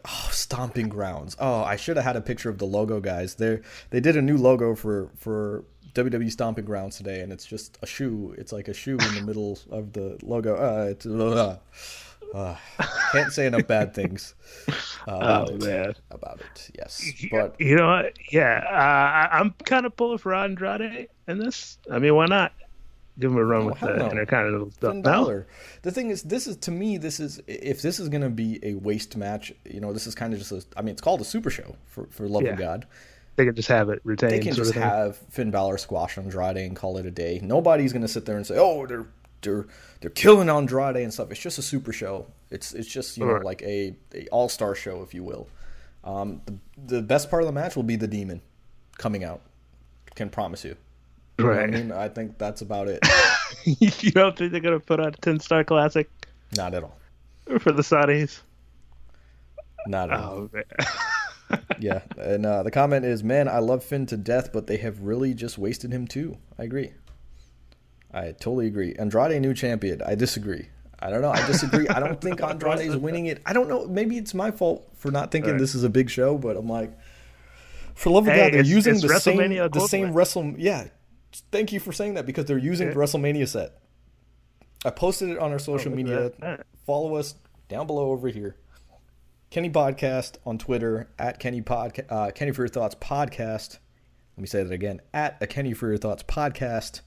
Oh, 0.06 0.28
stomping 0.32 0.90
grounds. 0.90 1.38
Oh, 1.40 1.62
I 1.64 1.78
should 1.78 1.96
have 1.96 2.04
had 2.06 2.16
a 2.18 2.22
picture 2.22 2.50
of 2.50 2.58
the 2.58 2.66
logo, 2.66 3.00
guys. 3.00 3.36
They 3.36 3.60
they 3.90 4.00
did 4.02 4.18
a 4.18 4.22
new 4.22 4.36
logo 4.38 4.76
for 4.76 5.10
for 5.16 5.64
WWE 5.94 6.30
Stomping 6.32 6.66
Grounds 6.66 6.98
today, 6.98 7.22
and 7.22 7.32
it's 7.32 7.46
just 7.46 7.78
a 7.82 7.86
shoe. 7.86 8.36
It's 8.38 8.52
like 8.52 8.68
a 8.68 8.74
shoe 8.74 8.98
in 8.98 9.16
the 9.16 9.22
middle 9.22 9.58
of 9.72 9.94
the 9.94 10.18
logo. 10.24 10.56
Uh, 10.56 10.86
it's, 10.90 11.06
uh, 11.06 11.58
uh, 12.34 12.56
can't 13.14 13.32
say 13.32 13.46
enough 13.46 13.68
bad 13.68 13.94
things 13.94 14.34
uh, 14.68 14.74
about 15.08 15.52
Oh, 15.52 15.56
it. 15.56 15.62
man. 15.62 15.96
About 16.12 16.42
it, 16.42 16.72
yes. 16.78 17.10
But 17.32 17.56
you 17.62 17.76
know 17.76 17.88
what? 17.88 18.14
Yeah, 18.32 18.62
uh, 18.70 18.74
I- 18.74 19.40
I'm 19.40 19.52
kind 19.64 19.86
of 19.86 19.96
pulling 19.96 20.18
for 20.18 20.34
Andrade 20.34 21.08
in 21.28 21.38
this. 21.38 21.78
I 21.90 22.00
mean, 22.00 22.16
why 22.16 22.26
not? 22.26 22.52
Give 23.20 23.30
him 23.32 23.38
a 23.38 23.44
run 23.46 23.62
Oh, 23.64 23.66
with 23.68 23.80
the 23.80 23.96
no. 23.96 24.10
Intercontinental 24.10 24.72
stuff. 24.72 24.92
Finn 24.92 25.02
No? 25.02 25.12
Balor. 25.12 25.48
The 25.84 25.92
thing 25.92 26.10
is, 26.10 26.24
this 26.24 26.48
is 26.48 26.58
to 26.58 26.72
me, 26.72 26.98
this 26.98 27.20
is 27.20 27.40
if 27.48 27.82
this 27.84 28.00
is 28.00 28.10
going 28.10 28.22
to 28.24 28.30
be 28.30 28.60
a 28.64 28.74
waste 28.74 29.16
match. 29.18 29.54
You 29.66 29.80
know, 29.82 29.94
this 29.94 30.08
is 30.08 30.16
kind 30.16 30.34
of 30.34 30.40
just 30.40 30.52
a. 30.52 30.64
I 30.76 30.82
mean, 30.82 30.94
it's 30.94 31.02
called 31.02 31.22
a 31.22 31.26
Super 31.26 31.50
Show 31.52 31.76
for 31.86 32.08
for 32.10 32.28
love 32.28 32.42
Yeah. 32.44 32.54
of 32.54 32.58
God. 32.60 32.88
They 33.36 33.46
can 33.46 33.56
just 33.56 33.70
have 33.70 33.90
it 33.90 34.00
retained. 34.04 34.32
They 34.32 34.40
can 34.40 34.54
just 34.54 34.74
have 34.74 35.18
Finn 35.30 35.52
Balor 35.52 35.78
squash 35.78 36.18
Andrade 36.18 36.58
and 36.58 36.76
call 36.76 36.98
it 36.98 37.06
a 37.06 37.12
day. 37.12 37.40
Nobody's 37.44 37.94
gonna 37.94 38.08
sit 38.08 38.26
there 38.26 38.36
and 38.38 38.46
say, 38.48 38.56
"Oh, 38.58 38.86
they're 38.88 39.06
they're 39.42 39.66
they're 40.02 40.10
killing 40.12 40.50
Andrade 40.50 40.98
and 40.98 41.14
stuff." 41.14 41.30
It's 41.32 41.40
just 41.40 41.58
a 41.60 41.64
super 41.64 41.94
show. 41.94 42.26
It's 42.50 42.74
it's 42.74 42.88
just 42.88 43.18
you 43.18 43.26
know 43.26 43.34
Right. 43.34 43.44
like 43.44 43.62
a, 43.64 43.96
a 44.16 44.28
all 44.30 44.50
star 44.50 44.74
show, 44.76 45.02
if 45.04 45.14
you 45.14 45.24
will. 45.24 45.48
Um, 46.04 46.42
the 46.46 46.58
the 46.98 47.02
best 47.02 47.30
part 47.30 47.44
of 47.44 47.48
the 47.48 47.54
match 47.54 47.76
will 47.76 47.84
be 47.84 47.96
the 47.96 48.08
demon 48.08 48.42
coming 48.98 49.24
out. 49.24 49.42
Can 50.16 50.30
promise 50.30 50.64
you. 50.66 50.76
You 51.40 51.46
know 51.46 51.52
I 51.52 51.68
mean, 51.68 51.92
I 51.92 52.10
think 52.10 52.38
that's 52.38 52.62
about 52.62 52.88
it. 52.88 53.00
you 53.66 54.12
don't 54.12 54.38
think 54.38 54.52
they're 54.52 54.62
gonna 54.62 54.80
put 54.80 55.00
on 55.00 55.08
a 55.08 55.12
ten 55.12 55.40
star 55.40 55.64
classic 55.64 56.10
Not 56.56 56.74
at 56.74 56.84
all. 56.84 56.98
for 57.60 57.72
the 57.72 57.82
Saudis? 57.82 58.42
Not 59.88 60.12
at 60.12 60.20
all. 60.20 60.34
Oh 60.34 60.50
man. 60.54 60.64
Yeah, 61.80 62.02
and 62.18 62.46
uh, 62.48 62.64
the 62.64 62.72
comment 62.72 63.06
is, 63.06 63.24
"Man, 63.24 63.48
I 63.48 63.60
love 63.60 63.84
Finn 63.84 64.08
to 64.08 64.18
death, 64.18 64.52
but 64.52 64.66
they 64.66 64.78
have 64.78 65.02
really 65.02 65.36
just 65.36 65.58
wasted 65.60 65.92
him 65.92 66.08
too." 66.08 66.38
I 66.58 66.64
agree. 66.64 66.94
I 68.12 68.32
totally 68.32 68.66
agree. 68.68 68.96
Andrade 68.98 69.40
new 69.42 69.54
champion. 69.54 70.02
I 70.02 70.16
disagree. 70.16 70.68
I 71.00 71.10
don't 71.12 71.22
know. 71.22 71.30
I 71.32 71.46
disagree. 71.46 71.88
I 71.90 72.00
don't 72.00 72.20
think 72.20 72.42
Andrade 72.44 72.80
is 72.80 72.96
winning 72.98 73.26
it. 73.28 73.42
I 73.46 73.54
don't 73.54 73.68
know. 73.70 73.86
Maybe 73.86 74.18
it's 74.18 74.34
my 74.34 74.50
fault 74.50 74.88
for 74.96 75.12
not 75.12 75.30
thinking 75.32 75.52
Right. 75.52 75.60
this 75.60 75.76
is 75.76 75.84
a 75.84 75.90
big 75.90 76.10
show, 76.10 76.38
but 76.40 76.56
I'm 76.58 76.68
like, 76.70 76.92
for 77.94 78.10
love 78.10 78.28
of 78.28 78.34
Hey, 78.34 78.40
God, 78.40 78.54
they're 78.54 78.62
it's- 78.62 78.68
using 78.70 78.94
it's 78.96 79.04
the 79.04 79.20
same 79.20 79.38
WrestleMania 79.38 79.72
the 79.72 79.80
same 79.82 80.06
equivalent. 80.06 80.16
Wrestle. 80.16 80.54
Yeah, 80.58 80.88
thank 81.52 81.72
you 81.72 81.80
for 81.80 81.92
saying 81.92 82.16
that 82.16 82.26
because 82.26 82.46
they're 82.46 82.58
using 82.58 82.90
the 82.90 82.96
WrestleMania 82.96 83.48
set. 83.48 83.80
I 84.86 84.90
posted 84.90 85.30
it 85.30 85.40
on 85.40 85.52
our 85.52 85.60
social 85.60 85.92
at 85.92 85.96
media. 85.98 86.32
that. 86.40 86.66
Follow 86.86 87.16
us 87.16 87.36
down 87.70 87.88
below 87.88 88.12
over 88.12 88.28
here. 88.28 88.56
Kenny 89.50 89.70
Podcast 89.70 90.38
on 90.46 90.58
Twitter 90.58 91.10
at 91.20 91.40
Kenny 91.40 91.62
Podca- 91.62 92.12
uh, 92.12 92.32
Kenny 92.32 92.52
for 92.52 92.64
Your 92.64 92.70
Thoughts 92.70 92.96
Podcast. 92.96 93.78
Let 94.36 94.42
me 94.42 94.48
say 94.48 94.64
that 94.64 94.74
again 94.74 95.00
at 95.14 95.38
a 95.42 95.48
Kenny 95.48 95.74
for 95.74 95.88
Your 95.88 95.98
Thoughts 95.98 96.24
Podcast 96.24 97.02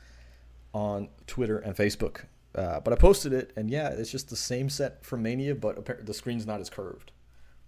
on 0.72 1.08
Twitter 1.26 1.58
and 1.58 1.74
Facebook. 1.74 2.24
Uh, 2.54 2.80
but 2.80 2.92
I 2.92 2.96
posted 2.96 3.32
it, 3.32 3.52
and 3.56 3.68
yeah, 3.70 3.88
it's 3.88 4.10
just 4.10 4.30
the 4.30 4.36
same 4.36 4.70
set 4.70 5.04
from 5.04 5.22
Mania, 5.22 5.54
but 5.54 6.06
the 6.06 6.14
screen's 6.14 6.46
not 6.46 6.60
as 6.60 6.70
curved. 6.70 7.10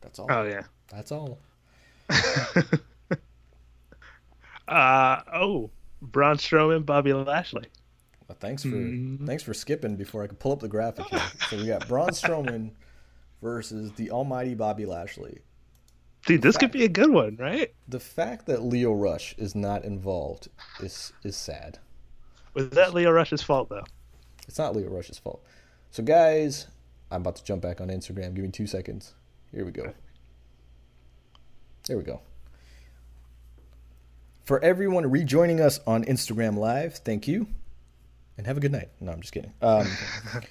That's 0.00 0.18
all. 0.18 0.28
Oh 0.30 0.44
yeah. 0.44 0.62
That's 0.90 1.12
all. 1.12 1.38
Uh 4.66 5.22
oh, 5.32 5.70
Braun 6.02 6.36
Strowman, 6.36 6.84
Bobby 6.86 7.12
Lashley. 7.12 7.66
Well, 8.28 8.36
thanks 8.40 8.62
for 8.62 8.68
Mm-hmm. 8.68 9.26
thanks 9.26 9.42
for 9.42 9.54
skipping 9.54 9.96
before 9.96 10.22
I 10.22 10.26
could 10.26 10.38
pull 10.38 10.52
up 10.52 10.60
the 10.60 10.68
graphic 10.68 11.06
here. 11.06 11.22
so 11.48 11.56
we 11.56 11.66
got 11.66 11.88
Braun 11.88 12.10
Strowman 12.10 12.70
versus 13.42 13.90
the 13.92 14.10
Almighty 14.10 14.54
Bobby 14.54 14.84
Lashley. 14.86 15.40
Dude, 16.26 16.42
this 16.42 16.56
could 16.58 16.72
be 16.72 16.84
a 16.84 16.88
good 16.88 17.10
one, 17.10 17.36
right? 17.36 17.72
The 17.88 18.00
fact 18.00 18.46
that 18.46 18.62
Lio 18.62 18.92
Rush 18.92 19.34
is 19.38 19.54
not 19.54 19.84
involved 19.84 20.48
is 20.80 21.12
is 21.24 21.36
sad. 21.36 21.78
Was 22.54 22.68
that 22.70 22.92
Lio 22.92 23.10
Rush's 23.10 23.42
fault 23.42 23.68
though? 23.70 23.84
It's 24.46 24.58
not 24.58 24.74
Lio 24.76 24.88
Rush's 24.90 25.18
fault. 25.18 25.42
So, 25.90 26.02
guys, 26.02 26.66
I'm 27.10 27.22
about 27.22 27.36
to 27.36 27.44
jump 27.44 27.62
back 27.62 27.80
on 27.80 27.88
Instagram. 27.88 28.34
Give 28.34 28.44
me 28.44 28.50
two 28.50 28.66
seconds. 28.66 29.14
Here 29.52 29.64
we 29.64 29.70
go. 29.70 29.94
There 31.86 31.96
we 31.96 32.02
go. 32.02 32.20
For 34.48 34.64
everyone 34.64 35.10
rejoining 35.10 35.60
us 35.60 35.78
on 35.86 36.06
Instagram 36.06 36.56
Live, 36.56 36.94
thank 36.94 37.28
you. 37.28 37.48
And 38.38 38.46
have 38.46 38.56
a 38.56 38.60
good 38.60 38.72
night. 38.72 38.88
No, 38.98 39.12
I'm 39.12 39.20
just 39.20 39.34
kidding. 39.34 39.52
Um, 39.60 39.86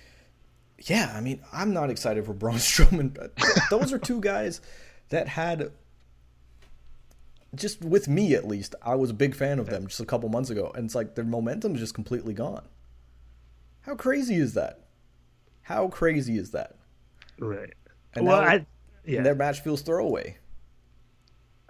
yeah, 0.83 1.11
I 1.15 1.19
mean, 1.19 1.41
I'm 1.51 1.73
not 1.73 1.89
excited 1.89 2.23
for 2.23 2.33
Braun 2.33 2.57
Strowman. 2.57 3.17
Those 3.71 3.91
are 3.91 3.97
two 3.97 4.21
guys 4.21 4.61
that 5.09 5.27
had, 5.27 5.71
just 7.55 7.83
with 7.83 8.07
me 8.07 8.35
at 8.35 8.47
least, 8.47 8.75
I 8.83 8.93
was 8.93 9.09
a 9.09 9.15
big 9.15 9.33
fan 9.33 9.57
of 9.57 9.65
them 9.65 9.87
just 9.87 9.99
a 9.99 10.05
couple 10.05 10.29
months 10.29 10.51
ago. 10.51 10.71
And 10.75 10.85
it's 10.85 10.93
like 10.93 11.15
their 11.15 11.25
momentum 11.25 11.73
is 11.73 11.79
just 11.79 11.95
completely 11.95 12.35
gone. 12.35 12.67
How 13.81 13.95
crazy 13.95 14.35
is 14.35 14.53
that? 14.53 14.81
How 15.63 15.87
crazy 15.87 16.37
is 16.37 16.51
that? 16.51 16.75
Right. 17.39 17.73
And 18.13 18.27
well, 18.27 18.43
now- 18.43 18.47
I 18.47 18.65
yeah. 19.05 19.17
And 19.17 19.25
their 19.25 19.33
match 19.33 19.61
feels 19.61 19.81
throwaway. 19.81 20.37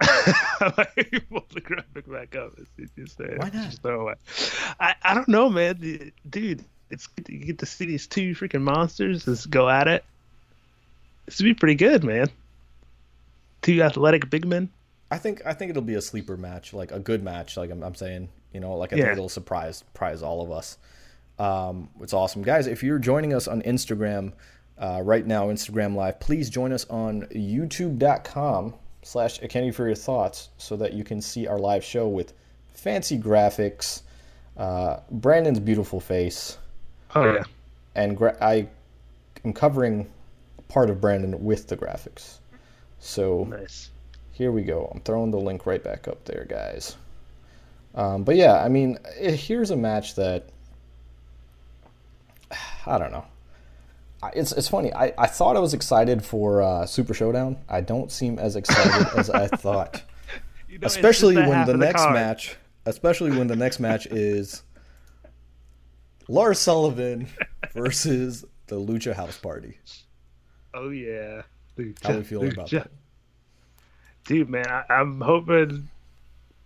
pull 0.00 1.44
the 1.52 1.60
graphic 1.62 2.10
back 2.10 2.36
up. 2.36 2.52
You 2.76 2.88
just 2.96 3.16
said. 3.16 3.38
Why 3.38 3.50
not? 3.52 3.70
Just. 3.70 4.54
I, 4.80 4.94
I 5.02 5.14
don't 5.14 5.28
know, 5.28 5.48
man. 5.48 6.12
Dude, 6.28 6.64
it's 6.90 7.08
you 7.28 7.38
get 7.38 7.58
to 7.58 7.66
see 7.66 7.86
these 7.86 8.06
two 8.06 8.34
freaking 8.34 8.62
monsters 8.62 9.24
just 9.24 9.50
go 9.50 9.68
at 9.68 9.88
it. 9.88 10.04
This 11.26 11.38
would 11.38 11.44
be 11.44 11.54
pretty 11.54 11.74
good, 11.74 12.04
man. 12.04 12.28
Two 13.62 13.82
athletic 13.82 14.30
big 14.30 14.46
men. 14.46 14.70
I 15.10 15.18
think 15.18 15.42
I 15.44 15.52
think 15.52 15.70
it'll 15.70 15.82
be 15.82 15.94
a 15.94 16.02
sleeper 16.02 16.36
match, 16.36 16.72
like 16.72 16.92
a 16.92 17.00
good 17.00 17.24
match. 17.24 17.56
Like 17.56 17.70
I'm, 17.70 17.82
I'm 17.82 17.94
saying, 17.94 18.28
you 18.52 18.60
know, 18.60 18.76
like 18.76 18.92
I 18.92 18.96
think 18.96 19.08
it'll 19.08 19.28
surprise 19.28 19.78
surprise 19.78 20.22
all 20.22 20.42
of 20.42 20.52
us. 20.52 20.78
Um, 21.38 21.88
it's 22.00 22.12
awesome, 22.12 22.42
guys. 22.42 22.66
If 22.66 22.82
you're 22.82 22.98
joining 22.98 23.32
us 23.32 23.48
on 23.48 23.62
Instagram 23.62 24.32
uh, 24.76 25.00
right 25.02 25.26
now, 25.26 25.48
Instagram 25.48 25.94
Live, 25.94 26.20
please 26.20 26.50
join 26.50 26.72
us 26.72 26.84
on 26.88 27.22
YouTube.com 27.26 28.74
slash 29.02 29.40
a 29.42 29.48
for 29.72 29.86
your 29.86 29.94
thoughts, 29.94 30.48
so 30.58 30.76
that 30.76 30.92
you 30.92 31.04
can 31.04 31.20
see 31.20 31.46
our 31.46 31.58
live 31.58 31.84
show 31.84 32.08
with 32.08 32.32
fancy 32.74 33.18
graphics, 33.18 34.02
uh, 34.56 34.98
Brandon's 35.10 35.60
beautiful 35.60 36.00
face, 36.00 36.58
Oh 37.14 37.24
yeah. 37.32 37.44
and 37.94 38.16
gra- 38.16 38.36
I 38.40 38.68
am 39.44 39.52
covering 39.52 40.08
part 40.68 40.90
of 40.90 41.00
Brandon 41.00 41.42
with 41.44 41.68
the 41.68 41.76
graphics. 41.76 42.38
So 42.98 43.44
Nice. 43.44 43.90
here 44.32 44.52
we 44.52 44.62
go. 44.62 44.90
I'm 44.94 45.00
throwing 45.00 45.30
the 45.30 45.38
link 45.38 45.64
right 45.66 45.82
back 45.82 46.06
up 46.08 46.24
there, 46.24 46.44
guys. 46.48 46.96
Um, 47.94 48.22
but 48.24 48.36
yeah, 48.36 48.62
I 48.62 48.68
mean, 48.68 48.98
eh, 49.16 49.30
here's 49.32 49.70
a 49.70 49.76
match 49.76 50.14
that 50.16 50.44
I 52.86 52.98
don't 52.98 53.12
know. 53.12 53.24
It's 54.34 54.52
it's 54.52 54.68
funny. 54.68 54.92
I, 54.92 55.12
I 55.16 55.26
thought 55.26 55.56
I 55.56 55.60
was 55.60 55.74
excited 55.74 56.24
for 56.24 56.60
uh, 56.60 56.86
Super 56.86 57.14
Showdown. 57.14 57.58
I 57.68 57.80
don't 57.80 58.10
seem 58.10 58.38
as 58.38 58.56
excited 58.56 59.06
as 59.16 59.30
I 59.30 59.46
thought. 59.56 60.02
You 60.68 60.78
know, 60.78 60.86
especially 60.86 61.36
when 61.36 61.52
half 61.52 61.66
the 61.66 61.76
next 61.76 62.02
card. 62.02 62.14
match, 62.14 62.56
especially 62.84 63.30
when 63.30 63.46
the 63.46 63.56
next 63.56 63.78
match 63.78 64.06
is 64.06 64.64
Lars 66.26 66.58
Sullivan 66.58 67.28
versus 67.72 68.44
the 68.66 68.76
Lucha 68.76 69.14
House 69.14 69.38
Party. 69.38 69.78
Oh 70.74 70.90
yeah. 70.90 71.42
Lucha, 71.78 72.04
How 72.04 72.16
we 72.16 72.24
feeling 72.24 72.52
about 72.52 72.70
that? 72.70 72.90
Dude, 74.26 74.50
man, 74.50 74.66
I, 74.68 74.84
I'm 74.90 75.20
hoping 75.20 75.88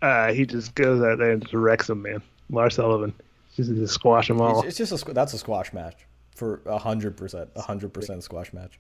uh, 0.00 0.32
he 0.32 0.46
just 0.46 0.74
goes 0.74 1.02
out 1.02 1.18
there 1.18 1.32
and 1.32 1.42
just 1.42 1.52
wrecks 1.52 1.90
him, 1.90 2.00
man. 2.02 2.22
Lars 2.48 2.76
Sullivan. 2.76 3.12
Just, 3.54 3.70
just 3.74 3.92
squash 3.92 4.28
them 4.28 4.40
all. 4.40 4.60
It's, 4.60 4.80
it's 4.80 4.90
just 4.90 5.06
a 5.06 5.12
that's 5.12 5.34
a 5.34 5.38
squash 5.38 5.74
match 5.74 6.06
for 6.34 6.62
a 6.66 6.78
hundred 6.78 7.16
percent, 7.16 7.50
a 7.56 7.62
hundred 7.62 7.92
percent 7.92 8.22
squash 8.24 8.52
match. 8.52 8.78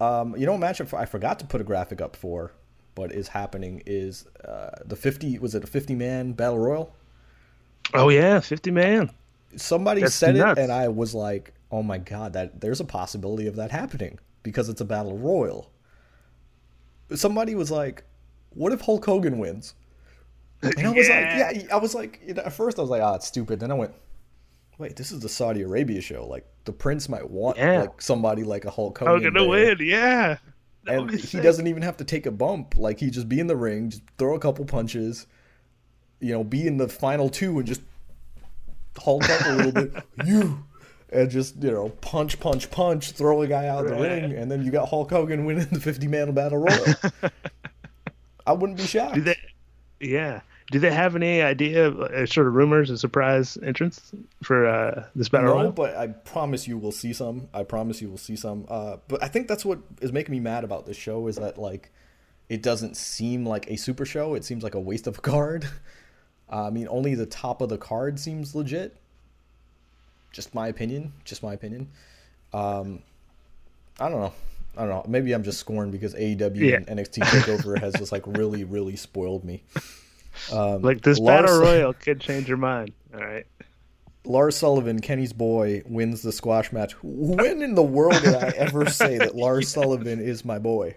Um, 0.00 0.36
you 0.36 0.46
know, 0.46 0.52
what 0.52 0.60
match 0.60 0.80
I 0.80 1.04
forgot 1.06 1.38
to 1.40 1.46
put 1.46 1.60
a 1.60 1.64
graphic 1.64 2.00
up 2.00 2.16
for, 2.16 2.52
but 2.94 3.12
is 3.12 3.28
happening 3.28 3.82
is 3.86 4.26
uh, 4.44 4.70
the 4.84 4.96
fifty 4.96 5.38
was 5.38 5.54
it 5.54 5.64
a 5.64 5.66
fifty 5.66 5.94
man 5.94 6.32
battle 6.32 6.58
royal? 6.58 6.94
Oh 7.94 8.08
yeah, 8.10 8.40
50 8.40 8.70
man. 8.70 9.10
Somebody 9.56 10.02
That's 10.02 10.14
said 10.14 10.36
nuts. 10.36 10.58
it, 10.58 10.62
and 10.62 10.72
I 10.72 10.88
was 10.88 11.14
like, 11.14 11.54
"Oh 11.70 11.82
my 11.82 11.98
god, 11.98 12.32
that 12.34 12.60
there's 12.60 12.80
a 12.80 12.84
possibility 12.84 13.46
of 13.46 13.56
that 13.56 13.70
happening 13.70 14.18
because 14.42 14.68
it's 14.68 14.80
a 14.80 14.84
battle 14.84 15.16
royal." 15.18 15.70
Somebody 17.14 17.54
was 17.54 17.70
like, 17.70 18.04
"What 18.50 18.72
if 18.72 18.80
Hulk 18.82 19.04
Hogan 19.04 19.38
wins?" 19.38 19.74
And 20.76 20.86
I 20.86 20.90
was 20.92 21.08
Yeah. 21.08 21.16
like, 21.16 21.34
"Yeah." 21.34 21.52
I 21.72 21.76
was 21.76 21.94
like, 21.94 22.20
you 22.26 22.34
know, 22.34 22.42
at 22.42 22.52
first 22.52 22.78
I 22.78 22.82
was 22.82 22.90
like, 22.90 23.02
"Ah, 23.02 23.14
it's 23.16 23.26
stupid." 23.26 23.60
Then 23.60 23.70
I 23.70 23.74
went, 23.74 23.94
"Wait, 24.82 24.96
this 24.96 25.12
is 25.12 25.20
the 25.20 25.28
Saudi 25.28 25.62
Arabia 25.62 26.00
show. 26.00 26.26
Like 26.26 26.46
the 26.64 26.72
Prince 26.72 27.08
might 27.08 27.28
want 27.30 27.56
Yeah. 27.56 27.80
like 27.82 28.02
somebody 28.02 28.42
like 28.44 28.64
a 28.64 28.70
Hulk 28.70 28.98
Hogan, 28.98 29.14
Hogan 29.14 29.34
to 29.34 29.44
win, 29.48 29.78
yeah. 29.80 30.36
That 30.84 30.98
and 30.98 31.10
he 31.10 31.18
sick. 31.18 31.42
doesn't 31.42 31.66
even 31.68 31.82
have 31.82 31.96
to 31.98 32.04
take 32.04 32.26
a 32.26 32.30
bump. 32.32 32.76
Like 32.76 32.98
he 32.98 33.08
just 33.10 33.28
be 33.28 33.38
in 33.40 33.46
the 33.46 33.56
ring, 33.56 33.90
just 33.90 34.02
throw 34.18 34.34
a 34.34 34.38
couple 34.40 34.64
punches, 34.64 35.26
you 36.20 36.32
know, 36.32 36.42
be 36.44 36.66
in 36.66 36.76
the 36.76 36.88
final 36.88 37.28
two 37.28 37.58
and 37.58 37.66
just 37.66 37.80
Hulk 38.98 39.28
up 39.30 39.46
a 39.46 39.52
little 39.54 39.72
bit, 39.72 39.94
you, 40.26 40.64
and 41.10 41.30
just 41.30 41.62
you 41.62 41.70
know 41.70 41.88
punch, 42.00 42.38
punch, 42.40 42.70
punch, 42.70 43.12
throw 43.12 43.40
a 43.42 43.46
guy 43.46 43.68
out 43.68 43.86
of 43.86 43.90
the 43.90 43.96
ring, 44.02 44.32
and 44.32 44.50
then 44.50 44.62
you 44.64 44.70
got 44.70 44.88
Hulk 44.88 45.08
Hogan 45.10 45.44
winning 45.46 45.66
the 45.70 45.80
fifty 45.80 46.08
man 46.08 46.32
battle 46.32 46.58
royal. 46.58 46.84
I 48.46 48.52
wouldn't 48.52 48.76
be 48.76 48.84
shocked. 48.86 49.14
Do 49.14 49.20
they? 49.22 49.36
Yeah. 50.00 50.40
Do 50.72 50.78
they 50.80 50.90
have 50.92 51.14
any 51.14 51.40
idea, 51.42 51.90
uh, 51.90 52.26
sort 52.26 52.46
of 52.48 52.54
rumors 52.54 52.90
and 52.90 52.98
surprise 52.98 53.56
entrance 53.62 54.12
for 54.42 54.66
uh, 54.66 55.04
this 55.14 55.28
battle 55.28 55.48
No, 55.50 55.54
royal? 55.54 55.72
but 55.72 55.96
I 55.96 56.08
promise 56.08 56.66
you 56.66 56.78
will 56.78 56.90
see 56.92 57.12
some. 57.12 57.48
I 57.54 57.62
promise 57.62 58.02
you 58.02 58.08
will 58.10 58.18
see 58.18 58.34
some. 58.36 58.66
Uh, 58.68 58.96
but 59.06 59.22
I 59.22 59.28
think 59.28 59.46
that's 59.48 59.64
what 59.64 59.78
is 60.00 60.12
making 60.12 60.32
me 60.32 60.40
mad 60.40 60.64
about 60.64 60.86
this 60.86 60.96
show 60.96 61.28
is 61.28 61.36
that 61.36 61.58
like 61.58 61.92
it 62.48 62.62
doesn't 62.62 62.96
seem 62.96 63.46
like 63.46 63.70
a 63.70 63.76
super 63.76 64.04
show. 64.04 64.34
It 64.34 64.44
seems 64.44 64.62
like 64.64 64.74
a 64.74 64.80
waste 64.80 65.06
of 65.06 65.18
a 65.18 65.20
card. 65.20 65.66
I 66.50 66.70
mean, 66.70 66.86
only 66.90 67.14
the 67.14 67.24
top 67.26 67.60
of 67.62 67.68
the 67.68 67.78
card 67.78 68.18
seems 68.18 68.54
legit. 68.54 68.96
Just 70.32 70.54
my 70.54 70.68
opinion. 70.68 71.12
Just 71.24 71.42
my 71.42 71.52
opinion. 71.52 71.88
Um, 72.52 73.02
I 74.00 74.08
don't 74.08 74.20
know. 74.20 74.32
I 74.76 74.80
don't 74.86 74.88
know. 74.90 75.04
Maybe 75.06 75.32
I'm 75.32 75.42
just 75.42 75.58
scorned 75.60 75.92
because 75.92 76.14
AEW 76.14 76.56
Yeah. 76.56 76.76
and 76.76 76.86
NXT 76.86 77.22
Takeover 77.22 77.78
has 77.78 77.94
just 77.94 78.10
like 78.12 78.26
really, 78.26 78.64
really 78.64 78.96
spoiled 78.96 79.44
me. 79.44 79.62
Um, 80.52 80.82
Like 80.82 81.02
this 81.02 81.18
Lars- 81.18 81.42
battle 81.42 81.60
royal 81.62 81.92
could 81.92 82.20
change 82.20 82.48
your 82.48 82.56
mind. 82.56 82.92
All 83.14 83.20
right. 83.20 83.46
Lars 84.24 84.56
Sullivan, 84.56 85.00
Kenny's 85.00 85.32
boy, 85.32 85.82
wins 85.84 86.22
the 86.22 86.30
squash 86.32 86.70
match. 86.72 86.94
When 87.02 87.60
in 87.60 87.74
the 87.74 87.82
world 87.82 88.14
did 88.22 88.34
I 88.36 88.48
ever 88.56 88.88
say 88.88 89.18
that 89.18 89.34
Lars 89.36 89.68
Sullivan 89.68 90.20
is 90.20 90.44
my 90.44 90.58
boy? 90.60 90.94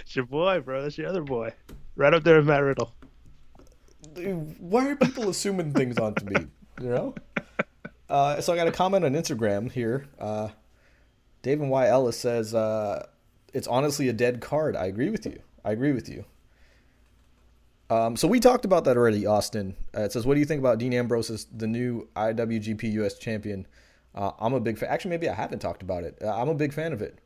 It's 0.00 0.16
your 0.16 0.24
boy, 0.24 0.60
bro. 0.60 0.82
That's 0.82 0.96
your 0.96 1.08
other 1.08 1.22
boy. 1.22 1.52
Right 1.94 2.14
up 2.14 2.24
there 2.24 2.36
with 2.36 2.46
Matt 2.46 2.62
Riddle. 2.62 2.92
Dude, 4.14 4.56
Why 4.58 4.88
are 4.88 4.96
people 4.96 5.28
assuming 5.28 5.72
things 5.72 5.98
onto 5.98 6.24
me? 6.24 6.46
You 6.80 6.88
know? 6.88 7.14
Uh, 8.08 8.40
so 8.40 8.52
I 8.52 8.56
got 8.56 8.66
a 8.66 8.72
comment 8.72 9.04
on 9.04 9.12
Instagram 9.12 9.70
here. 9.70 10.06
Uh, 10.18 10.48
David 11.42 11.68
Y. 11.68 11.86
Ellis 11.86 12.18
says, 12.18 12.54
uh, 12.54 13.06
it's 13.52 13.66
honestly 13.68 14.08
a 14.08 14.12
dead 14.12 14.40
card. 14.40 14.74
I 14.76 14.86
agree 14.86 15.10
with 15.10 15.26
you. 15.26 15.40
I 15.64 15.72
agree 15.72 15.92
with 15.92 16.08
you. 16.08 16.24
Um, 17.90 18.16
so 18.16 18.26
we 18.26 18.40
talked 18.40 18.64
about 18.64 18.84
that 18.84 18.96
already, 18.96 19.26
Austin. 19.26 19.76
Uh, 19.96 20.02
it 20.02 20.12
says, 20.12 20.24
what 20.26 20.34
do 20.34 20.40
you 20.40 20.46
think 20.46 20.58
about 20.60 20.78
Dean 20.78 20.92
Ambrose 20.94 21.30
as 21.30 21.44
the 21.54 21.66
new 21.66 22.08
IWGP 22.16 22.90
US 22.94 23.18
champion? 23.18 23.66
Uh, 24.14 24.30
I'm 24.38 24.54
a 24.54 24.60
big 24.60 24.78
fan. 24.78 24.88
Actually, 24.88 25.10
maybe 25.10 25.28
I 25.28 25.34
haven't 25.34 25.58
talked 25.58 25.82
about 25.82 26.04
it. 26.04 26.18
Uh, 26.22 26.34
I'm 26.34 26.48
a 26.48 26.54
big 26.54 26.72
fan 26.72 26.92
of 26.92 27.02
it. 27.02 27.18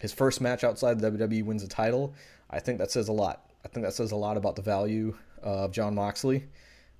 His 0.00 0.12
first 0.12 0.40
match 0.40 0.64
outside 0.64 0.98
the 0.98 1.10
WWE 1.10 1.44
wins 1.44 1.62
a 1.62 1.68
title. 1.68 2.14
I 2.50 2.58
think 2.58 2.78
that 2.78 2.90
says 2.90 3.08
a 3.08 3.12
lot. 3.12 3.50
I 3.64 3.68
think 3.68 3.84
that 3.86 3.94
says 3.94 4.10
a 4.10 4.16
lot 4.16 4.36
about 4.36 4.56
the 4.56 4.62
value 4.62 5.16
of 5.42 5.70
Jon 5.72 5.94
Moxley. 5.94 6.44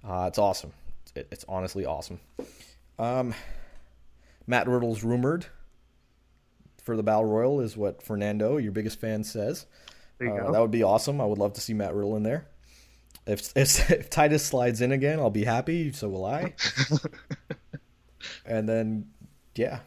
Uh, 0.06 0.26
it's 0.28 0.38
awesome. 0.38 0.72
It, 1.16 1.26
it's 1.32 1.44
honestly 1.48 1.84
awesome. 1.84 2.20
Um, 2.98 3.34
Matt 4.46 4.68
Riddle's 4.68 5.02
rumored 5.02 5.46
for 6.82 6.96
the 6.96 7.02
Battle 7.02 7.24
Royal 7.24 7.60
is 7.60 7.76
what 7.76 8.02
Fernando, 8.02 8.56
your 8.58 8.72
biggest 8.72 9.00
fan, 9.00 9.24
says. 9.24 9.66
There 10.18 10.28
you 10.28 10.34
Uh, 10.34 10.46
go. 10.46 10.52
that 10.52 10.60
would 10.60 10.70
be 10.70 10.82
awesome. 10.84 11.20
I 11.20 11.24
would 11.26 11.38
love 11.38 11.54
to 11.54 11.60
see 11.60 11.74
Matt 11.74 11.94
Riddle 11.94 12.16
in 12.16 12.22
there. 12.22 12.46
If, 13.26 13.52
if 13.56 13.90
if 13.90 14.10
Titus 14.10 14.44
slides 14.44 14.80
in 14.80 14.92
again, 14.92 15.18
I'll 15.20 15.30
be 15.30 15.44
happy. 15.44 15.92
So 15.92 16.08
will 16.08 16.24
I. 16.24 16.54
and 18.46 18.68
then, 18.68 19.10
yeah, 19.54 19.80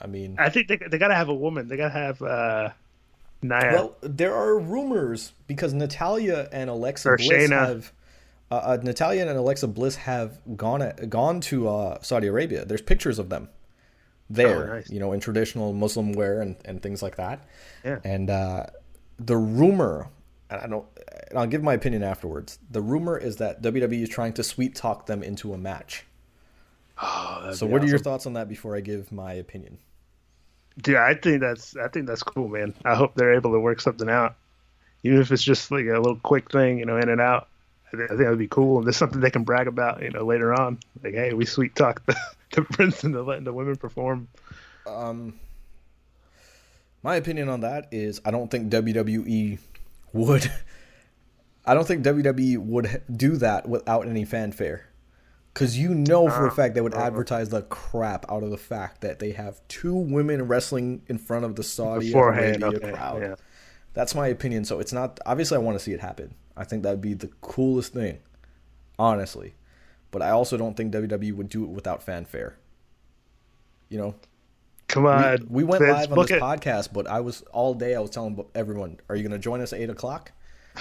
I 0.00 0.06
mean, 0.06 0.36
I 0.38 0.48
think 0.50 0.68
they, 0.68 0.76
they 0.76 0.98
got 0.98 1.08
to 1.08 1.14
have 1.14 1.28
a 1.28 1.34
woman. 1.34 1.68
They 1.68 1.76
got 1.76 1.88
to 1.88 1.94
have 1.94 2.22
uh, 2.22 2.70
Nia. 3.42 3.58
well, 3.72 3.96
there 4.02 4.34
are 4.34 4.58
rumors 4.58 5.32
because 5.46 5.72
Natalya 5.74 6.48
and 6.52 6.68
Alexa 6.70 7.08
Or 7.10 7.16
Bliss 7.16 7.50
Shayna. 7.50 7.66
have. 7.66 7.92
Uh, 8.50 8.54
uh, 8.56 8.78
Natalya 8.82 9.22
and 9.26 9.30
Alexa 9.38 9.66
Bliss 9.68 9.96
have 9.96 10.38
gone 10.56 10.82
at, 10.82 11.08
gone 11.08 11.40
to 11.40 11.66
uh, 11.68 11.98
Saudi 12.02 12.26
Arabia. 12.26 12.64
There's 12.66 12.82
pictures 12.82 13.18
of 13.18 13.30
them 13.30 13.48
there, 14.28 14.70
Oh, 14.70 14.74
nice. 14.76 14.90
you 14.90 15.00
know, 15.00 15.12
in 15.12 15.18
traditional 15.20 15.72
Muslim 15.72 16.12
wear 16.12 16.42
and, 16.42 16.54
and 16.66 16.82
things 16.82 17.02
like 17.02 17.16
that. 17.16 17.42
Yeah. 17.84 17.98
And 18.04 18.28
uh, 18.28 18.66
the 19.18 19.36
rumor, 19.36 20.08
I 20.50 20.66
don't, 20.66 20.86
and 21.34 21.40
I'll 21.40 21.48
give 21.48 21.64
my 21.64 21.74
opinion 21.74 22.04
afterwards. 22.04 22.60
The 22.70 22.80
rumor 22.80 23.18
is 23.18 23.38
that 23.38 23.60
WWE 23.60 24.02
is 24.02 24.08
trying 24.08 24.34
to 24.34 24.44
sweet 24.44 24.76
talk 24.76 25.06
them 25.06 25.20
into 25.20 25.52
a 25.52 25.58
match. 25.58 26.04
oh, 27.02 27.50
So, 27.52 27.66
be 27.66 27.72
what 27.72 27.82
are 27.82 27.86
your 27.86 27.98
thoughts 27.98 28.24
on 28.26 28.34
that 28.34 28.48
before 28.48 28.76
I 28.76 28.80
give 28.80 29.10
my 29.10 29.32
opinion? 29.32 29.78
Dude, 30.80 30.94
I 30.94 31.14
think 31.14 31.40
that's 31.40 31.76
I 31.76 31.88
think 31.88 32.06
that's 32.06 32.22
cool, 32.22 32.46
man. 32.46 32.72
I 32.84 32.94
hope 32.94 33.16
they're 33.16 33.34
able 33.34 33.50
to 33.50 33.58
work 33.58 33.80
something 33.80 34.08
out, 34.08 34.36
even 35.02 35.20
if 35.20 35.32
it's 35.32 35.42
just 35.42 35.72
like 35.72 35.86
a 35.86 35.98
little 35.98 36.20
quick 36.22 36.52
thing, 36.52 36.78
you 36.78 36.84
know, 36.84 36.98
in 36.98 37.08
and 37.08 37.20
out. 37.20 37.48
I 37.92 37.96
think, 37.96 38.02
I 38.04 38.14
think 38.14 38.20
that'd 38.20 38.38
be 38.38 38.48
cool, 38.48 38.78
and 38.78 38.86
there's 38.86 38.96
something 38.96 39.20
they 39.20 39.30
can 39.30 39.42
brag 39.42 39.66
about, 39.66 40.02
you 40.02 40.10
know, 40.10 40.24
later 40.24 40.54
on. 40.54 40.78
Like, 41.02 41.14
hey, 41.14 41.32
we 41.32 41.46
sweet 41.46 41.74
talk 41.74 42.06
the, 42.06 42.16
the 42.52 42.62
prince 42.62 43.02
into 43.02 43.22
letting 43.22 43.44
the 43.44 43.52
women 43.52 43.74
perform. 43.74 44.28
Um, 44.86 45.40
my 47.02 47.16
opinion 47.16 47.48
on 47.48 47.62
that 47.62 47.88
is 47.90 48.20
I 48.24 48.30
don't 48.30 48.52
think 48.52 48.70
WWE 48.70 49.58
would. 50.12 50.52
I 51.66 51.74
don't 51.74 51.86
think 51.86 52.04
WWE 52.04 52.58
would 52.58 53.02
do 53.14 53.36
that 53.36 53.68
without 53.68 54.06
any 54.06 54.24
fanfare. 54.24 54.86
Because 55.52 55.78
you 55.78 55.94
know 55.94 56.28
for 56.28 56.46
a 56.46 56.50
ah, 56.50 56.54
fact 56.54 56.74
they 56.74 56.80
would 56.80 56.94
advertise 56.94 57.48
the 57.48 57.62
crap 57.62 58.26
out 58.28 58.42
of 58.42 58.50
the 58.50 58.56
fact 58.56 59.02
that 59.02 59.20
they 59.20 59.30
have 59.30 59.60
two 59.68 59.94
women 59.94 60.48
wrestling 60.48 61.02
in 61.06 61.16
front 61.16 61.44
of 61.44 61.54
the 61.54 61.62
Saudi 61.62 62.08
Beforehand, 62.08 62.62
Arabia 62.62 62.78
okay, 62.80 62.92
crowd. 62.92 63.22
yeah. 63.22 63.34
That's 63.92 64.16
my 64.16 64.26
opinion. 64.26 64.64
So 64.64 64.80
it's 64.80 64.92
not 64.92 65.20
obviously 65.24 65.56
I 65.56 65.60
want 65.60 65.78
to 65.78 65.84
see 65.84 65.92
it 65.92 66.00
happen. 66.00 66.34
I 66.56 66.64
think 66.64 66.82
that'd 66.82 67.00
be 67.00 67.14
the 67.14 67.28
coolest 67.40 67.92
thing, 67.92 68.18
honestly. 68.98 69.54
But 70.10 70.22
I 70.22 70.30
also 70.30 70.56
don't 70.56 70.76
think 70.76 70.92
WWE 70.92 71.34
would 71.36 71.48
do 71.48 71.62
it 71.62 71.70
without 71.70 72.02
fanfare. 72.02 72.56
You 73.88 73.98
know, 73.98 74.14
Come 74.88 75.06
on, 75.06 75.46
we 75.48 75.64
went 75.64 75.82
Vince, 75.82 76.08
live 76.08 76.12
on 76.12 76.18
this 76.18 76.30
it. 76.32 76.42
podcast, 76.42 76.92
but 76.92 77.06
I 77.06 77.20
was 77.20 77.42
all 77.52 77.74
day. 77.74 77.94
I 77.94 78.00
was 78.00 78.10
telling 78.10 78.44
everyone, 78.54 78.98
"Are 79.08 79.16
you 79.16 79.22
going 79.22 79.32
to 79.32 79.38
join 79.38 79.60
us 79.60 79.72
at 79.72 79.80
eight 79.80 79.90
o'clock?" 79.90 80.32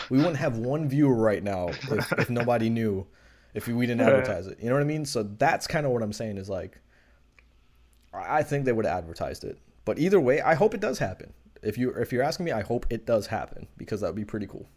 We 0.09 0.17
wouldn't 0.17 0.37
have 0.37 0.57
one 0.57 0.89
viewer 0.89 1.15
right 1.15 1.43
now 1.43 1.69
if, 1.69 2.11
if 2.13 2.29
nobody 2.29 2.69
knew, 2.69 3.05
if 3.53 3.67
we 3.67 3.85
didn't 3.85 4.01
advertise 4.01 4.47
it. 4.47 4.59
You 4.61 4.69
know 4.69 4.75
what 4.75 4.81
I 4.81 4.85
mean? 4.85 5.05
So 5.05 5.23
that's 5.23 5.67
kind 5.67 5.85
of 5.85 5.91
what 5.91 6.01
I'm 6.01 6.13
saying 6.13 6.37
is 6.37 6.49
like, 6.49 6.79
I 8.13 8.43
think 8.43 8.65
they 8.65 8.71
would 8.71 8.85
have 8.85 8.97
advertised 8.97 9.43
it. 9.43 9.57
But 9.85 9.99
either 9.99 10.19
way, 10.19 10.41
I 10.41 10.53
hope 10.53 10.73
it 10.73 10.79
does 10.79 10.99
happen. 10.99 11.33
If 11.61 11.77
you 11.77 11.91
if 11.91 12.11
you're 12.11 12.23
asking 12.23 12.45
me, 12.45 12.51
I 12.51 12.61
hope 12.61 12.85
it 12.89 13.05
does 13.05 13.27
happen 13.27 13.67
because 13.77 14.01
that 14.01 14.07
would 14.07 14.15
be 14.15 14.25
pretty 14.25 14.47
cool. 14.47 14.67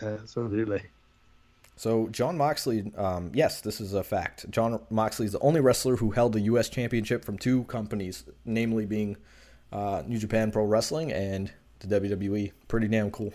Absolutely. 0.00 0.82
So 1.76 2.08
Jon 2.08 2.36
Moxley, 2.36 2.92
um, 2.96 3.32
yes, 3.34 3.60
this 3.60 3.80
is 3.80 3.94
a 3.94 4.04
fact. 4.04 4.50
Jon 4.50 4.80
Moxley 4.90 5.26
is 5.26 5.32
the 5.32 5.40
only 5.40 5.60
wrestler 5.60 5.96
who 5.96 6.10
held 6.10 6.34
the 6.34 6.40
U.S. 6.40 6.68
Championship 6.68 7.24
from 7.24 7.38
two 7.38 7.64
companies, 7.64 8.24
namely 8.44 8.86
being 8.86 9.16
uh, 9.72 10.02
New 10.06 10.18
Japan 10.18 10.50
Pro 10.50 10.64
Wrestling 10.64 11.12
and 11.12 11.50
the 11.80 12.00
WWE. 12.00 12.52
Pretty 12.68 12.88
damn 12.88 13.10
cool. 13.10 13.32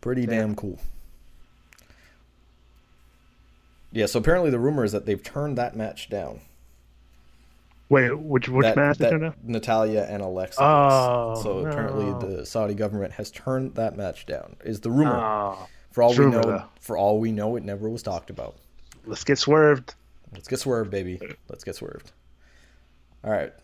Pretty 0.00 0.26
damn, 0.26 0.48
damn 0.48 0.54
cool. 0.54 0.78
Yeah, 3.92 4.06
so 4.06 4.20
apparently 4.20 4.50
the 4.50 4.58
rumor 4.58 4.84
is 4.84 4.92
that 4.92 5.06
they've 5.06 5.22
turned 5.22 5.58
that 5.58 5.76
match 5.76 6.08
down. 6.08 6.40
Wait, 7.88 8.16
which 8.18 8.48
which 8.50 8.64
that, 8.64 8.76
match 8.76 8.98
that 8.98 9.34
Natalya 9.42 10.06
and 10.10 10.22
Alexa. 10.22 10.62
Oh, 10.62 11.40
so 11.42 11.62
no. 11.62 11.66
apparently 11.66 12.36
the 12.36 12.44
Saudi 12.44 12.74
government 12.74 13.12
has 13.14 13.30
turned 13.30 13.76
that 13.76 13.96
match 13.96 14.26
down. 14.26 14.56
Is 14.62 14.80
the 14.80 14.90
rumor? 14.90 15.16
Oh, 15.16 15.68
for 15.90 16.02
all 16.02 16.14
we 16.14 16.26
know, 16.26 16.42
though. 16.42 16.64
for 16.80 16.98
all 16.98 17.18
we 17.18 17.32
know, 17.32 17.56
it 17.56 17.64
never 17.64 17.88
was 17.88 18.02
talked 18.02 18.28
about. 18.28 18.56
Let's 19.06 19.24
get 19.24 19.38
swerved. 19.38 19.94
Let's 20.34 20.48
get 20.48 20.58
swerved, 20.60 20.90
baby. 20.90 21.18
Let's 21.48 21.64
get 21.64 21.76
swerved. 21.76 22.12
All 23.24 23.30
right. 23.30 23.54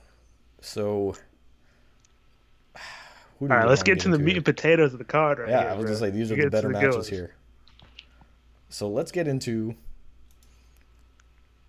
So. 0.63 1.17
All 3.51 3.59
right, 3.59 3.69
let's 3.69 3.83
get 3.83 4.01
to 4.01 4.09
the 4.09 4.19
meat 4.19 4.37
and 4.37 4.45
potatoes 4.45 4.93
of 4.93 4.99
the 4.99 5.05
card 5.05 5.39
right 5.39 5.49
yeah, 5.49 5.61
here, 5.61 5.71
I 5.71 5.75
was 5.75 5.85
gonna 5.85 5.97
say 5.97 6.11
these 6.11 6.31
are 6.33 6.37
the 6.37 6.49
better 6.51 6.69
the 6.69 6.75
matches 6.75 6.97
goes. 6.97 7.09
here. 7.09 7.35
So 8.69 8.89
let's 8.89 9.13
get 9.13 9.29
into 9.29 9.77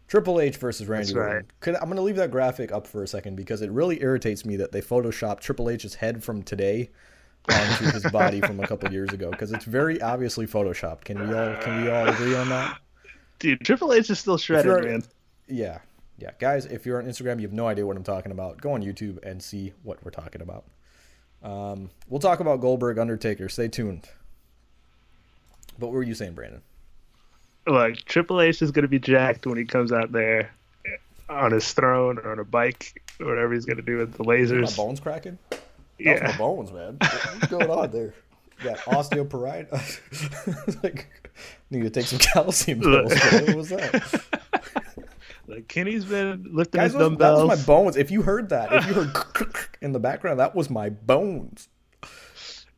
Triple 0.07 0.39
H 0.39 0.57
versus 0.57 0.88
Randy 0.88 1.07
That's 1.07 1.17
Orton. 1.17 1.36
Right. 1.36 1.45
Could, 1.59 1.76
I'm 1.76 1.86
going 1.86 1.97
to 1.97 2.01
leave 2.01 2.15
that 2.15 2.32
graphic 2.32 2.71
up 2.71 2.88
for 2.88 3.03
a 3.03 3.07
second 3.07 3.36
because 3.36 3.61
it 3.61 3.71
really 3.71 4.01
irritates 4.01 4.45
me 4.45 4.55
that 4.57 4.71
they 4.71 4.82
photoshopped 4.82 5.39
Triple 5.39 5.69
H's 5.69 5.95
head 5.95 6.23
from 6.23 6.43
today 6.43 6.89
onto 7.49 7.86
his 7.86 8.03
body 8.11 8.41
from 8.41 8.59
a 8.59 8.67
couple 8.67 8.91
years 8.91 9.09
ago 9.11 9.32
because 9.32 9.51
it's 9.51 9.65
very 9.65 10.01
obviously 10.01 10.47
photoshopped. 10.47 11.01
Can 11.01 11.28
we 11.28 11.36
all 11.36 11.55
can 11.57 11.84
we 11.84 11.89
all 11.89 12.07
agree 12.07 12.36
on 12.36 12.49
that? 12.49 12.80
Dude, 13.39 13.61
Triple 13.61 13.93
H 13.93 14.09
is 14.09 14.19
still 14.19 14.38
shredded, 14.38 14.86
man. 14.86 15.03
Yeah, 15.47 15.80
yeah, 16.17 16.32
guys. 16.39 16.65
If 16.65 16.86
you're 16.86 16.99
on 17.01 17.07
Instagram, 17.07 17.38
you 17.38 17.43
have 17.47 17.53
no 17.53 17.67
idea 17.67 17.86
what 17.86 17.97
I'm 17.97 18.03
talking 18.03 18.32
about. 18.32 18.61
Go 18.61 18.73
on 18.73 18.82
YouTube 18.82 19.23
and 19.23 19.41
see 19.41 19.73
what 19.84 20.03
we're 20.03 20.11
talking 20.11 20.41
about. 20.41 20.65
Um, 21.44 21.92
we'll 22.10 22.20
talk 22.20 22.40
about 22.40 22.62
Goldberg 22.62 22.98
Undertaker. 22.98 23.50
Stay 23.50 23.68
tuned. 23.68 24.10
But 25.78 25.88
what 25.88 25.94
were 25.94 26.04
you 26.04 26.16
saying, 26.16 26.34
Brandon? 26.34 26.62
like 27.68 28.06
Triple 28.06 28.42
H 28.42 28.62
is 28.62 28.72
gonna 28.72 28.88
be 28.88 29.00
jacked 29.00 29.48
when 29.48 29.58
he 29.58 29.66
comes 29.66 29.92
out 29.92 30.12
there 30.12 30.52
on 31.30 31.52
his 31.52 31.72
throne 31.74 32.20
or 32.20 32.32
on 32.32 32.40
a 32.40 32.44
bike 32.44 33.02
or 33.20 33.28
whatever 33.28 33.54
he's 33.54 33.66
gonna 33.66 33.82
do 33.82 33.98
with 33.98 34.14
the 34.14 34.24
lasers. 34.24 34.78
My 34.78 34.84
bones 34.84 35.00
cracking. 35.00 35.38
That's 35.50 35.62
yeah, 36.00 36.28
my 36.28 36.38
bones, 36.38 36.72
man. 36.72 36.98
What's 37.00 37.48
going 37.48 37.70
on 37.70 37.92
there? 37.92 38.14
You 38.60 38.70
got 38.70 38.78
osteoporosis. 38.80 40.74
like, 40.84 41.08
need 41.70 41.84
to 41.84 41.90
take 41.90 42.06
some 42.06 42.20
calcium 42.20 42.82
pills. 42.82 43.14
what 43.14 43.56
was 43.56 43.70
that? 43.70 44.24
Like 45.48 45.68
Kenny's 45.68 46.06
been 46.06 46.48
lifting 46.52 46.80
Guys, 46.80 46.93
his 46.93 47.00
dumbbells. 47.00 47.39
That 47.39 47.48
was 47.48 47.60
my 47.60 47.66
bones. 47.66 47.98
If 47.98 48.12
you 48.12 48.22
heard 48.22 48.50
that, 48.50 48.74
if 48.74 48.88
you 48.88 48.93
heard 48.93 49.16
in 49.82 49.91
the 49.91 50.00
background, 50.00 50.39
that 50.39 50.56
was 50.56 50.70
my 50.70 50.89
bones 50.89 51.70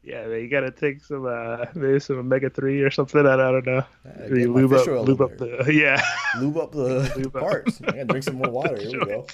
yeah, 0.08 0.26
man, 0.26 0.40
you 0.40 0.48
gotta 0.48 0.72
take 0.72 1.04
some 1.04 1.26
uh 1.26 1.66
maybe 1.76 2.00
some 2.00 2.20
omega 2.20 2.50
three 2.50 2.82
or 2.82 2.90
something. 2.90 3.28
I, 3.28 3.34
I 3.34 3.36
don't 3.36 3.66
know. 3.66 3.84
Uh, 4.06 4.28
lube 4.30 4.72
up, 4.72 4.88
lube 4.88 5.22
up 5.22 5.38
the 5.38 5.70
yeah, 5.74 6.02
lube 6.40 6.58
up 6.58 6.72
the 6.72 7.12
lube 7.18 7.34
parts. 7.34 7.82
Up. 7.82 7.94
Yeah, 7.94 8.06
drink 8.06 8.24
some 8.24 8.36
more 8.36 8.50
water. 8.50 8.78
Here 8.78 9.00
we 9.00 9.06
go. 9.06 9.28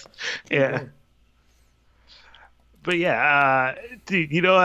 Yeah. 0.50 0.86
But 2.82 2.98
yeah, 2.98 3.76
uh, 3.78 3.82
dude, 4.08 4.32
you 4.32 4.42
know 4.42 4.58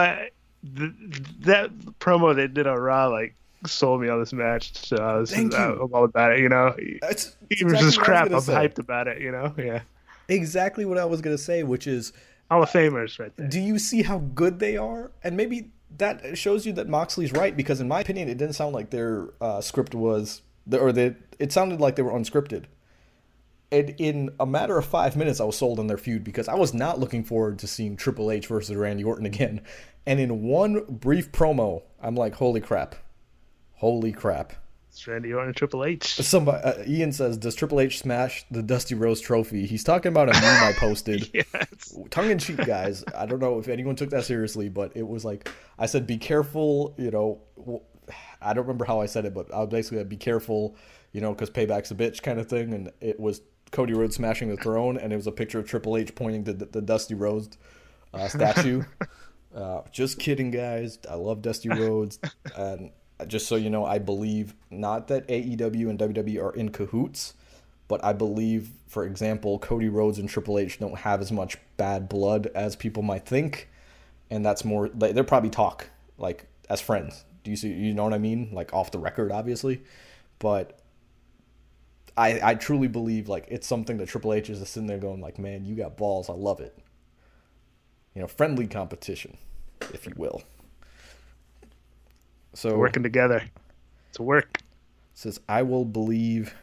that 0.63 1.71
promo 1.99 2.35
they 2.35 2.47
did 2.47 2.65
on 2.65 2.77
Raw 2.79 3.07
like 3.07 3.35
sold 3.65 4.01
me 4.01 4.09
on 4.09 4.19
this 4.19 4.33
match. 4.33 4.75
So 4.75 4.97
I 4.97 5.17
was, 5.17 5.31
Thank 5.31 5.53
I, 5.53 5.71
am 5.71 5.89
all 5.93 6.05
about 6.05 6.33
it. 6.33 6.39
You 6.39 6.49
know, 6.49 6.73
it's, 6.77 7.35
it's 7.49 7.61
even 7.61 7.73
exactly 7.73 7.87
just 7.87 7.99
crap. 7.99 8.31
I'm 8.31 8.41
say. 8.41 8.53
hyped 8.53 8.79
about 8.79 9.07
it. 9.07 9.21
You 9.21 9.31
know, 9.31 9.53
yeah. 9.57 9.81
Exactly 10.27 10.85
what 10.85 10.97
I 10.97 11.05
was 11.05 11.21
gonna 11.21 11.37
say, 11.37 11.63
which 11.63 11.87
is 11.87 12.13
Hall 12.49 12.63
of 12.63 12.69
Famers 12.69 13.19
right 13.19 13.35
there. 13.35 13.47
Do 13.47 13.59
you 13.59 13.79
see 13.79 14.03
how 14.03 14.19
good 14.19 14.59
they 14.59 14.77
are? 14.77 15.11
And 15.23 15.35
maybe 15.35 15.71
that 15.97 16.37
shows 16.37 16.65
you 16.65 16.73
that 16.73 16.87
Moxley's 16.87 17.33
right 17.33 17.55
because, 17.55 17.81
in 17.81 17.87
my 17.87 18.01
opinion, 18.01 18.29
it 18.29 18.37
didn't 18.37 18.53
sound 18.53 18.73
like 18.73 18.89
their 18.89 19.29
uh, 19.41 19.61
script 19.61 19.95
was, 19.95 20.41
or 20.71 20.91
they, 20.91 21.15
it 21.39 21.51
sounded 21.51 21.79
like 21.79 21.95
they 21.95 22.01
were 22.01 22.11
unscripted. 22.11 22.65
And 23.71 23.93
in 23.99 24.31
a 24.39 24.45
matter 24.45 24.77
of 24.77 24.85
five 24.85 25.15
minutes, 25.15 25.39
I 25.39 25.43
was 25.43 25.57
sold 25.57 25.79
on 25.79 25.87
their 25.87 25.97
feud 25.97 26.23
because 26.23 26.47
I 26.47 26.55
was 26.55 26.73
not 26.73 26.99
looking 26.99 27.23
forward 27.23 27.59
to 27.59 27.67
seeing 27.67 27.95
Triple 27.97 28.31
H 28.31 28.47
versus 28.47 28.75
Randy 28.75 29.03
Orton 29.03 29.25
again. 29.25 29.61
And 30.05 30.19
in 30.19 30.43
one 30.43 30.85
brief 30.89 31.31
promo, 31.31 31.83
I'm 32.01 32.15
like, 32.15 32.35
holy 32.35 32.61
crap. 32.61 32.95
Holy 33.79 34.11
crap. 34.11 34.51
It's 34.89 35.07
Randy 35.07 35.31
Orton 35.31 35.47
and 35.47 35.55
Triple 35.55 35.85
H. 35.85 36.15
Somebody, 36.15 36.61
uh, 36.61 36.83
Ian 36.85 37.13
says, 37.13 37.37
"Does 37.37 37.55
Triple 37.55 37.79
H 37.79 37.99
smash 37.99 38.43
the 38.51 38.61
Dusty 38.61 38.93
Rhodes 38.93 39.21
Trophy?" 39.21 39.65
He's 39.65 39.85
talking 39.85 40.09
about 40.09 40.27
a 40.27 40.33
meme 40.33 40.63
I 40.63 40.73
posted. 40.77 41.29
yes. 41.33 41.97
Tongue 42.09 42.29
in 42.29 42.39
cheek, 42.39 42.57
guys. 42.57 43.05
I 43.15 43.25
don't 43.25 43.39
know 43.39 43.57
if 43.57 43.69
anyone 43.69 43.95
took 43.95 44.09
that 44.09 44.25
seriously, 44.25 44.67
but 44.67 44.91
it 44.97 45.07
was 45.07 45.23
like 45.23 45.49
I 45.77 45.85
said, 45.85 46.05
"Be 46.05 46.17
careful." 46.17 46.93
You 46.97 47.09
know, 47.11 47.81
I 48.41 48.53
don't 48.53 48.65
remember 48.65 48.83
how 48.83 48.99
I 48.99 49.05
said 49.05 49.23
it, 49.23 49.33
but 49.33 49.53
I 49.53 49.59
was 49.59 49.69
basically 49.69 50.03
"Be 50.03 50.17
careful," 50.17 50.75
you 51.13 51.21
know, 51.21 51.31
because 51.33 51.49
payback's 51.49 51.91
a 51.91 51.95
bitch 51.95 52.21
kind 52.21 52.37
of 52.37 52.49
thing, 52.49 52.73
and 52.73 52.91
it 52.99 53.17
was 53.17 53.41
Cody 53.71 53.93
Rhodes 53.93 54.17
smashing 54.17 54.49
the 54.49 54.57
throne, 54.57 54.97
and 54.97 55.13
it 55.13 55.15
was 55.15 55.27
a 55.27 55.31
picture 55.31 55.59
of 55.59 55.65
Triple 55.65 55.95
H 55.95 56.13
pointing 56.15 56.43
to 56.43 56.51
the, 56.51 56.65
the 56.65 56.81
Dusty 56.81 57.15
Rhodes 57.15 57.57
uh, 58.13 58.27
statue. 58.27 58.83
uh, 59.55 59.83
just 59.93 60.19
kidding, 60.19 60.51
guys. 60.51 60.99
I 61.09 61.15
love 61.15 61.41
Dusty 61.41 61.69
Rhodes, 61.69 62.19
and 62.57 62.91
just 63.27 63.47
so 63.47 63.55
you 63.55 63.69
know, 63.69 63.85
I 63.85 63.99
believe 63.99 64.53
not 64.69 65.07
that 65.07 65.27
AEW 65.27 65.89
and 65.89 65.99
WWE 65.99 66.41
are 66.41 66.53
in 66.53 66.69
cahoots, 66.69 67.33
but 67.87 68.03
I 68.03 68.13
believe, 68.13 68.69
for 68.87 69.03
example, 69.03 69.59
Cody 69.59 69.89
Rhodes 69.89 70.19
and 70.19 70.29
Triple 70.29 70.59
H 70.59 70.79
don't 70.79 70.97
have 70.99 71.21
as 71.21 71.31
much 71.31 71.57
bad 71.77 72.07
blood 72.07 72.49
as 72.55 72.75
people 72.75 73.03
might 73.03 73.25
think, 73.25 73.69
and 74.29 74.45
that's 74.45 74.63
more. 74.63 74.89
They're 74.89 75.23
probably 75.23 75.49
talk 75.49 75.89
like 76.17 76.45
as 76.69 76.79
friends. 76.79 77.25
Do 77.43 77.51
you 77.51 77.57
see? 77.57 77.69
You 77.73 77.93
know 77.93 78.03
what 78.03 78.13
I 78.13 78.19
mean? 78.19 78.49
Like 78.53 78.73
off 78.73 78.91
the 78.91 78.99
record, 78.99 79.31
obviously, 79.31 79.81
but 80.37 80.79
I 82.15 82.51
I 82.51 82.55
truly 82.55 82.87
believe 82.87 83.27
like 83.27 83.47
it's 83.49 83.67
something 83.67 83.97
that 83.97 84.07
Triple 84.07 84.33
H 84.33 84.49
is 84.49 84.59
just 84.59 84.73
sitting 84.73 84.87
there 84.87 84.97
going 84.97 85.19
like, 85.19 85.39
man, 85.39 85.65
you 85.65 85.75
got 85.75 85.97
balls. 85.97 86.29
I 86.29 86.33
love 86.33 86.59
it. 86.59 86.77
You 88.13 88.21
know, 88.21 88.27
friendly 88.27 88.67
competition, 88.67 89.37
if 89.93 90.05
you 90.05 90.13
will. 90.15 90.43
So 92.53 92.77
working 92.77 93.03
together 93.03 93.43
to 94.13 94.23
work. 94.23 94.59
Says 95.13 95.39
I 95.47 95.63
will 95.63 95.85
believe. 95.85 96.53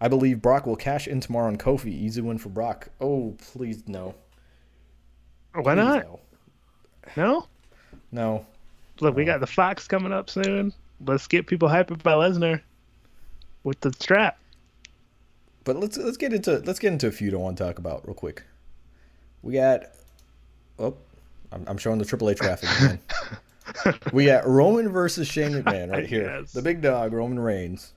I 0.00 0.08
believe 0.08 0.42
Brock 0.42 0.66
will 0.66 0.76
cash 0.76 1.06
in 1.06 1.20
tomorrow 1.20 1.46
on 1.46 1.56
Kofi. 1.56 1.88
Easy 1.88 2.20
win 2.20 2.38
for 2.38 2.48
Brock. 2.48 2.88
Oh, 3.00 3.36
please 3.52 3.84
no. 3.86 4.14
Why 5.52 5.62
please 5.62 5.76
not? 5.76 6.04
No. 6.04 6.20
No. 7.16 7.46
No. 8.10 8.46
Look, 9.00 9.16
we 9.16 9.24
got 9.24 9.40
the 9.40 9.46
Fox 9.46 9.88
coming 9.88 10.12
up 10.12 10.30
soon. 10.30 10.72
Let's 11.04 11.26
get 11.26 11.46
people 11.46 11.68
hyped 11.68 11.90
about 11.90 12.20
Lesnar 12.20 12.60
with 13.62 13.80
the 13.80 13.92
strap. 13.92 14.38
But 15.64 15.76
let's 15.76 15.96
let's 15.96 16.16
get 16.16 16.32
into 16.32 16.58
let's 16.60 16.78
get 16.78 16.92
into 16.92 17.06
a 17.06 17.10
feud 17.10 17.34
I 17.34 17.38
want 17.38 17.56
to 17.58 17.64
talk 17.64 17.78
about 17.78 18.06
real 18.06 18.14
quick. 18.14 18.42
We 19.42 19.54
got 19.54 19.84
oh, 20.78 20.94
I'm, 21.50 21.64
I'm 21.66 21.78
showing 21.78 21.98
the 21.98 22.04
Triple 22.04 22.30
H 22.30 22.38
graphic 22.38 22.70
again. 22.78 23.00
we 24.12 24.26
got 24.26 24.46
Roman 24.46 24.88
versus 24.88 25.28
Shane 25.28 25.52
McMahon 25.52 25.90
right 25.90 26.06
here. 26.08 26.38
Yes. 26.40 26.52
The 26.52 26.62
big 26.62 26.80
dog, 26.80 27.12
Roman 27.12 27.38
Reigns. 27.38 27.92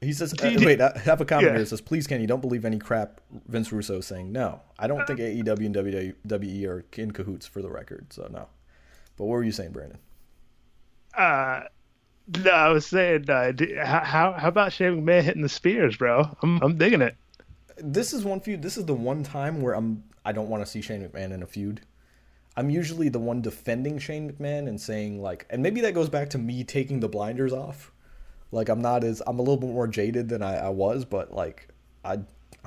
He 0.00 0.12
says, 0.12 0.34
uh, 0.34 0.56
wait, 0.58 0.80
I 0.80 0.98
have 1.04 1.22
a 1.22 1.24
comment 1.24 1.52
yeah. 1.52 1.56
here 1.56 1.66
says, 1.66 1.80
please, 1.80 2.06
Kenny, 2.06 2.26
don't 2.26 2.42
believe 2.42 2.66
any 2.66 2.78
crap 2.78 3.20
Vince 3.48 3.72
Russo 3.72 3.98
is 3.98 4.06
saying. 4.06 4.30
No, 4.30 4.60
I 4.78 4.86
don't 4.86 5.06
think 5.06 5.20
AEW 5.20 5.66
and 5.66 5.74
WWE 5.74 6.68
are 6.68 6.84
in 6.92 7.12
cahoots 7.12 7.46
for 7.46 7.62
the 7.62 7.70
record, 7.70 8.12
so 8.12 8.28
no. 8.30 8.46
But 9.16 9.24
what 9.24 9.36
were 9.36 9.42
you 9.42 9.52
saying, 9.52 9.72
Brandon? 9.72 9.98
Uh, 11.16 11.62
no, 12.44 12.50
I 12.50 12.68
was 12.68 12.86
saying, 12.86 13.30
uh, 13.30 13.52
how 13.84 14.32
how 14.32 14.48
about 14.48 14.72
Shane 14.72 15.02
McMahon 15.02 15.22
hitting 15.22 15.42
the 15.42 15.48
spears, 15.48 15.96
bro? 15.96 16.36
I'm 16.42 16.60
I'm 16.62 16.76
digging 16.76 17.00
it. 17.00 17.16
This 17.78 18.12
is 18.12 18.24
one 18.24 18.40
feud. 18.40 18.62
This 18.62 18.76
is 18.76 18.84
the 18.84 18.94
one 18.94 19.22
time 19.22 19.62
where 19.62 19.74
I'm 19.74 20.04
I 20.24 20.32
don't 20.32 20.48
want 20.48 20.62
to 20.64 20.70
see 20.70 20.82
Shane 20.82 21.08
McMahon 21.08 21.32
in 21.32 21.42
a 21.42 21.46
feud. 21.46 21.80
I'm 22.56 22.70
usually 22.70 23.08
the 23.08 23.18
one 23.18 23.42
defending 23.42 23.98
Shane 23.98 24.30
McMahon 24.30 24.68
and 24.68 24.80
saying 24.80 25.20
like, 25.20 25.46
and 25.50 25.62
maybe 25.62 25.80
that 25.82 25.94
goes 25.94 26.08
back 26.08 26.30
to 26.30 26.38
me 26.38 26.64
taking 26.64 27.00
the 27.00 27.08
blinders 27.08 27.52
off. 27.52 27.92
Like 28.52 28.68
I'm 28.68 28.80
not 28.80 29.04
as 29.04 29.22
I'm 29.26 29.38
a 29.38 29.42
little 29.42 29.56
bit 29.56 29.70
more 29.70 29.88
jaded 29.88 30.28
than 30.28 30.42
I, 30.42 30.56
I 30.56 30.68
was, 30.68 31.04
but 31.04 31.32
like 31.32 31.68
I 32.04 32.18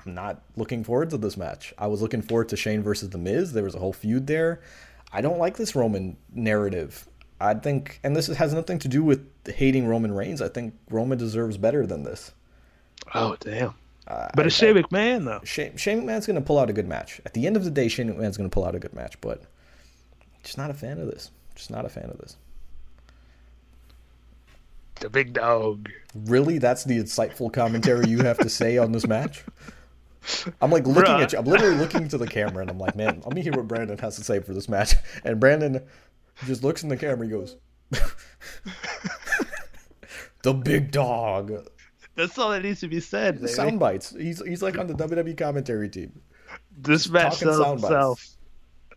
I'm 0.06 0.14
not 0.14 0.42
looking 0.56 0.84
forward 0.84 1.10
to 1.12 1.18
this 1.18 1.38
match. 1.38 1.74
I 1.78 1.88
was 1.88 2.02
looking 2.02 2.22
forward 2.22 2.50
to 2.50 2.58
Shane 2.58 2.84
versus 2.84 3.10
The 3.10 3.18
Miz. 3.18 3.54
There 3.54 3.64
was 3.64 3.76
a 3.76 3.80
whole 3.80 3.94
feud 3.94 4.28
there. 4.28 4.62
I 5.12 5.22
don't 5.22 5.40
like 5.40 5.58
this 5.58 5.76
Roman 5.76 6.18
narrative. 6.34 7.08
I 7.42 7.54
think, 7.54 8.00
and 8.04 8.16
this 8.16 8.28
has 8.28 8.54
nothing 8.54 8.80
to 8.80 8.88
do 8.88 9.04
with 9.04 9.26
hating 9.46 9.88
Roman 9.88 10.14
Reigns. 10.14 10.42
I 10.42 10.50
think 10.50 10.74
Roman 10.90 11.18
deserves 11.18 11.58
better 11.58 11.86
than 11.86 12.04
this. 12.04 12.34
Oh 13.14 13.38
damn! 13.40 13.74
Uh, 14.08 14.28
but 14.36 14.46
it's 14.46 14.56
Shane 14.56 14.76
McMahon 14.76 15.26
though. 15.26 15.40
Shane, 15.44 15.78
Shane 15.78 16.02
McMahon's 16.02 16.28
going 16.28 16.36
to 16.36 16.46
pull 16.46 16.60
out 16.60 16.70
a 16.70 16.74
good 16.74 16.88
match. 16.88 17.22
At 17.26 17.34
the 17.34 17.48
end 17.48 17.56
of 17.56 17.64
the 17.64 17.72
day, 17.72 17.88
Shane 17.88 18.14
McMahon's 18.14 18.38
going 18.38 18.50
to 18.50 18.54
pull 18.54 18.66
out 18.66 18.76
a 18.76 18.80
good 18.80 18.94
match. 18.94 19.20
But 19.22 19.44
just 20.44 20.58
not 20.58 20.70
a 20.70 20.74
fan 20.74 21.00
of 21.00 21.08
this. 21.08 21.32
Just 21.56 21.72
not 21.72 21.86
a 21.86 21.90
fan 21.90 22.06
of 22.10 22.18
this. 22.20 22.38
The 25.00 25.10
big 25.10 25.34
dog. 25.34 25.90
Really, 26.14 26.58
that's 26.58 26.84
the 26.84 26.98
insightful 27.00 27.52
commentary 27.54 28.10
you 28.10 28.20
have 28.20 28.38
to 28.40 28.50
say 28.50 28.78
on 28.78 28.92
this 28.92 29.08
match. 29.08 29.44
I'm 30.62 30.72
like 30.72 30.86
looking 30.86 31.04
Bruh. 31.14 31.24
at 31.24 31.32
you. 31.32 31.40
I'm 31.40 31.46
literally 31.46 31.78
looking 31.78 32.10
to 32.10 32.18
the 32.18 32.28
camera, 32.28 32.62
and 32.62 32.70
I'm 32.70 32.78
like, 32.78 32.96
man, 32.96 33.22
let 33.26 33.34
me 33.34 33.42
hear 33.42 33.54
what 33.54 33.68
Brandon 33.68 33.98
has 34.00 34.18
to 34.18 34.24
say 34.24 34.40
for 34.42 34.54
this 34.54 34.68
match. 34.68 34.96
And 35.24 35.40
Brandon 35.40 35.82
just 36.46 36.64
looks 36.64 36.84
in 36.84 36.90
the 36.90 36.98
camera. 36.98 37.26
He 37.26 37.32
goes, 37.32 37.56
"The 40.44 40.54
big 40.54 40.92
dog." 40.92 41.70
That's 42.16 42.38
all 42.38 42.50
that 42.52 42.64
needs 42.64 42.82
to 42.82 42.90
be 42.90 43.00
said. 43.00 43.36
Baby. 43.36 43.48
Sound 43.48 43.80
bites. 43.80 44.14
He's 44.18 44.42
he's 44.46 44.62
like 44.62 44.78
on 44.78 44.88
the 44.88 44.94
WWE 44.94 45.38
commentary 45.38 45.88
team. 45.88 46.22
this 46.78 47.08
match 47.10 47.36
sells 47.38 47.58
sound 47.58 47.82
bites. 47.82 47.84
itself. 47.94 48.28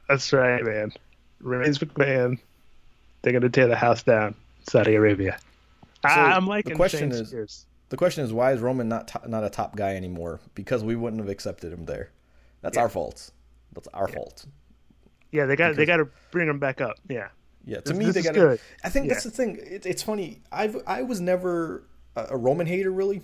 That's 0.09 0.33
right, 0.33 0.65
man. 0.65 0.93
Reigns 1.43 1.79
McMahon, 1.79 2.39
they're 3.23 3.33
gonna 3.33 3.51
tear 3.51 3.67
the 3.69 3.77
house 3.77 4.03
down. 4.03 4.35
Saudi 4.69 4.95
Arabia. 4.95 5.39
I, 6.05 6.33
I'm 6.33 6.47
like 6.47 6.65
the 6.65 6.75
question 6.75 7.11
is- 7.13 7.29
Spears. 7.29 7.67
The 7.89 7.97
question 7.99 8.25
is, 8.25 8.33
why 8.33 8.53
is 8.53 8.61
Roman 8.61 8.89
not 8.89 9.09
to- 9.09 9.29
not 9.29 9.45
a 9.45 9.51
top 9.51 9.77
guy 9.77 9.97
anymore? 9.97 10.41
Because 10.55 10.83
we 10.83 10.97
wouldn't 10.97 11.21
have 11.21 11.29
accepted 11.29 11.73
him 11.73 11.85
there. 11.85 12.11
That's 12.63 12.79
our 12.79 12.89
fault. 12.89 13.31
That's 13.75 13.89
our 13.89 14.09
fault. 14.09 14.47
Yeah, 15.31 15.47
they 15.47 15.57
got 15.57 15.77
they 15.77 15.85
got 15.85 15.97
to 15.99 16.09
bring 16.31 16.49
him 16.49 16.59
back 16.59 16.81
up. 16.81 16.97
Yeah, 17.09 17.29
Yeah, 17.65 17.77
to 17.81 17.83
This- 17.93 17.97
me 17.99 18.05
this 18.07 18.15
they 18.15 18.23
got. 18.23 18.35
good. 18.35 18.61
I 18.85 18.89
think 18.89 19.09
that's 19.09 19.25
the 19.25 19.31
thing. 19.31 19.57
It, 19.63 19.85
it's 19.85 20.03
funny. 20.03 20.41
I've 20.51 20.77
I 20.87 21.03
was 21.03 21.21
never 21.21 21.83
a, 22.17 22.29
a 22.31 22.37
Roman 22.37 22.67
hater 22.67 22.91
really, 22.91 23.23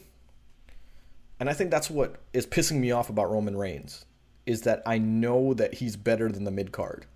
and 1.40 1.48
I 1.48 1.52
think 1.52 1.70
that's 1.70 1.88
what 1.90 2.16
is 2.32 2.46
pissing 2.46 2.78
me 2.78 2.90
off 2.90 3.08
about 3.10 3.30
Roman 3.30 3.56
Reigns 3.56 4.04
is 4.44 4.62
that 4.62 4.82
I 4.86 4.98
know 4.98 5.52
that 5.54 5.74
he's 5.74 5.96
better 5.96 6.30
than 6.32 6.44
the 6.44 6.50
mid 6.50 6.72
card. 6.72 7.06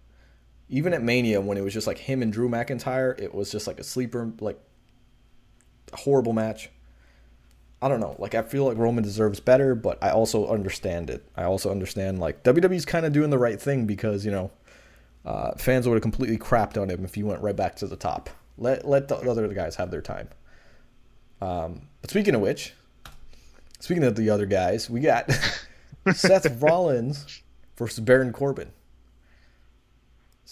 Even 0.69 0.95
at 0.95 1.03
Mania, 1.03 1.41
when 1.41 1.59
it 1.59 1.63
was 1.63 1.73
just 1.73 1.87
like 1.87 1.99
him 1.99 2.23
and 2.23 2.33
Drew 2.33 2.49
McIntyre, 2.49 3.19
it 3.21 3.35
was 3.35 3.51
just 3.51 3.67
like 3.67 3.79
a 3.79 3.85
sleeper, 3.85 4.33
like 4.41 4.59
a 5.93 5.97
horrible 5.97 6.33
match. 6.33 6.71
I 7.83 7.89
don't 7.89 8.01
know. 8.01 8.15
Like 8.19 8.35
I 8.35 8.43
feel 8.43 8.65
like 8.65 8.79
Roman 8.79 9.03
deserves 9.03 9.41
better, 9.41 9.75
but 9.75 10.03
I 10.03 10.11
also 10.11 10.47
understand 10.47 11.11
it. 11.11 11.29
I 11.37 11.43
also 11.45 11.71
understand 11.71 12.21
like 12.21 12.45
WWE's 12.45 12.87
kind 12.87 13.05
of 13.05 13.13
doing 13.13 13.31
the 13.31 13.39
right 13.39 13.61
thing 13.61 13.87
because 13.87 14.25
you 14.25 14.31
know 14.31 14.51
uh, 15.25 15.53
fans 15.57 15.87
would 15.89 15.95
have 15.95 16.03
completely 16.03 16.39
crapped 16.39 16.81
on 16.81 16.89
him 16.89 17.05
if 17.05 17.15
he 17.15 17.23
went 17.23 17.43
right 17.43 17.57
back 17.57 17.75
to 17.77 17.87
the 17.87 17.97
top. 17.97 18.31
Let 18.57 18.87
let 18.87 19.09
the 19.09 19.17
other 19.17 19.49
guys 19.49 19.77
have 19.77 19.91
their 19.91 20.01
time. 20.01 20.29
Um, 21.41 21.83
but 22.01 22.11
speaking 22.11 22.37
of 22.37 22.41
which, 22.41 22.73
speaking 23.81 24.05
of 24.05 24.15
the 24.15 24.31
other 24.31 24.47
guys, 24.47 24.89
we 24.89 25.01
got 25.01 25.29
Seth 26.13 26.63
Rollins 26.63 27.43
versus 27.77 27.99
Baron 27.99 28.33
Corbin. 28.33 28.71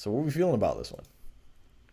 So 0.00 0.10
what 0.10 0.20
are 0.20 0.24
we 0.24 0.30
feeling 0.30 0.54
about 0.54 0.78
this 0.78 0.90
one? 0.90 1.04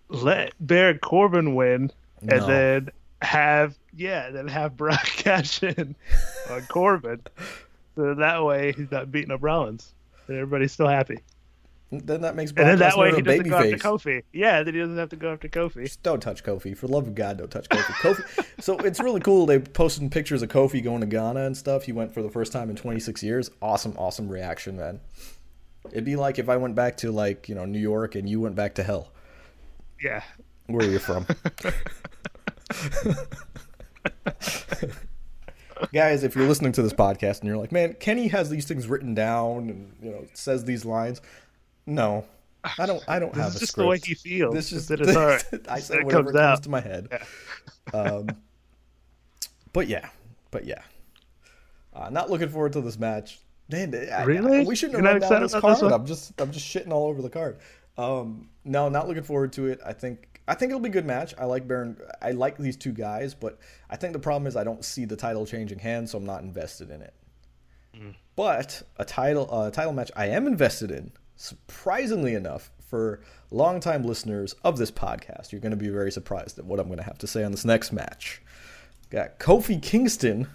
let 0.10 0.54
Baron 0.62 1.00
Corbin 1.00 1.54
win, 1.56 1.92
and 2.22 2.30
No. 2.40 2.48
then 2.48 2.90
have 3.22 3.76
yeah, 3.94 4.30
then 4.30 4.48
have 4.48 4.78
Brock 4.78 5.04
cash 5.06 5.62
in 5.62 5.94
on 6.50 6.62
Corbin. 6.70 7.20
So 7.98 8.14
that 8.14 8.46
way 8.46 8.72
he's 8.72 8.90
not 8.90 9.12
beating 9.12 9.32
up 9.32 9.44
Rollins, 9.44 9.94
and 10.30 10.38
everybody's 10.38 10.72
still 10.72 10.88
happy. 10.88 11.18
Then 11.92 12.22
that 12.22 12.36
makes 12.38 12.52
And 12.52 12.66
then 12.68 12.80
that 12.80 12.98
way 12.98 13.14
he 13.14 13.22
doesn't 13.22 13.50
go 13.50 13.58
after. 13.58 13.78
Kofi. 13.78 14.24
Yeah, 14.32 14.64
then 14.64 14.74
he 14.74 14.80
doesn't 14.80 14.98
have 14.98 15.10
to 15.10 15.16
go 15.18 15.34
after 15.34 15.50
Kofi. 15.50 15.84
Just 15.84 16.02
don't 16.04 16.22
touch 16.22 16.44
Kofi. 16.46 16.78
For 16.78 16.88
love 16.88 17.08
of 17.08 17.16
God, 17.16 17.38
don't 17.38 17.52
touch 17.52 17.68
Kofi. 17.68 17.94
Kofi. 17.96 18.46
So 18.62 18.78
it's 18.80 19.00
really 19.02 19.22
cool. 19.22 19.46
They 19.46 19.60
posted 19.60 20.10
pictures 20.12 20.42
of 20.42 20.50
Kofi 20.50 20.82
going 20.84 21.02
to 21.02 21.06
Ghana 21.08 21.42
and 21.46 21.56
stuff. 21.58 21.84
He 21.84 21.92
went 21.92 22.14
for 22.14 22.22
the 22.22 22.30
first 22.30 22.52
time 22.54 22.70
in 22.70 22.76
26 22.78 23.22
years. 23.24 23.52
Awesome, 23.62 23.94
awesome 23.98 24.28
reaction, 24.30 24.78
man. 24.78 25.00
It'd 25.92 26.06
be 26.06 26.16
like 26.16 26.40
if 26.40 26.50
I 26.50 26.58
went 26.58 26.76
back 26.76 26.98
to 26.98 27.12
like 27.12 27.48
you 27.50 27.56
know 27.56 27.66
New 27.66 27.80
York 27.80 28.16
and 28.16 28.30
you 28.30 28.40
went 28.42 28.56
back 28.56 28.76
to 28.76 28.84
hell. 28.84 29.12
Yeah, 30.04 30.22
Where 30.68 30.86
are 30.88 30.90
you 30.92 31.00
from? 31.00 31.26
Guys, 35.94 36.24
if 36.24 36.36
you're 36.36 36.48
listening 36.48 36.72
to 36.74 36.82
this 36.82 36.94
podcast 36.94 37.40
and 37.40 37.48
you're 37.48 37.58
like, 37.58 37.72
man, 37.72 37.94
Kenny 38.00 38.28
has 38.30 38.50
these 38.50 38.66
things 38.66 38.88
written 38.88 39.14
down 39.14 39.70
and 39.70 39.94
you 40.02 40.10
know 40.12 40.26
says 40.34 40.66
these 40.66 40.86
lines. 40.86 41.22
No, 41.86 42.26
I 42.78 42.86
don't. 42.88 43.04
I 43.08 43.20
don't 43.20 43.34
this 43.34 43.42
have 43.44 43.50
is 43.52 43.56
a 43.58 43.60
just 43.60 43.72
script. 43.74 43.84
the 43.86 43.90
way 43.90 44.00
he 44.04 44.14
feels. 44.16 44.54
This 44.54 44.72
is 44.72 44.88
that 44.88 45.02
it's 45.02 45.14
hard. 45.14 45.44
I 45.70 45.80
said 45.80 46.00
It 46.00 46.06
whatever 46.06 46.32
comes 46.32 46.36
comes 46.36 46.44
out. 46.58 46.64
to 46.64 46.70
my 46.70 46.82
head. 46.82 47.22
Um, 47.94 48.28
but 49.74 49.88
yeah, 49.88 50.10
but 50.52 50.66
yeah. 50.66 50.82
Uh, 51.94 52.10
not 52.10 52.30
looking 52.30 52.50
forward 52.50 52.74
to 52.74 52.82
this 52.82 52.98
match. 52.98 53.40
Man, 53.70 53.94
I- 53.96 54.22
I- 54.22 54.24
Really? 54.24 54.66
we 54.66 54.76
shouldn't 54.76 54.98
You're 55.00 55.08
have 55.08 55.22
not 55.22 55.30
run 55.30 55.42
down 55.42 55.44
excited 55.44 55.44
this 55.46 55.54
about 55.54 55.70
this 55.70 55.80
card. 55.82 55.94
I'm 55.94 56.06
just, 56.06 56.42
I'm 56.42 56.52
just 56.52 56.66
shitting 56.66 56.92
all 56.92 57.08
over 57.08 57.22
the 57.22 57.30
card. 57.30 57.58
Um, 57.98 58.50
no, 58.64 58.90
not 58.90 59.08
looking 59.08 59.24
forward 59.24 59.54
to 59.54 59.68
it. 59.68 59.80
I 59.86 59.94
think, 59.94 60.42
I 60.48 60.54
think 60.56 60.70
it'll 60.70 60.80
be 60.80 60.90
a 60.90 60.92
good 60.92 61.06
match. 61.06 61.34
I 61.38 61.46
like 61.46 61.68
Baron. 61.68 61.98
I 62.22 62.32
like 62.32 62.58
these 62.58 62.78
two 62.78 62.92
guys, 62.94 63.34
but 63.34 63.60
I 63.90 63.96
think 63.98 64.14
the 64.14 64.20
problem 64.20 64.48
is 64.48 64.56
I 64.56 64.64
don't 64.64 64.86
see 64.86 65.04
the 65.06 65.16
title 65.16 65.46
changing 65.46 65.80
hands, 65.80 66.12
so 66.12 66.18
I'm 66.18 66.26
not 66.26 66.42
invested 66.44 66.90
in 66.92 67.02
it. 67.02 67.14
But 68.36 68.84
a 68.98 69.04
title, 69.06 69.50
a 69.64 69.72
title 69.72 69.92
match 69.94 70.12
I 70.16 70.28
am 70.28 70.46
invested 70.46 70.92
in. 70.92 71.12
Surprisingly 71.36 72.36
enough, 72.36 72.70
for 72.86 73.22
longtime 73.50 74.04
listeners 74.04 74.54
of 74.64 74.78
this 74.78 74.92
podcast, 74.92 75.52
you're 75.52 75.60
going 75.62 75.72
to 75.72 75.76
be 75.78 75.90
very 75.90 76.12
surprised 76.12 76.60
at 76.60 76.66
what 76.66 76.80
I'm 76.80 76.86
going 76.86 77.00
to 77.00 77.04
have 77.04 77.18
to 77.18 77.28
say 77.28 77.44
on 77.44 77.52
this 77.52 77.66
next 77.66 77.92
match. 77.92 78.42
Got 79.10 79.40
Kofi 79.40 79.82
Kingston 79.82 80.48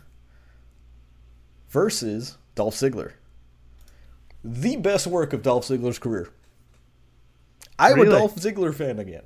versus 1.68 2.36
Dolph 2.54 2.74
Ziggler. 2.74 3.12
The 4.44 4.76
best 4.76 5.06
work 5.06 5.32
of 5.32 5.42
Dolph 5.42 5.66
Ziggler's 5.66 5.98
career. 5.98 6.28
I'm 7.78 7.94
Really? 7.94 8.08
a 8.08 8.18
Dolph 8.18 8.36
Ziggler 8.36 8.74
fan 8.74 8.98
again. 8.98 9.22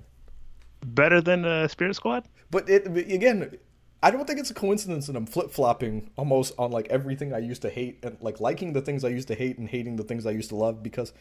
Better 0.85 1.21
than 1.21 1.45
uh, 1.45 1.69
Spirit 1.69 1.95
Squad. 1.97 2.25
But 2.51 2.69
it 2.69 2.87
again, 2.87 3.57
I 4.03 4.11
don't 4.11 4.27
think 4.27 4.39
it's 4.39 4.51
a 4.51 4.55
coincidence 4.55 5.07
that 5.07 5.17
I'm 5.17 5.27
flip 5.27 5.51
flopping 5.51 6.11
almost 6.17 6.55
on 6.59 6.71
like 6.71 6.87
everything 6.89 7.33
I 7.33 7.39
used 7.39 7.63
to 7.63 7.71
hate 7.71 7.99
and 8.05 8.17
like 8.21 8.41
liking 8.41 8.73
the 8.73 8.83
things 8.83 9.05
I 9.05 9.09
used 9.09 9.29
to 9.29 9.35
hate 9.35 9.59
and 9.59 9.69
hating 9.69 9.97
the 9.97 10.05
things 10.05 10.27
I 10.27 10.31
used 10.31 10.51
to 10.51 10.57
love 10.57 10.83
because 10.83 11.13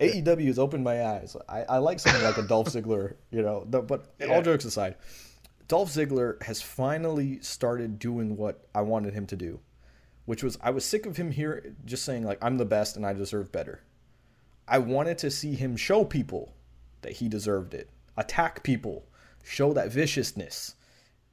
AEW 0.00 0.46
has 0.46 0.58
opened 0.58 0.82
my 0.82 1.04
eyes. 1.06 1.36
I, 1.48 1.62
I 1.62 1.78
like 1.78 2.00
something 2.00 2.22
like 2.24 2.38
a 2.38 2.42
Dolph 2.42 2.68
Ziggler, 2.72 3.14
you 3.30 3.42
know. 3.42 3.64
But 3.68 4.06
Yeah. 4.18 4.26
all 4.34 4.42
jokes 4.42 4.64
aside, 4.64 4.96
Dolph 5.68 5.90
Ziggler 5.90 6.42
has 6.42 6.60
finally 6.60 7.40
started 7.42 7.98
doing 7.98 8.36
what 8.36 8.66
I 8.74 8.80
wanted 8.80 9.14
him 9.14 9.26
to 9.26 9.36
do, 9.36 9.60
which 10.24 10.42
was 10.42 10.58
I 10.62 10.70
was 10.70 10.84
sick 10.84 11.06
of 11.06 11.16
him 11.16 11.30
here 11.32 11.74
just 11.84 12.04
saying 12.04 12.24
like 12.24 12.38
I'm 12.42 12.58
the 12.58 12.64
best 12.64 12.96
and 12.96 13.04
I 13.04 13.12
deserve 13.12 13.52
better. 13.52 13.80
I 14.68 14.78
wanted 14.78 15.18
to 15.18 15.30
see 15.30 15.54
him 15.54 15.76
show 15.76 16.04
people 16.04 16.54
that 17.02 17.12
he 17.12 17.28
deserved 17.28 17.74
it, 17.74 17.90
attack 18.16 18.62
people, 18.62 19.04
show 19.42 19.72
that 19.72 19.90
viciousness, 19.90 20.76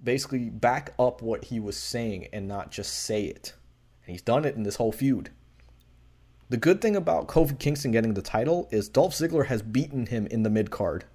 basically 0.03 0.49
back 0.49 0.93
up 0.97 1.21
what 1.21 1.45
he 1.45 1.59
was 1.59 1.77
saying 1.77 2.27
and 2.33 2.47
not 2.47 2.71
just 2.71 3.03
say 3.03 3.25
it. 3.25 3.53
And 4.05 4.13
he's 4.13 4.21
done 4.21 4.45
it 4.45 4.55
in 4.55 4.63
this 4.63 4.77
whole 4.77 4.91
feud. 4.91 5.29
The 6.49 6.57
good 6.57 6.81
thing 6.81 6.95
about 6.95 7.27
Kofi 7.27 7.59
Kingston 7.59 7.91
getting 7.91 8.15
the 8.15 8.23
title 8.23 8.67
is 8.71 8.89
Dolph 8.89 9.13
Ziggler 9.13 9.45
has 9.45 9.61
beaten 9.61 10.07
him 10.07 10.25
in 10.27 10.41
the 10.41 10.49
mid 10.49 10.71
card. 10.71 11.05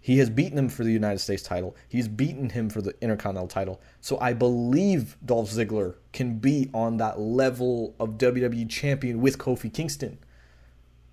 He 0.00 0.18
has 0.18 0.30
beaten 0.30 0.56
him 0.56 0.68
for 0.70 0.82
the 0.82 0.92
United 0.92 1.18
States 1.18 1.42
title. 1.42 1.76
He's 1.88 2.08
beaten 2.08 2.50
him 2.50 2.70
for 2.70 2.80
the 2.80 2.94
Intercontinental 3.02 3.48
title. 3.48 3.80
So 4.00 4.18
I 4.18 4.32
believe 4.32 5.16
Dolph 5.24 5.50
Ziggler 5.50 5.96
can 6.12 6.38
be 6.38 6.70
on 6.72 6.96
that 6.96 7.20
level 7.20 7.94
of 8.00 8.16
WWE 8.16 8.68
champion 8.68 9.20
with 9.20 9.38
Kofi 9.38 9.72
Kingston. 9.72 10.18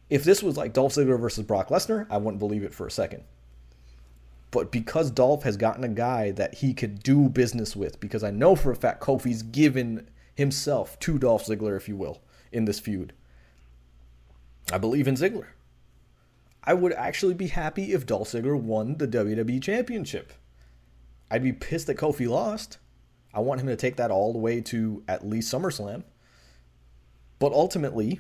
If 0.10 0.24
this 0.24 0.42
was 0.42 0.56
like 0.56 0.72
Dolph 0.72 0.94
Ziggler 0.94 1.20
versus 1.20 1.46
Brock 1.46 1.68
Lesnar, 1.68 2.08
I 2.10 2.18
wouldn't 2.18 2.40
believe 2.40 2.64
it 2.64 2.74
for 2.74 2.88
a 2.88 2.92
second. 2.92 3.24
But 4.52 4.72
because 4.72 5.12
Dolph 5.12 5.44
has 5.44 5.58
gotten 5.58 5.84
a 5.84 5.90
guy 5.90 6.32
that 6.32 6.56
he 6.56 6.74
could 6.74 7.04
do 7.04 7.28
business 7.28 7.76
with, 7.76 8.00
because 8.00 8.24
I 8.24 8.32
know 8.32 8.56
for 8.56 8.72
a 8.72 8.76
fact 8.76 9.04
Kofi's 9.04 9.44
given 9.44 10.10
himself 10.34 10.98
to 11.00 11.20
Dolph 11.20 11.46
Ziggler, 11.46 11.76
if 11.76 11.90
you 11.90 11.98
will, 11.98 12.22
in 12.54 12.64
this 12.64 12.80
feud, 12.80 13.12
I 14.72 14.78
believe 14.78 15.10
in 15.10 15.16
Ziggler. 15.16 15.48
I 16.68 16.74
would 16.74 16.92
actually 16.92 17.34
be 17.34 17.48
happy 17.48 17.94
if 17.94 18.06
Dolph 18.06 18.32
Ziggler 18.32 18.60
won 18.60 18.98
the 18.98 19.08
WWE 19.08 19.64
Championship. 19.64 20.34
I'd 21.32 21.42
be 21.42 21.54
pissed 21.54 21.88
that 21.88 21.96
Kofi 21.96 22.28
lost. 22.28 22.78
I 23.34 23.40
want 23.40 23.62
him 23.62 23.68
to 23.68 23.78
take 23.78 23.96
that 23.96 24.12
all 24.12 24.34
the 24.34 24.40
way 24.40 24.60
to 24.60 25.02
at 25.08 25.26
least 25.26 25.52
SummerSlam. 25.52 26.04
But 27.40 27.54
ultimately, 27.54 28.20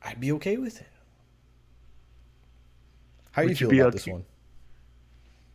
I'd 0.00 0.20
be 0.20 0.30
okay 0.32 0.58
with 0.58 0.80
it. 0.80 0.86
How 3.32 3.42
do 3.42 3.48
you 3.48 3.56
you 3.56 3.68
feel 3.68 3.80
about 3.80 3.94
this 3.94 4.06
one? 4.06 4.24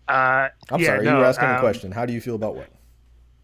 Uh, 0.09 0.49
I'm 0.69 0.81
yeah, 0.81 0.87
sorry, 0.87 0.99
you 1.05 1.11
no, 1.11 1.19
were 1.19 1.25
asking 1.25 1.47
a 1.47 1.53
um, 1.53 1.59
question. 1.61 1.91
How 1.93 2.05
do 2.05 2.11
you 2.11 2.19
feel 2.19 2.35
about 2.35 2.55
what? 2.55 2.67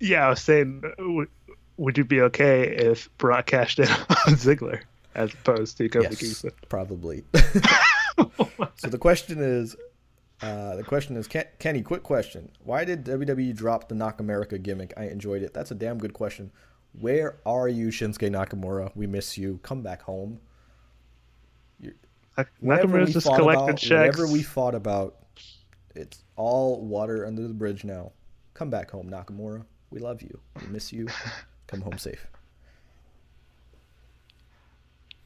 Yeah, 0.01 0.25
I 0.25 0.29
was 0.31 0.41
saying, 0.41 0.83
uh, 0.83 0.89
would, 0.99 1.29
would 1.77 1.97
you 1.97 2.03
be 2.03 2.19
okay 2.21 2.67
if 2.75 3.07
Brock 3.17 3.45
cashed 3.45 3.79
in 3.79 3.87
on 3.89 4.35
Ziggler 4.35 4.81
as 5.13 5.33
opposed 5.33 5.77
to 5.77 5.87
Kofi 5.87 6.03
yes, 6.03 6.19
Kingston? 6.19 6.51
probably. 6.67 7.23
so 8.17 8.87
the 8.87 8.97
question 8.97 9.39
is, 9.39 9.75
uh, 10.41 10.75
the 10.75 10.83
question 10.83 11.15
is, 11.17 11.27
Ken- 11.27 11.47
Kenny, 11.59 11.81
quick 11.81 12.03
question: 12.03 12.51
Why 12.63 12.85
did 12.85 13.05
WWE 13.05 13.55
drop 13.55 13.89
the 13.89 13.95
Knock 13.95 14.19
America 14.19 14.57
gimmick? 14.57 14.93
I 14.97 15.05
enjoyed 15.05 15.43
it. 15.43 15.53
That's 15.53 15.71
a 15.71 15.75
damn 15.75 15.97
good 15.97 16.13
question. 16.13 16.51
Where 16.99 17.37
are 17.45 17.67
you, 17.67 17.87
Shinsuke 17.87 18.29
Nakamura? 18.29 18.91
We 18.95 19.07
miss 19.07 19.37
you. 19.37 19.59
Come 19.63 19.81
back 19.81 20.01
home. 20.01 20.39
Nakamura's 22.63 23.13
just 23.13 23.27
collecting 23.27 23.69
about, 23.69 23.77
checks. 23.77 24.17
Whatever 24.17 24.31
we 24.31 24.43
fought 24.43 24.75
about, 24.75 25.15
it's 25.95 26.23
all 26.35 26.81
water 26.81 27.25
under 27.25 27.47
the 27.47 27.53
bridge 27.53 27.83
now. 27.83 28.11
Come 28.53 28.69
back 28.69 28.91
home, 28.91 29.09
Nakamura. 29.09 29.65
We 29.89 29.99
love 29.99 30.21
you. 30.21 30.39
We 30.61 30.67
miss 30.67 30.91
you. 30.91 31.07
Come 31.67 31.81
home 31.81 31.97
safe. 31.97 32.25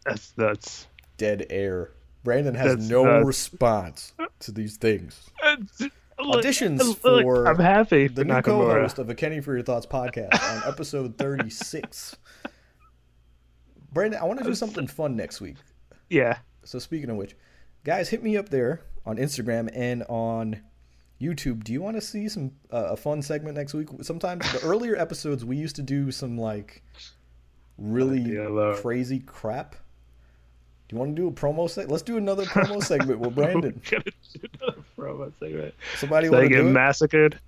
That's 0.05 0.31
that's. 0.31 0.87
Dead 1.17 1.45
air. 1.49 1.91
Brandon 2.23 2.53
has 2.55 2.75
That's 2.77 2.89
no 2.89 3.03
nuts. 3.03 3.25
response 3.25 4.13
to 4.39 4.51
these 4.51 4.77
things. 4.77 5.29
Look, 6.19 6.43
Auditions 6.43 6.79
look, 6.79 7.23
for 7.23 7.45
I'm 7.47 7.57
happy 7.59 8.07
The 8.07 8.25
new 8.25 8.33
Nakamura. 8.33 8.43
co-host 8.43 8.99
of 8.99 9.09
a 9.09 9.15
Kenny 9.15 9.39
for 9.39 9.53
Your 9.53 9.63
Thoughts 9.63 9.85
podcast 9.85 10.33
on 10.33 10.63
episode 10.71 11.17
36. 11.17 12.17
Brandon, 13.93 14.19
I 14.21 14.25
want 14.25 14.39
to 14.39 14.45
do 14.45 14.53
something 14.53 14.85
fun 14.87 15.15
next 15.15 15.39
week. 15.41 15.55
Yeah. 16.09 16.39
So 16.65 16.77
speaking 16.77 17.09
of 17.09 17.15
which, 17.15 17.35
guys, 17.83 18.09
hit 18.09 18.21
me 18.21 18.35
up 18.37 18.49
there 18.49 18.81
on 19.05 19.15
Instagram 19.17 19.69
and 19.73 20.03
on 20.09 20.61
YouTube. 21.21 21.63
Do 21.63 21.71
you 21.73 21.81
want 21.81 21.95
to 21.95 22.01
see 22.01 22.27
some 22.29 22.51
uh, 22.71 22.89
a 22.91 22.97
fun 22.97 23.21
segment 23.21 23.55
next 23.57 23.73
week? 23.73 23.87
Sometimes 24.01 24.51
the 24.51 24.67
earlier 24.67 24.95
episodes 24.97 25.45
we 25.45 25.55
used 25.55 25.77
to 25.77 25.81
do 25.81 26.11
some 26.11 26.37
like 26.37 26.83
really 27.77 28.19
Yeah, 28.19 28.75
crazy 28.81 29.19
crap. 29.19 29.75
Do 30.89 30.95
you 30.95 30.99
want 30.99 31.15
to 31.15 31.21
do 31.21 31.27
a 31.27 31.31
promo 31.31 31.69
segment? 31.69 31.91
Let's 31.91 32.03
do 32.03 32.17
another 32.17 32.45
promo 32.45 32.83
segment 32.83 33.19
with 33.19 33.35
Brandon. 33.35 33.79
We're 33.91 33.99
gonna 33.99 34.03
do 34.33 34.47
another 34.61 34.83
promo 34.97 35.31
segment. 35.39 35.73
Somebody 35.97 36.27
So 36.27 36.33
want 36.33 36.43
to 36.45 36.49
get 36.49 36.61
do 36.61 36.67
it? 36.67 36.71
massacred. 36.71 37.39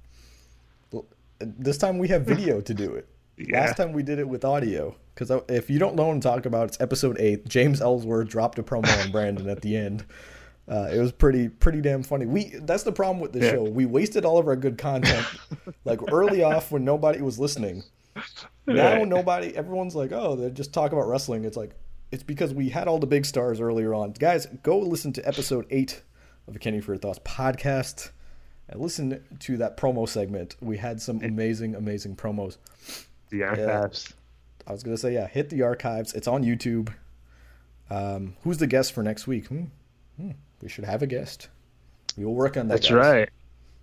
This 1.40 1.80
time 1.80 1.98
we 1.98 2.08
have 2.10 2.22
video 2.24 2.62
to 2.62 2.74
do 2.74 2.94
it. 2.94 3.08
Yeah. 3.38 3.62
Last 3.62 3.76
time 3.78 3.94
we 3.94 4.04
did 4.04 4.20
it 4.20 4.30
with 4.30 4.46
audio. 4.46 4.96
Because 5.16 5.32
if 5.50 5.72
you 5.72 5.80
don't 5.80 5.96
know 5.96 6.06
what 6.06 6.14
I'm 6.14 6.20
talking 6.22 6.46
about, 6.46 6.68
it's 6.68 6.80
episode 6.80 7.18
eight. 7.20 7.48
James 7.48 7.82
Ellsworth 7.82 8.28
dropped 8.28 8.60
a 8.60 8.64
promo 8.64 9.04
on 9.04 9.12
Brandon 9.12 9.50
at 9.50 9.62
the 9.62 9.76
end. 9.76 10.06
Uh, 10.70 10.90
it 10.94 11.00
was 11.00 11.12
pretty 11.12 11.50
pretty 11.50 11.82
damn 11.82 12.04
funny. 12.04 12.28
We 12.28 12.54
that's 12.62 12.84
the 12.84 12.92
problem 12.92 13.20
with 13.20 13.34
the 13.34 13.40
Yeah. 13.40 13.52
show. 13.54 13.64
We 13.64 13.88
wasted 13.88 14.24
all 14.24 14.38
of 14.38 14.48
our 14.48 14.56
good 14.56 14.78
content 14.78 15.26
like 15.86 16.00
early 16.12 16.44
off 16.44 16.72
when 16.72 16.86
nobody 16.86 17.22
was 17.24 17.40
listening. 17.40 17.82
Now 18.68 18.98
Right. 18.98 19.08
nobody 19.08 19.56
everyone's 19.58 19.96
like, 19.96 20.12
"Oh, 20.12 20.36
they 20.36 20.52
just 20.52 20.72
talk 20.74 20.92
about 20.92 21.08
wrestling." 21.08 21.44
It's 21.44 21.58
like 21.58 21.72
it's 22.12 22.24
because 22.24 22.54
we 22.54 22.70
had 22.70 22.88
all 22.88 23.00
the 23.00 23.08
big 23.08 23.26
stars 23.26 23.62
earlier 23.62 23.94
on. 23.94 24.12
Guys, 24.12 24.48
go 24.64 24.80
listen 24.80 25.14
to 25.14 25.28
episode 25.28 25.66
8 25.70 26.02
of 26.48 26.54
the 26.54 26.60
Kenny 26.60 26.82
for 26.82 26.92
Your 26.92 27.00
Thoughts 27.00 27.20
podcast 27.20 28.12
and 28.68 28.82
listen 28.82 29.24
to 29.40 29.58
that 29.58 29.78
promo 29.78 30.08
segment. 30.08 30.56
We 30.62 30.78
had 30.78 31.02
some 31.02 31.22
amazing 31.22 31.76
amazing 31.76 32.16
promos. 32.16 32.58
The 33.30 33.44
archives. 33.44 34.14
I 34.68 34.72
was 34.72 34.84
gonna 34.84 34.98
say, 34.98 35.14
yeah, 35.14 35.28
hit 35.28 35.50
the 35.50 35.62
archives. 35.62 36.14
It's 36.14 36.28
on 36.28 36.44
YouTube. 36.44 36.94
Um, 37.90 38.36
who's 38.44 38.58
the 38.58 38.68
guest 38.68 38.94
for 38.94 39.04
next 39.04 39.28
week? 39.28 39.48
Hmm. 39.48 39.66
Hmm. 40.18 40.32
We 40.62 40.70
should 40.70 40.86
have 40.86 41.02
a 41.02 41.08
guest. 41.08 41.50
We 42.18 42.26
will 42.26 42.36
work 42.36 42.58
on 42.58 42.68
that. 42.68 42.76
That's 42.76 42.90
guys. 42.90 42.98
right. 42.98 43.30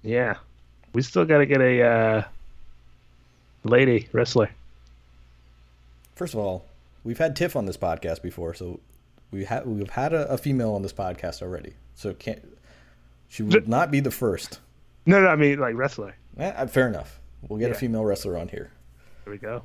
Yeah. 0.03 0.37
We 0.93 1.03
still 1.03 1.25
got 1.25 1.39
to 1.39 1.47
get 1.47 1.61
a 1.61 1.83
uh, 1.83 2.23
lady 3.65 4.09
wrestler. 4.13 4.51
First 6.15 6.35
of 6.35 6.41
all, 6.41 6.65
we've 7.09 7.17
had 7.19 7.35
Tiff 7.35 7.57
on 7.57 7.65
this 7.65 7.79
podcast 7.79 8.21
before, 8.23 8.53
so 8.53 8.81
we 9.31 9.45
have 9.47 9.67
we've 9.67 9.89
had 9.89 10.13
a, 10.13 10.29
a 10.31 10.37
female 10.39 10.75
on 10.75 10.83
this 10.83 10.93
podcast 10.93 11.41
already. 11.41 11.73
So 11.95 12.13
can't 12.13 12.47
she 13.29 13.43
will 13.43 13.63
not 13.67 13.91
be 13.91 14.01
the 14.01 14.11
first. 14.11 14.61
No, 15.07 15.21
no, 15.23 15.29
I 15.29 15.37
mean 15.37 15.59
like 15.59 15.75
wrestler. 15.75 16.15
Eh, 16.37 16.67
fair 16.67 16.87
enough. 16.87 17.19
We'll 17.49 17.59
get 17.59 17.71
a 17.71 17.75
female 17.75 18.05
wrestler 18.05 18.37
on 18.37 18.49
here, 18.49 18.71
There 19.25 19.33
we 19.33 19.39
go. 19.39 19.63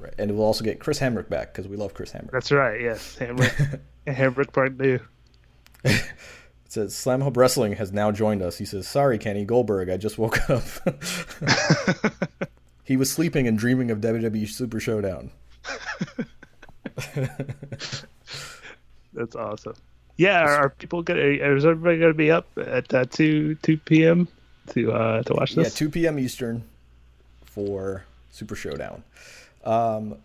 right. 0.00 0.14
and 0.18 0.30
we'll 0.32 0.46
also 0.46 0.64
get 0.64 0.78
Chris 0.80 0.98
Hamrick 0.98 1.28
back 1.28 1.52
because 1.52 1.68
we 1.68 1.76
love 1.76 1.92
Chris 1.92 2.12
Hamrick. 2.12 2.30
That's 2.30 2.50
right. 2.50 2.80
Yes, 2.80 3.16
Hamrick. 3.20 3.80
Hamrick 4.06 4.52
Part 4.52 4.78
Two. 4.78 5.00
It 5.84 6.02
says 6.68 6.96
Slam 6.96 7.20
Hub 7.20 7.36
Wrestling 7.36 7.74
has 7.74 7.92
now 7.92 8.12
joined 8.12 8.40
us. 8.40 8.56
He 8.56 8.64
says, 8.64 8.88
"Sorry, 8.88 9.18
Kenny 9.18 9.44
Goldberg, 9.44 9.90
I 9.90 9.96
just 9.98 10.16
woke 10.16 10.48
up." 10.48 10.62
he 12.84 12.96
was 12.96 13.10
sleeping 13.12 13.46
and 13.46 13.58
dreaming 13.58 13.90
of 13.90 14.00
WWE 14.00 14.48
Super 14.48 14.80
Showdown. 14.80 15.30
That's 19.12 19.36
awesome. 19.36 19.74
Yeah, 20.16 20.40
are, 20.40 20.56
are 20.56 20.70
people 20.70 21.02
gonna? 21.02 21.20
Is 21.20 21.64
everybody 21.64 21.98
gonna 21.98 22.14
be 22.14 22.30
up 22.30 22.46
at 22.58 22.92
uh, 22.92 23.04
two 23.04 23.54
two 23.56 23.76
p.m. 23.78 24.28
to 24.70 24.92
uh 24.92 25.22
to 25.22 25.34
watch 25.34 25.54
this? 25.54 25.74
Yeah, 25.74 25.86
2 25.86 25.90
p.m. 25.90 26.18
Eastern 26.18 26.64
for 27.44 28.04
Super 28.30 28.56
Showdown. 28.56 29.04
Um, 29.64 30.16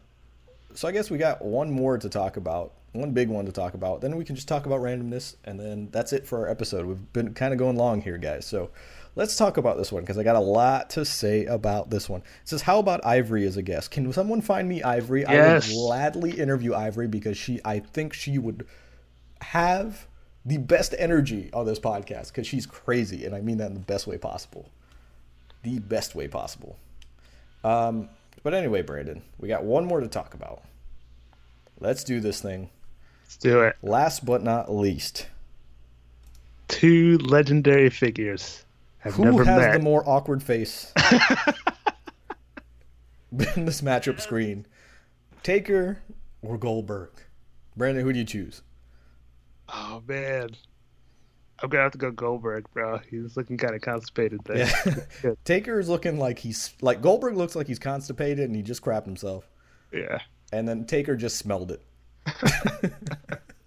so 0.73 0.87
I 0.87 0.91
guess 0.91 1.11
we 1.11 1.17
got 1.17 1.43
one 1.43 1.71
more 1.71 1.97
to 1.97 2.09
talk 2.09 2.37
about, 2.37 2.71
one 2.93 3.11
big 3.11 3.29
one 3.29 3.45
to 3.45 3.51
talk 3.51 3.75
about. 3.75 4.01
Then 4.01 4.15
we 4.15 4.25
can 4.25 4.35
just 4.35 4.47
talk 4.47 4.65
about 4.65 4.81
randomness, 4.81 5.35
and 5.45 5.59
then 5.59 5.89
that's 5.91 6.11
it 6.11 6.25
for 6.25 6.39
our 6.39 6.49
episode. 6.49 6.85
We've 6.85 7.13
been 7.13 7.33
kind 7.33 7.53
of 7.53 7.59
going 7.59 7.75
long 7.75 8.01
here, 8.01 8.17
guys. 8.17 8.45
So 8.45 8.71
let's 9.15 9.35
talk 9.35 9.57
about 9.57 9.77
this 9.77 9.91
one 9.91 10.03
because 10.03 10.17
I 10.17 10.23
got 10.23 10.35
a 10.35 10.39
lot 10.39 10.91
to 10.91 11.05
say 11.05 11.45
about 11.45 11.89
this 11.89 12.09
one. 12.09 12.21
It 12.21 12.49
says, 12.49 12.61
"How 12.61 12.79
about 12.79 13.05
Ivory 13.05 13.45
as 13.45 13.57
a 13.57 13.61
guest? 13.61 13.91
Can 13.91 14.11
someone 14.13 14.41
find 14.41 14.67
me 14.67 14.83
Ivory? 14.83 15.21
Yes. 15.21 15.29
I 15.29 15.53
would 15.53 15.75
gladly 15.75 16.31
interview 16.31 16.73
Ivory 16.73 17.07
because 17.07 17.37
she, 17.37 17.59
I 17.65 17.79
think 17.79 18.13
she 18.13 18.37
would 18.37 18.65
have." 19.41 20.07
The 20.45 20.57
best 20.57 20.93
energy 20.99 21.49
on 21.53 21.65
this 21.65 21.79
podcast 21.79 22.27
because 22.27 22.45
she's 22.45 22.65
crazy, 22.65 23.23
and 23.23 23.33
I 23.33 23.39
mean 23.39 23.59
that 23.59 23.67
in 23.67 23.75
the 23.75 23.79
best 23.79 24.07
way 24.07 24.17
possible 24.17 24.69
the 25.63 25.79
best 25.79 26.13
way 26.13 26.27
possible. 26.27 26.77
Um, 27.63 28.09
but 28.43 28.53
anyway, 28.53 28.81
Brandon, 28.81 29.23
we 29.39 29.47
got 29.47 29.63
one 29.63 29.85
more 29.85 30.01
to 30.01 30.07
talk 30.07 30.33
about. 30.33 30.61
Let's 31.79 32.03
do 32.03 32.19
this 32.19 32.41
thing. 32.41 32.69
Let's 33.23 33.37
do 33.37 33.61
it. 33.61 33.77
Last 33.81 34.25
but 34.25 34.43
not 34.43 34.71
least, 34.71 35.27
Two 36.67 37.17
legendary 37.19 37.89
figures 37.89 38.62
have 39.03 39.13
who 39.15 39.25
never 39.25 39.43
has 39.43 39.57
met. 39.59 39.73
the 39.73 39.79
more 39.79 40.07
awkward 40.07 40.41
face 40.43 40.91
in 43.55 43.65
this 43.65 43.81
matchup 43.81 44.19
screen? 44.19 44.65
Taker 45.43 46.01
or 46.41 46.57
Goldberg? 46.57 47.11
Brandon, 47.75 48.03
who 48.03 48.13
do 48.13 48.19
you 48.19 48.25
choose? 48.25 48.61
oh 49.69 50.03
man, 50.07 50.49
I'm 51.61 51.69
gonna 51.69 51.83
have 51.83 51.93
to 51.93 51.97
go 51.97 52.11
Goldberg, 52.11 52.65
bro. 52.73 52.99
He's 53.09 53.35
looking 53.37 53.57
kind 53.57 53.73
of 53.73 53.81
constipated 53.81 54.41
there. 54.45 54.69
Yeah. 55.25 55.31
Taker 55.45 55.79
is 55.79 55.89
looking 55.89 56.19
like 56.19 56.37
he's 56.39 56.73
like 56.81 57.01
Goldberg 57.01 57.35
looks 57.37 57.55
like 57.55 57.67
he's 57.67 57.79
constipated 57.79 58.45
and 58.45 58.55
he 58.55 58.61
just 58.61 58.81
crapped 58.81 59.05
himself. 59.05 59.49
yeah. 59.91 60.19
And 60.51 60.67
then 60.67 60.85
Taker 60.85 61.15
just 61.15 61.37
smelled 61.37 61.71
it. 61.71 61.81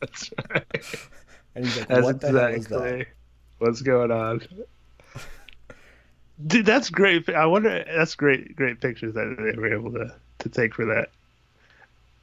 That's 0.00 0.30
right. 0.50 0.64
And 1.56 1.64
he's 1.64 1.76
like, 1.78 1.88
That's 1.88 2.04
what 2.04 2.20
the 2.20 2.28
hell 2.28 2.46
is 2.46 2.66
that? 2.68 3.06
what's 3.58 3.82
going 3.82 4.12
on. 4.12 4.40
Dude, 6.44 6.66
that's 6.66 6.90
great. 6.90 7.28
I 7.30 7.46
wonder. 7.46 7.84
That's 7.86 8.14
great. 8.14 8.56
Great 8.56 8.80
pictures 8.80 9.14
that 9.14 9.36
they 9.38 9.58
were 9.58 9.72
able 9.72 9.92
to 9.92 10.12
to 10.40 10.48
take 10.48 10.74
for 10.74 10.84
that 10.86 11.08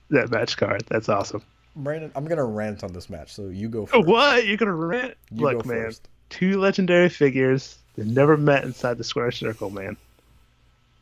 that 0.09 0.29
match 0.29 0.57
card. 0.57 0.83
That's 0.89 1.09
awesome. 1.09 1.41
Brandon, 1.75 2.11
I'm 2.15 2.25
gonna 2.25 2.45
rant 2.45 2.83
on 2.83 2.93
this 2.93 3.09
match, 3.09 3.33
so 3.33 3.47
you 3.47 3.69
go 3.69 3.81
Oh, 3.83 3.85
first. 3.87 4.07
What? 4.07 4.45
You're 4.45 4.57
gonna 4.57 4.73
rant? 4.73 5.15
You 5.31 5.41
Look, 5.41 5.63
go 5.63 5.69
man. 5.69 5.85
first. 5.85 6.07
Two 6.29 6.59
legendary 6.59 7.09
figures. 7.09 7.77
They 7.95 8.03
never 8.03 8.37
met 8.37 8.63
inside 8.63 8.97
the 8.97 9.03
square 9.03 9.31
circle, 9.31 9.69
man. 9.71 9.97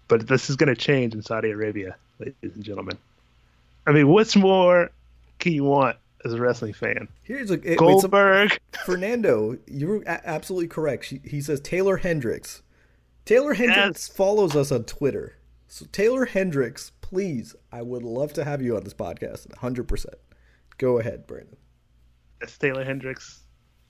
But 0.08 0.28
this 0.28 0.50
is 0.50 0.56
gonna 0.56 0.76
change 0.76 1.14
in 1.14 1.22
Saudi 1.22 1.52
Arabia, 1.52 1.96
ladies 2.20 2.36
and 2.56 2.64
gentlemen. 2.64 2.98
I 3.86 3.92
mean, 3.92 4.08
what's 4.08 4.36
more 4.38 4.90
can 5.40 5.52
you 5.54 5.64
want 5.66 5.98
as 6.24 6.34
a 6.34 6.40
wrestling 6.40 6.74
fan? 6.74 7.10
Here's 7.24 7.50
a 7.52 7.56
it- 7.56 7.64
wait, 7.66 7.78
Goldberg. 7.78 8.58
Fernando. 8.86 9.58
You're 9.68 10.04
absolutely 10.08 10.68
correct. 10.70 11.06
She, 11.06 11.20
he 11.26 11.42
says 11.42 11.60
Taylor 11.60 11.98
Hendricks. 11.98 12.62
Taylor 13.32 13.54
Hendricks 13.54 14.10
follows 14.10 14.58
us 14.58 14.74
on 14.74 14.84
Twitter. 14.84 15.38
So 15.70 15.86
Taylor 15.94 16.26
Hendricks, 16.26 16.92
please, 17.00 17.56
I 17.72 17.82
would 17.82 18.04
love 18.04 18.34
to 18.34 18.44
have 18.44 18.62
you 18.62 18.76
on 18.76 18.84
this 18.84 18.94
podcast. 18.94 19.48
100. 19.52 19.88
percent 19.88 20.16
Go 20.78 21.00
ahead, 21.00 21.28
Brandon. 21.28 21.56
That's 22.42 22.58
Taylor 22.58 22.84
Hendricks. 22.84 23.44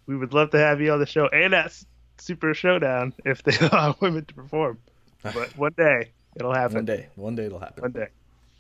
We 0.05 0.15
would 0.15 0.35
love 0.35 0.51
to 0.51 0.59
have 0.59 0.79
you 0.79 0.93
on 0.93 0.99
the 0.99 1.07
show 1.07 1.25
and 1.29 1.55
at 1.55 1.75
Super 2.19 2.53
Showdown 2.53 3.15
if 3.25 3.41
they 3.41 3.57
allow 3.67 3.95
women 3.99 4.25
to 4.25 4.33
perform. 4.35 4.77
But 5.23 5.57
one 5.57 5.73
day 5.75 6.11
it'll 6.35 6.53
happen. 6.53 6.75
One 6.77 6.85
day, 6.85 7.07
one 7.15 7.35
day 7.35 7.45
it'll 7.45 7.59
happen. 7.59 7.81
One 7.81 7.91
day. 7.93 8.07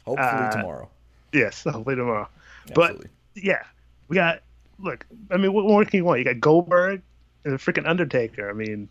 Hopefully 0.05 0.29
Uh, 0.29 0.49
tomorrow. 0.51 0.89
Yes, 1.31 1.63
hopefully 1.69 1.95
tomorrow. 1.95 2.27
Absolutely. 2.69 3.07
But 3.35 3.43
yeah, 3.43 3.63
we 4.07 4.15
got. 4.15 4.41
Look, 4.79 5.05
I 5.29 5.37
mean, 5.37 5.53
what 5.53 5.65
more 5.65 5.85
can 5.85 5.97
you 5.97 6.05
want? 6.05 6.19
You 6.19 6.25
got 6.25 6.39
Goldberg 6.39 7.01
and 7.45 7.53
the 7.53 7.57
freaking 7.57 7.87
Undertaker. 7.87 8.49
I 8.49 8.53
mean, 8.53 8.89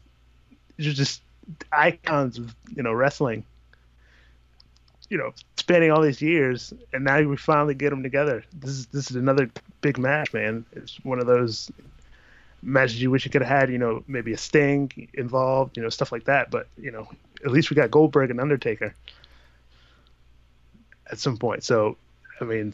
you're 0.79 0.93
just 0.95 1.23
icons 1.73 2.39
of 2.39 2.55
you 2.75 2.83
know 2.83 2.93
wrestling. 2.93 3.45
You 5.09 5.19
know, 5.19 5.33
spanning 5.57 5.91
all 5.91 6.03
these 6.03 6.23
years, 6.23 6.73
and 6.93 7.03
now 7.05 7.21
we 7.21 7.37
finally 7.37 7.75
get 7.75 7.91
them 7.91 8.03
together. 8.03 8.45
This 8.53 8.71
is 8.71 8.87
this 8.87 9.11
is 9.11 9.17
another 9.17 9.51
big 9.81 9.99
match, 9.99 10.33
man. 10.33 10.65
It's 10.73 11.03
one 11.05 11.19
of 11.19 11.27
those 11.27 11.71
matches 12.63 13.03
you 13.03 13.11
wish 13.11 13.25
you 13.25 13.31
could 13.31 13.43
have 13.43 13.61
had. 13.61 13.71
You 13.71 13.79
know, 13.79 14.05
maybe 14.07 14.33
a 14.33 14.39
Sting 14.39 15.09
involved. 15.15 15.77
You 15.77 15.83
know, 15.83 15.89
stuff 15.89 16.13
like 16.13 16.25
that. 16.25 16.51
But 16.51 16.69
you 16.81 16.93
know, 16.93 17.09
at 17.45 17.51
least 17.51 17.71
we 17.71 17.75
got 17.77 17.91
Goldberg 17.91 18.31
and 18.31 18.41
Undertaker 18.41 18.95
at 21.11 21.19
some 21.19 21.37
point. 21.37 21.65
So, 21.65 21.97
I 22.41 22.45
mean, 22.45 22.73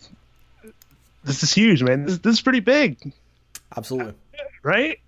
this 1.24 1.42
is 1.42 1.52
huge, 1.52 1.82
man. 1.82 2.04
This, 2.04 2.18
this 2.18 2.34
is 2.34 2.40
pretty 2.40 2.60
big, 2.60 3.12
Absolutely. 3.76 4.14
right? 4.62 5.00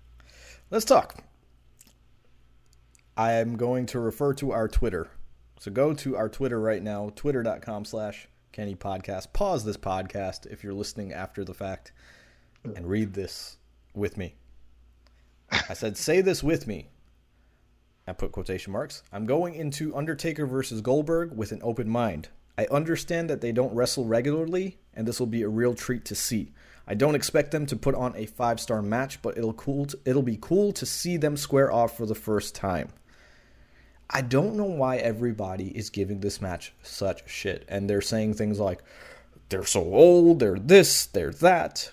Let's 0.71 0.85
talk. 0.85 1.15
I 3.19 3.33
am 3.33 3.57
going 3.57 3.85
to 3.87 3.99
refer 3.99 4.33
to 4.35 4.53
our 4.53 4.69
Twitter 4.69 5.09
So 5.59 5.71
go 5.71 5.93
to 5.93 6.15
our 6.15 6.29
Twitter 6.29 6.57
right 6.57 6.81
now, 6.81 7.11
twitter.com 7.17 7.83
slash 7.83 8.29
Kenny 8.53 8.75
Podcast. 8.75 9.33
Pause 9.33 9.65
this 9.65 9.75
podcast 9.75 10.45
if 10.49 10.63
you're 10.63 10.71
listening 10.71 11.11
after 11.11 11.43
the 11.43 11.53
fact 11.53 11.91
and 12.63 12.87
read 12.87 13.15
this 13.15 13.57
with 13.93 14.15
me. 14.15 14.35
I 15.51 15.73
said, 15.73 15.97
say 15.97 16.21
this 16.21 16.41
with 16.41 16.65
me. 16.65 16.87
I 18.07 18.13
put 18.13 18.31
quotation 18.31 18.71
marks. 18.71 19.03
I'm 19.11 19.25
going 19.25 19.53
into 19.53 19.93
Undertaker 19.97 20.45
versus 20.45 20.79
Goldberg 20.79 21.35
with 21.35 21.51
an 21.51 21.59
open 21.61 21.89
mind. 21.89 22.29
I 22.57 22.67
understand 22.71 23.29
that 23.29 23.41
they 23.41 23.51
don't 23.51 23.75
wrestle 23.75 24.05
regularly, 24.05 24.77
and 24.93 25.05
this 25.05 25.19
will 25.19 25.27
be 25.27 25.41
a 25.41 25.49
real 25.49 25.73
treat 25.73 26.05
to 26.05 26.15
see. 26.15 26.53
I 26.87 26.93
don't 26.93 27.15
expect 27.15 27.51
them 27.51 27.65
to 27.65 27.75
put 27.75 27.95
on 27.95 28.15
a 28.15 28.27
five 28.27 28.61
star 28.61 28.81
match, 28.81 29.21
but 29.21 29.37
it'll 29.37 29.51
cool. 29.51 29.87
To, 29.87 29.99
it'll 30.05 30.21
be 30.21 30.39
cool 30.39 30.71
to 30.71 30.85
see 30.85 31.17
them 31.17 31.35
square 31.35 31.69
off 31.69 31.97
for 31.97 32.05
the 32.05 32.15
first 32.15 32.55
time. 32.55 32.93
I 34.09 34.21
don't 34.21 34.55
know 34.55 34.65
why 34.65 34.97
everybody 34.97 35.67
is 35.77 35.89
giving 35.89 36.19
this 36.19 36.41
match 36.41 36.73
such 36.81 37.29
shit, 37.29 37.65
and 37.67 37.89
they're 37.89 38.01
saying 38.01 38.33
things 38.33 38.59
like, 38.59 38.83
"They're 39.49 39.65
so 39.65 39.93
old, 39.93 40.39
they're 40.39 40.57
this, 40.57 41.05
they're 41.05 41.31
that." 41.31 41.91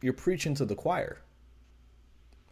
You're 0.00 0.12
preaching 0.12 0.54
to 0.54 0.64
the 0.64 0.76
choir. 0.76 1.18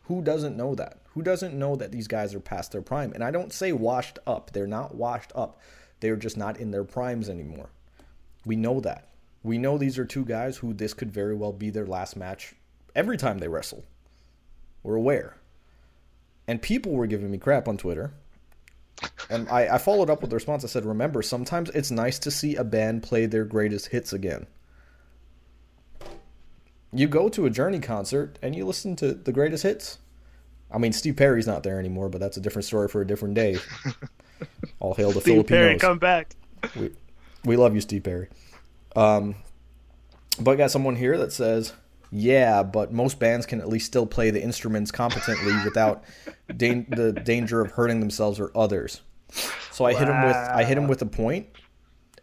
Who 0.05 0.23
doesn't 0.23 0.57
know 0.57 0.75
that? 0.75 0.99
Who 1.11 1.23
doesn't 1.23 1.59
know 1.59 1.77
that 1.77 1.93
these 1.93 2.09
guys 2.09 2.35
are 2.35 2.41
past 2.41 2.73
their 2.73 2.83
prime? 2.83 3.13
And 3.13 3.23
I 3.23 3.31
don't 3.31 3.53
say 3.53 3.73
washed 3.73 4.19
up. 4.27 4.51
They're 4.53 4.67
not 4.67 4.95
washed 4.95 5.33
up. 5.35 5.61
They're 6.01 6.17
just 6.17 6.37
not 6.37 6.59
in 6.59 6.73
their 6.73 6.85
primes 6.85 7.29
anymore. 7.29 7.71
We 8.45 8.57
know 8.57 8.81
that. 8.81 9.09
We 9.43 9.59
know 9.59 9.79
these 9.79 9.99
are 9.99 10.05
two 10.05 10.25
guys 10.25 10.57
who 10.57 10.75
this 10.75 10.95
could 10.95 11.13
very 11.13 11.35
well 11.35 11.53
be 11.53 11.71
their 11.71 11.87
last 11.87 12.17
match 12.17 12.55
every 12.95 13.17
time 13.17 13.39
they 13.39 13.49
wrestle. 13.49 13.85
We're 14.83 14.97
aware. 14.97 15.37
And 16.49 16.63
people 16.63 16.93
were 16.93 17.07
giving 17.07 17.31
me 17.31 17.39
crap 17.39 17.69
on 17.69 17.77
Twitter. 17.77 18.13
And 19.29 19.49
I, 19.49 19.75
I 19.75 19.79
followed 19.79 20.09
up 20.09 20.23
with 20.23 20.33
a 20.33 20.37
response. 20.37 20.65
I 20.65 20.69
said, 20.69 20.85
Remember, 20.85 21.23
sometimes 21.23 21.71
it's 21.71 21.91
nice 21.91 22.19
to 22.21 22.31
see 22.31 22.57
a 22.57 22.65
band 22.65 23.03
play 23.03 23.27
their 23.27 23.45
greatest 23.45 23.89
hits 23.89 24.13
again. 24.13 24.47
You 26.93 27.09
go 27.09 27.29
to 27.29 27.47
a 27.47 27.51
Journey 27.51 27.81
concert 27.81 28.39
and 28.43 28.55
you 28.55 28.65
listen 28.65 28.97
to 28.97 29.13
the 29.13 29.33
greatest 29.33 29.65
hits. 29.65 29.99
I 30.71 30.79
mean, 30.79 30.93
Steve 30.93 31.17
Perry's 31.17 31.47
not 31.47 31.63
there 31.63 31.79
anymore, 31.79 32.09
but 32.09 32.21
that's 32.21 32.37
a 32.37 32.41
different 32.41 32.65
story 32.65 32.89
for 32.89 33.01
a 33.01 33.07
different 33.07 33.35
day. 33.35 33.59
All 34.81 34.95
hail 34.95 35.13
the 35.13 35.21
Steve 35.21 35.47
Perry, 35.47 35.79
Filipinos. 35.79 35.81
come 35.81 35.99
back. 35.99 36.35
We, 36.75 36.91
we 37.45 37.57
love 37.57 37.75
you, 37.75 37.81
Steve 37.81 38.03
Perry. 38.03 38.29
Um, 38.95 39.37
but 40.41 40.53
I 40.53 40.57
got 40.57 40.71
someone 40.71 40.97
here 40.97 41.17
that 41.19 41.33
says, 41.33 41.73
yeah, 42.19 42.63
but 42.63 42.93
most 42.93 43.19
bands 43.19 43.45
can 43.45 43.61
at 43.61 43.69
least 43.69 43.87
still 43.87 44.07
play 44.07 44.31
the 44.31 44.43
instruments 44.43 44.91
competently 44.91 45.53
without 45.65 46.05
dan- 46.57 46.87
the 46.89 47.13
danger 47.13 47.61
of 47.61 47.73
hurting 47.73 48.01
themselves 48.01 48.41
or 48.41 48.51
others. 48.55 49.03
So 49.71 49.85
I 49.85 49.93
hit 49.93 50.09
him 50.09 50.23
with 50.25 50.37
I 50.37 50.65
hit 50.65 50.79
him 50.79 50.89
with 50.89 51.03
a 51.03 51.07
point, 51.07 51.49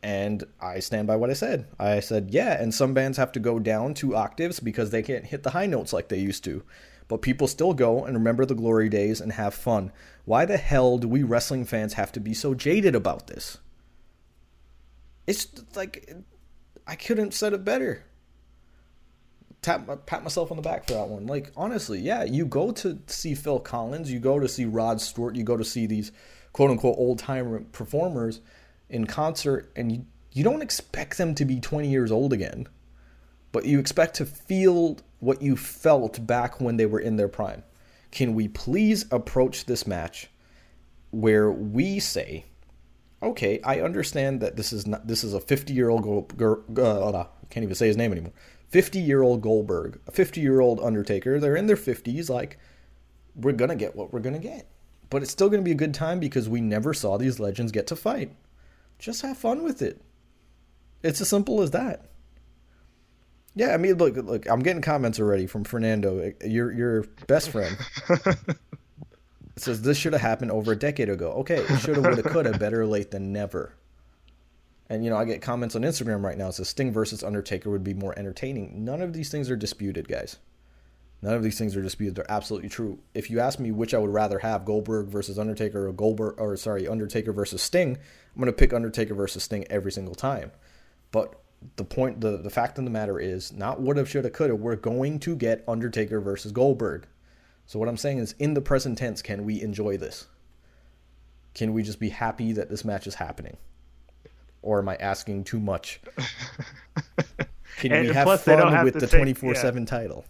and 0.02 0.44
I 0.60 0.80
stand 0.80 1.08
by 1.08 1.16
what 1.16 1.30
I 1.30 1.34
said. 1.34 1.68
I 1.80 2.00
said, 2.00 2.32
yeah, 2.32 2.60
and 2.60 2.74
some 2.74 2.94
bands 2.94 3.18
have 3.18 3.32
to 3.34 3.40
go 3.40 3.60
down 3.60 3.94
two 3.94 4.16
octaves 4.16 4.60
because 4.60 4.90
they 4.90 5.04
can't 5.04 5.26
hit 5.26 5.44
the 5.44 5.52
high 5.52 5.68
notes 5.68 5.94
like 5.94 6.10
they 6.10 6.18
used 6.18 6.44
to. 6.46 6.64
But 7.08 7.22
people 7.22 7.48
still 7.48 7.74
go 7.74 8.04
and 8.06 8.16
remember 8.16 8.46
the 8.46 8.56
glory 8.56 8.90
days 8.90 9.22
and 9.22 9.34
have 9.34 9.54
fun. 9.54 9.92
Why 10.26 10.46
the 10.46 10.58
hell 10.58 10.98
do 10.98 11.08
we 11.08 11.22
wrestling 11.22 11.66
fans 11.66 11.94
have 11.94 12.12
to 12.14 12.20
be 12.20 12.34
so 12.34 12.54
jaded 12.56 12.96
about 12.96 13.28
this? 13.28 13.60
It's 15.28 15.48
like 15.76 16.12
I 16.88 16.96
couldn't 16.96 17.26
have 17.26 17.34
said 17.36 17.54
it 17.54 17.64
better. 17.64 18.06
Tap 19.64 20.06
pat 20.06 20.24
myself 20.24 20.52
on 20.52 20.58
the 20.58 20.64
back 20.64 20.86
for 20.86 20.94
that 20.94 21.08
one. 21.08 21.26
Like 21.26 21.52
honestly, 21.58 22.00
yeah, 22.00 22.24
you 22.24 22.46
go 22.46 22.72
to 22.74 23.00
see 23.08 23.34
Phil 23.34 23.60
Collins, 23.60 24.12
you 24.12 24.20
go 24.20 24.40
to 24.40 24.48
see 24.48 24.66
Rod 24.66 25.02
Stewart, 25.02 25.36
you 25.36 25.44
go 25.44 25.58
to 25.58 25.64
see 25.64 25.88
these 25.88 26.12
quote 26.52 26.70
unquote 26.70 26.98
old 26.98 27.18
time 27.18 27.66
performers 27.72 28.42
in 28.90 29.08
concert, 29.08 29.72
and 29.76 29.92
you 29.92 30.06
you 30.34 30.44
don't 30.44 30.62
expect 30.62 31.18
them 31.18 31.36
to 31.36 31.46
be 31.46 31.60
20 31.60 31.90
years 31.90 32.12
old 32.12 32.34
again, 32.34 32.68
but 33.52 33.66
you 33.66 33.80
expect 33.80 34.16
to 34.16 34.26
feel 34.26 34.98
what 35.20 35.42
you 35.42 35.56
felt 35.56 36.26
back 36.26 36.60
when 36.60 36.78
they 36.78 36.88
were 36.88 37.00
in 37.00 37.16
their 37.16 37.28
prime. 37.28 37.64
Can 38.12 38.34
we 38.34 38.48
please 38.48 39.06
approach 39.12 39.66
this 39.66 39.88
match 39.88 40.30
where 41.12 41.52
we 41.52 42.00
say, 42.00 42.46
okay, 43.22 43.60
I 43.64 43.80
understand 43.82 44.42
that 44.42 44.56
this 44.56 44.74
is 44.74 44.88
not 44.88 45.08
this 45.08 45.24
is 45.24 45.34
a 45.34 45.40
50 45.40 45.74
year 45.74 45.90
old 45.90 46.06
uh, 46.42 47.10
I 47.12 47.26
can't 47.50 47.64
even 47.64 47.76
say 47.76 47.88
his 47.88 47.98
name 47.98 48.12
anymore. 48.12 48.34
50 48.74 49.00
year 49.00 49.22
old 49.22 49.42
Goldberg, 49.42 50.00
a 50.08 50.12
50 50.12 50.42
year 50.42 50.60
old 50.60 50.80
Undertaker. 50.80 51.40
They're 51.40 51.56
in 51.56 51.68
their 51.68 51.78
50s. 51.78 52.28
Like 52.28 52.58
we're 53.36 53.52
gonna 53.54 53.76
get 53.76 53.96
what 53.96 54.12
we're 54.12 54.20
gonna 54.20 54.40
get, 54.40 54.68
but 55.12 55.22
it's 55.22 55.32
still 55.32 55.48
gonna 55.48 55.62
be 55.62 55.72
a 55.72 55.76
good 55.76 55.94
time 55.94 56.20
because 56.20 56.50
we 56.50 56.60
never 56.60 56.92
saw 56.92 57.18
these 57.18 57.40
legends 57.40 57.72
get 57.72 57.86
to 57.88 57.96
fight. 57.96 58.36
Just 58.98 59.22
have 59.22 59.38
fun 59.38 59.64
with 59.64 59.84
it. 59.84 60.02
It's 61.04 61.22
as 61.22 61.30
simple 61.30 61.62
as 61.62 61.70
that. 61.72 62.08
Yeah, 63.56 63.76
I 63.76 63.78
mean, 63.78 63.96
look, 63.98 64.16
look. 64.16 64.50
I'm 64.50 64.64
getting 64.64 64.82
comments 64.82 65.20
already 65.20 65.46
from 65.46 65.64
Fernando, 65.64 66.18
eh, 66.18 66.32
your 66.44 66.72
your 66.72 67.04
best 67.28 67.50
friend. 67.50 67.78
It 69.56 69.62
says 69.62 69.84
this 69.84 69.98
should 69.98 70.14
have 70.14 70.22
happened 70.22 70.52
over 70.52 70.72
a 70.72 70.76
decade 70.76 71.10
ago. 71.10 71.32
Okay, 71.34 71.58
it 71.58 71.78
should 71.80 71.96
have, 71.96 72.06
would 72.06 72.18
have, 72.18 72.26
could 72.26 72.48
have. 72.48 72.60
Better 72.60 72.88
late 72.88 73.12
than 73.12 73.32
never. 73.32 73.76
And 74.90 75.04
you 75.04 75.10
know, 75.10 75.18
I 75.18 75.26
get 75.26 75.42
comments 75.42 75.76
on 75.76 75.82
Instagram 75.84 76.24
right 76.24 76.38
now. 76.38 76.50
It 76.50 76.54
says 76.54 76.70
Sting 76.70 76.92
versus 76.92 77.24
Undertaker 77.24 77.70
would 77.70 77.84
be 77.84 77.94
more 77.94 78.18
entertaining. 78.18 78.84
None 78.84 79.02
of 79.02 79.14
these 79.14 79.30
things 79.30 79.50
are 79.50 79.56
disputed, 79.56 80.08
guys. 80.08 80.38
None 81.22 81.36
of 81.36 81.44
these 81.44 81.58
things 81.58 81.76
are 81.78 81.82
disputed. 81.82 82.16
They're 82.16 82.30
absolutely 82.30 82.68
true. 82.68 83.00
If 83.14 83.30
you 83.30 83.40
ask 83.40 83.58
me 83.58 83.72
which 83.72 83.94
I 83.94 83.98
would 83.98 84.12
rather 84.12 84.40
have, 84.40 84.66
Goldberg 84.66 85.08
versus 85.08 85.40
Undertaker 85.40 85.88
or 85.88 85.94
Goldberg 85.94 86.38
or 86.38 86.58
sorry, 86.58 86.86
Undertaker 86.86 87.32
versus 87.32 87.62
Sting, 87.62 87.98
I'm 88.36 88.44
to 88.44 88.52
pick 88.52 88.74
Undertaker 88.74 89.16
versus 89.16 89.44
Sting 89.44 89.66
every 89.70 89.92
single 89.92 90.16
time. 90.16 90.52
But 91.12 91.40
the 91.78 91.86
point 91.86 92.20
the, 92.20 92.38
the 92.38 92.50
fact 92.50 92.78
of 92.78 92.84
the 92.84 92.92
matter 92.92 93.20
is 93.20 93.54
not 93.54 93.82
would 93.82 93.96
have 93.96 94.10
should 94.10 94.26
have 94.26 94.34
could 94.34 94.50
have 94.50 94.60
we're 94.60 94.76
going 94.76 95.18
to 95.20 95.36
get 95.38 95.64
Undertaker 95.66 96.20
versus 96.20 96.52
Goldberg. 96.52 97.08
So 97.66 97.80
what 97.80 97.88
I'm 97.88 97.96
saying 97.96 98.18
is 98.18 98.36
in 98.38 98.54
the 98.54 98.62
present 98.62 98.98
tense 98.98 99.22
can 99.22 99.46
we 99.46 99.62
enjoy 99.62 99.96
this? 99.96 100.28
Can 101.54 101.74
we 101.74 101.84
just 101.84 102.02
be 102.02 102.10
happy 102.10 102.52
that 102.52 102.70
this 102.70 102.84
match 102.84 103.08
is 103.08 103.16
happening? 103.16 103.56
Or 104.64 104.80
am 104.80 104.90
I 104.90 104.96
asking 104.96 105.44
too 105.44 105.60
much? 105.60 106.00
Can 107.78 107.92
And 107.92 108.08
we 108.08 108.14
have 108.14 108.42
fun 108.42 108.72
have 108.72 108.86
with 108.86 108.94
the 108.96 109.06
24/7 109.06 109.86
title? 109.86 110.26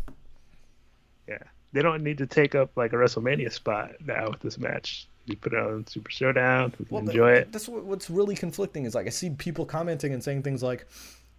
Yeah, 1.28 1.38
they 1.72 1.82
don't 1.82 2.04
need 2.04 2.18
to 2.18 2.26
take 2.26 2.56
up 2.56 2.72
like 2.76 2.94
a 2.94 2.96
WrestleMania 2.96 3.52
spot 3.52 3.92
now 4.06 4.30
with 4.30 4.40
this 4.42 4.58
match. 4.58 5.08
You 5.26 5.38
put 5.38 5.54
it 5.54 5.60
on 5.60 5.86
Super 5.88 6.10
Showdown, 6.12 6.74
we 6.80 6.86
Well, 6.90 7.08
enjoy 7.08 7.32
that- 7.36 7.42
it. 7.44 7.52
That's 7.52 7.70
what, 7.70 7.84
what's 7.86 8.10
really 8.10 8.36
conflicting 8.36 8.86
is 8.86 8.96
like 8.96 9.06
I 9.08 9.12
see 9.12 9.30
people 9.30 9.66
commenting 9.66 10.14
and 10.14 10.24
saying 10.24 10.42
things 10.44 10.64
like, 10.64 10.86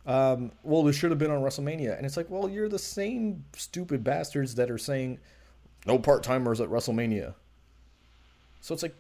um, 0.07 0.53
"Well, 0.63 0.83
this 0.85 0.97
should 0.97 1.11
have 1.11 1.19
been 1.19 1.31
on 1.31 1.43
WrestleMania," 1.43 1.97
and 1.97 2.07
it's 2.07 2.17
like, 2.17 2.31
well, 2.31 2.49
you're 2.49 2.69
the 2.69 2.79
same 2.79 3.45
stupid 3.57 4.05
bastards 4.05 4.55
that 4.55 4.71
are 4.71 4.79
saying 4.79 5.19
no 5.87 5.99
part 5.99 6.23
timers 6.23 6.61
at 6.61 6.69
WrestleMania. 6.69 7.35
So 8.61 8.73
it's 8.73 8.83
like 8.83 8.95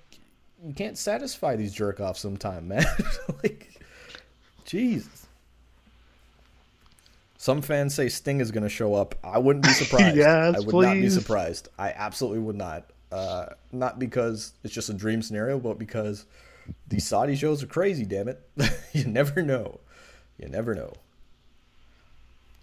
you 0.66 0.74
can't 0.74 0.98
satisfy 0.98 1.56
these 1.56 1.72
jerk 1.72 2.00
offs 2.00 2.20
sometime, 2.20 2.68
man. 2.68 2.84
like, 3.42 3.70
Jesus. 4.74 5.28
Some 7.38 7.62
fans 7.62 7.94
say 7.94 8.08
Sting 8.08 8.40
is 8.40 8.50
going 8.50 8.64
to 8.64 8.68
show 8.68 8.94
up. 8.94 9.14
I 9.22 9.38
wouldn't 9.38 9.64
be 9.64 9.70
surprised. 9.72 10.16
Yes, 10.16 10.56
I 10.56 10.58
would 10.58 10.74
not 10.74 10.94
be 10.94 11.08
surprised. 11.10 11.68
I 11.78 11.90
absolutely 11.90 12.40
would 12.40 12.56
not. 12.56 12.90
Uh, 13.12 13.46
not 13.70 14.00
because 14.00 14.52
it's 14.64 14.74
just 14.74 14.88
a 14.88 14.92
dream 14.92 15.22
scenario, 15.22 15.60
but 15.60 15.78
because 15.78 16.26
these 16.88 17.06
Saudi 17.06 17.36
shows 17.36 17.62
are 17.62 17.68
crazy. 17.68 18.04
Damn 18.04 18.26
it, 18.26 18.42
you 18.92 19.04
never 19.04 19.42
know. 19.42 19.78
You 20.38 20.48
never 20.48 20.74
know. 20.74 20.92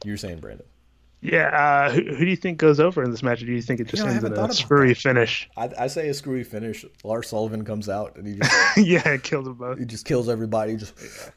You're 0.03 0.17
saying, 0.17 0.39
Brandon? 0.39 0.65
Yeah, 1.21 1.47
uh, 1.47 1.91
who, 1.91 2.01
who 2.01 2.25
do 2.25 2.29
you 2.29 2.35
think 2.35 2.57
goes 2.57 2.81
over 2.81 3.03
in 3.03 3.11
this 3.11 3.23
match? 3.23 3.41
Or 3.41 3.45
do 3.45 3.53
you 3.53 3.61
think 3.61 3.79
it 3.79 3.87
just 3.87 4.03
know, 4.03 4.09
ends 4.09 4.25
in 4.25 4.33
a 4.33 4.35
about 4.35 4.53
screwy 4.53 4.95
finish? 4.95 5.49
I, 5.55 5.69
I 5.79 5.87
say 5.87 6.09
a 6.09 6.13
screwy 6.13 6.43
finish. 6.43 6.83
Lars 7.05 7.29
Sullivan 7.29 7.63
comes 7.63 7.87
out 7.87 8.17
and 8.17 8.27
he 8.27 8.35
just 8.41 8.77
yeah, 8.77 9.15
kills 9.15 9.45
them 9.45 9.53
both. 9.53 9.79
he 9.79 9.85
just 9.85 10.05
kills 10.05 10.27
everybody. 10.27 10.75
Just 10.75 11.31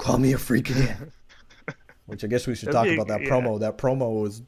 call 0.00 0.18
me 0.18 0.32
a 0.32 0.38
freak 0.38 0.70
again. 0.70 1.12
Which 2.06 2.24
I 2.24 2.26
guess 2.26 2.46
we 2.46 2.56
should 2.56 2.72
talk 2.72 2.88
about 2.88 3.08
that 3.08 3.22
yeah. 3.22 3.28
promo. 3.28 3.60
That 3.60 3.78
promo 3.78 4.20
was 4.22 4.42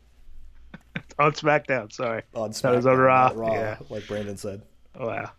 On 1.19 1.31
SmackDown, 1.33 1.93
sorry. 1.93 2.23
on 2.35 2.51
SmackDown, 2.51 2.63
That 2.63 2.77
was 2.77 2.87
on 2.87 2.97
Raw, 2.99 3.33
Raw, 3.35 3.53
yeah. 3.53 3.77
like 3.89 4.07
Brandon 4.09 4.37
said. 4.37 4.63
Oh, 4.99 5.07
wow. 5.07 5.31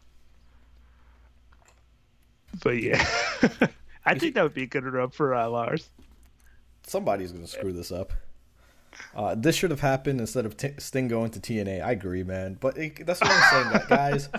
But 2.63 2.81
yeah, 2.81 3.05
I 4.05 4.17
think 4.17 4.35
that 4.35 4.43
would 4.43 4.53
be 4.53 4.63
a 4.63 4.67
good 4.67 4.85
rub 4.85 5.13
for 5.13 5.33
uh, 5.33 5.49
Lars. 5.49 5.89
Somebody's 6.85 7.31
gonna 7.31 7.47
screw 7.47 7.73
this 7.73 7.91
up. 7.91 8.13
Uh, 9.15 9.33
this 9.33 9.55
should 9.55 9.71
have 9.71 9.79
happened 9.79 10.19
instead 10.19 10.45
of 10.45 10.55
t- 10.55 10.75
Sting 10.77 11.07
going 11.07 11.31
to 11.31 11.39
TNA. 11.39 11.83
I 11.83 11.91
agree, 11.91 12.23
man. 12.23 12.57
But 12.59 12.77
it, 12.77 13.05
that's 13.07 13.21
what 13.21 13.31
I'm 13.31 13.71
saying, 13.71 13.85
guys. 13.89 14.29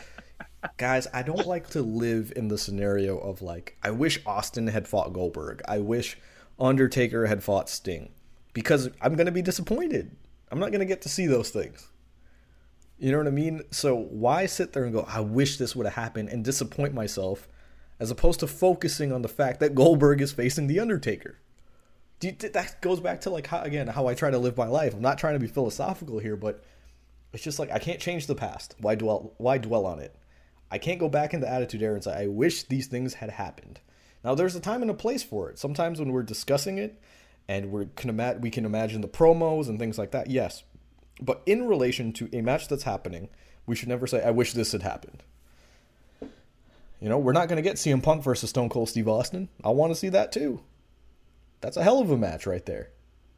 Guys, 0.77 1.07
I 1.13 1.23
don't 1.23 1.47
like 1.47 1.69
to 1.71 1.83
live 1.83 2.33
in 2.35 2.49
the 2.49 2.59
scenario 2.59 3.19
of 3.19 3.43
like, 3.43 3.77
I 3.83 3.91
wish 3.91 4.21
Austin 4.27 4.67
had 4.67 4.89
fought 4.89 5.13
Goldberg. 5.13 5.63
I 5.69 5.79
wish 5.79 6.19
Undertaker 6.59 7.27
had 7.27 7.43
fought 7.43 7.69
Sting, 7.69 8.11
because 8.53 8.89
I'm 9.01 9.15
gonna 9.15 9.33
be 9.33 9.43
disappointed. 9.43 10.17
I'm 10.51 10.59
not 10.59 10.73
gonna 10.73 10.85
get 10.85 11.03
to 11.03 11.09
see 11.09 11.27
those 11.27 11.51
things. 11.51 11.91
You 12.99 13.13
know 13.13 13.19
what 13.19 13.27
I 13.27 13.31
mean? 13.31 13.63
So 13.71 13.95
why 13.97 14.47
sit 14.47 14.73
there 14.73 14.85
and 14.85 14.93
go, 14.93 15.05
I 15.09 15.21
wish 15.21 15.59
this 15.59 15.75
would 15.75 15.87
have 15.87 15.95
happened 15.95 16.29
and 16.29 16.45
disappoint 16.45 16.95
myself 16.95 17.49
as 17.99 18.11
opposed 18.11 18.41
to 18.41 18.47
focusing 18.47 19.13
on 19.13 19.23
the 19.23 19.29
fact 19.29 19.61
that 19.61 19.75
Goldberg 19.75 20.21
is 20.21 20.33
facing 20.33 20.67
The 20.67 20.81
Undertaker? 20.81 21.39
You, 22.21 22.33
that 22.33 22.81
goes 22.81 23.01
back 23.01 23.21
to 23.23 23.31
like 23.31 23.49
how, 23.49 23.61
again 23.61 23.89
how 23.89 24.07
I 24.07 24.15
try 24.15 24.31
to 24.31 24.39
live 24.39 24.57
my 24.57 24.67
life. 24.67 24.95
I'm 24.95 25.03
not 25.03 25.19
trying 25.19 25.35
to 25.35 25.41
be 25.41 25.47
philosophical 25.47 26.21
here, 26.21 26.37
but 26.37 26.65
it's 27.35 27.43
just 27.43 27.59
like 27.59 27.71
I 27.71 27.79
can't 27.79 28.01
change 28.01 28.27
the 28.27 28.35
past. 28.35 28.77
Why 28.79 28.95
dwell 28.95 29.35
why 29.37 29.59
dwell 29.59 29.85
on 29.85 29.99
it? 29.99 30.15
I 30.71 30.79
can't 30.79 30.99
go 30.99 31.09
back 31.09 31.35
into 31.35 31.49
attitude 31.49 31.83
era 31.83 31.95
and 31.95 32.05
say 32.05 32.13
I 32.13 32.27
wish 32.27 32.65
these 32.65 32.87
things 32.87 33.15
had 33.15 33.31
happened. 33.31 33.81
Now 34.25 34.35
there's 34.35 34.57
a 34.57 34.61
time 34.61 34.83
and 34.83 34.91
a 34.91 34.95
place 34.95 35.23
for 35.23 35.51
it. 35.51 35.59
Sometimes 35.59 35.99
when 35.99 36.13
we're 36.13 36.23
discussing 36.23 36.79
it 36.79 37.01
and 37.49 37.71
we 37.71 37.87
can 37.97 38.11
ima- 38.11 38.39
we 38.41 38.51
can 38.51 38.65
imagine 38.65 39.01
the 39.01 39.09
promos 39.09 39.69
and 39.69 39.79
things 39.79 39.99
like 39.99 40.13
that. 40.13 40.31
Yes. 40.31 40.65
But 41.21 41.43
in 41.47 41.69
relation 41.69 42.13
to 42.15 42.29
a 42.33 42.41
match 42.41 42.69
that's 42.69 42.83
happening, 42.83 43.29
we 43.67 43.77
should 43.77 43.89
never 43.89 44.07
say 44.07 44.23
I 44.23 44.31
wish 44.31 44.53
this 44.53 44.73
had 44.73 44.83
happened. 44.83 45.23
You 47.01 47.11
know, 47.11 47.19
we're 47.19 47.33
not 47.33 47.49
going 47.49 47.57
to 47.57 47.63
get 47.63 47.77
CM 47.77 48.03
Punk 48.03 48.23
versus 48.23 48.51
Stone 48.51 48.71
Cold 48.71 48.89
Steve 48.89 49.09
Austin. 49.09 49.51
I 49.63 49.71
want 49.71 49.93
to 49.93 49.95
see 49.95 50.09
that 50.09 50.33
too. 50.33 50.61
That's 51.61 51.77
a 51.77 51.83
hell 51.83 52.01
of 52.01 52.11
a 52.11 52.17
match 52.17 52.47
right 52.47 52.65
there. 52.65 52.91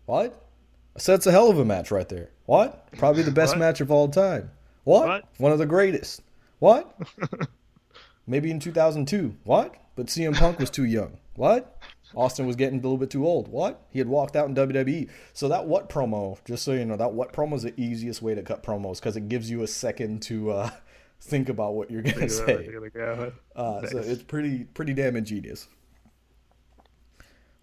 What? 0.06 0.46
I 0.94 1.00
said 1.00 1.16
it's 1.16 1.26
a 1.26 1.32
hell 1.32 1.50
of 1.50 1.58
a 1.58 1.64
match 1.64 1.90
right 1.90 2.08
there. 2.08 2.30
What? 2.46 2.90
Probably 2.92 3.22
the 3.22 3.32
best 3.32 3.56
match 3.56 3.80
of 3.80 3.90
all 3.90 4.08
time. 4.08 4.50
What? 4.84 5.06
what? 5.08 5.24
One 5.38 5.52
of 5.52 5.58
the 5.58 5.66
greatest. 5.66 6.22
What? 6.58 6.96
Maybe 8.26 8.50
in 8.50 8.60
2002. 8.60 9.36
What? 9.44 9.74
But 9.94 10.06
CM 10.06 10.36
Punk 10.36 10.58
was 10.58 10.70
too 10.70 10.84
young. 10.84 11.18
What? 11.34 11.78
Austin 12.14 12.46
was 12.46 12.56
getting 12.56 12.78
a 12.78 12.82
little 12.82 12.98
bit 12.98 13.10
too 13.10 13.26
old. 13.26 13.48
What? 13.48 13.82
He 13.90 13.98
had 13.98 14.08
walked 14.08 14.36
out 14.36 14.48
in 14.48 14.54
WWE. 14.54 15.08
So 15.32 15.48
that 15.48 15.66
what 15.66 15.88
promo, 15.88 16.38
just 16.44 16.64
so 16.64 16.72
you 16.72 16.84
know, 16.84 16.96
that 16.96 17.12
what 17.12 17.32
promo 17.32 17.54
is 17.54 17.62
the 17.62 17.78
easiest 17.80 18.22
way 18.22 18.34
to 18.34 18.42
cut 18.42 18.62
promos 18.62 18.96
because 18.96 19.16
it 19.16 19.28
gives 19.28 19.50
you 19.50 19.62
a 19.62 19.66
second 19.66 20.22
to 20.22 20.50
uh, 20.50 20.70
think 21.20 21.48
about 21.48 21.74
what 21.74 21.90
you're 21.90 22.02
gonna 22.02 22.28
say. 22.28 22.68
Gonna 22.72 22.90
go. 22.90 23.32
uh, 23.54 23.80
nice. 23.82 23.92
So 23.92 23.98
it's 23.98 24.22
pretty 24.22 24.64
pretty 24.64 24.94
damn 24.94 25.16
ingenious. 25.16 25.68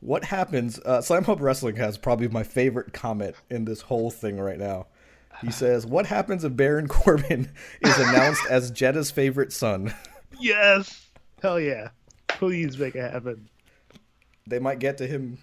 What 0.01 0.25
happens? 0.25 0.79
Uh, 0.79 1.01
Slam 1.01 1.23
Hub 1.23 1.39
Wrestling 1.39 1.77
has 1.77 1.97
probably 1.97 2.27
my 2.27 2.43
favorite 2.43 2.91
comment 2.91 3.35
in 3.49 3.63
this 3.63 3.81
whole 3.81 4.11
thing 4.11 4.37
right 4.37 4.59
now. 4.59 4.87
He 5.41 5.51
says, 5.51 5.85
"What 5.85 6.05
happens 6.05 6.43
if 6.43 6.55
Baron 6.55 6.87
Corbin 6.89 7.51
is 7.81 7.97
announced 7.97 8.45
as 8.49 8.71
Jeddah's 8.71 9.11
favorite 9.11 9.53
son?" 9.53 9.93
Yes, 10.39 11.09
hell 11.41 11.59
yeah! 11.59 11.89
Please 12.27 12.77
make 12.77 12.95
it 12.95 13.11
happen. 13.11 13.49
They 14.47 14.59
might 14.59 14.79
get 14.79 14.97
to 14.97 15.07
him. 15.07 15.37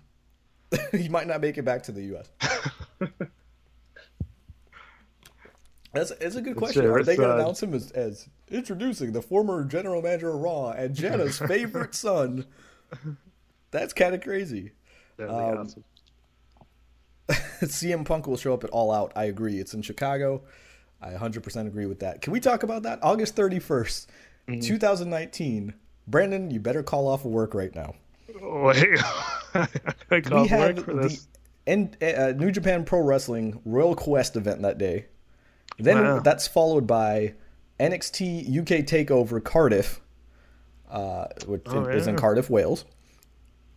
he 0.93 1.09
might 1.09 1.27
not 1.27 1.41
make 1.41 1.59
it 1.59 1.65
back 1.65 1.83
to 1.85 1.93
the 1.93 2.03
U.S. 2.03 2.29
That's 5.93 6.13
it's 6.21 6.37
a 6.37 6.41
good 6.41 6.57
question. 6.57 6.87
Are 6.87 7.03
they 7.03 7.17
going 7.17 7.29
to 7.31 7.35
announce 7.35 7.61
him 7.63 7.75
as, 7.75 7.91
as 7.91 8.29
introducing 8.49 9.13
the 9.13 9.23
former 9.23 9.65
general 9.65 10.01
manager 10.03 10.29
of 10.31 10.37
Raw 10.37 10.71
and 10.71 10.95
Jeddah's 10.95 11.39
favorite 11.39 11.97
son? 11.97 12.47
That's 13.73 13.93
kind 13.93 14.15
of 14.15 14.21
crazy. 14.21 14.71
Um, 15.19 15.29
awesome. 15.29 15.85
CM 17.63 18.05
Punk 18.05 18.27
will 18.27 18.37
show 18.37 18.55
up 18.55 18.65
at 18.65 18.71
All 18.71 18.93
Out. 18.93 19.13
I 19.17 19.25
agree. 19.25 19.59
It's 19.59 19.75
in 19.75 19.83
Chicago. 19.83 20.43
I 21.01 21.11
100% 21.11 21.67
agree 21.67 21.87
with 21.87 22.01
that. 22.01 22.21
Can 22.21 22.33
we 22.33 22.41
talk 22.41 22.63
about 22.63 22.83
that? 22.83 22.99
August 23.03 23.37
31st, 23.37 24.07
mm-hmm. 24.49 24.61
2019. 24.61 25.75
Brandon, 26.07 26.51
you 26.51 26.61
better 26.61 26.83
call 26.83 27.09
off 27.09 27.25
of 27.25 27.31
work 27.31 27.55
right 27.55 27.75
now. 27.75 27.95
Wait. 28.41 28.99
we 29.55 30.47
have 30.49 30.77
the 30.77 31.21
and, 31.67 31.97
uh, 32.03 32.33
New 32.33 32.51
Japan 32.51 32.85
Pro 32.85 33.01
Wrestling 33.01 33.61
Royal 33.65 33.95
Quest 33.95 34.37
event 34.37 34.63
that 34.63 34.79
day. 34.79 35.07
Then 35.79 36.03
wow. 36.03 36.21
that's 36.21 36.47
followed 36.47 36.87
by 36.87 37.35
NXT 37.79 38.59
UK 38.59 38.85
Takeover 38.85 39.43
Cardiff, 39.43 40.01
uh, 40.91 41.27
which 41.47 41.63
oh, 41.67 41.85
is 41.87 42.07
yeah. 42.07 42.13
in 42.13 42.19
Cardiff, 42.19 42.51
Wales 42.51 42.85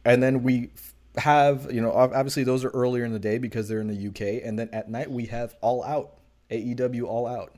and 0.05 0.21
then 0.21 0.43
we 0.43 0.69
have 1.17 1.71
you 1.71 1.81
know 1.81 1.91
obviously 1.91 2.43
those 2.43 2.63
are 2.63 2.69
earlier 2.69 3.05
in 3.05 3.13
the 3.13 3.19
day 3.19 3.37
because 3.37 3.67
they're 3.67 3.81
in 3.81 3.87
the 3.87 4.07
UK, 4.07 4.43
and 4.43 4.57
then 4.57 4.69
at 4.73 4.89
night 4.89 5.11
we 5.11 5.25
have 5.25 5.55
All 5.61 5.83
Out 5.83 6.17
AEW 6.49 7.03
All 7.03 7.27
Out. 7.27 7.55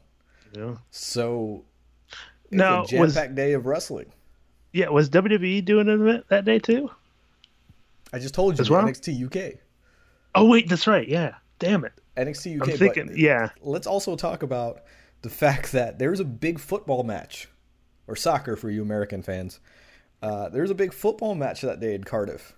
Yeah. 0.54 0.76
So 0.92 1.64
now 2.52 2.84
a 2.84 2.88
jam-packed 2.88 3.36
day 3.36 3.54
of 3.54 3.66
wrestling. 3.66 4.12
Yeah, 4.74 4.90
was 4.90 5.10
WWE 5.10 5.64
doing 5.64 5.88
an 5.88 6.02
event 6.02 6.26
that 6.30 6.46
day 6.46 6.60
too? 6.60 6.92
I 8.12 8.20
just 8.20 8.34
told 8.34 8.58
you 8.58 8.62
As 8.62 8.70
well? 8.70 8.84
NXT 8.84 9.26
UK. 9.26 9.60
Oh 10.36 10.46
wait, 10.48 10.68
that's 10.70 10.88
right. 10.88 11.08
Yeah, 11.08 11.36
damn 11.60 11.86
it. 11.86 11.94
NXT 12.18 12.62
UK. 12.62 12.70
I'm 12.70 12.78
thinking, 12.78 13.14
yeah. 13.16 13.50
Let's 13.62 13.88
also 13.88 14.16
talk 14.16 14.44
about 14.44 14.84
the 15.22 15.30
fact 15.30 15.72
that 15.72 15.98
there's 15.98 16.20
a 16.20 16.26
big 16.26 16.60
football 16.60 17.04
match, 17.04 17.50
or 18.08 18.16
soccer 18.16 18.56
for 18.56 18.70
you 18.70 18.82
American 18.82 19.22
fans, 19.22 19.60
uh, 20.22 20.50
there 20.50 20.62
was 20.62 20.72
a 20.72 20.76
big 20.76 20.94
football 20.94 21.36
match 21.36 21.62
that 21.62 21.80
day 21.80 21.96
in 21.96 22.04
Cardiff. 22.04 22.55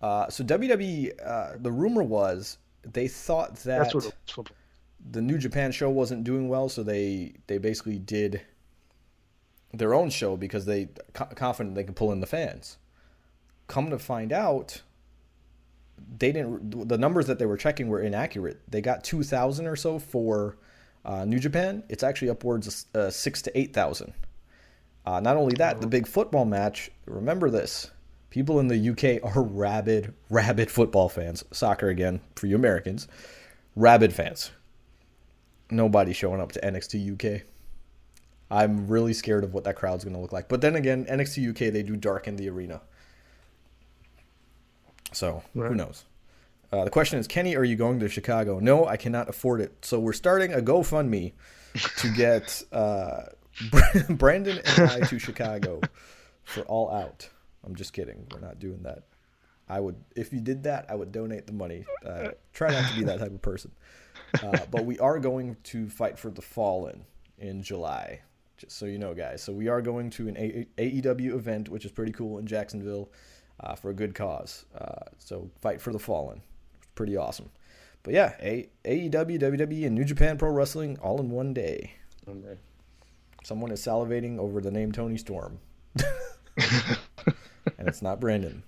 Uh, 0.00 0.28
so 0.28 0.44
WWE, 0.44 1.12
uh, 1.24 1.56
the 1.58 1.72
rumor 1.72 2.02
was 2.02 2.58
they 2.82 3.08
thought 3.08 3.56
that 3.56 3.92
the 5.10 5.20
New 5.20 5.38
Japan 5.38 5.72
show 5.72 5.90
wasn't 5.90 6.24
doing 6.24 6.48
well, 6.48 6.68
so 6.68 6.82
they 6.82 7.34
they 7.46 7.58
basically 7.58 7.98
did 7.98 8.40
their 9.72 9.94
own 9.94 10.10
show 10.10 10.36
because 10.36 10.64
they 10.64 10.88
confident 11.12 11.74
they 11.74 11.84
could 11.84 11.96
pull 11.96 12.12
in 12.12 12.20
the 12.20 12.26
fans. 12.26 12.78
Come 13.66 13.90
to 13.90 13.98
find 13.98 14.32
out, 14.32 14.82
they 16.18 16.32
didn't. 16.32 16.88
The 16.88 16.98
numbers 16.98 17.26
that 17.26 17.38
they 17.38 17.46
were 17.46 17.56
checking 17.56 17.88
were 17.88 18.00
inaccurate. 18.00 18.60
They 18.68 18.80
got 18.80 19.04
two 19.04 19.22
thousand 19.22 19.66
or 19.66 19.76
so 19.76 19.98
for 19.98 20.56
uh, 21.04 21.24
New 21.24 21.38
Japan. 21.38 21.82
It's 21.88 22.02
actually 22.02 22.30
upwards 22.30 22.86
of 22.94 23.00
uh, 23.00 23.10
six 23.10 23.42
to 23.42 23.58
eight 23.58 23.74
thousand. 23.74 24.14
Uh, 25.04 25.20
not 25.20 25.36
only 25.36 25.54
that, 25.56 25.80
the 25.80 25.86
big 25.86 26.06
football 26.06 26.44
match. 26.44 26.90
Remember 27.06 27.50
this: 27.50 27.90
people 28.30 28.58
in 28.60 28.68
the 28.68 28.90
UK 28.90 29.22
are 29.24 29.42
rabid, 29.42 30.14
rabid 30.30 30.70
football 30.70 31.08
fans. 31.08 31.44
Soccer 31.50 31.88
again 31.88 32.20
for 32.36 32.46
you 32.46 32.56
Americans, 32.56 33.08
rabid 33.76 34.12
fans. 34.12 34.50
Nobody 35.70 36.12
showing 36.12 36.40
up 36.40 36.52
to 36.52 36.60
NXT 36.60 37.12
UK. 37.14 37.42
I'm 38.50 38.88
really 38.88 39.12
scared 39.12 39.44
of 39.44 39.52
what 39.52 39.64
that 39.64 39.76
crowd's 39.76 40.04
going 40.04 40.14
to 40.14 40.20
look 40.20 40.32
like. 40.32 40.48
But 40.48 40.62
then 40.62 40.76
again, 40.76 41.04
NXT 41.04 41.50
UK 41.50 41.72
they 41.72 41.82
do 41.82 41.96
darken 41.96 42.36
the 42.36 42.48
arena, 42.48 42.80
so 45.12 45.42
right. 45.54 45.68
who 45.68 45.74
knows? 45.74 46.04
Uh, 46.70 46.84
the 46.84 46.90
question 46.90 47.18
is, 47.18 47.26
Kenny, 47.26 47.56
are 47.56 47.64
you 47.64 47.76
going 47.76 47.98
to 48.00 48.08
Chicago? 48.08 48.58
No, 48.58 48.86
I 48.86 48.96
cannot 48.96 49.28
afford 49.28 49.60
it. 49.60 49.84
So 49.84 49.98
we're 49.98 50.12
starting 50.12 50.52
a 50.52 50.58
GoFundMe 50.58 51.32
to 51.98 52.12
get 52.16 52.62
uh, 52.72 53.22
Brandon 54.10 54.60
and 54.64 54.90
I 54.90 55.00
to 55.00 55.18
Chicago 55.18 55.80
for 56.44 56.60
All 56.62 56.90
Out. 56.90 57.30
I'm 57.64 57.74
just 57.74 57.92
kidding. 57.92 58.26
We're 58.32 58.40
not 58.40 58.58
doing 58.58 58.82
that. 58.82 59.04
I 59.68 59.80
would, 59.80 59.96
if 60.16 60.32
you 60.32 60.40
did 60.40 60.62
that, 60.62 60.86
I 60.88 60.94
would 60.94 61.12
donate 61.12 61.46
the 61.46 61.52
money. 61.52 61.84
Uh, 62.04 62.28
try 62.54 62.70
not 62.70 62.90
to 62.90 62.98
be 62.98 63.04
that 63.04 63.18
type 63.18 63.32
of 63.32 63.42
person. 63.42 63.70
Uh, 64.42 64.58
but 64.70 64.86
we 64.86 64.98
are 64.98 65.18
going 65.18 65.56
to 65.64 65.88
fight 65.88 66.18
for 66.18 66.30
the 66.30 66.40
Fallen 66.42 67.04
in 67.38 67.62
July, 67.62 68.20
just 68.56 68.78
so 68.78 68.86
you 68.86 68.98
know, 68.98 69.14
guys. 69.14 69.42
So 69.42 69.52
we 69.52 69.68
are 69.68 69.82
going 69.82 70.10
to 70.10 70.28
an 70.28 70.66
AEW 70.78 71.34
event, 71.34 71.68
which 71.68 71.84
is 71.84 71.90
pretty 71.90 72.12
cool 72.12 72.38
in 72.38 72.46
Jacksonville, 72.46 73.10
uh, 73.60 73.74
for 73.74 73.90
a 73.90 73.94
good 73.94 74.14
cause. 74.14 74.64
Uh, 74.74 75.04
so 75.18 75.50
fight 75.60 75.80
for 75.80 75.92
the 75.92 75.98
Fallen, 75.98 76.40
pretty 76.94 77.16
awesome. 77.16 77.50
But 78.02 78.14
yeah, 78.14 78.34
a- 78.40 78.68
AEW, 78.84 79.38
WWE, 79.40 79.86
and 79.86 79.94
New 79.94 80.04
Japan 80.04 80.38
Pro 80.38 80.50
Wrestling 80.50 80.98
all 81.00 81.20
in 81.20 81.30
one 81.30 81.52
day. 81.52 81.92
Okay. 82.26 82.58
Someone 83.44 83.70
is 83.70 83.80
salivating 83.84 84.38
over 84.38 84.60
the 84.60 84.70
name 84.70 84.92
Toni 84.92 85.16
Storm. 85.18 85.58
and 87.78 87.88
it's 87.88 88.02
not 88.02 88.20
Brandon. 88.20 88.62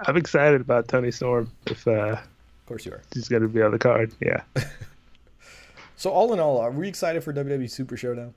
I'm 0.00 0.16
excited 0.16 0.60
about 0.60 0.88
Toni 0.88 1.10
Storm. 1.10 1.50
If 1.66 1.86
uh, 1.86 2.16
of 2.16 2.66
course 2.66 2.86
you 2.86 2.92
are. 2.92 3.02
he's 3.14 3.28
going 3.28 3.42
to 3.42 3.48
be 3.48 3.62
on 3.62 3.70
the 3.70 3.78
card. 3.78 4.12
Yeah. 4.20 4.42
so 5.96 6.10
all 6.10 6.32
in 6.32 6.40
all, 6.40 6.58
are 6.58 6.70
we 6.70 6.88
excited 6.88 7.22
for 7.22 7.32
WWE 7.32 7.70
Super 7.70 7.96
Showdown? 7.96 8.34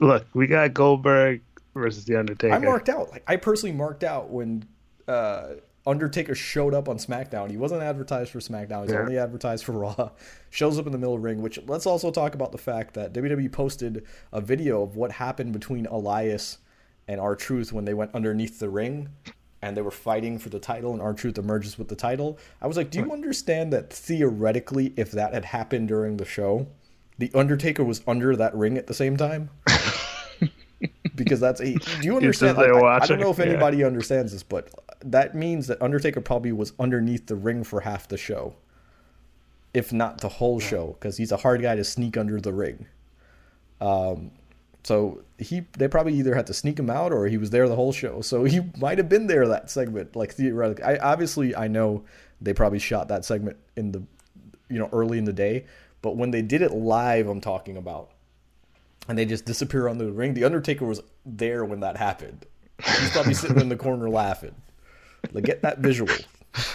Look, 0.00 0.26
we 0.32 0.46
got 0.46 0.72
Goldberg 0.72 1.42
versus 1.74 2.04
the 2.04 2.16
Undertaker. 2.16 2.54
I 2.54 2.58
marked 2.58 2.88
out. 2.88 3.10
Like 3.10 3.22
I 3.26 3.36
personally 3.36 3.74
marked 3.74 4.02
out 4.02 4.30
when 4.30 4.64
uh, 5.06 5.54
Undertaker 5.86 6.34
showed 6.34 6.74
up 6.74 6.88
on 6.88 6.98
SmackDown. 6.98 7.50
He 7.50 7.56
wasn't 7.56 7.82
advertised 7.82 8.30
for 8.30 8.38
SmackDown. 8.40 8.84
He's 8.84 8.92
yeah. 8.92 9.00
only 9.00 9.18
advertised 9.18 9.64
for 9.64 9.72
Raw. 9.72 10.10
Shows 10.50 10.78
up 10.78 10.86
in 10.86 10.92
the 10.92 10.98
middle 10.98 11.14
of 11.14 11.20
the 11.20 11.28
ring. 11.28 11.42
Which 11.42 11.58
let's 11.66 11.86
also 11.86 12.10
talk 12.10 12.34
about 12.34 12.52
the 12.52 12.58
fact 12.58 12.94
that 12.94 13.12
WWE 13.12 13.50
posted 13.52 14.06
a 14.32 14.40
video 14.40 14.82
of 14.82 14.96
what 14.96 15.12
happened 15.12 15.52
between 15.52 15.86
Elias 15.86 16.58
and 17.08 17.20
R-Truth 17.20 17.72
when 17.72 17.84
they 17.84 17.94
went 17.94 18.14
underneath 18.14 18.58
the 18.58 18.68
ring 18.68 19.08
and 19.62 19.76
they 19.76 19.82
were 19.82 19.90
fighting 19.90 20.38
for 20.38 20.48
the 20.48 20.58
title 20.58 20.92
and 20.92 21.02
R-Truth 21.02 21.38
emerges 21.38 21.78
with 21.78 21.88
the 21.88 21.96
title. 21.96 22.38
I 22.62 22.66
was 22.66 22.76
like, 22.76 22.90
do 22.90 22.98
you 22.98 23.12
understand 23.12 23.72
that 23.72 23.92
theoretically, 23.92 24.94
if 24.96 25.10
that 25.12 25.34
had 25.34 25.44
happened 25.44 25.88
during 25.88 26.16
the 26.16 26.24
show, 26.24 26.66
the 27.18 27.30
Undertaker 27.34 27.84
was 27.84 28.00
under 28.06 28.34
that 28.36 28.54
ring 28.54 28.78
at 28.78 28.86
the 28.86 28.94
same 28.94 29.16
time? 29.16 29.50
because 31.14 31.40
that's 31.40 31.60
a. 31.60 31.74
Do 31.74 32.02
you 32.02 32.16
understand? 32.16 32.58
I, 32.58 32.62
I, 32.62 33.06
don't 33.06 33.20
know 33.20 33.30
if 33.30 33.40
anybody 33.40 33.78
yeah. 33.78 33.86
understands 33.86 34.32
this, 34.32 34.42
but 34.42 34.70
that 35.04 35.34
means 35.34 35.66
that 35.66 35.80
Undertaker 35.82 36.20
probably 36.20 36.52
was 36.52 36.72
underneath 36.78 37.26
the 37.26 37.36
ring 37.36 37.64
for 37.64 37.80
half 37.80 38.08
the 38.08 38.16
show. 38.16 38.54
if 39.74 39.92
not 39.92 40.20
the 40.20 40.28
whole 40.28 40.58
show, 40.58 40.96
because 40.98 41.16
he's 41.16 41.32
a 41.32 41.36
hard 41.36 41.62
guy 41.62 41.76
to 41.76 41.84
sneak 41.84 42.16
under 42.16 42.40
the 42.40 42.52
ring. 42.52 42.86
Um, 43.80 44.32
so 44.82 45.22
he 45.38 45.62
they 45.78 45.88
probably 45.88 46.14
either 46.14 46.34
had 46.34 46.46
to 46.46 46.54
sneak 46.54 46.78
him 46.78 46.90
out 46.90 47.12
or 47.12 47.26
he 47.26 47.36
was 47.36 47.50
there 47.50 47.68
the 47.68 47.76
whole 47.76 47.92
show. 47.92 48.20
So 48.20 48.44
he 48.44 48.60
might 48.78 48.98
have 48.98 49.08
been 49.08 49.26
there 49.26 49.46
that 49.48 49.70
segment, 49.70 50.16
like 50.16 50.32
theoretically. 50.32 50.84
I 50.84 50.96
obviously 50.96 51.54
I 51.54 51.68
know 51.68 52.04
they 52.40 52.54
probably 52.54 52.78
shot 52.78 53.08
that 53.08 53.24
segment 53.24 53.58
in 53.76 53.92
the 53.92 54.02
you 54.68 54.78
know 54.78 54.88
early 54.92 55.18
in 55.18 55.24
the 55.24 55.32
day, 55.32 55.66
but 56.02 56.16
when 56.16 56.30
they 56.30 56.42
did 56.42 56.62
it 56.62 56.72
live, 56.72 57.28
I'm 57.28 57.40
talking 57.40 57.76
about, 57.76 58.10
and 59.08 59.18
they 59.18 59.26
just 59.26 59.44
disappear 59.44 59.88
on 59.88 59.98
the 59.98 60.10
ring. 60.10 60.34
The 60.34 60.44
Undertaker 60.44 60.86
was 60.86 61.02
there 61.26 61.64
when 61.64 61.80
that 61.80 61.96
happened. 61.96 62.46
He's 62.82 63.10
probably 63.10 63.34
sitting 63.34 63.60
in 63.60 63.68
the 63.68 63.76
corner 63.76 64.08
laughing. 64.08 64.54
Like 65.32 65.44
get 65.44 65.60
that 65.62 65.78
visual. 65.78 66.14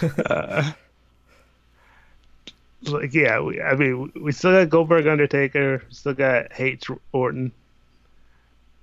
like 2.82 3.12
yeah, 3.12 3.40
we, 3.40 3.60
I 3.60 3.74
mean 3.74 4.12
we 4.14 4.30
still 4.30 4.52
got 4.52 4.70
Goldberg, 4.70 5.08
Undertaker, 5.08 5.82
still 5.90 6.14
got 6.14 6.46
H 6.58 6.88
Orton, 7.12 7.50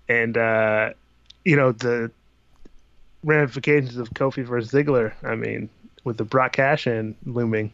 and 0.09 0.37
uh, 0.37 0.91
you 1.45 1.55
know 1.55 1.71
the 1.71 2.11
ramifications 3.23 3.97
of 3.97 4.09
Kofi 4.11 4.43
versus 4.45 4.71
Ziggler. 4.71 5.13
I 5.23 5.35
mean, 5.35 5.69
with 6.03 6.17
the 6.17 6.23
Brock 6.25 6.53
Cash 6.53 6.87
in 6.87 7.15
looming, 7.25 7.71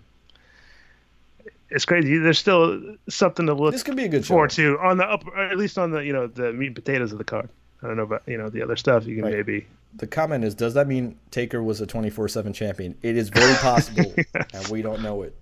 it's 1.70 1.86
crazy. 1.86 2.18
There's 2.18 2.40
still 2.40 2.82
something 3.10 3.46
to 3.46 3.54
look 3.54 3.72
This 3.74 3.84
could 3.84 3.96
be 3.96 4.06
a 4.06 4.10
good 4.10 4.26
show. 4.26 4.34
forward 4.34 4.52
to 4.52 4.80
on 4.80 4.98
the 4.98 5.06
up, 5.06 5.24
at 5.38 5.58
least 5.58 5.78
on 5.78 5.92
the 5.92 6.00
you 6.00 6.14
know 6.14 6.28
the 6.28 6.52
meat 6.54 6.68
and 6.68 6.76
potatoes 6.76 7.12
of 7.12 7.18
the 7.18 7.24
card. 7.24 7.50
I 7.82 7.88
don't 7.88 7.98
know 7.98 8.04
about 8.04 8.24
you 8.28 8.38
know 8.38 8.50
the 8.50 8.62
other 8.62 8.76
stuff. 8.76 9.06
You 9.06 9.16
can 9.16 9.26
Right. 9.26 9.34
maybe 9.36 9.66
The 9.96 10.08
comment 10.08 10.44
is, 10.44 10.54
does 10.54 10.74
that 10.74 10.88
mean 10.88 11.18
Taker 11.32 11.64
was 11.64 11.82
a 11.82 11.88
24/7 11.88 12.54
champion? 12.54 12.96
It 13.02 13.16
is 13.16 13.30
very 13.30 13.56
possible, 13.56 14.14
and 14.54 14.68
we 14.70 14.82
don't 14.82 15.02
know 15.02 15.22
it. 15.24 15.34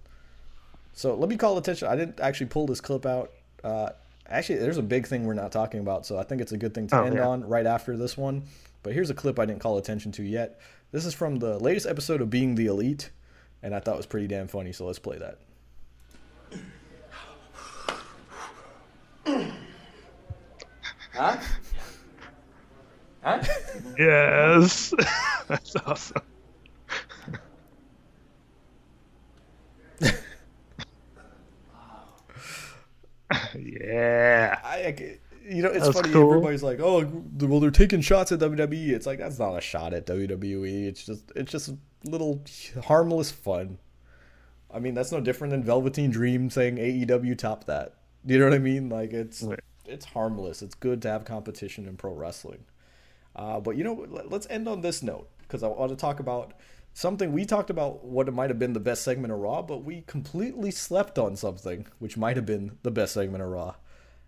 So 0.93 1.15
let 1.15 1.29
me 1.29 1.37
call 1.37 1.57
attention. 1.57 1.87
I 1.87 1.95
didn't 1.95 2.19
actually 2.19 2.47
pull 2.47 2.65
this 2.67 2.81
clip 2.81 3.05
out. 3.05 3.31
Uh, 3.63 3.89
actually, 4.29 4.59
there's 4.59 4.77
a 4.77 4.83
big 4.83 5.07
thing 5.07 5.25
we're 5.25 5.33
not 5.33 5.51
talking 5.51 5.79
about, 5.79 6.05
so 6.05 6.17
I 6.17 6.23
think 6.23 6.41
it's 6.41 6.51
a 6.51 6.57
good 6.57 6.73
thing 6.73 6.87
to 6.87 6.99
Oh, 6.99 7.03
end 7.03 7.15
yeah. 7.15 7.27
on 7.27 7.47
right 7.47 7.65
after 7.65 7.95
this 7.97 8.17
one. 8.17 8.43
But 8.83 8.93
here's 8.93 9.09
a 9.09 9.13
clip 9.13 9.39
I 9.39 9.45
didn't 9.45 9.61
call 9.61 9.77
attention 9.77 10.11
to 10.13 10.23
yet. 10.23 10.59
This 10.91 11.05
is 11.05 11.13
from 11.13 11.39
the 11.39 11.57
latest 11.59 11.85
episode 11.87 12.21
of 12.21 12.29
Being 12.29 12.55
the 12.55 12.67
Elite, 12.67 13.09
and 13.63 13.75
I 13.75 13.79
thought 13.79 13.95
it 13.95 13.97
was 13.97 14.05
pretty 14.05 14.27
damn 14.27 14.47
funny. 14.47 14.71
So 14.71 14.85
let's 14.85 14.99
play 14.99 15.17
that. 15.17 15.39
Huh? 21.13 21.37
Huh? 23.23 23.43
yes, 23.97 24.93
that's 25.47 25.75
awesome. 25.85 26.21
Yeah. 33.81 34.59
I, 34.63 35.17
you 35.49 35.61
know, 35.61 35.69
it's 35.69 35.89
funny. 35.89 36.11
cool. 36.11 36.29
Everybody's 36.33 36.63
like, 36.63 36.79
"Oh, 36.81 37.03
well, 37.41 37.59
they're 37.59 37.71
taking 37.71 38.01
shots 38.01 38.31
at 38.31 38.39
WWE." 38.39 38.89
It's 38.89 39.05
like 39.05 39.19
that's 39.19 39.39
not 39.39 39.55
a 39.55 39.61
shot 39.61 39.93
at 39.93 40.05
WWE. 40.05 40.87
It's 40.87 41.05
just, 41.05 41.31
it's 41.35 41.51
just 41.51 41.71
little 42.05 42.43
harmless 42.85 43.31
fun. 43.31 43.77
I 44.69 44.79
mean, 44.79 44.93
that's 44.93 45.11
no 45.11 45.21
different 45.21 45.51
than 45.51 45.63
Velveteen 45.63 46.09
Dream 46.11 46.49
saying 46.49 46.75
AEW 46.77 47.37
top 47.37 47.65
that. 47.65 47.95
You 48.25 48.39
know 48.39 48.45
what 48.45 48.53
I 48.53 48.59
mean? 48.59 48.89
Like 48.89 49.13
it's, 49.13 49.41
Right. 49.43 49.59
it's 49.85 50.03
harmless. 50.05 50.61
It's 50.61 50.75
good 50.75 51.01
to 51.03 51.09
have 51.09 51.23
competition 51.23 51.85
in 51.87 51.95
pro 51.95 52.13
wrestling. 52.13 52.65
Uh, 53.35 53.59
but 53.61 53.77
you 53.77 53.83
know, 53.85 54.05
let- 54.09 54.29
let's 54.29 54.47
end 54.49 54.67
on 54.67 54.81
this 54.81 55.01
note 55.01 55.29
because 55.39 55.63
I 55.63 55.67
want 55.67 55.91
to 55.91 55.95
talk 55.95 56.19
about 56.19 56.53
something 56.97 57.31
we 57.31 57.45
talked 57.45 57.69
about. 57.69 58.03
What 58.03 58.27
it 58.27 58.31
might 58.33 58.49
have 58.49 58.57
been 58.57 58.73
the 58.73 58.79
best 58.79 59.03
segment 59.03 59.31
of 59.31 59.39
Raw, 59.39 59.61
but 59.61 59.83
we 59.83 60.01
completely 60.07 60.71
slept 60.71 61.19
on 61.19 61.35
something 61.35 61.85
which 61.99 62.17
might 62.17 62.35
have 62.35 62.45
been 62.45 62.77
the 62.81 62.91
best 62.91 63.13
segment 63.13 63.43
of 63.43 63.49
Raw. 63.49 63.75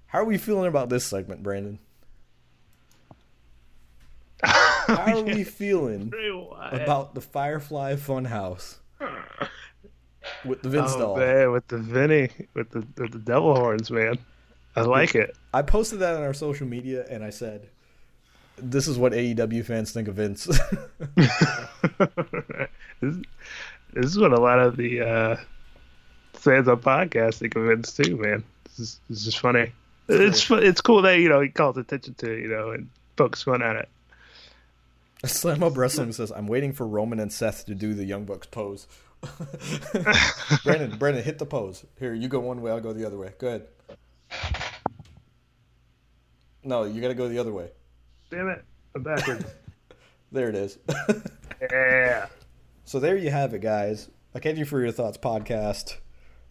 How 0.07 0.19
are 0.19 0.25
we 0.25 0.37
feeling 0.37 0.67
about 0.67 0.89
this 0.89 1.05
segment, 1.05 1.41
Brandon? 1.41 1.79
How 4.43 5.17
are 5.17 5.21
we 5.23 5.43
feeling 5.43 6.13
about 6.71 7.15
the 7.15 7.21
Firefly 7.21 7.95
Funhouse 7.95 8.77
with 10.45 10.61
the 10.61 10.69
Vince 10.69 10.93
Oh 10.95 10.99
doll? 10.99 11.17
man, 11.17 11.51
with 11.51 11.67
the 11.67 11.79
Vinny, 11.79 12.29
with 12.53 12.69
the 12.69 12.85
with 12.97 13.11
the 13.11 13.19
devil 13.19 13.55
horns, 13.55 13.91
man. 13.91 14.17
I 14.75 14.81
like 14.81 15.15
it. 15.15 15.35
I 15.53 15.63
posted 15.63 15.99
that 15.99 16.15
on 16.15 16.23
our 16.23 16.33
social 16.33 16.67
media 16.67 17.05
and 17.09 17.23
I 17.23 17.31
said, 17.31 17.69
"This 18.61 18.87
is 18.87 18.97
what 18.97 19.13
AEW 19.13 19.65
fans 19.65 19.91
think 19.91 20.07
of 20.07 20.15
Vince." 20.15 20.45
this, 23.01 23.15
this 23.93 24.05
is 24.05 24.17
what 24.17 24.33
a 24.33 24.39
lot 24.39 24.59
of 24.59 24.77
the 24.77 25.01
uh, 25.01 25.37
fans 26.33 26.67
on 26.67 26.77
podcasts 26.81 27.35
think 27.35 27.55
of 27.55 27.63
Vince 27.63 27.93
too, 27.93 28.17
man. 28.17 28.43
This 28.65 28.79
is, 28.79 28.99
this 29.09 29.27
is 29.27 29.35
funny. 29.35 29.71
It's 30.07 30.49
it's 30.49 30.81
cool 30.81 31.03
that 31.03 31.19
you 31.19 31.29
know 31.29 31.39
he 31.41 31.49
calls 31.49 31.77
attention 31.77 32.15
to 32.15 32.31
it, 32.31 32.41
you 32.41 32.47
know 32.47 32.71
and 32.71 32.89
pokes 33.15 33.43
fun 33.43 33.61
at 33.61 33.75
it. 33.75 33.89
Slam 35.25 35.63
Up 35.63 35.77
Wrestling 35.77 36.13
says, 36.13 36.31
"I'm 36.31 36.47
waiting 36.47 36.73
for 36.73 36.87
Roman 36.87 37.19
and 37.19 37.31
Seth 37.31 37.65
to 37.65 37.75
do 37.75 37.93
the 37.93 38.05
Young 38.05 38.25
Bucks 38.25 38.47
pose." 38.47 38.87
Brandon, 40.63 40.97
Brandon, 40.97 41.23
hit 41.23 41.39
the 41.39 41.45
pose. 41.45 41.85
Here, 41.99 42.13
you 42.13 42.29
go 42.29 42.39
one 42.39 42.61
way, 42.61 42.71
I'll 42.71 42.79
go 42.79 42.93
the 42.93 43.05
other 43.05 43.17
way. 43.17 43.33
Go 43.37 43.47
ahead. 43.47 43.67
No, 46.63 46.83
you 46.83 47.01
got 47.01 47.09
to 47.09 47.13
go 47.13 47.27
the 47.27 47.37
other 47.37 47.51
way. 47.51 47.69
Damn 48.29 48.49
it, 48.49 48.63
I'm 48.95 49.03
backwards. 49.03 49.45
There 50.31 50.47
it 50.47 50.53
is. 50.53 50.77
yeah. 51.71 52.27
So 52.85 52.99
there 52.99 53.17
you 53.17 53.31
have 53.31 53.55
it, 53.55 53.61
guys. 53.61 54.11
A 54.35 54.39
Kenny 54.39 54.63
for 54.63 54.79
your 54.79 54.91
thoughts 54.91 55.17
podcast, 55.17 55.97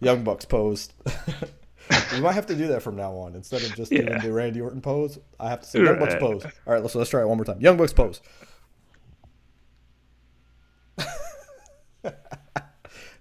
Young 0.01 0.25
Bucks 0.25 0.45
pose. 0.45 0.89
we 2.13 2.21
might 2.21 2.33
have 2.33 2.47
to 2.47 2.57
do 2.57 2.67
that 2.67 2.83
from 2.83 2.97
now 2.97 3.13
on 3.13 3.37
instead 3.37 3.63
of 3.63 3.77
just 3.77 3.93
doing 3.93 4.19
the 4.19 4.33
Randy 4.33 4.61
Orton 4.61 4.81
pose. 4.81 5.21
I 5.39 5.51
have 5.51 5.61
to 5.61 5.67
say 5.69 5.85
Young 5.85 6.01
Bucks 6.01 6.17
pose. 6.19 6.45
All 6.45 6.73
right, 6.73 6.83
let's 6.83 6.97
let's 6.97 7.11
try 7.11 7.23
it 7.23 7.29
one 7.29 7.37
more 7.37 7.45
time. 7.45 7.61
Young 7.61 7.77
Bucks 7.77 7.93
pose. 7.93 8.21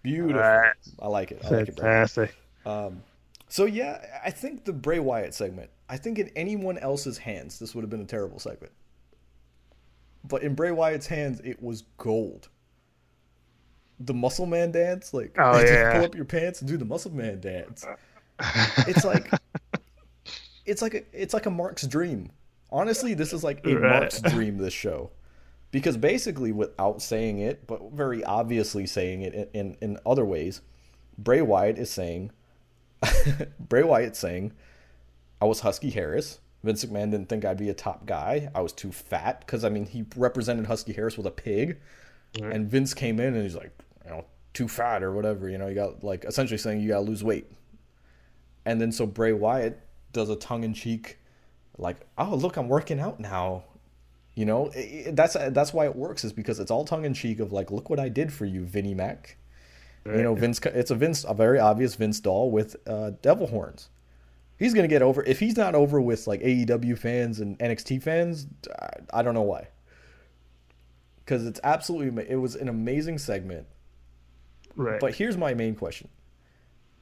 Beautiful. 0.02 0.42
Alright. 0.42 0.76
I 1.00 1.08
like 1.08 1.32
it. 1.32 1.42
I 1.44 1.50
like 1.50 1.68
it. 1.68 1.76
Fantastic. 1.76 2.36
Um, 2.66 3.04
so 3.50 3.66
yeah, 3.66 4.20
I 4.24 4.32
think 4.32 4.66
the 4.66 4.74
Bray 4.74 5.00
Wyatt 5.00 5.34
segment. 5.34 5.70
I 5.90 5.98
think 5.98 6.20
in 6.20 6.30
anyone 6.36 6.78
else's 6.78 7.18
hands, 7.18 7.60
this 7.60 7.74
would 7.74 7.82
have 7.82 7.90
been 7.90 8.02
a 8.02 8.06
terrible 8.06 8.40
segment. 8.40 8.74
But 10.24 10.44
in 10.44 10.54
Bray 10.56 10.72
Wyatt's 10.72 11.08
hands, 11.08 11.40
it 11.44 11.62
was 11.62 11.84
gold. 11.98 12.50
The 14.00 14.14
Muscle 14.14 14.46
Man 14.46 14.72
dance, 14.72 15.14
like 15.14 15.36
Oh, 15.38 15.54
just 15.62 15.72
yeah. 15.72 15.94
pull 15.94 16.06
up 16.06 16.16
your 16.16 16.26
pants 16.26 16.60
and 16.62 16.70
do 16.70 16.78
the 16.78 16.86
Muscle 16.86 17.12
Man 17.14 17.40
dance. 17.40 17.86
It's 18.88 19.06
like, 19.06 19.32
it's 20.66 20.82
like 20.82 20.94
a, 20.94 21.04
it's 21.14 21.34
like 21.34 21.46
a 21.46 21.50
Mark's 21.52 21.88
dream. 21.88 22.32
Honestly, 22.70 23.14
this 23.14 23.32
is 23.34 23.44
like 23.44 23.66
a 23.66 23.76
Right. 23.76 24.00
Mark's 24.00 24.20
dream. 24.22 24.58
This 24.58 24.74
show, 24.74 25.12
because 25.72 25.96
basically, 25.96 26.52
without 26.52 27.02
saying 27.02 27.40
it, 27.40 27.66
but 27.66 27.92
very 27.94 28.24
obviously 28.26 28.86
saying 28.86 29.22
it 29.22 29.34
in 29.34 29.48
in, 29.54 29.78
in 29.82 29.98
other 30.06 30.26
ways, 30.26 30.62
Bray 31.18 31.42
Wyatt 31.42 31.78
is 31.80 31.90
saying 31.90 32.32
Bray 33.60 33.84
Wyatt 33.84 34.16
saying, 34.16 34.52
I 35.42 35.46
was 35.46 35.60
Husky 35.62 35.90
Harris. 35.90 36.40
Vince 36.64 36.84
McMahon 36.86 37.12
didn't 37.12 37.30
think 37.30 37.46
I'd 37.46 37.58
be 37.58 37.70
a 37.70 37.74
top 37.74 38.06
guy. 38.06 38.50
I 38.56 38.62
was 38.62 38.74
too 38.74 38.92
fat 38.92 39.42
because 39.42 39.64
I 39.64 39.70
mean 39.70 39.86
he 39.86 40.06
represented 40.16 40.66
Husky 40.66 40.94
Harris 40.94 41.18
with 41.18 41.28
a 41.28 41.32
pig, 41.32 41.78
and 42.52 42.70
Vince 42.70 42.94
came 42.94 43.20
in 43.20 43.34
and 43.36 43.44
he's 43.44 43.56
like, 43.56 43.72
you 44.04 44.12
know, 44.12 44.26
too 44.54 44.68
fat 44.68 45.04
or 45.04 45.12
whatever. 45.14 45.48
You 45.50 45.58
know, 45.58 45.68
you 45.68 45.76
got 45.76 46.04
like 46.04 46.26
essentially 46.26 46.58
saying 46.58 46.82
you 46.82 46.90
gotta 46.90 47.06
lose 47.06 47.24
weight. 47.24 47.52
And 48.66 48.82
then 48.82 48.92
so 48.92 49.06
Bray 49.06 49.32
Wyatt 49.34 49.80
does 50.14 50.30
a 50.30 50.36
tongue 50.36 50.64
in 50.64 50.74
cheek, 50.74 51.20
like, 51.78 51.98
oh 52.18 52.36
look, 52.36 52.58
I'm 52.58 52.68
working 52.68 53.00
out 53.00 53.20
now. 53.20 53.64
You 54.36 54.46
know, 54.46 54.72
I- 54.76 55.06
I- 55.08 55.12
that's 55.12 55.34
that's 55.36 55.74
why 55.74 55.86
it 55.86 55.96
works 55.96 56.24
is 56.24 56.34
because 56.34 56.60
it's 56.60 56.72
all 56.72 56.86
tongue 56.86 57.06
in 57.06 57.14
cheek 57.14 57.40
of 57.40 57.52
like, 57.54 57.72
look 57.72 57.90
what 57.90 58.00
I 58.00 58.10
did 58.10 58.34
for 58.34 58.46
you, 58.46 58.66
Vinnie 58.66 58.94
Mac. 58.96 59.38
You 60.06 60.24
know, 60.24 60.36
Vince. 60.36 60.60
It's 60.64 60.90
a 60.92 60.96
Vince, 60.96 61.26
a 61.28 61.34
very 61.34 61.60
obvious 61.60 61.96
Vince 61.96 62.20
doll 62.22 62.50
with 62.50 62.76
uh, 62.88 63.12
devil 63.22 63.48
horns. 63.48 63.90
He's 64.58 64.74
gonna 64.74 64.88
get 64.88 65.02
over. 65.02 65.24
If 65.24 65.40
he's 65.40 65.56
not 65.56 65.76
over 65.76 66.02
with 66.02 66.28
like 66.28 66.42
AEW 66.42 66.98
fans 66.98 67.40
and 67.40 67.58
NXT 67.60 68.02
fans, 68.02 68.48
I, 68.80 69.20
I 69.20 69.22
don't 69.22 69.34
know 69.34 69.44
why. 69.44 69.68
Because 71.20 71.46
it's 71.46 71.60
absolutely, 71.64 72.26
it 72.28 72.38
was 72.38 72.56
an 72.56 72.70
amazing 72.70 73.18
segment. 73.18 73.68
Right. 74.76 75.00
But 75.00 75.16
here's 75.16 75.38
my 75.38 75.54
main 75.54 75.76
question: 75.76 76.10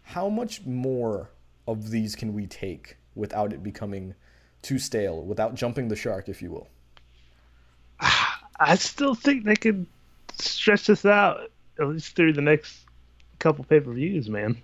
How 0.02 0.30
much 0.30 0.66
more 0.66 1.30
of 1.68 1.92
these 1.92 2.16
can 2.16 2.34
we 2.34 2.46
take 2.46 2.98
without 3.16 3.54
it 3.54 3.64
becoming 3.64 4.16
too 4.62 4.80
stale, 4.80 5.24
without 5.24 5.56
jumping 5.56 5.88
the 5.88 5.96
shark, 5.96 6.28
if 6.28 6.42
you 6.42 6.52
will? 6.52 6.68
I 8.60 8.76
still 8.76 9.16
think 9.16 9.46
they 9.46 9.56
could 9.56 9.86
stretch 10.38 10.88
this 10.88 11.06
out 11.06 11.52
at 11.80 11.88
least 11.88 12.16
through 12.16 12.34
the 12.34 12.42
next 12.42 12.86
couple 13.40 13.64
pay 13.64 13.80
per 13.80 13.94
views, 13.94 14.30
man. 14.30 14.62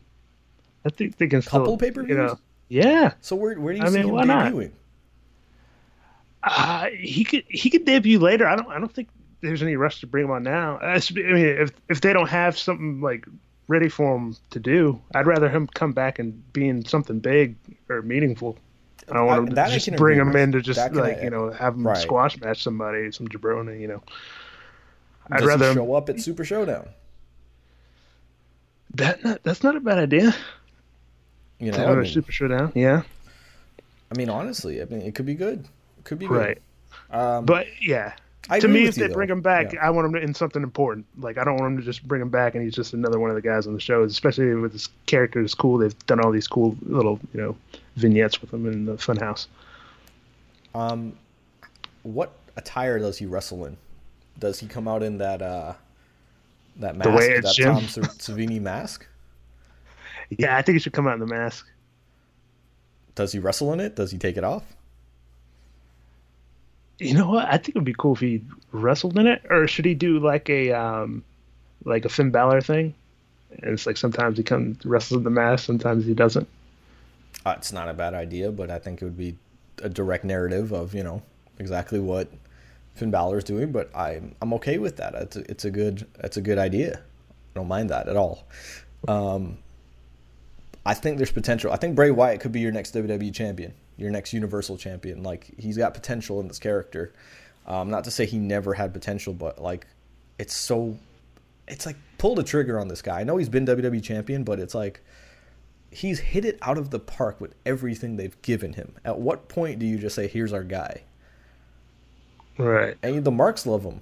I 0.86 0.90
think 0.90 1.18
they 1.18 1.28
can 1.28 1.42
still, 1.42 1.60
Couple 1.60 1.78
pay-per-views? 1.78 2.10
You 2.10 2.18
know, 2.18 2.40
yeah, 2.72 3.14
So 3.22 3.36
where 3.36 3.60
where 3.60 3.74
do 3.74 3.80
you 3.80 3.86
I 3.86 3.90
see 3.90 3.98
mean, 3.98 4.06
him 4.08 4.12
why 4.16 4.24
not? 4.24 4.54
debuting? 4.54 4.72
uh, 6.44 6.88
he 6.98 7.24
could 7.24 7.44
he 7.50 7.70
could 7.70 7.86
debut 7.86 8.18
later. 8.20 8.48
I 8.48 8.56
don't 8.56 8.70
I 8.70 8.80
don't 8.80 8.92
think 8.94 9.10
there's 9.42 9.62
any 9.62 9.76
rush 9.76 10.00
to 10.02 10.08
bring 10.08 10.26
him 10.26 10.32
on 10.32 10.44
now. 10.44 10.78
I 10.82 10.94
mean, 11.14 11.36
if 11.46 11.72
if 11.90 12.02
they 12.02 12.14
don't 12.14 12.30
have 12.30 12.58
something 12.58 13.02
like 13.02 13.26
ready 13.68 13.90
for 13.90 14.16
him 14.18 14.36
to 14.50 14.60
do. 14.60 15.02
I'd 15.16 15.28
rather 15.28 15.48
him 15.50 15.68
come 15.68 15.94
back 15.94 16.20
and 16.20 16.52
be 16.54 16.68
in 16.68 16.84
something 16.86 17.20
big 17.20 17.56
or 17.90 18.02
meaningful. 18.02 18.58
I 19.10 19.14
don't 19.16 19.26
want 19.28 19.40
I- 19.40 19.44
him 19.50 19.56
to 19.56 19.62
I 19.64 19.70
just 19.70 19.96
bring 19.96 20.20
him 20.20 20.36
in 20.36 20.52
to 20.54 20.62
just 20.62 20.80
like 20.94 21.18
I- 21.20 21.24
you 21.24 21.30
know 21.30 21.52
have 21.52 21.76
him 21.76 21.88
Right. 21.88 21.98
squash 21.98 22.40
match 22.40 22.64
somebody, 22.64 23.12
some 23.12 23.28
jabroni. 23.28 23.80
You 23.80 23.88
know, 23.90 24.04
I'd 25.30 25.40
Does 25.40 25.48
rather 25.48 25.66
he 25.66 25.72
him, 25.72 25.78
show 25.78 25.94
up 25.96 26.10
at 26.10 26.20
Super 26.20 26.46
Showdown? 26.46 26.88
that. 28.96 29.24
Not, 29.24 29.44
that's 29.44 29.64
not 29.64 29.76
a 29.76 29.80
bad 29.80 30.00
idea. 30.00 30.34
You 31.62 31.72
know, 31.72 31.78
have 31.78 31.90
I 31.90 31.92
a 31.94 31.96
mean, 32.04 32.12
super 32.12 32.32
showdown, 32.32 32.72
yeah, 32.76 33.04
I 34.12 34.18
mean, 34.18 34.30
honestly, 34.30 34.82
I 34.82 34.86
mean, 34.86 35.02
it 35.04 35.16
could 35.16 35.26
be 35.26 35.36
good. 35.36 35.60
It 36.00 36.04
could 36.04 36.20
be 36.20 36.28
good. 36.28 36.38
right. 36.38 36.62
Um, 37.12 37.46
But 37.46 37.68
yeah, 37.82 38.14
I 38.50 38.60
to 38.60 38.68
me, 38.68 38.86
if 38.86 38.98
you, 38.98 39.04
they 39.04 39.08
though. 39.08 39.14
bring 39.14 39.30
him 39.30 39.42
back, 39.42 39.74
Yeah. 39.74 39.86
I 39.86 39.92
want 39.92 40.06
him 40.08 40.14
to, 40.14 40.20
in 40.20 40.34
something 40.34 40.64
important. 40.64 41.06
Like 41.20 41.38
I 41.38 41.44
don't 41.44 41.58
want 41.58 41.74
him 41.74 41.78
to 41.78 41.84
just 41.84 42.06
bring 42.08 42.22
him 42.22 42.30
back 42.30 42.56
and 42.56 42.64
he's 42.64 42.74
just 42.74 42.94
another 42.94 43.20
one 43.20 43.30
of 43.30 43.36
the 43.36 43.42
guys 43.42 43.68
on 43.68 43.74
the 43.74 43.80
show. 43.80 44.04
Especially 44.04 44.54
with 44.56 44.74
his 44.74 44.90
character 45.06 45.42
is 45.42 45.54
cool. 45.54 45.78
They've 45.78 45.98
done 46.08 46.20
all 46.20 46.32
these 46.32 46.48
cool 46.48 46.76
little 46.82 47.20
you 47.34 47.40
know 47.42 47.56
vignettes 47.96 48.42
with 48.42 48.52
him 48.54 48.66
in 48.66 48.86
the 48.86 48.94
Funhouse. 48.94 49.48
Um, 50.74 51.14
what 52.04 52.32
attire 52.58 52.98
does 53.00 53.18
he 53.20 53.26
wrestle 53.26 53.66
in? 53.66 53.78
Does 54.40 54.60
he 54.60 54.68
come 54.68 54.88
out 54.88 55.04
in 55.04 55.20
that 55.20 55.42
uh, 55.42 55.74
that 56.78 56.98
mask, 56.98 57.10
way 57.12 57.32
it's 57.32 57.48
that 57.50 57.56
Jim? 57.56 57.74
Tom 57.76 57.84
Savini 57.84 58.60
mask? 58.60 59.06
Yeah, 60.38 60.58
I 60.58 60.62
think 60.62 60.76
he 60.76 60.80
should 60.80 60.94
come 60.94 61.08
out 61.08 61.16
in 61.16 61.20
the 61.20 61.28
mask. 61.28 61.68
Does 63.16 63.34
he 63.34 63.40
wrestle 63.40 63.74
in 63.74 63.80
it? 63.80 63.96
Does 63.96 64.12
he 64.12 64.18
take 64.18 64.38
it 64.38 64.44
off? 64.44 64.64
You 67.00 67.14
know 67.16 67.30
what? 67.30 67.48
I 67.48 67.58
think 67.58 67.70
it 67.70 67.76
would 67.76 67.86
be 67.86 67.96
cool 67.98 68.14
if 68.14 68.20
he 68.20 68.42
wrestled 68.72 69.18
in 69.18 69.28
it, 69.28 69.42
or 69.50 69.68
should 69.68 69.86
he 69.86 69.94
do 69.94 70.20
like 70.20 70.50
a 70.50 70.72
um, 70.72 71.24
like 71.84 72.06
a 72.06 72.10
Finn 72.10 72.32
Balor 72.32 72.62
thing? 72.62 72.94
And 73.62 73.74
it's 73.74 73.86
like 73.86 73.98
sometimes 73.98 74.38
he 74.38 74.44
comes 74.44 74.86
wrestles 74.86 75.18
in 75.18 75.24
the 75.24 75.30
mask, 75.30 75.66
sometimes 75.66 76.06
he 76.06 76.14
doesn't. 76.14 76.48
Uh, 77.46 77.56
it's 77.58 77.74
not 77.74 77.90
a 77.90 77.94
bad 77.94 78.14
idea, 78.14 78.52
but 78.52 78.70
I 78.70 78.80
think 78.80 79.02
it 79.02 79.06
would 79.06 79.18
be 79.18 79.36
a 79.82 79.90
direct 79.90 80.24
narrative 80.24 80.72
of 80.72 80.94
you 80.94 81.04
know 81.04 81.22
exactly 81.60 82.00
what 82.00 82.32
Finn 82.94 83.12
Balor's 83.12 83.44
doing. 83.44 83.72
But 83.72 83.90
I'm 83.96 84.36
I'm 84.42 84.54
okay 84.54 84.78
with 84.78 84.98
that. 84.98 85.16
It's 85.16 85.36
a, 85.36 85.52
it's 85.52 85.66
a 85.66 85.72
good 85.72 86.08
it's 86.20 86.38
a 86.38 86.42
good 86.42 86.60
idea. 86.60 86.98
I 87.00 87.60
don't 87.60 87.68
mind 87.68 87.90
that 87.90 88.08
at 88.08 88.16
all. 88.16 88.46
Um, 89.08 89.58
I 90.86 90.94
think 90.94 91.18
there's 91.18 91.32
potential. 91.32 91.72
I 91.72 91.78
think 91.78 91.96
Bray 91.96 92.12
Wyatt 92.12 92.40
could 92.42 92.52
be 92.52 92.60
your 92.60 92.72
next 92.72 92.94
WWE 92.96 93.34
champion, 93.34 93.74
your 93.98 94.10
next 94.10 94.34
Universal 94.34 94.78
champion. 94.78 95.24
Like 95.24 95.52
he's 95.58 95.78
got 95.78 95.94
potential 95.94 96.40
in 96.40 96.48
this 96.48 96.60
character. 96.60 97.14
Um, 97.68 97.90
not 97.90 98.04
to 98.06 98.12
say 98.12 98.26
he 98.26 98.40
never 98.40 98.74
had 98.74 98.94
potential, 98.94 99.34
but 99.34 99.62
like 99.62 99.86
it's 100.40 100.56
so, 100.56 100.98
it's 101.68 101.86
like 101.86 101.98
pull 102.18 102.34
the 102.34 102.44
trigger 102.44 102.80
on 102.80 102.88
this 102.88 103.02
guy. 103.02 103.20
I 103.20 103.24
know 103.24 103.38
he's 103.38 103.50
been 103.50 103.66
WWE 103.66 104.02
champion, 104.02 104.44
but 104.44 104.60
it's 104.60 104.74
like 104.74 105.02
he's 105.92 106.20
hit 106.20 106.46
it 106.46 106.58
out 106.64 106.80
of 106.80 106.90
the 106.90 107.00
park 107.00 107.40
with 107.40 107.54
everything 107.66 108.16
they've 108.16 108.42
given 108.42 108.74
him. 108.74 108.96
At 109.06 109.20
what 109.20 109.50
point 109.50 109.78
do 109.78 109.86
you 109.86 110.00
just 110.00 110.16
say, 110.16 110.28
"Here's 110.28 110.54
our 110.54 110.64
guy"? 110.64 111.04
Right. 112.58 112.98
And 113.04 113.24
the 113.24 113.32
marks 113.32 113.66
love 113.66 113.84
him. 113.84 114.02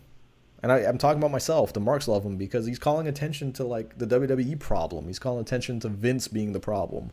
And 0.61 0.71
I, 0.71 0.79
I'm 0.79 0.97
talking 0.97 1.19
about 1.19 1.31
myself. 1.31 1.73
The 1.73 1.79
marks 1.79 2.07
love 2.07 2.25
him 2.25 2.37
because 2.37 2.65
he's 2.65 2.79
calling 2.79 3.07
attention 3.07 3.53
to 3.53 3.63
like 3.63 3.97
the 3.97 4.07
WWE 4.07 4.59
problem. 4.59 5.07
He's 5.07 5.19
calling 5.19 5.41
attention 5.41 5.79
to 5.81 5.89
Vince 5.89 6.27
being 6.27 6.53
the 6.53 6.59
problem. 6.59 7.11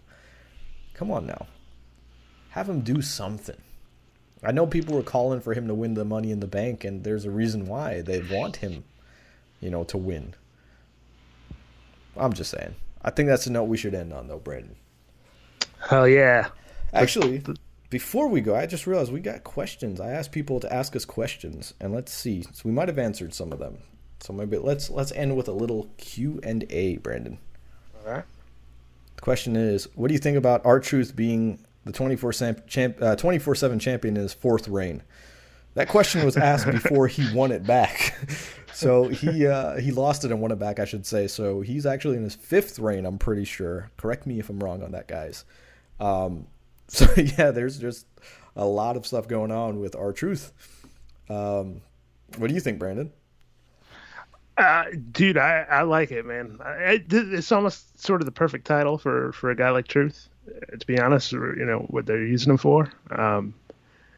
Come 0.94 1.10
on 1.10 1.27
now, 1.27 1.47
have 2.51 2.68
him 2.68 2.81
do 2.81 3.02
something. 3.02 3.60
I 4.43 4.52
know 4.52 4.66
people 4.66 4.97
were 4.97 5.02
calling 5.02 5.40
for 5.40 5.55
him 5.55 5.66
to 5.68 5.74
win 5.74 5.94
the 5.94 6.05
Money 6.05 6.31
in 6.31 6.40
the 6.40 6.47
Bank, 6.47 6.85
and 6.85 7.05
there's 7.05 7.24
a 7.24 7.31
reason 7.31 7.66
why 7.66 8.01
they 8.01 8.20
want 8.23 8.56
him, 8.56 8.85
you 9.60 9.70
know, 9.70 9.85
to 9.85 9.98
win. 9.98 10.35
I'm 12.16 12.32
just 12.32 12.51
saying. 12.51 12.74
I 13.02 13.10
think 13.10 13.28
that's 13.28 13.47
a 13.47 13.52
note 13.52 13.64
we 13.64 13.77
should 13.77 13.94
end 13.94 14.12
on, 14.12 14.28
though, 14.28 14.39
Brandon. 14.39 14.77
Hell 15.89 16.09
yeah. 16.09 16.48
Actually, 16.93 17.43
before 17.90 18.28
we 18.28 18.40
go, 18.40 18.54
I 18.54 18.66
just 18.66 18.86
realized 18.86 19.12
we 19.12 19.20
got 19.20 19.44
questions. 19.44 20.00
I 20.00 20.10
asked 20.10 20.32
people 20.32 20.60
to 20.60 20.72
ask 20.72 20.96
us 20.96 21.04
questions, 21.04 21.74
and 21.80 21.92
let's 21.92 22.12
see. 22.12 22.42
So 22.42 22.62
we 22.64 22.72
might 22.72 22.88
have 22.88 22.98
answered 22.98 23.34
some 23.34 23.52
of 23.52 23.58
them. 23.58 23.78
So 24.20 24.32
maybe 24.32 24.58
let's 24.58 24.90
let's 24.90 25.12
end 25.12 25.36
with 25.36 25.48
a 25.48 25.52
little 25.52 25.90
Q 25.98 26.40
and 26.42 26.64
A, 26.70 26.96
Brandon. 26.98 27.38
All 28.04 28.12
right. 28.12 28.24
The 29.16 29.22
question 29.22 29.56
is, 29.56 29.88
what 29.94 30.08
do 30.08 30.14
you 30.14 30.20
think 30.20 30.36
about 30.36 30.64
R 30.64 30.80
Truth 30.80 31.14
being 31.14 31.64
the 31.84 31.92
24 31.92 32.32
champ, 32.66 33.00
uh, 33.00 33.16
24/7 33.16 33.80
champion 33.80 34.16
in 34.16 34.22
his 34.22 34.34
fourth 34.34 34.68
reign? 34.68 35.02
That 35.74 35.88
question 35.88 36.24
was 36.24 36.36
asked 36.36 36.66
before 36.66 37.06
he 37.06 37.32
won 37.34 37.52
it 37.52 37.66
back. 37.66 38.18
So 38.76 39.08
he 39.08 39.46
uh, 39.46 39.78
he 39.78 39.90
lost 39.90 40.26
it 40.26 40.30
and 40.30 40.38
won 40.38 40.52
it 40.52 40.58
back, 40.58 40.78
I 40.80 40.84
should 40.84 41.06
say. 41.06 41.28
So 41.28 41.62
he's 41.62 41.86
actually 41.86 42.18
in 42.18 42.24
his 42.24 42.34
fifth 42.34 42.78
reign, 42.78 43.06
I'm 43.06 43.16
pretty 43.16 43.46
sure. 43.46 43.90
Correct 43.96 44.26
me 44.26 44.38
if 44.38 44.50
I'm 44.50 44.58
wrong 44.58 44.82
on 44.82 44.92
that, 44.92 45.08
guys. 45.08 45.46
Um, 45.98 46.46
so 46.88 47.06
yeah, 47.16 47.50
there's 47.50 47.78
just 47.78 48.06
a 48.54 48.64
lot 48.64 48.96
of 48.96 49.06
stuff 49.06 49.28
going 49.28 49.52
on 49.52 49.80
with 49.80 49.96
R 49.96 50.12
Truth. 50.12 50.52
Um, 51.28 51.82
what 52.38 52.48
do 52.48 52.54
you 52.54 52.60
think, 52.60 52.78
Brandon? 52.78 53.12
Uh, 54.56 54.84
dude, 55.12 55.36
I, 55.36 55.66
I 55.68 55.82
like 55.82 56.10
it, 56.10 56.24
man. 56.24 56.58
I, 56.64 57.04
it's 57.10 57.52
almost 57.52 58.00
sort 58.00 58.22
of 58.22 58.26
the 58.26 58.32
perfect 58.32 58.66
title 58.66 58.96
for, 58.96 59.32
for 59.32 59.50
a 59.50 59.56
guy 59.56 59.70
like 59.70 59.86
Truth. 59.86 60.28
To 60.78 60.86
be 60.86 60.98
honest, 60.98 61.32
or, 61.34 61.56
you 61.58 61.64
know 61.64 61.80
what 61.90 62.06
they're 62.06 62.24
using 62.24 62.50
him 62.50 62.56
for. 62.56 62.90
Um, 63.10 63.52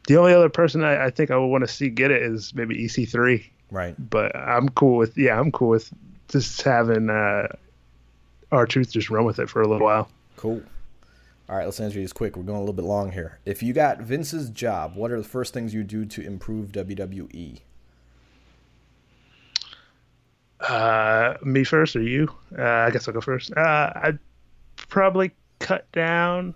the 0.07 0.17
only 0.17 0.33
other 0.33 0.49
person 0.49 0.83
I, 0.83 1.05
I 1.05 1.09
think 1.09 1.31
I 1.31 1.37
would 1.37 1.47
want 1.47 1.63
to 1.63 1.67
see 1.67 1.89
get 1.89 2.11
it 2.11 2.21
is 2.21 2.53
maybe 2.53 2.85
EC3. 2.85 3.43
Right. 3.71 3.95
But 3.97 4.35
I'm 4.35 4.69
cool 4.69 4.97
with 4.97 5.17
yeah, 5.17 5.39
I'm 5.39 5.51
cool 5.51 5.69
with 5.69 5.91
just 6.27 6.61
having 6.61 7.09
uh, 7.09 7.47
R 8.51 8.65
Truth 8.65 8.91
just 8.91 9.09
run 9.09 9.25
with 9.25 9.39
it 9.39 9.49
for 9.49 9.61
a 9.61 9.67
little 9.67 9.85
while. 9.85 10.09
Cool. 10.37 10.61
All 11.49 11.55
right, 11.55 11.65
let's 11.65 11.79
answer 11.79 11.97
these 11.97 12.13
quick. 12.13 12.37
We're 12.37 12.43
going 12.43 12.57
a 12.57 12.61
little 12.61 12.75
bit 12.75 12.85
long 12.85 13.11
here. 13.11 13.39
If 13.43 13.63
you 13.63 13.73
got 13.73 14.01
Vince's 14.01 14.51
job, 14.51 14.95
what 14.95 15.09
are 15.09 15.17
the 15.17 15.27
first 15.27 15.51
things 15.51 15.73
you 15.73 15.83
do 15.83 16.05
to 16.05 16.21
improve? 16.21 16.71
WWE? 16.71 17.61
Uh, 20.59 21.33
me 21.41 21.63
first 21.63 21.95
or 21.95 22.03
you? 22.03 22.31
Uh, 22.55 22.63
I 22.63 22.91
guess 22.91 23.07
I'll 23.07 23.15
go 23.15 23.21
first. 23.21 23.51
Uh, 23.57 23.91
I'd 23.95 24.19
probably 24.75 25.31
cut 25.57 25.91
down 25.91 26.53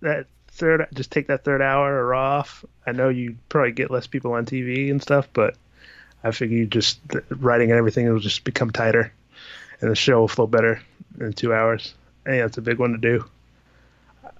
that 0.00 0.26
third, 0.48 0.88
just 0.94 1.12
take 1.12 1.28
that 1.28 1.44
third 1.44 1.62
hour 1.62 2.12
off. 2.12 2.64
I 2.88 2.90
know 2.90 3.10
you 3.10 3.36
probably 3.48 3.70
get 3.70 3.92
less 3.92 4.08
people 4.08 4.32
on 4.32 4.46
TV 4.46 4.90
and 4.90 5.00
stuff, 5.00 5.28
but 5.32 5.56
I 6.24 6.32
figure 6.32 6.58
you 6.58 6.66
just 6.66 6.98
writing 7.28 7.70
and 7.70 7.78
everything 7.78 8.12
will 8.12 8.18
just 8.18 8.42
become 8.42 8.72
tighter, 8.72 9.12
and 9.80 9.92
the 9.92 9.94
show 9.94 10.18
will 10.18 10.28
flow 10.28 10.48
better 10.48 10.82
in 11.20 11.34
two 11.34 11.54
hours. 11.54 11.94
I 12.26 12.30
think 12.30 12.42
that's 12.42 12.58
a 12.58 12.62
big 12.62 12.80
one 12.80 12.90
to 12.92 12.98
do. 12.98 13.24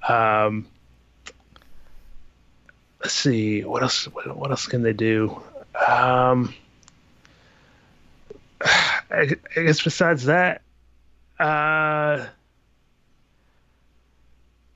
Um, 0.09 0.67
let's 3.01 3.15
see 3.15 3.63
what 3.65 3.83
else. 3.83 4.05
What, 4.07 4.51
else 4.51 4.67
can 4.67 4.83
they 4.83 4.93
do? 4.93 5.41
Um, 5.87 6.55
I, 8.65 9.37
I 9.57 9.63
guess 9.63 9.83
besides 9.83 10.25
that, 10.25 10.63
uh, 11.39 12.27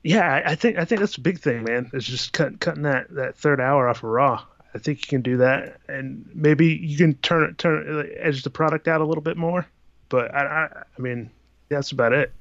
yeah, 0.03 0.41
I, 0.45 0.55
think 0.55 0.77
I 0.77 0.85
think 0.85 1.01
that's 1.01 1.17
a 1.17 1.21
big 1.21 1.39
thing, 1.39 1.63
man. 1.63 1.89
It's 1.93 2.05
just 2.05 2.31
cut, 2.31 2.59
cutting 2.59 2.83
that, 2.83 3.13
that 3.15 3.37
third 3.37 3.59
hour 3.59 3.87
off 3.87 3.97
of 3.97 4.03
Raw. 4.03 4.43
I 4.73 4.77
think 4.77 5.01
you 5.01 5.07
can 5.07 5.21
do 5.21 5.37
that, 5.37 5.79
and 5.87 6.29
maybe 6.33 6.67
you 6.67 6.95
can 6.97 7.15
turn 7.15 7.49
it 7.49 7.57
turn 7.57 8.07
edge 8.17 8.43
the 8.43 8.51
product 8.51 8.87
out 8.87 9.01
a 9.01 9.05
little 9.05 9.23
bit 9.23 9.35
more. 9.35 9.65
But 10.09 10.33
I, 10.33 10.45
I, 10.45 10.83
I 10.97 11.01
mean, 11.01 11.31
that's 11.69 11.91
about 11.91 12.13
it. 12.13 12.31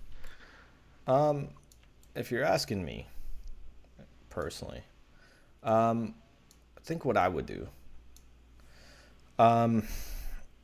Um, 1.06 1.48
if 2.18 2.30
you're 2.30 2.44
asking 2.44 2.84
me 2.84 3.06
personally, 4.28 4.82
um, 5.62 6.14
I 6.76 6.80
think 6.82 7.04
what 7.04 7.16
I 7.16 7.28
would 7.28 7.46
do. 7.46 7.68
Um, 9.38 9.84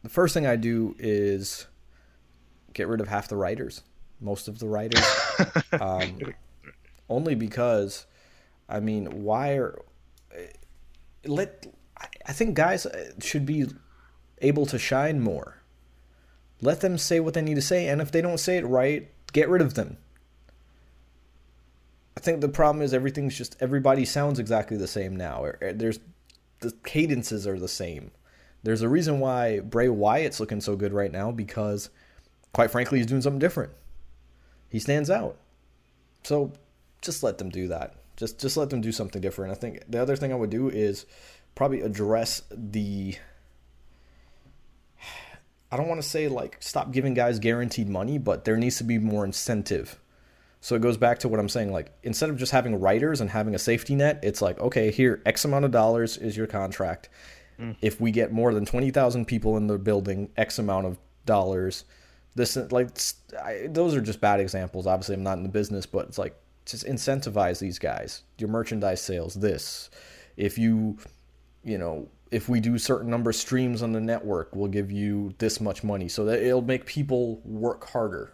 the 0.03 0.09
first 0.09 0.35
thing 0.35 0.47
I 0.47 0.57
do 0.57 0.97
is 0.99 1.67
get 2.73 2.89
rid 2.89 3.01
of 3.01 3.09
half 3.09 3.29
the 3.29 3.37
writers, 3.37 3.83
most 4.21 4.49
of 4.49 4.59
the 4.59 4.67
writers, 4.67 5.05
um, 5.81 6.19
only 7.09 7.35
because, 7.35 8.07
I 8.69 8.81
mean, 8.81 9.23
why 9.23 9.53
are 9.53 9.79
let 11.27 11.67
I- 12.27 12.33
think 12.33 12.55
guys 12.55 12.87
should 13.21 13.47
be 13.47 13.67
able 14.39 14.67
to 14.67 14.79
shine 14.79 15.21
more. 15.21 15.63
Let 16.61 16.81
them 16.81 16.99
say 16.99 17.21
what 17.21 17.35
they 17.35 17.43
need 17.43 17.55
to 17.55 17.63
say, 17.63 17.89
and 17.89 18.01
if 18.01 18.11
they 18.11 18.21
don't 18.21 18.39
say 18.39 18.59
it 18.59 18.67
right, 18.67 19.11
get 19.33 19.49
rid 19.49 19.63
of 19.63 19.75
them. 19.75 19.99
I 22.25 22.29
think 22.33 22.41
the 22.41 22.49
problem 22.49 22.81
is 22.83 22.95
everything's 22.95 23.37
just 23.37 23.55
everybody 23.61 24.07
sounds 24.07 24.39
exactly 24.39 24.79
the 24.79 24.89
same 24.89 25.15
now. 25.15 25.45
Or- 25.45 25.59
or 25.61 25.75
There's 25.75 26.01
the 26.61 26.73
cadences 26.83 27.47
are 27.47 27.59
the 27.59 27.69
same. 27.69 28.13
There's 28.63 28.81
a 28.81 28.89
reason 28.89 29.21
why 29.21 29.61
Bray 29.61 29.91
Wyatt's 29.91 30.41
looking 30.41 30.63
so 30.63 30.75
good 30.75 30.95
right 30.95 31.13
now 31.13 31.31
because, 31.31 31.91
quite 32.55 32.71
frankly, 32.71 32.97
he's 32.97 33.07
doing 33.07 33.21
something 33.21 33.39
different. 33.39 33.73
He 34.71 34.79
stands 34.79 35.11
out. 35.11 35.37
So, 36.23 36.55
just 37.03 37.23
let 37.23 37.37
them 37.37 37.51
do 37.51 37.69
that. 37.69 37.97
Just 38.17 38.41
just 38.41 38.57
let 38.57 38.71
them 38.71 38.81
do 38.81 38.91
something 38.91 39.21
different. 39.21 39.53
I 39.53 39.57
think 39.57 39.83
the 39.87 40.01
other 40.01 40.17
thing 40.17 40.33
I 40.33 40.37
would 40.37 40.49
do 40.49 40.71
is 40.71 41.05
probably 41.55 41.83
address 41.83 42.41
the 42.51 43.19
I 45.71 45.77
don't 45.77 45.89
want 45.89 46.01
to 46.01 46.09
say 46.09 46.29
like 46.29 46.57
stop 46.61 46.91
giving 46.91 47.13
guys 47.13 47.39
guaranteed 47.39 47.91
money, 47.91 48.17
but 48.17 48.47
there 48.47 48.57
needs 48.57 48.79
to 48.79 48.85
be 48.85 48.97
more 48.97 49.27
incentive. 49.27 50.01
So 50.65 50.75
it 50.75 50.81
goes 50.81 50.97
back 50.97 51.19
to 51.19 51.29
what 51.29 51.39
I'm 51.39 51.51
saying. 51.51 51.73
Like 51.73 51.93
instead 52.05 52.31
of 52.31 52.39
just 52.39 52.51
having 52.51 52.81
writers 52.81 53.21
and 53.21 53.29
having 53.29 53.55
a 53.55 53.59
safety 53.59 53.95
net, 53.95 54.21
it's 54.23 54.41
like 54.41 54.59
okay, 54.61 54.91
here 54.91 55.21
X 55.27 55.45
amount 55.45 55.67
of 55.67 55.73
dollars 55.73 56.17
is 56.17 56.39
your 56.39 56.47
contract. 56.47 57.11
Mm. 57.61 57.77
If 57.83 58.01
we 58.01 58.11
get 58.11 58.33
more 58.33 58.55
than 58.55 58.65
twenty 58.65 58.91
thousand 58.91 59.27
people 59.27 59.59
in 59.59 59.67
the 59.67 59.77
building, 59.77 60.31
X 60.39 60.59
amount 60.59 60.87
of 60.87 60.99
dollars. 61.27 61.85
This 62.35 62.57
like 62.57 62.89
I, 63.45 63.67
those 63.69 63.95
are 63.95 64.01
just 64.01 64.23
bad 64.23 64.41
examples. 64.41 64.87
Obviously, 64.87 65.17
I'm 65.17 65.23
not 65.23 65.37
in 65.37 65.43
the 65.43 65.51
business, 65.51 65.85
but 65.85 66.09
it's 66.09 66.17
like 66.17 66.35
just 66.65 66.87
incentivize 66.87 67.59
these 67.59 67.79
guys. 67.79 68.23
Your 68.39 68.49
merchandise 68.49 69.03
sales. 69.03 69.35
This, 69.35 69.91
if 70.39 70.57
you, 70.57 70.97
you 71.63 71.77
know, 71.77 72.09
if 72.31 72.49
we 72.49 72.61
do 72.61 72.79
certain 72.79 73.11
number 73.11 73.29
of 73.29 73.37
streams 73.37 73.83
on 73.83 73.93
the 73.93 74.01
network, 74.01 74.57
we'll 74.57 74.69
give 74.69 74.91
you 74.91 75.35
this 75.37 75.61
much 75.61 75.85
money, 75.85 76.09
so 76.09 76.25
that 76.25 76.43
it'll 76.43 76.63
make 76.63 76.87
people 76.87 77.43
work 77.45 77.87
harder 77.91 78.33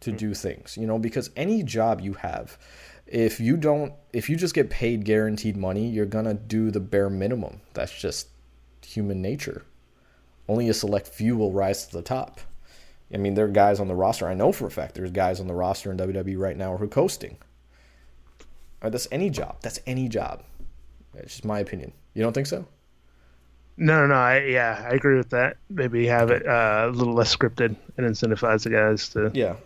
to 0.00 0.12
do 0.12 0.34
things. 0.34 0.76
You 0.76 0.86
know, 0.86 0.98
because 0.98 1.30
any 1.36 1.62
job 1.62 2.00
you 2.00 2.14
have, 2.14 2.58
if 3.06 3.40
you 3.40 3.56
don't, 3.56 3.92
if 4.12 4.28
you 4.28 4.36
just 4.36 4.54
get 4.54 4.70
paid 4.70 5.04
guaranteed 5.04 5.56
money, 5.56 5.88
you're 5.88 6.06
gonna 6.06 6.34
do 6.34 6.70
the 6.70 6.80
bare 6.80 7.10
minimum. 7.10 7.60
That's 7.74 7.98
just 7.98 8.28
human 8.84 9.20
nature. 9.22 9.64
Only 10.48 10.68
a 10.68 10.74
select 10.74 11.08
few 11.08 11.36
will 11.36 11.52
rise 11.52 11.86
to 11.86 11.96
the 11.96 12.02
top. 12.02 12.40
I 13.12 13.16
mean, 13.16 13.34
there 13.34 13.46
are 13.46 13.48
guys 13.48 13.80
on 13.80 13.88
the 13.88 13.94
roster. 13.94 14.28
I 14.28 14.34
know 14.34 14.52
for 14.52 14.66
a 14.66 14.70
fact 14.70 14.94
there's 14.94 15.10
guys 15.10 15.40
on 15.40 15.48
the 15.48 15.54
roster 15.54 15.90
in 15.90 15.98
WWE 15.98 16.38
right 16.38 16.56
now 16.56 16.76
who 16.76 16.84
are 16.84 16.88
coasting. 16.88 17.38
Right, 18.82 18.90
that's 18.90 19.08
any 19.10 19.30
job. 19.30 19.56
That's 19.62 19.80
any 19.86 20.08
job. 20.08 20.42
It's 21.14 21.34
just 21.34 21.44
my 21.44 21.58
opinion. 21.58 21.92
You 22.14 22.22
don't 22.22 22.32
think 22.32 22.46
so? 22.46 22.66
No, 23.76 24.00
no, 24.02 24.06
no. 24.08 24.14
I, 24.14 24.44
yeah, 24.44 24.86
I 24.88 24.94
agree 24.94 25.16
with 25.16 25.30
that. 25.30 25.56
Maybe 25.68 26.06
have 26.06 26.30
it 26.30 26.46
uh, 26.46 26.86
a 26.88 26.90
little 26.90 27.14
less 27.14 27.34
scripted 27.34 27.76
and 27.96 28.06
incentivize 28.06 28.62
the 28.64 28.70
guys 28.70 29.08
to. 29.10 29.30
Yeah, 29.34 29.56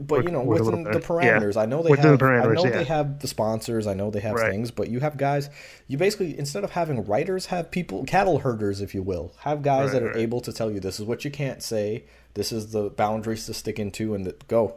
but 0.00 0.18
work, 0.18 0.24
you 0.24 0.30
know, 0.30 0.42
within 0.42 0.84
the 0.84 1.00
parameters, 1.00 1.54
yeah. 1.54 1.62
I 1.62 1.66
know 1.66 1.82
they 1.82 1.90
within 1.90 2.10
have. 2.10 2.18
The 2.18 2.26
I 2.26 2.46
know 2.46 2.64
yeah. 2.64 2.70
they 2.70 2.84
have 2.84 3.20
the 3.20 3.28
sponsors. 3.28 3.86
I 3.86 3.94
know 3.94 4.10
they 4.10 4.20
have 4.20 4.34
right. 4.34 4.50
things, 4.50 4.70
but 4.70 4.88
you 4.88 5.00
have 5.00 5.16
guys. 5.16 5.50
You 5.86 5.98
basically 5.98 6.38
instead 6.38 6.64
of 6.64 6.70
having 6.70 7.04
writers, 7.04 7.46
have 7.46 7.70
people, 7.70 8.04
cattle 8.04 8.38
herders, 8.38 8.80
if 8.80 8.94
you 8.94 9.02
will, 9.02 9.32
have 9.38 9.62
guys 9.62 9.92
right, 9.92 9.92
that 9.92 10.02
are 10.02 10.08
right. 10.08 10.16
able 10.16 10.40
to 10.42 10.52
tell 10.52 10.70
you 10.70 10.80
this 10.80 10.98
is 10.98 11.06
what 11.06 11.24
you 11.24 11.30
can't 11.30 11.62
say, 11.62 12.04
this 12.34 12.52
is 12.52 12.72
the 12.72 12.90
boundaries 12.90 13.46
to 13.46 13.54
stick 13.54 13.78
into, 13.78 14.14
and 14.14 14.26
that 14.26 14.46
go, 14.48 14.74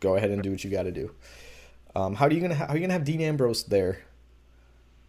go 0.00 0.16
ahead 0.16 0.30
and 0.30 0.42
do 0.42 0.50
what 0.50 0.62
you 0.64 0.70
got 0.70 0.84
to 0.84 0.92
do. 0.92 1.12
Um, 1.96 2.14
how 2.14 2.26
are 2.26 2.32
you 2.32 2.40
gonna 2.40 2.54
ha- 2.54 2.66
how 2.66 2.72
are 2.72 2.76
you 2.76 2.82
gonna 2.82 2.92
have 2.92 3.04
Dean 3.04 3.20
Ambrose 3.20 3.64
there, 3.64 4.02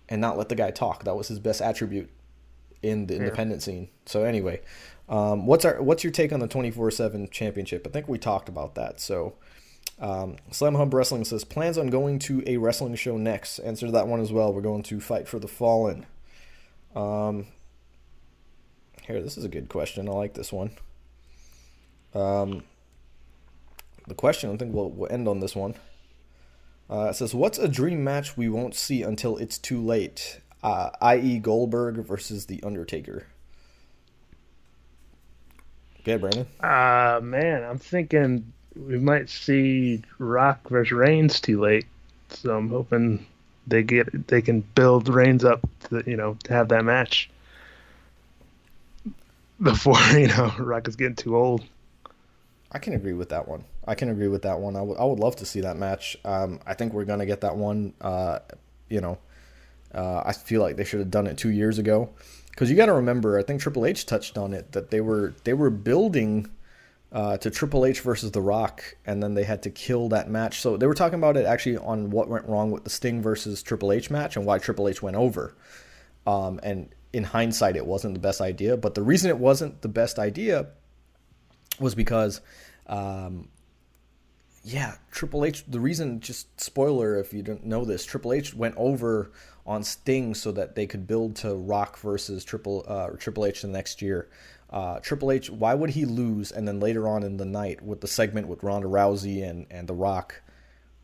and 0.09 0.21
not 0.21 0.37
let 0.37 0.49
the 0.49 0.55
guy 0.55 0.71
talk? 0.71 1.03
That 1.03 1.15
was 1.15 1.27
his 1.27 1.39
best 1.39 1.61
attribute 1.61 2.09
in 2.83 3.07
the 3.07 3.15
independent 3.15 3.63
scene. 3.63 3.89
So 4.05 4.23
anyway, 4.23 4.61
um, 5.09 5.45
what's 5.45 5.65
our 5.65 5.81
what's 5.81 6.03
your 6.03 6.11
take 6.11 6.31
on 6.33 6.39
the 6.39 6.47
twenty 6.47 6.71
four 6.71 6.89
seven 6.91 7.29
championship? 7.29 7.85
I 7.87 7.89
think 7.89 8.07
we 8.07 8.17
talked 8.17 8.49
about 8.49 8.75
that. 8.75 8.99
So 8.99 9.35
um, 9.99 10.37
Slam 10.51 10.75
Hub 10.75 10.93
Wrestling 10.93 11.25
says 11.25 11.43
plans 11.43 11.77
on 11.77 11.87
going 11.87 12.19
to 12.19 12.43
a 12.47 12.57
wrestling 12.57 12.95
show 12.95 13.17
next. 13.17 13.59
Answer 13.59 13.91
that 13.91 14.07
one 14.07 14.19
as 14.19 14.31
well. 14.31 14.53
We're 14.53 14.61
going 14.61 14.83
to 14.83 14.99
Fight 14.99 15.27
for 15.27 15.39
the 15.39 15.47
Fallen. 15.47 16.05
Um, 16.95 17.47
here, 19.03 19.21
this 19.21 19.37
is 19.37 19.45
a 19.45 19.49
good 19.49 19.69
question. 19.69 20.09
I 20.09 20.11
like 20.11 20.33
this 20.33 20.51
one. 20.51 20.71
Um, 22.13 22.63
the 24.07 24.15
question, 24.15 24.51
I 24.51 24.57
think 24.57 24.73
we'll, 24.73 24.89
we'll 24.89 25.11
end 25.11 25.27
on 25.27 25.41
this 25.41 25.55
one. 25.55 25.75
Uh, 26.89 27.07
it 27.09 27.15
says, 27.15 27.35
What's 27.35 27.57
a 27.57 27.67
dream 27.67 28.03
match 28.03 28.37
we 28.37 28.47
won't 28.47 28.73
see 28.73 29.01
until 29.01 29.37
it's 29.37 29.57
too 29.57 29.81
late? 29.81 30.39
uh, 30.65 30.89
i.e., 31.01 31.37
Goldberg 31.37 31.97
versus 31.97 32.47
The 32.47 32.61
Undertaker. 32.63 33.27
Okay, 36.05 36.17
Brandon. 36.17 36.45
Uh 36.59 37.19
man, 37.23 37.63
I'm 37.63 37.79
thinking 37.79 38.53
we 38.75 38.99
might 38.99 39.27
see 39.27 40.03
Rock 40.19 40.69
versus 40.69 40.91
Reigns 40.91 41.41
too 41.41 41.59
late. 41.59 41.87
So 42.29 42.55
I'm 42.55 42.69
hoping 42.69 43.25
they 43.65 43.81
get 43.81 44.27
they 44.27 44.43
can 44.43 44.61
build 44.61 45.09
Reigns 45.09 45.43
up 45.43 45.67
to 45.89 46.03
you 46.05 46.15
know 46.15 46.37
to 46.43 46.53
have 46.53 46.69
that 46.69 46.85
match 46.85 47.31
before 49.63 49.99
you 50.11 50.27
know 50.27 50.53
Rock 50.59 50.87
is 50.87 50.95
getting 50.95 51.15
too 51.15 51.35
old. 51.35 51.63
I 52.71 52.77
can 52.77 52.93
agree 52.93 53.13
with 53.13 53.29
that 53.29 53.47
one. 53.47 53.63
I 53.87 53.95
can 53.95 54.09
agree 54.09 54.27
with 54.27 54.43
that 54.43 54.59
one. 54.59 54.75
I 54.75 54.83
would 54.83 54.99
I 54.99 55.05
would 55.05 55.19
love 55.19 55.37
to 55.37 55.45
see 55.45 55.61
that 55.61 55.75
match. 55.75 56.17
Um, 56.23 56.59
I 56.67 56.75
think 56.75 56.93
we're 56.93 57.05
gonna 57.05 57.25
get 57.25 57.41
that 57.41 57.55
one. 57.55 57.93
Uh, 57.99 58.39
you 58.89 59.01
know, 59.01 59.17
uh, 59.91 60.21
I 60.23 60.33
feel 60.33 60.61
like 60.61 60.75
they 60.75 60.83
should 60.83 60.99
have 60.99 61.09
done 61.09 61.25
it 61.25 61.39
two 61.39 61.49
years 61.49 61.79
ago, 61.79 62.09
because 62.55 62.69
you 62.69 62.77
got 62.77 62.85
to 62.85 62.93
remember. 62.93 63.37
I 63.37 63.43
think 63.43 63.59
Triple 63.59 63.85
H 63.85 64.05
touched 64.05 64.37
on 64.37 64.53
it 64.53 64.71
that 64.71 64.89
they 64.89 65.01
were 65.01 65.35
they 65.43 65.53
were 65.53 65.69
building 65.69 66.49
uh, 67.11 67.37
to 67.37 67.51
Triple 67.51 67.85
H 67.85 67.99
versus 67.99 68.31
The 68.31 68.41
Rock, 68.41 68.95
and 69.05 69.21
then 69.21 69.33
they 69.33 69.43
had 69.43 69.61
to 69.63 69.69
kill 69.69 70.09
that 70.09 70.29
match. 70.29 70.61
So 70.61 70.77
they 70.77 70.87
were 70.87 70.93
talking 70.93 71.19
about 71.19 71.35
it 71.35 71.45
actually 71.45 71.77
on 71.77 72.09
what 72.09 72.29
went 72.29 72.45
wrong 72.47 72.71
with 72.71 72.85
the 72.85 72.89
Sting 72.89 73.21
versus 73.21 73.61
Triple 73.61 73.91
H 73.91 74.09
match 74.09 74.37
and 74.37 74.45
why 74.45 74.57
Triple 74.57 74.87
H 74.87 75.01
went 75.01 75.17
over. 75.17 75.53
Um, 76.25 76.59
and 76.63 76.89
in 77.11 77.25
hindsight, 77.25 77.75
it 77.75 77.85
wasn't 77.85 78.13
the 78.13 78.19
best 78.19 78.39
idea. 78.41 78.77
But 78.77 78.95
the 78.95 79.03
reason 79.03 79.29
it 79.29 79.37
wasn't 79.37 79.81
the 79.81 79.89
best 79.89 80.17
idea 80.17 80.67
was 81.77 81.93
because 81.93 82.39
um, 82.87 83.49
yeah, 84.63 84.95
Triple 85.11 85.45
H. 85.45 85.63
The 85.67 85.79
reason, 85.79 86.21
just 86.21 86.59
spoiler 86.59 87.19
if 87.19 87.33
you 87.33 87.43
don't 87.43 87.65
know 87.65 87.85
this, 87.85 88.03
Triple 88.05 88.33
H 88.33 88.53
went 88.53 88.75
over 88.77 89.31
on 89.65 89.83
Sting 89.83 90.35
so 90.35 90.51
that 90.51 90.75
they 90.75 90.85
could 90.85 91.07
build 91.07 91.35
to 91.37 91.55
Rock 91.55 91.97
versus 91.97 92.43
Triple 92.43 92.85
uh, 92.87 93.09
Triple 93.17 93.45
H 93.45 93.61
the 93.61 93.67
next 93.67 94.01
year. 94.01 94.29
Uh, 94.69 94.99
Triple 94.99 95.31
H, 95.31 95.49
why 95.49 95.73
would 95.73 95.91
he 95.91 96.05
lose? 96.05 96.51
And 96.51 96.67
then 96.67 96.79
later 96.79 97.07
on 97.07 97.23
in 97.23 97.37
the 97.37 97.45
night 97.45 97.81
with 97.81 98.01
the 98.01 98.07
segment 98.07 98.47
with 98.47 98.63
Ronda 98.63 98.87
Rousey 98.87 99.47
and 99.47 99.65
and 99.69 99.87
The 99.87 99.93
Rock, 99.93 100.41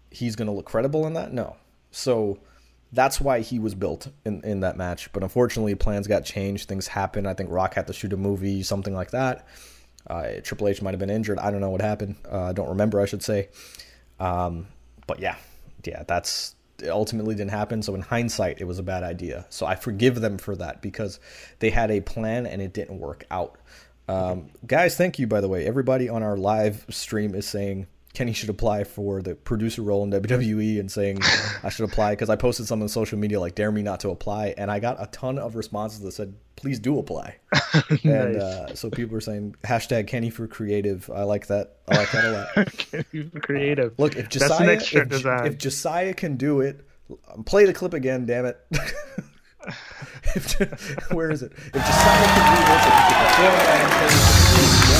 he's 0.09 0.35
going 0.35 0.47
to 0.47 0.53
look 0.53 0.65
credible 0.65 1.07
in 1.07 1.13
that? 1.13 1.33
No. 1.33 1.55
So 1.91 2.39
that's 2.91 3.21
why 3.21 3.39
he 3.39 3.57
was 3.59 3.73
built 3.73 4.09
in 4.25 4.43
in 4.43 4.59
that 4.59 4.77
match. 4.77 5.11
But 5.13 5.23
unfortunately, 5.23 5.75
plans 5.75 6.07
got 6.07 6.25
changed. 6.25 6.67
Things 6.67 6.87
happened. 6.87 7.27
I 7.27 7.33
think 7.33 7.49
Rock 7.51 7.73
had 7.73 7.87
to 7.87 7.93
shoot 7.93 8.13
a 8.13 8.17
movie, 8.17 8.63
something 8.63 8.93
like 8.93 9.11
that. 9.11 9.47
Uh, 10.07 10.41
Triple 10.43 10.67
H 10.67 10.81
might 10.81 10.91
have 10.91 10.99
been 10.99 11.09
injured. 11.09 11.39
I 11.39 11.51
don't 11.51 11.61
know 11.61 11.69
what 11.69 11.81
happened. 11.81 12.15
Uh, 12.29 12.45
I 12.45 12.53
don't 12.53 12.69
remember, 12.69 12.99
I 12.99 13.05
should 13.05 13.23
say. 13.23 13.49
Um, 14.19 14.67
but 15.07 15.19
yeah, 15.19 15.35
yeah, 15.83 16.03
that's 16.07 16.55
ultimately 16.83 17.35
didn't 17.35 17.51
happen. 17.51 17.81
So 17.81 17.95
in 17.95 18.01
hindsight, 18.01 18.61
it 18.61 18.65
was 18.65 18.79
a 18.79 18.83
bad 18.83 19.03
idea. 19.03 19.45
So 19.49 19.65
I 19.65 19.75
forgive 19.75 20.21
them 20.21 20.37
for 20.37 20.55
that 20.55 20.81
because 20.81 21.19
they 21.59 21.69
had 21.69 21.91
a 21.91 22.01
plan 22.01 22.45
and 22.45 22.61
it 22.61 22.73
didn't 22.73 22.99
work 22.99 23.25
out. 23.31 23.57
Um, 24.07 24.49
guys, 24.65 24.97
thank 24.97 25.19
you 25.19 25.27
by 25.27 25.41
the 25.41 25.47
way. 25.47 25.65
Everybody 25.65 26.09
on 26.09 26.23
our 26.23 26.37
live 26.37 26.85
stream 26.89 27.35
is 27.35 27.47
saying 27.47 27.87
Kenny 28.13 28.33
should 28.33 28.49
apply 28.49 28.83
for 28.83 29.21
the 29.21 29.35
producer 29.35 29.81
role 29.81 30.03
in 30.03 30.11
WWE 30.11 30.79
and 30.79 30.91
saying 30.91 31.19
I 31.63 31.69
should 31.69 31.85
apply 31.85 32.11
because 32.11 32.29
I 32.29 32.35
posted 32.35 32.67
something 32.67 32.83
on 32.83 32.89
social 32.89 33.17
media 33.17 33.39
like 33.39 33.55
dare 33.55 33.71
me 33.71 33.81
not 33.81 34.01
to 34.01 34.09
apply, 34.09 34.53
and 34.57 34.69
I 34.69 34.79
got 34.79 34.97
a 34.99 35.07
ton 35.07 35.39
of 35.39 35.55
responses 35.55 36.01
that 36.01 36.11
said 36.11 36.35
please 36.61 36.79
do 36.79 36.99
apply. 36.99 37.37
nice. 37.73 38.03
And 38.03 38.37
uh, 38.37 38.75
so 38.75 38.89
people 38.89 39.17
are 39.17 39.21
saying 39.21 39.55
hashtag 39.63 40.07
Kenny 40.07 40.29
for 40.29 40.47
creative. 40.47 41.09
I 41.09 41.23
like 41.23 41.47
that. 41.47 41.77
I 41.87 41.97
like 41.97 42.11
that 42.11 42.25
a 42.25 42.31
lot. 42.31 42.71
Kenny 42.77 43.29
for 43.29 43.39
creative. 43.39 43.93
Uh, 43.93 44.03
look, 44.03 44.15
if 44.15 44.29
Josiah, 44.29 44.71
if, 44.71 44.93
if, 44.93 45.57
Josiah 45.57 46.13
can 46.13 46.37
do 46.37 46.61
it, 46.61 46.85
play 47.45 47.65
the 47.65 47.73
clip 47.73 47.93
again. 47.93 48.25
Damn 48.25 48.45
it. 48.45 48.59
if, 50.35 51.11
where 51.11 51.31
is 51.31 51.41
it? 51.41 51.51
If 51.51 51.73
Josiah 51.73 52.27
can 52.27 52.55
do 52.55 52.61
this, 52.71 52.85
if 54.53 54.85
he 54.85 54.90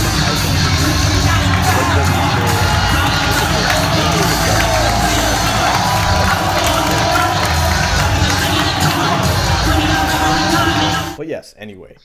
but 11.22 11.27
yes, 11.27 11.53
anyway. 11.56 11.95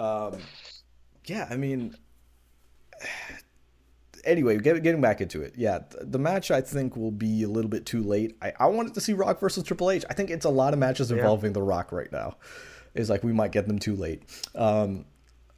Um, 0.00 0.40
yeah, 1.24 1.46
I 1.48 1.56
mean, 1.56 1.94
anyway, 4.24 4.58
get, 4.58 4.82
getting 4.82 5.00
back 5.00 5.20
into 5.20 5.40
it. 5.40 5.54
Yeah, 5.56 5.84
the 6.00 6.18
match 6.18 6.50
I 6.50 6.62
think 6.62 6.96
will 6.96 7.12
be 7.12 7.44
a 7.44 7.48
little 7.48 7.70
bit 7.70 7.86
too 7.86 8.02
late. 8.02 8.36
I, 8.42 8.54
I 8.58 8.66
wanted 8.66 8.94
to 8.94 9.00
see 9.00 9.12
Rock 9.12 9.38
versus 9.38 9.62
Triple 9.62 9.92
H. 9.92 10.04
I 10.10 10.14
think 10.14 10.30
it's 10.30 10.46
a 10.46 10.50
lot 10.50 10.72
of 10.72 10.80
matches 10.80 11.12
involving 11.12 11.52
yeah. 11.52 11.60
The 11.60 11.62
Rock 11.62 11.92
right 11.92 12.10
now. 12.10 12.38
Is 12.94 13.08
like 13.08 13.22
we 13.22 13.32
might 13.32 13.52
get 13.52 13.68
them 13.68 13.78
too 13.78 13.94
late. 13.94 14.24
Um, 14.56 15.04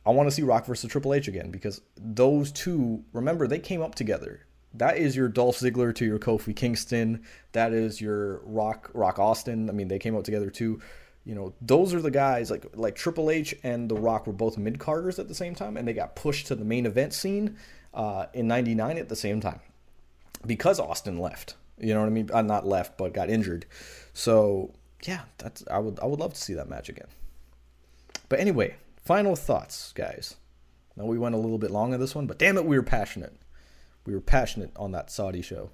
I 0.04 0.10
want 0.10 0.26
to 0.26 0.30
see 0.30 0.42
Rock 0.42 0.66
versus 0.66 0.90
Triple 0.90 1.14
H 1.14 1.28
again 1.28 1.50
because 1.50 1.80
those 1.96 2.52
two, 2.52 3.02
remember, 3.14 3.46
they 3.46 3.58
came 3.58 3.80
up 3.80 3.94
together 3.94 4.46
that 4.74 4.98
is 4.98 5.16
your 5.16 5.28
Dolph 5.28 5.58
Ziggler 5.58 5.94
to 5.94 6.04
your 6.04 6.18
Kofi 6.18 6.54
Kingston. 6.54 7.24
That 7.52 7.72
is 7.72 8.02
your 8.02 8.42
Rock 8.44 8.90
Rock 8.92 9.18
Austin. 9.18 9.70
I 9.70 9.72
mean, 9.72 9.88
they 9.88 9.98
came 9.98 10.14
out 10.14 10.26
together 10.26 10.50
too. 10.50 10.80
You 11.28 11.34
know, 11.34 11.52
those 11.60 11.92
are 11.92 12.00
the 12.00 12.10
guys 12.10 12.50
like 12.50 12.64
like 12.74 12.96
Triple 12.96 13.30
H 13.30 13.54
and 13.62 13.86
The 13.86 13.94
Rock 13.94 14.26
were 14.26 14.32
both 14.32 14.56
mid 14.56 14.78
carders 14.78 15.18
at 15.18 15.28
the 15.28 15.34
same 15.34 15.54
time, 15.54 15.76
and 15.76 15.86
they 15.86 15.92
got 15.92 16.16
pushed 16.16 16.46
to 16.46 16.54
the 16.54 16.64
main 16.64 16.86
event 16.86 17.12
scene 17.12 17.58
uh, 17.92 18.26
in 18.32 18.48
'99 18.48 18.96
at 18.96 19.10
the 19.10 19.14
same 19.14 19.38
time 19.38 19.60
because 20.46 20.80
Austin 20.80 21.18
left. 21.18 21.56
You 21.78 21.92
know 21.92 22.00
what 22.00 22.06
I 22.06 22.12
mean? 22.12 22.30
Uh, 22.32 22.40
not 22.40 22.66
left, 22.66 22.96
but 22.96 23.12
got 23.12 23.28
injured. 23.28 23.66
So 24.14 24.72
yeah, 25.04 25.20
that's 25.36 25.62
I 25.70 25.78
would 25.80 26.00
I 26.00 26.06
would 26.06 26.18
love 26.18 26.32
to 26.32 26.40
see 26.40 26.54
that 26.54 26.70
match 26.70 26.88
again. 26.88 27.08
But 28.30 28.40
anyway, 28.40 28.76
final 29.04 29.36
thoughts, 29.36 29.92
guys. 29.92 30.36
Now 30.96 31.04
we 31.04 31.18
went 31.18 31.34
a 31.34 31.38
little 31.38 31.58
bit 31.58 31.70
long 31.70 31.92
on 31.92 32.00
this 32.00 32.14
one, 32.14 32.26
but 32.26 32.38
damn 32.38 32.56
it, 32.56 32.64
we 32.64 32.78
were 32.78 32.82
passionate. 32.82 33.36
We 34.06 34.14
were 34.14 34.22
passionate 34.22 34.72
on 34.76 34.92
that 34.92 35.10
Saudi 35.10 35.42
show. 35.42 35.72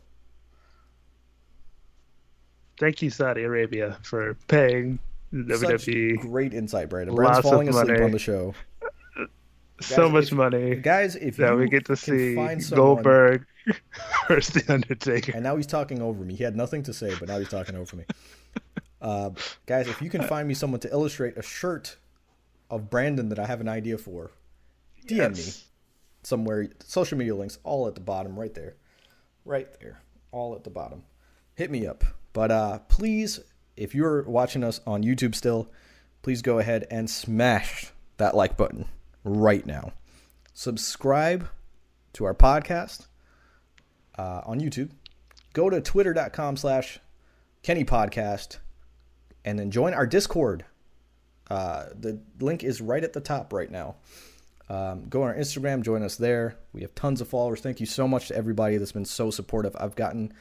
Thank 2.80 3.02
you, 3.02 3.10
Saudi 3.10 3.44
Arabia, 3.44 3.98
for 4.02 4.34
paying 4.48 4.98
WWE 5.34 6.20
great 6.20 6.54
insight, 6.54 6.88
Brandon. 6.88 7.14
Lots 7.14 7.18
Brandon's 7.26 7.44
of 7.46 7.50
falling 7.50 7.68
asleep 7.68 7.86
money. 7.88 8.02
on 8.02 8.10
the 8.12 8.18
show. 8.18 8.54
so 9.80 10.04
Guys, 10.04 10.12
much 10.12 10.24
if- 10.26 10.32
money 10.32 10.74
Guys, 10.76 11.16
if 11.16 11.36
that 11.38 11.50
you 11.52 11.56
we 11.58 11.68
get 11.68 11.84
to 11.86 11.96
can 11.96 12.60
see 12.60 12.74
Goldberg 12.74 13.44
versus 14.28 14.62
The 14.62 14.72
Undertaker. 14.74 15.32
and 15.34 15.42
now 15.42 15.56
he's 15.56 15.66
talking 15.66 16.00
over 16.00 16.24
me. 16.24 16.34
He 16.34 16.44
had 16.44 16.56
nothing 16.56 16.82
to 16.84 16.92
say, 16.92 17.14
but 17.18 17.28
now 17.28 17.38
he's 17.38 17.48
talking 17.48 17.74
over 17.76 17.96
me. 17.96 18.04
Uh, 19.02 19.30
guys, 19.66 19.86
if 19.88 20.00
you 20.00 20.08
can 20.08 20.22
find 20.22 20.48
me 20.48 20.54
someone 20.54 20.80
to 20.80 20.90
illustrate 20.90 21.36
a 21.36 21.42
shirt 21.42 21.96
of 22.70 22.88
Brandon 22.88 23.28
that 23.28 23.38
I 23.38 23.46
have 23.46 23.60
an 23.60 23.68
idea 23.68 23.98
for, 23.98 24.30
DM 25.06 25.36
me 25.36 25.52
somewhere. 26.22 26.68
Social 26.82 27.18
media 27.18 27.34
links 27.34 27.58
all 27.64 27.86
at 27.86 27.94
the 27.94 28.00
bottom, 28.00 28.38
right 28.38 28.54
there, 28.54 28.76
right 29.44 29.68
there, 29.80 30.00
all 30.32 30.54
at 30.54 30.64
the 30.64 30.70
bottom. 30.70 31.02
Hit 31.54 31.70
me 31.70 31.86
up. 31.86 32.02
But 32.32 32.50
uh, 32.50 32.78
please, 32.88 33.40
if 33.76 33.94
you're 33.94 34.22
watching 34.22 34.64
us 34.64 34.80
on 34.86 35.02
YouTube 35.02 35.34
still, 35.34 35.70
please 36.22 36.42
go 36.42 36.58
ahead 36.58 36.86
and 36.90 37.08
smash 37.08 37.92
that 38.16 38.36
like 38.36 38.56
button 38.56 38.86
right 39.24 39.66
now. 39.66 39.92
Subscribe 40.52 41.48
to 42.14 42.24
our 42.24 42.34
podcast 42.34 43.06
uh, 44.16 44.42
on 44.46 44.60
YouTube. 44.60 44.90
Go 45.52 45.70
to 45.70 45.80
twitter.com 45.80 46.56
slash 46.56 47.00
Kenny 47.62 47.84
Podcast 47.84 48.58
and 49.44 49.58
then 49.58 49.70
join 49.70 49.94
our 49.94 50.06
Discord. 50.06 50.64
Uh, 51.50 51.86
the 51.98 52.20
link 52.40 52.64
is 52.64 52.80
right 52.80 53.04
at 53.04 53.12
the 53.12 53.20
top 53.20 53.52
right 53.52 53.70
now. 53.70 53.96
Um, 54.68 55.08
go 55.08 55.22
on 55.22 55.28
our 55.28 55.34
Instagram, 55.34 55.82
join 55.82 56.02
us 56.02 56.16
there. 56.16 56.56
We 56.72 56.80
have 56.82 56.94
tons 56.94 57.20
of 57.20 57.28
followers. 57.28 57.60
Thank 57.60 57.80
you 57.80 57.86
so 57.86 58.08
much 58.08 58.28
to 58.28 58.36
everybody 58.36 58.78
that's 58.78 58.92
been 58.92 59.04
so 59.04 59.30
supportive. 59.30 59.76
I've 59.78 59.94
gotten 59.94 60.32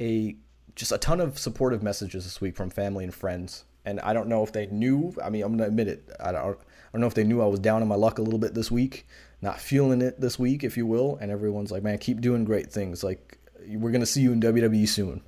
a 0.00 0.36
just 0.78 0.92
a 0.92 0.98
ton 0.98 1.20
of 1.20 1.38
supportive 1.38 1.82
messages 1.82 2.24
this 2.24 2.40
week 2.40 2.56
from 2.56 2.70
family 2.70 3.04
and 3.04 3.14
friends. 3.14 3.64
And 3.84 4.00
I 4.00 4.12
don't 4.12 4.28
know 4.28 4.42
if 4.42 4.52
they 4.52 4.66
knew. 4.66 5.14
I 5.22 5.30
mean, 5.30 5.42
I'm 5.42 5.52
gonna 5.52 5.68
admit 5.68 5.88
it. 5.88 6.10
I 6.20 6.32
don't. 6.32 6.58
I 6.58 6.92
don't 6.92 7.00
know 7.00 7.06
if 7.06 7.14
they 7.14 7.24
knew 7.24 7.42
I 7.42 7.46
was 7.46 7.60
down 7.60 7.82
on 7.82 7.88
my 7.88 7.96
luck 7.96 8.18
a 8.18 8.22
little 8.22 8.38
bit 8.38 8.54
this 8.54 8.70
week, 8.70 9.06
not 9.42 9.60
feeling 9.60 10.00
it 10.00 10.20
this 10.20 10.38
week, 10.38 10.64
if 10.64 10.76
you 10.76 10.86
will. 10.86 11.18
And 11.20 11.30
everyone's 11.30 11.70
like, 11.70 11.82
"Man, 11.82 11.98
keep 11.98 12.20
doing 12.20 12.44
great 12.44 12.72
things. 12.72 13.02
Like, 13.04 13.38
we're 13.66 13.90
gonna 13.90 14.06
see 14.06 14.22
you 14.22 14.32
in 14.32 14.40
WWE 14.40 14.86
soon." 14.88 15.22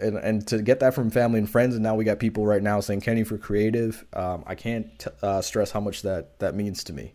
and 0.00 0.16
and 0.16 0.46
to 0.48 0.62
get 0.62 0.80
that 0.80 0.94
from 0.94 1.10
family 1.10 1.38
and 1.38 1.48
friends, 1.48 1.74
and 1.74 1.82
now 1.82 1.94
we 1.94 2.04
got 2.04 2.18
people 2.18 2.46
right 2.46 2.62
now 2.62 2.80
saying 2.80 3.02
Kenny 3.02 3.24
for 3.24 3.38
creative. 3.38 4.04
Um, 4.12 4.42
I 4.46 4.54
can't 4.54 4.98
t- 4.98 5.10
uh, 5.22 5.40
stress 5.42 5.70
how 5.70 5.80
much 5.80 6.02
that 6.02 6.38
that 6.40 6.54
means 6.54 6.82
to 6.84 6.92
me. 6.92 7.14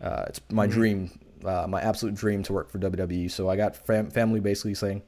Uh, 0.00 0.24
it's 0.28 0.40
my 0.50 0.66
dream, 0.66 1.10
uh, 1.44 1.66
my 1.68 1.80
absolute 1.80 2.14
dream 2.14 2.42
to 2.44 2.52
work 2.52 2.70
for 2.70 2.78
WWE. 2.78 3.30
So 3.30 3.48
I 3.48 3.56
got 3.56 3.76
fam- 3.76 4.10
family 4.10 4.40
basically 4.40 4.74
saying, 4.74 5.02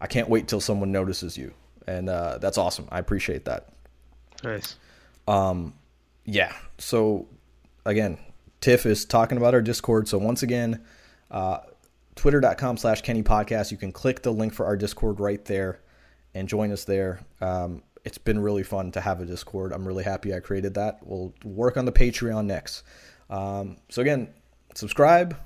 I 0.00 0.06
can't 0.06 0.28
wait 0.28 0.48
till 0.48 0.60
someone 0.60 0.92
notices 0.92 1.36
you, 1.36 1.52
and 1.86 2.08
uh, 2.08 2.38
that's 2.38 2.58
awesome. 2.58 2.88
I 2.90 2.98
appreciate 2.98 3.44
that. 3.44 3.68
Nice. 4.42 4.76
Yeah. 6.24 6.54
So 6.78 7.28
again, 7.84 8.18
Tiff 8.60 8.86
is 8.86 9.04
talking 9.04 9.38
about 9.38 9.54
our 9.54 9.62
Discord. 9.62 10.08
So 10.08 10.18
once 10.18 10.42
again, 10.42 10.84
uh, 11.30 11.58
twitter.com 12.14 12.76
slash 12.76 13.02
Kenny 13.02 13.22
Podcast. 13.22 13.70
You 13.70 13.76
can 13.76 13.92
click 13.92 14.22
the 14.22 14.32
link 14.32 14.52
for 14.52 14.66
our 14.66 14.76
Discord 14.76 15.20
right 15.20 15.44
there 15.44 15.80
and 16.34 16.48
join 16.48 16.72
us 16.72 16.84
there. 16.84 17.20
Um, 17.40 17.82
it's 18.04 18.18
been 18.18 18.38
really 18.38 18.62
fun 18.62 18.92
to 18.92 19.00
have 19.00 19.20
a 19.20 19.26
Discord. 19.26 19.72
I'm 19.72 19.86
really 19.86 20.04
happy 20.04 20.34
I 20.34 20.40
created 20.40 20.74
that. 20.74 21.00
We'll 21.02 21.34
work 21.44 21.76
on 21.76 21.84
the 21.84 21.92
Patreon 21.92 22.46
next. 22.46 22.82
Um, 23.28 23.76
so 23.88 24.02
again, 24.02 24.28
subscribe, 24.74 25.36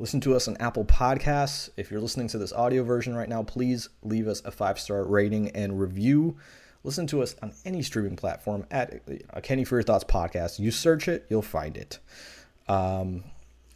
listen 0.00 0.20
to 0.22 0.34
us 0.34 0.48
on 0.48 0.56
Apple 0.56 0.84
Podcasts. 0.84 1.68
If 1.76 1.90
you're 1.90 2.00
listening 2.00 2.26
to 2.28 2.38
this 2.38 2.54
audio 2.54 2.82
version 2.82 3.14
right 3.14 3.28
now, 3.28 3.42
please 3.42 3.90
leave 4.02 4.26
us 4.26 4.40
a 4.46 4.50
five 4.50 4.80
star 4.80 5.04
rating 5.04 5.50
and 5.50 5.78
review. 5.78 6.38
Listen 6.82 7.06
to 7.08 7.22
us 7.22 7.36
on 7.42 7.52
any 7.66 7.82
streaming 7.82 8.16
platform 8.16 8.66
at 8.70 9.02
uh, 9.34 9.40
Kenny 9.42 9.64
for 9.64 9.76
Your 9.76 9.82
Thoughts 9.82 10.04
podcast. 10.04 10.58
You 10.58 10.70
search 10.70 11.06
it, 11.06 11.26
you'll 11.28 11.42
find 11.42 11.76
it. 11.76 11.98
Um, 12.66 13.24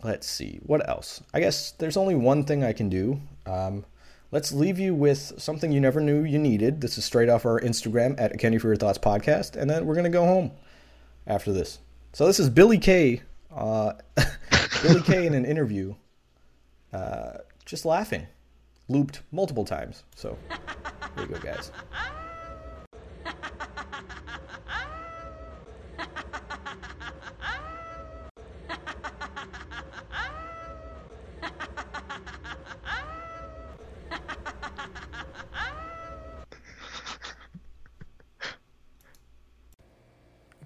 let's 0.02 0.26
see 0.26 0.60
what 0.64 0.88
else. 0.88 1.22
I 1.34 1.40
guess 1.40 1.72
there's 1.72 1.98
only 1.98 2.14
one 2.14 2.44
thing 2.44 2.64
I 2.64 2.72
can 2.72 2.88
do. 2.88 3.20
Um, 3.44 3.84
let's 4.30 4.50
leave 4.50 4.78
you 4.78 4.94
with 4.94 5.34
something 5.36 5.70
you 5.72 5.80
never 5.80 6.00
knew 6.00 6.24
you 6.24 6.38
needed. 6.38 6.80
This 6.80 6.96
is 6.96 7.04
straight 7.04 7.28
off 7.28 7.44
our 7.44 7.60
Instagram 7.60 8.18
at 8.18 8.38
Kenny 8.38 8.56
for 8.56 8.68
Your 8.68 8.76
Thoughts 8.76 8.98
podcast, 8.98 9.56
and 9.56 9.68
then 9.68 9.84
we're 9.84 9.94
gonna 9.94 10.08
go 10.08 10.24
home 10.24 10.52
after 11.26 11.52
this. 11.52 11.80
So 12.14 12.26
this 12.26 12.40
is 12.40 12.48
Billie 12.48 12.78
Kay. 12.78 13.20
Uh, 13.54 13.92
Billie 14.82 15.02
Kay 15.02 15.26
in 15.26 15.34
an 15.34 15.44
interview, 15.44 15.94
uh, 16.94 17.38
just 17.64 17.84
laughing, 17.84 18.26
looped 18.88 19.20
multiple 19.32 19.64
times. 19.64 20.04
So 20.14 20.38
there 21.16 21.26
you 21.26 21.34
go, 21.34 21.40
guys. 21.40 21.72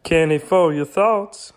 Kenny 0.05 0.39
for 0.39 0.73
your 0.73 0.87
thoughts. 0.87 1.53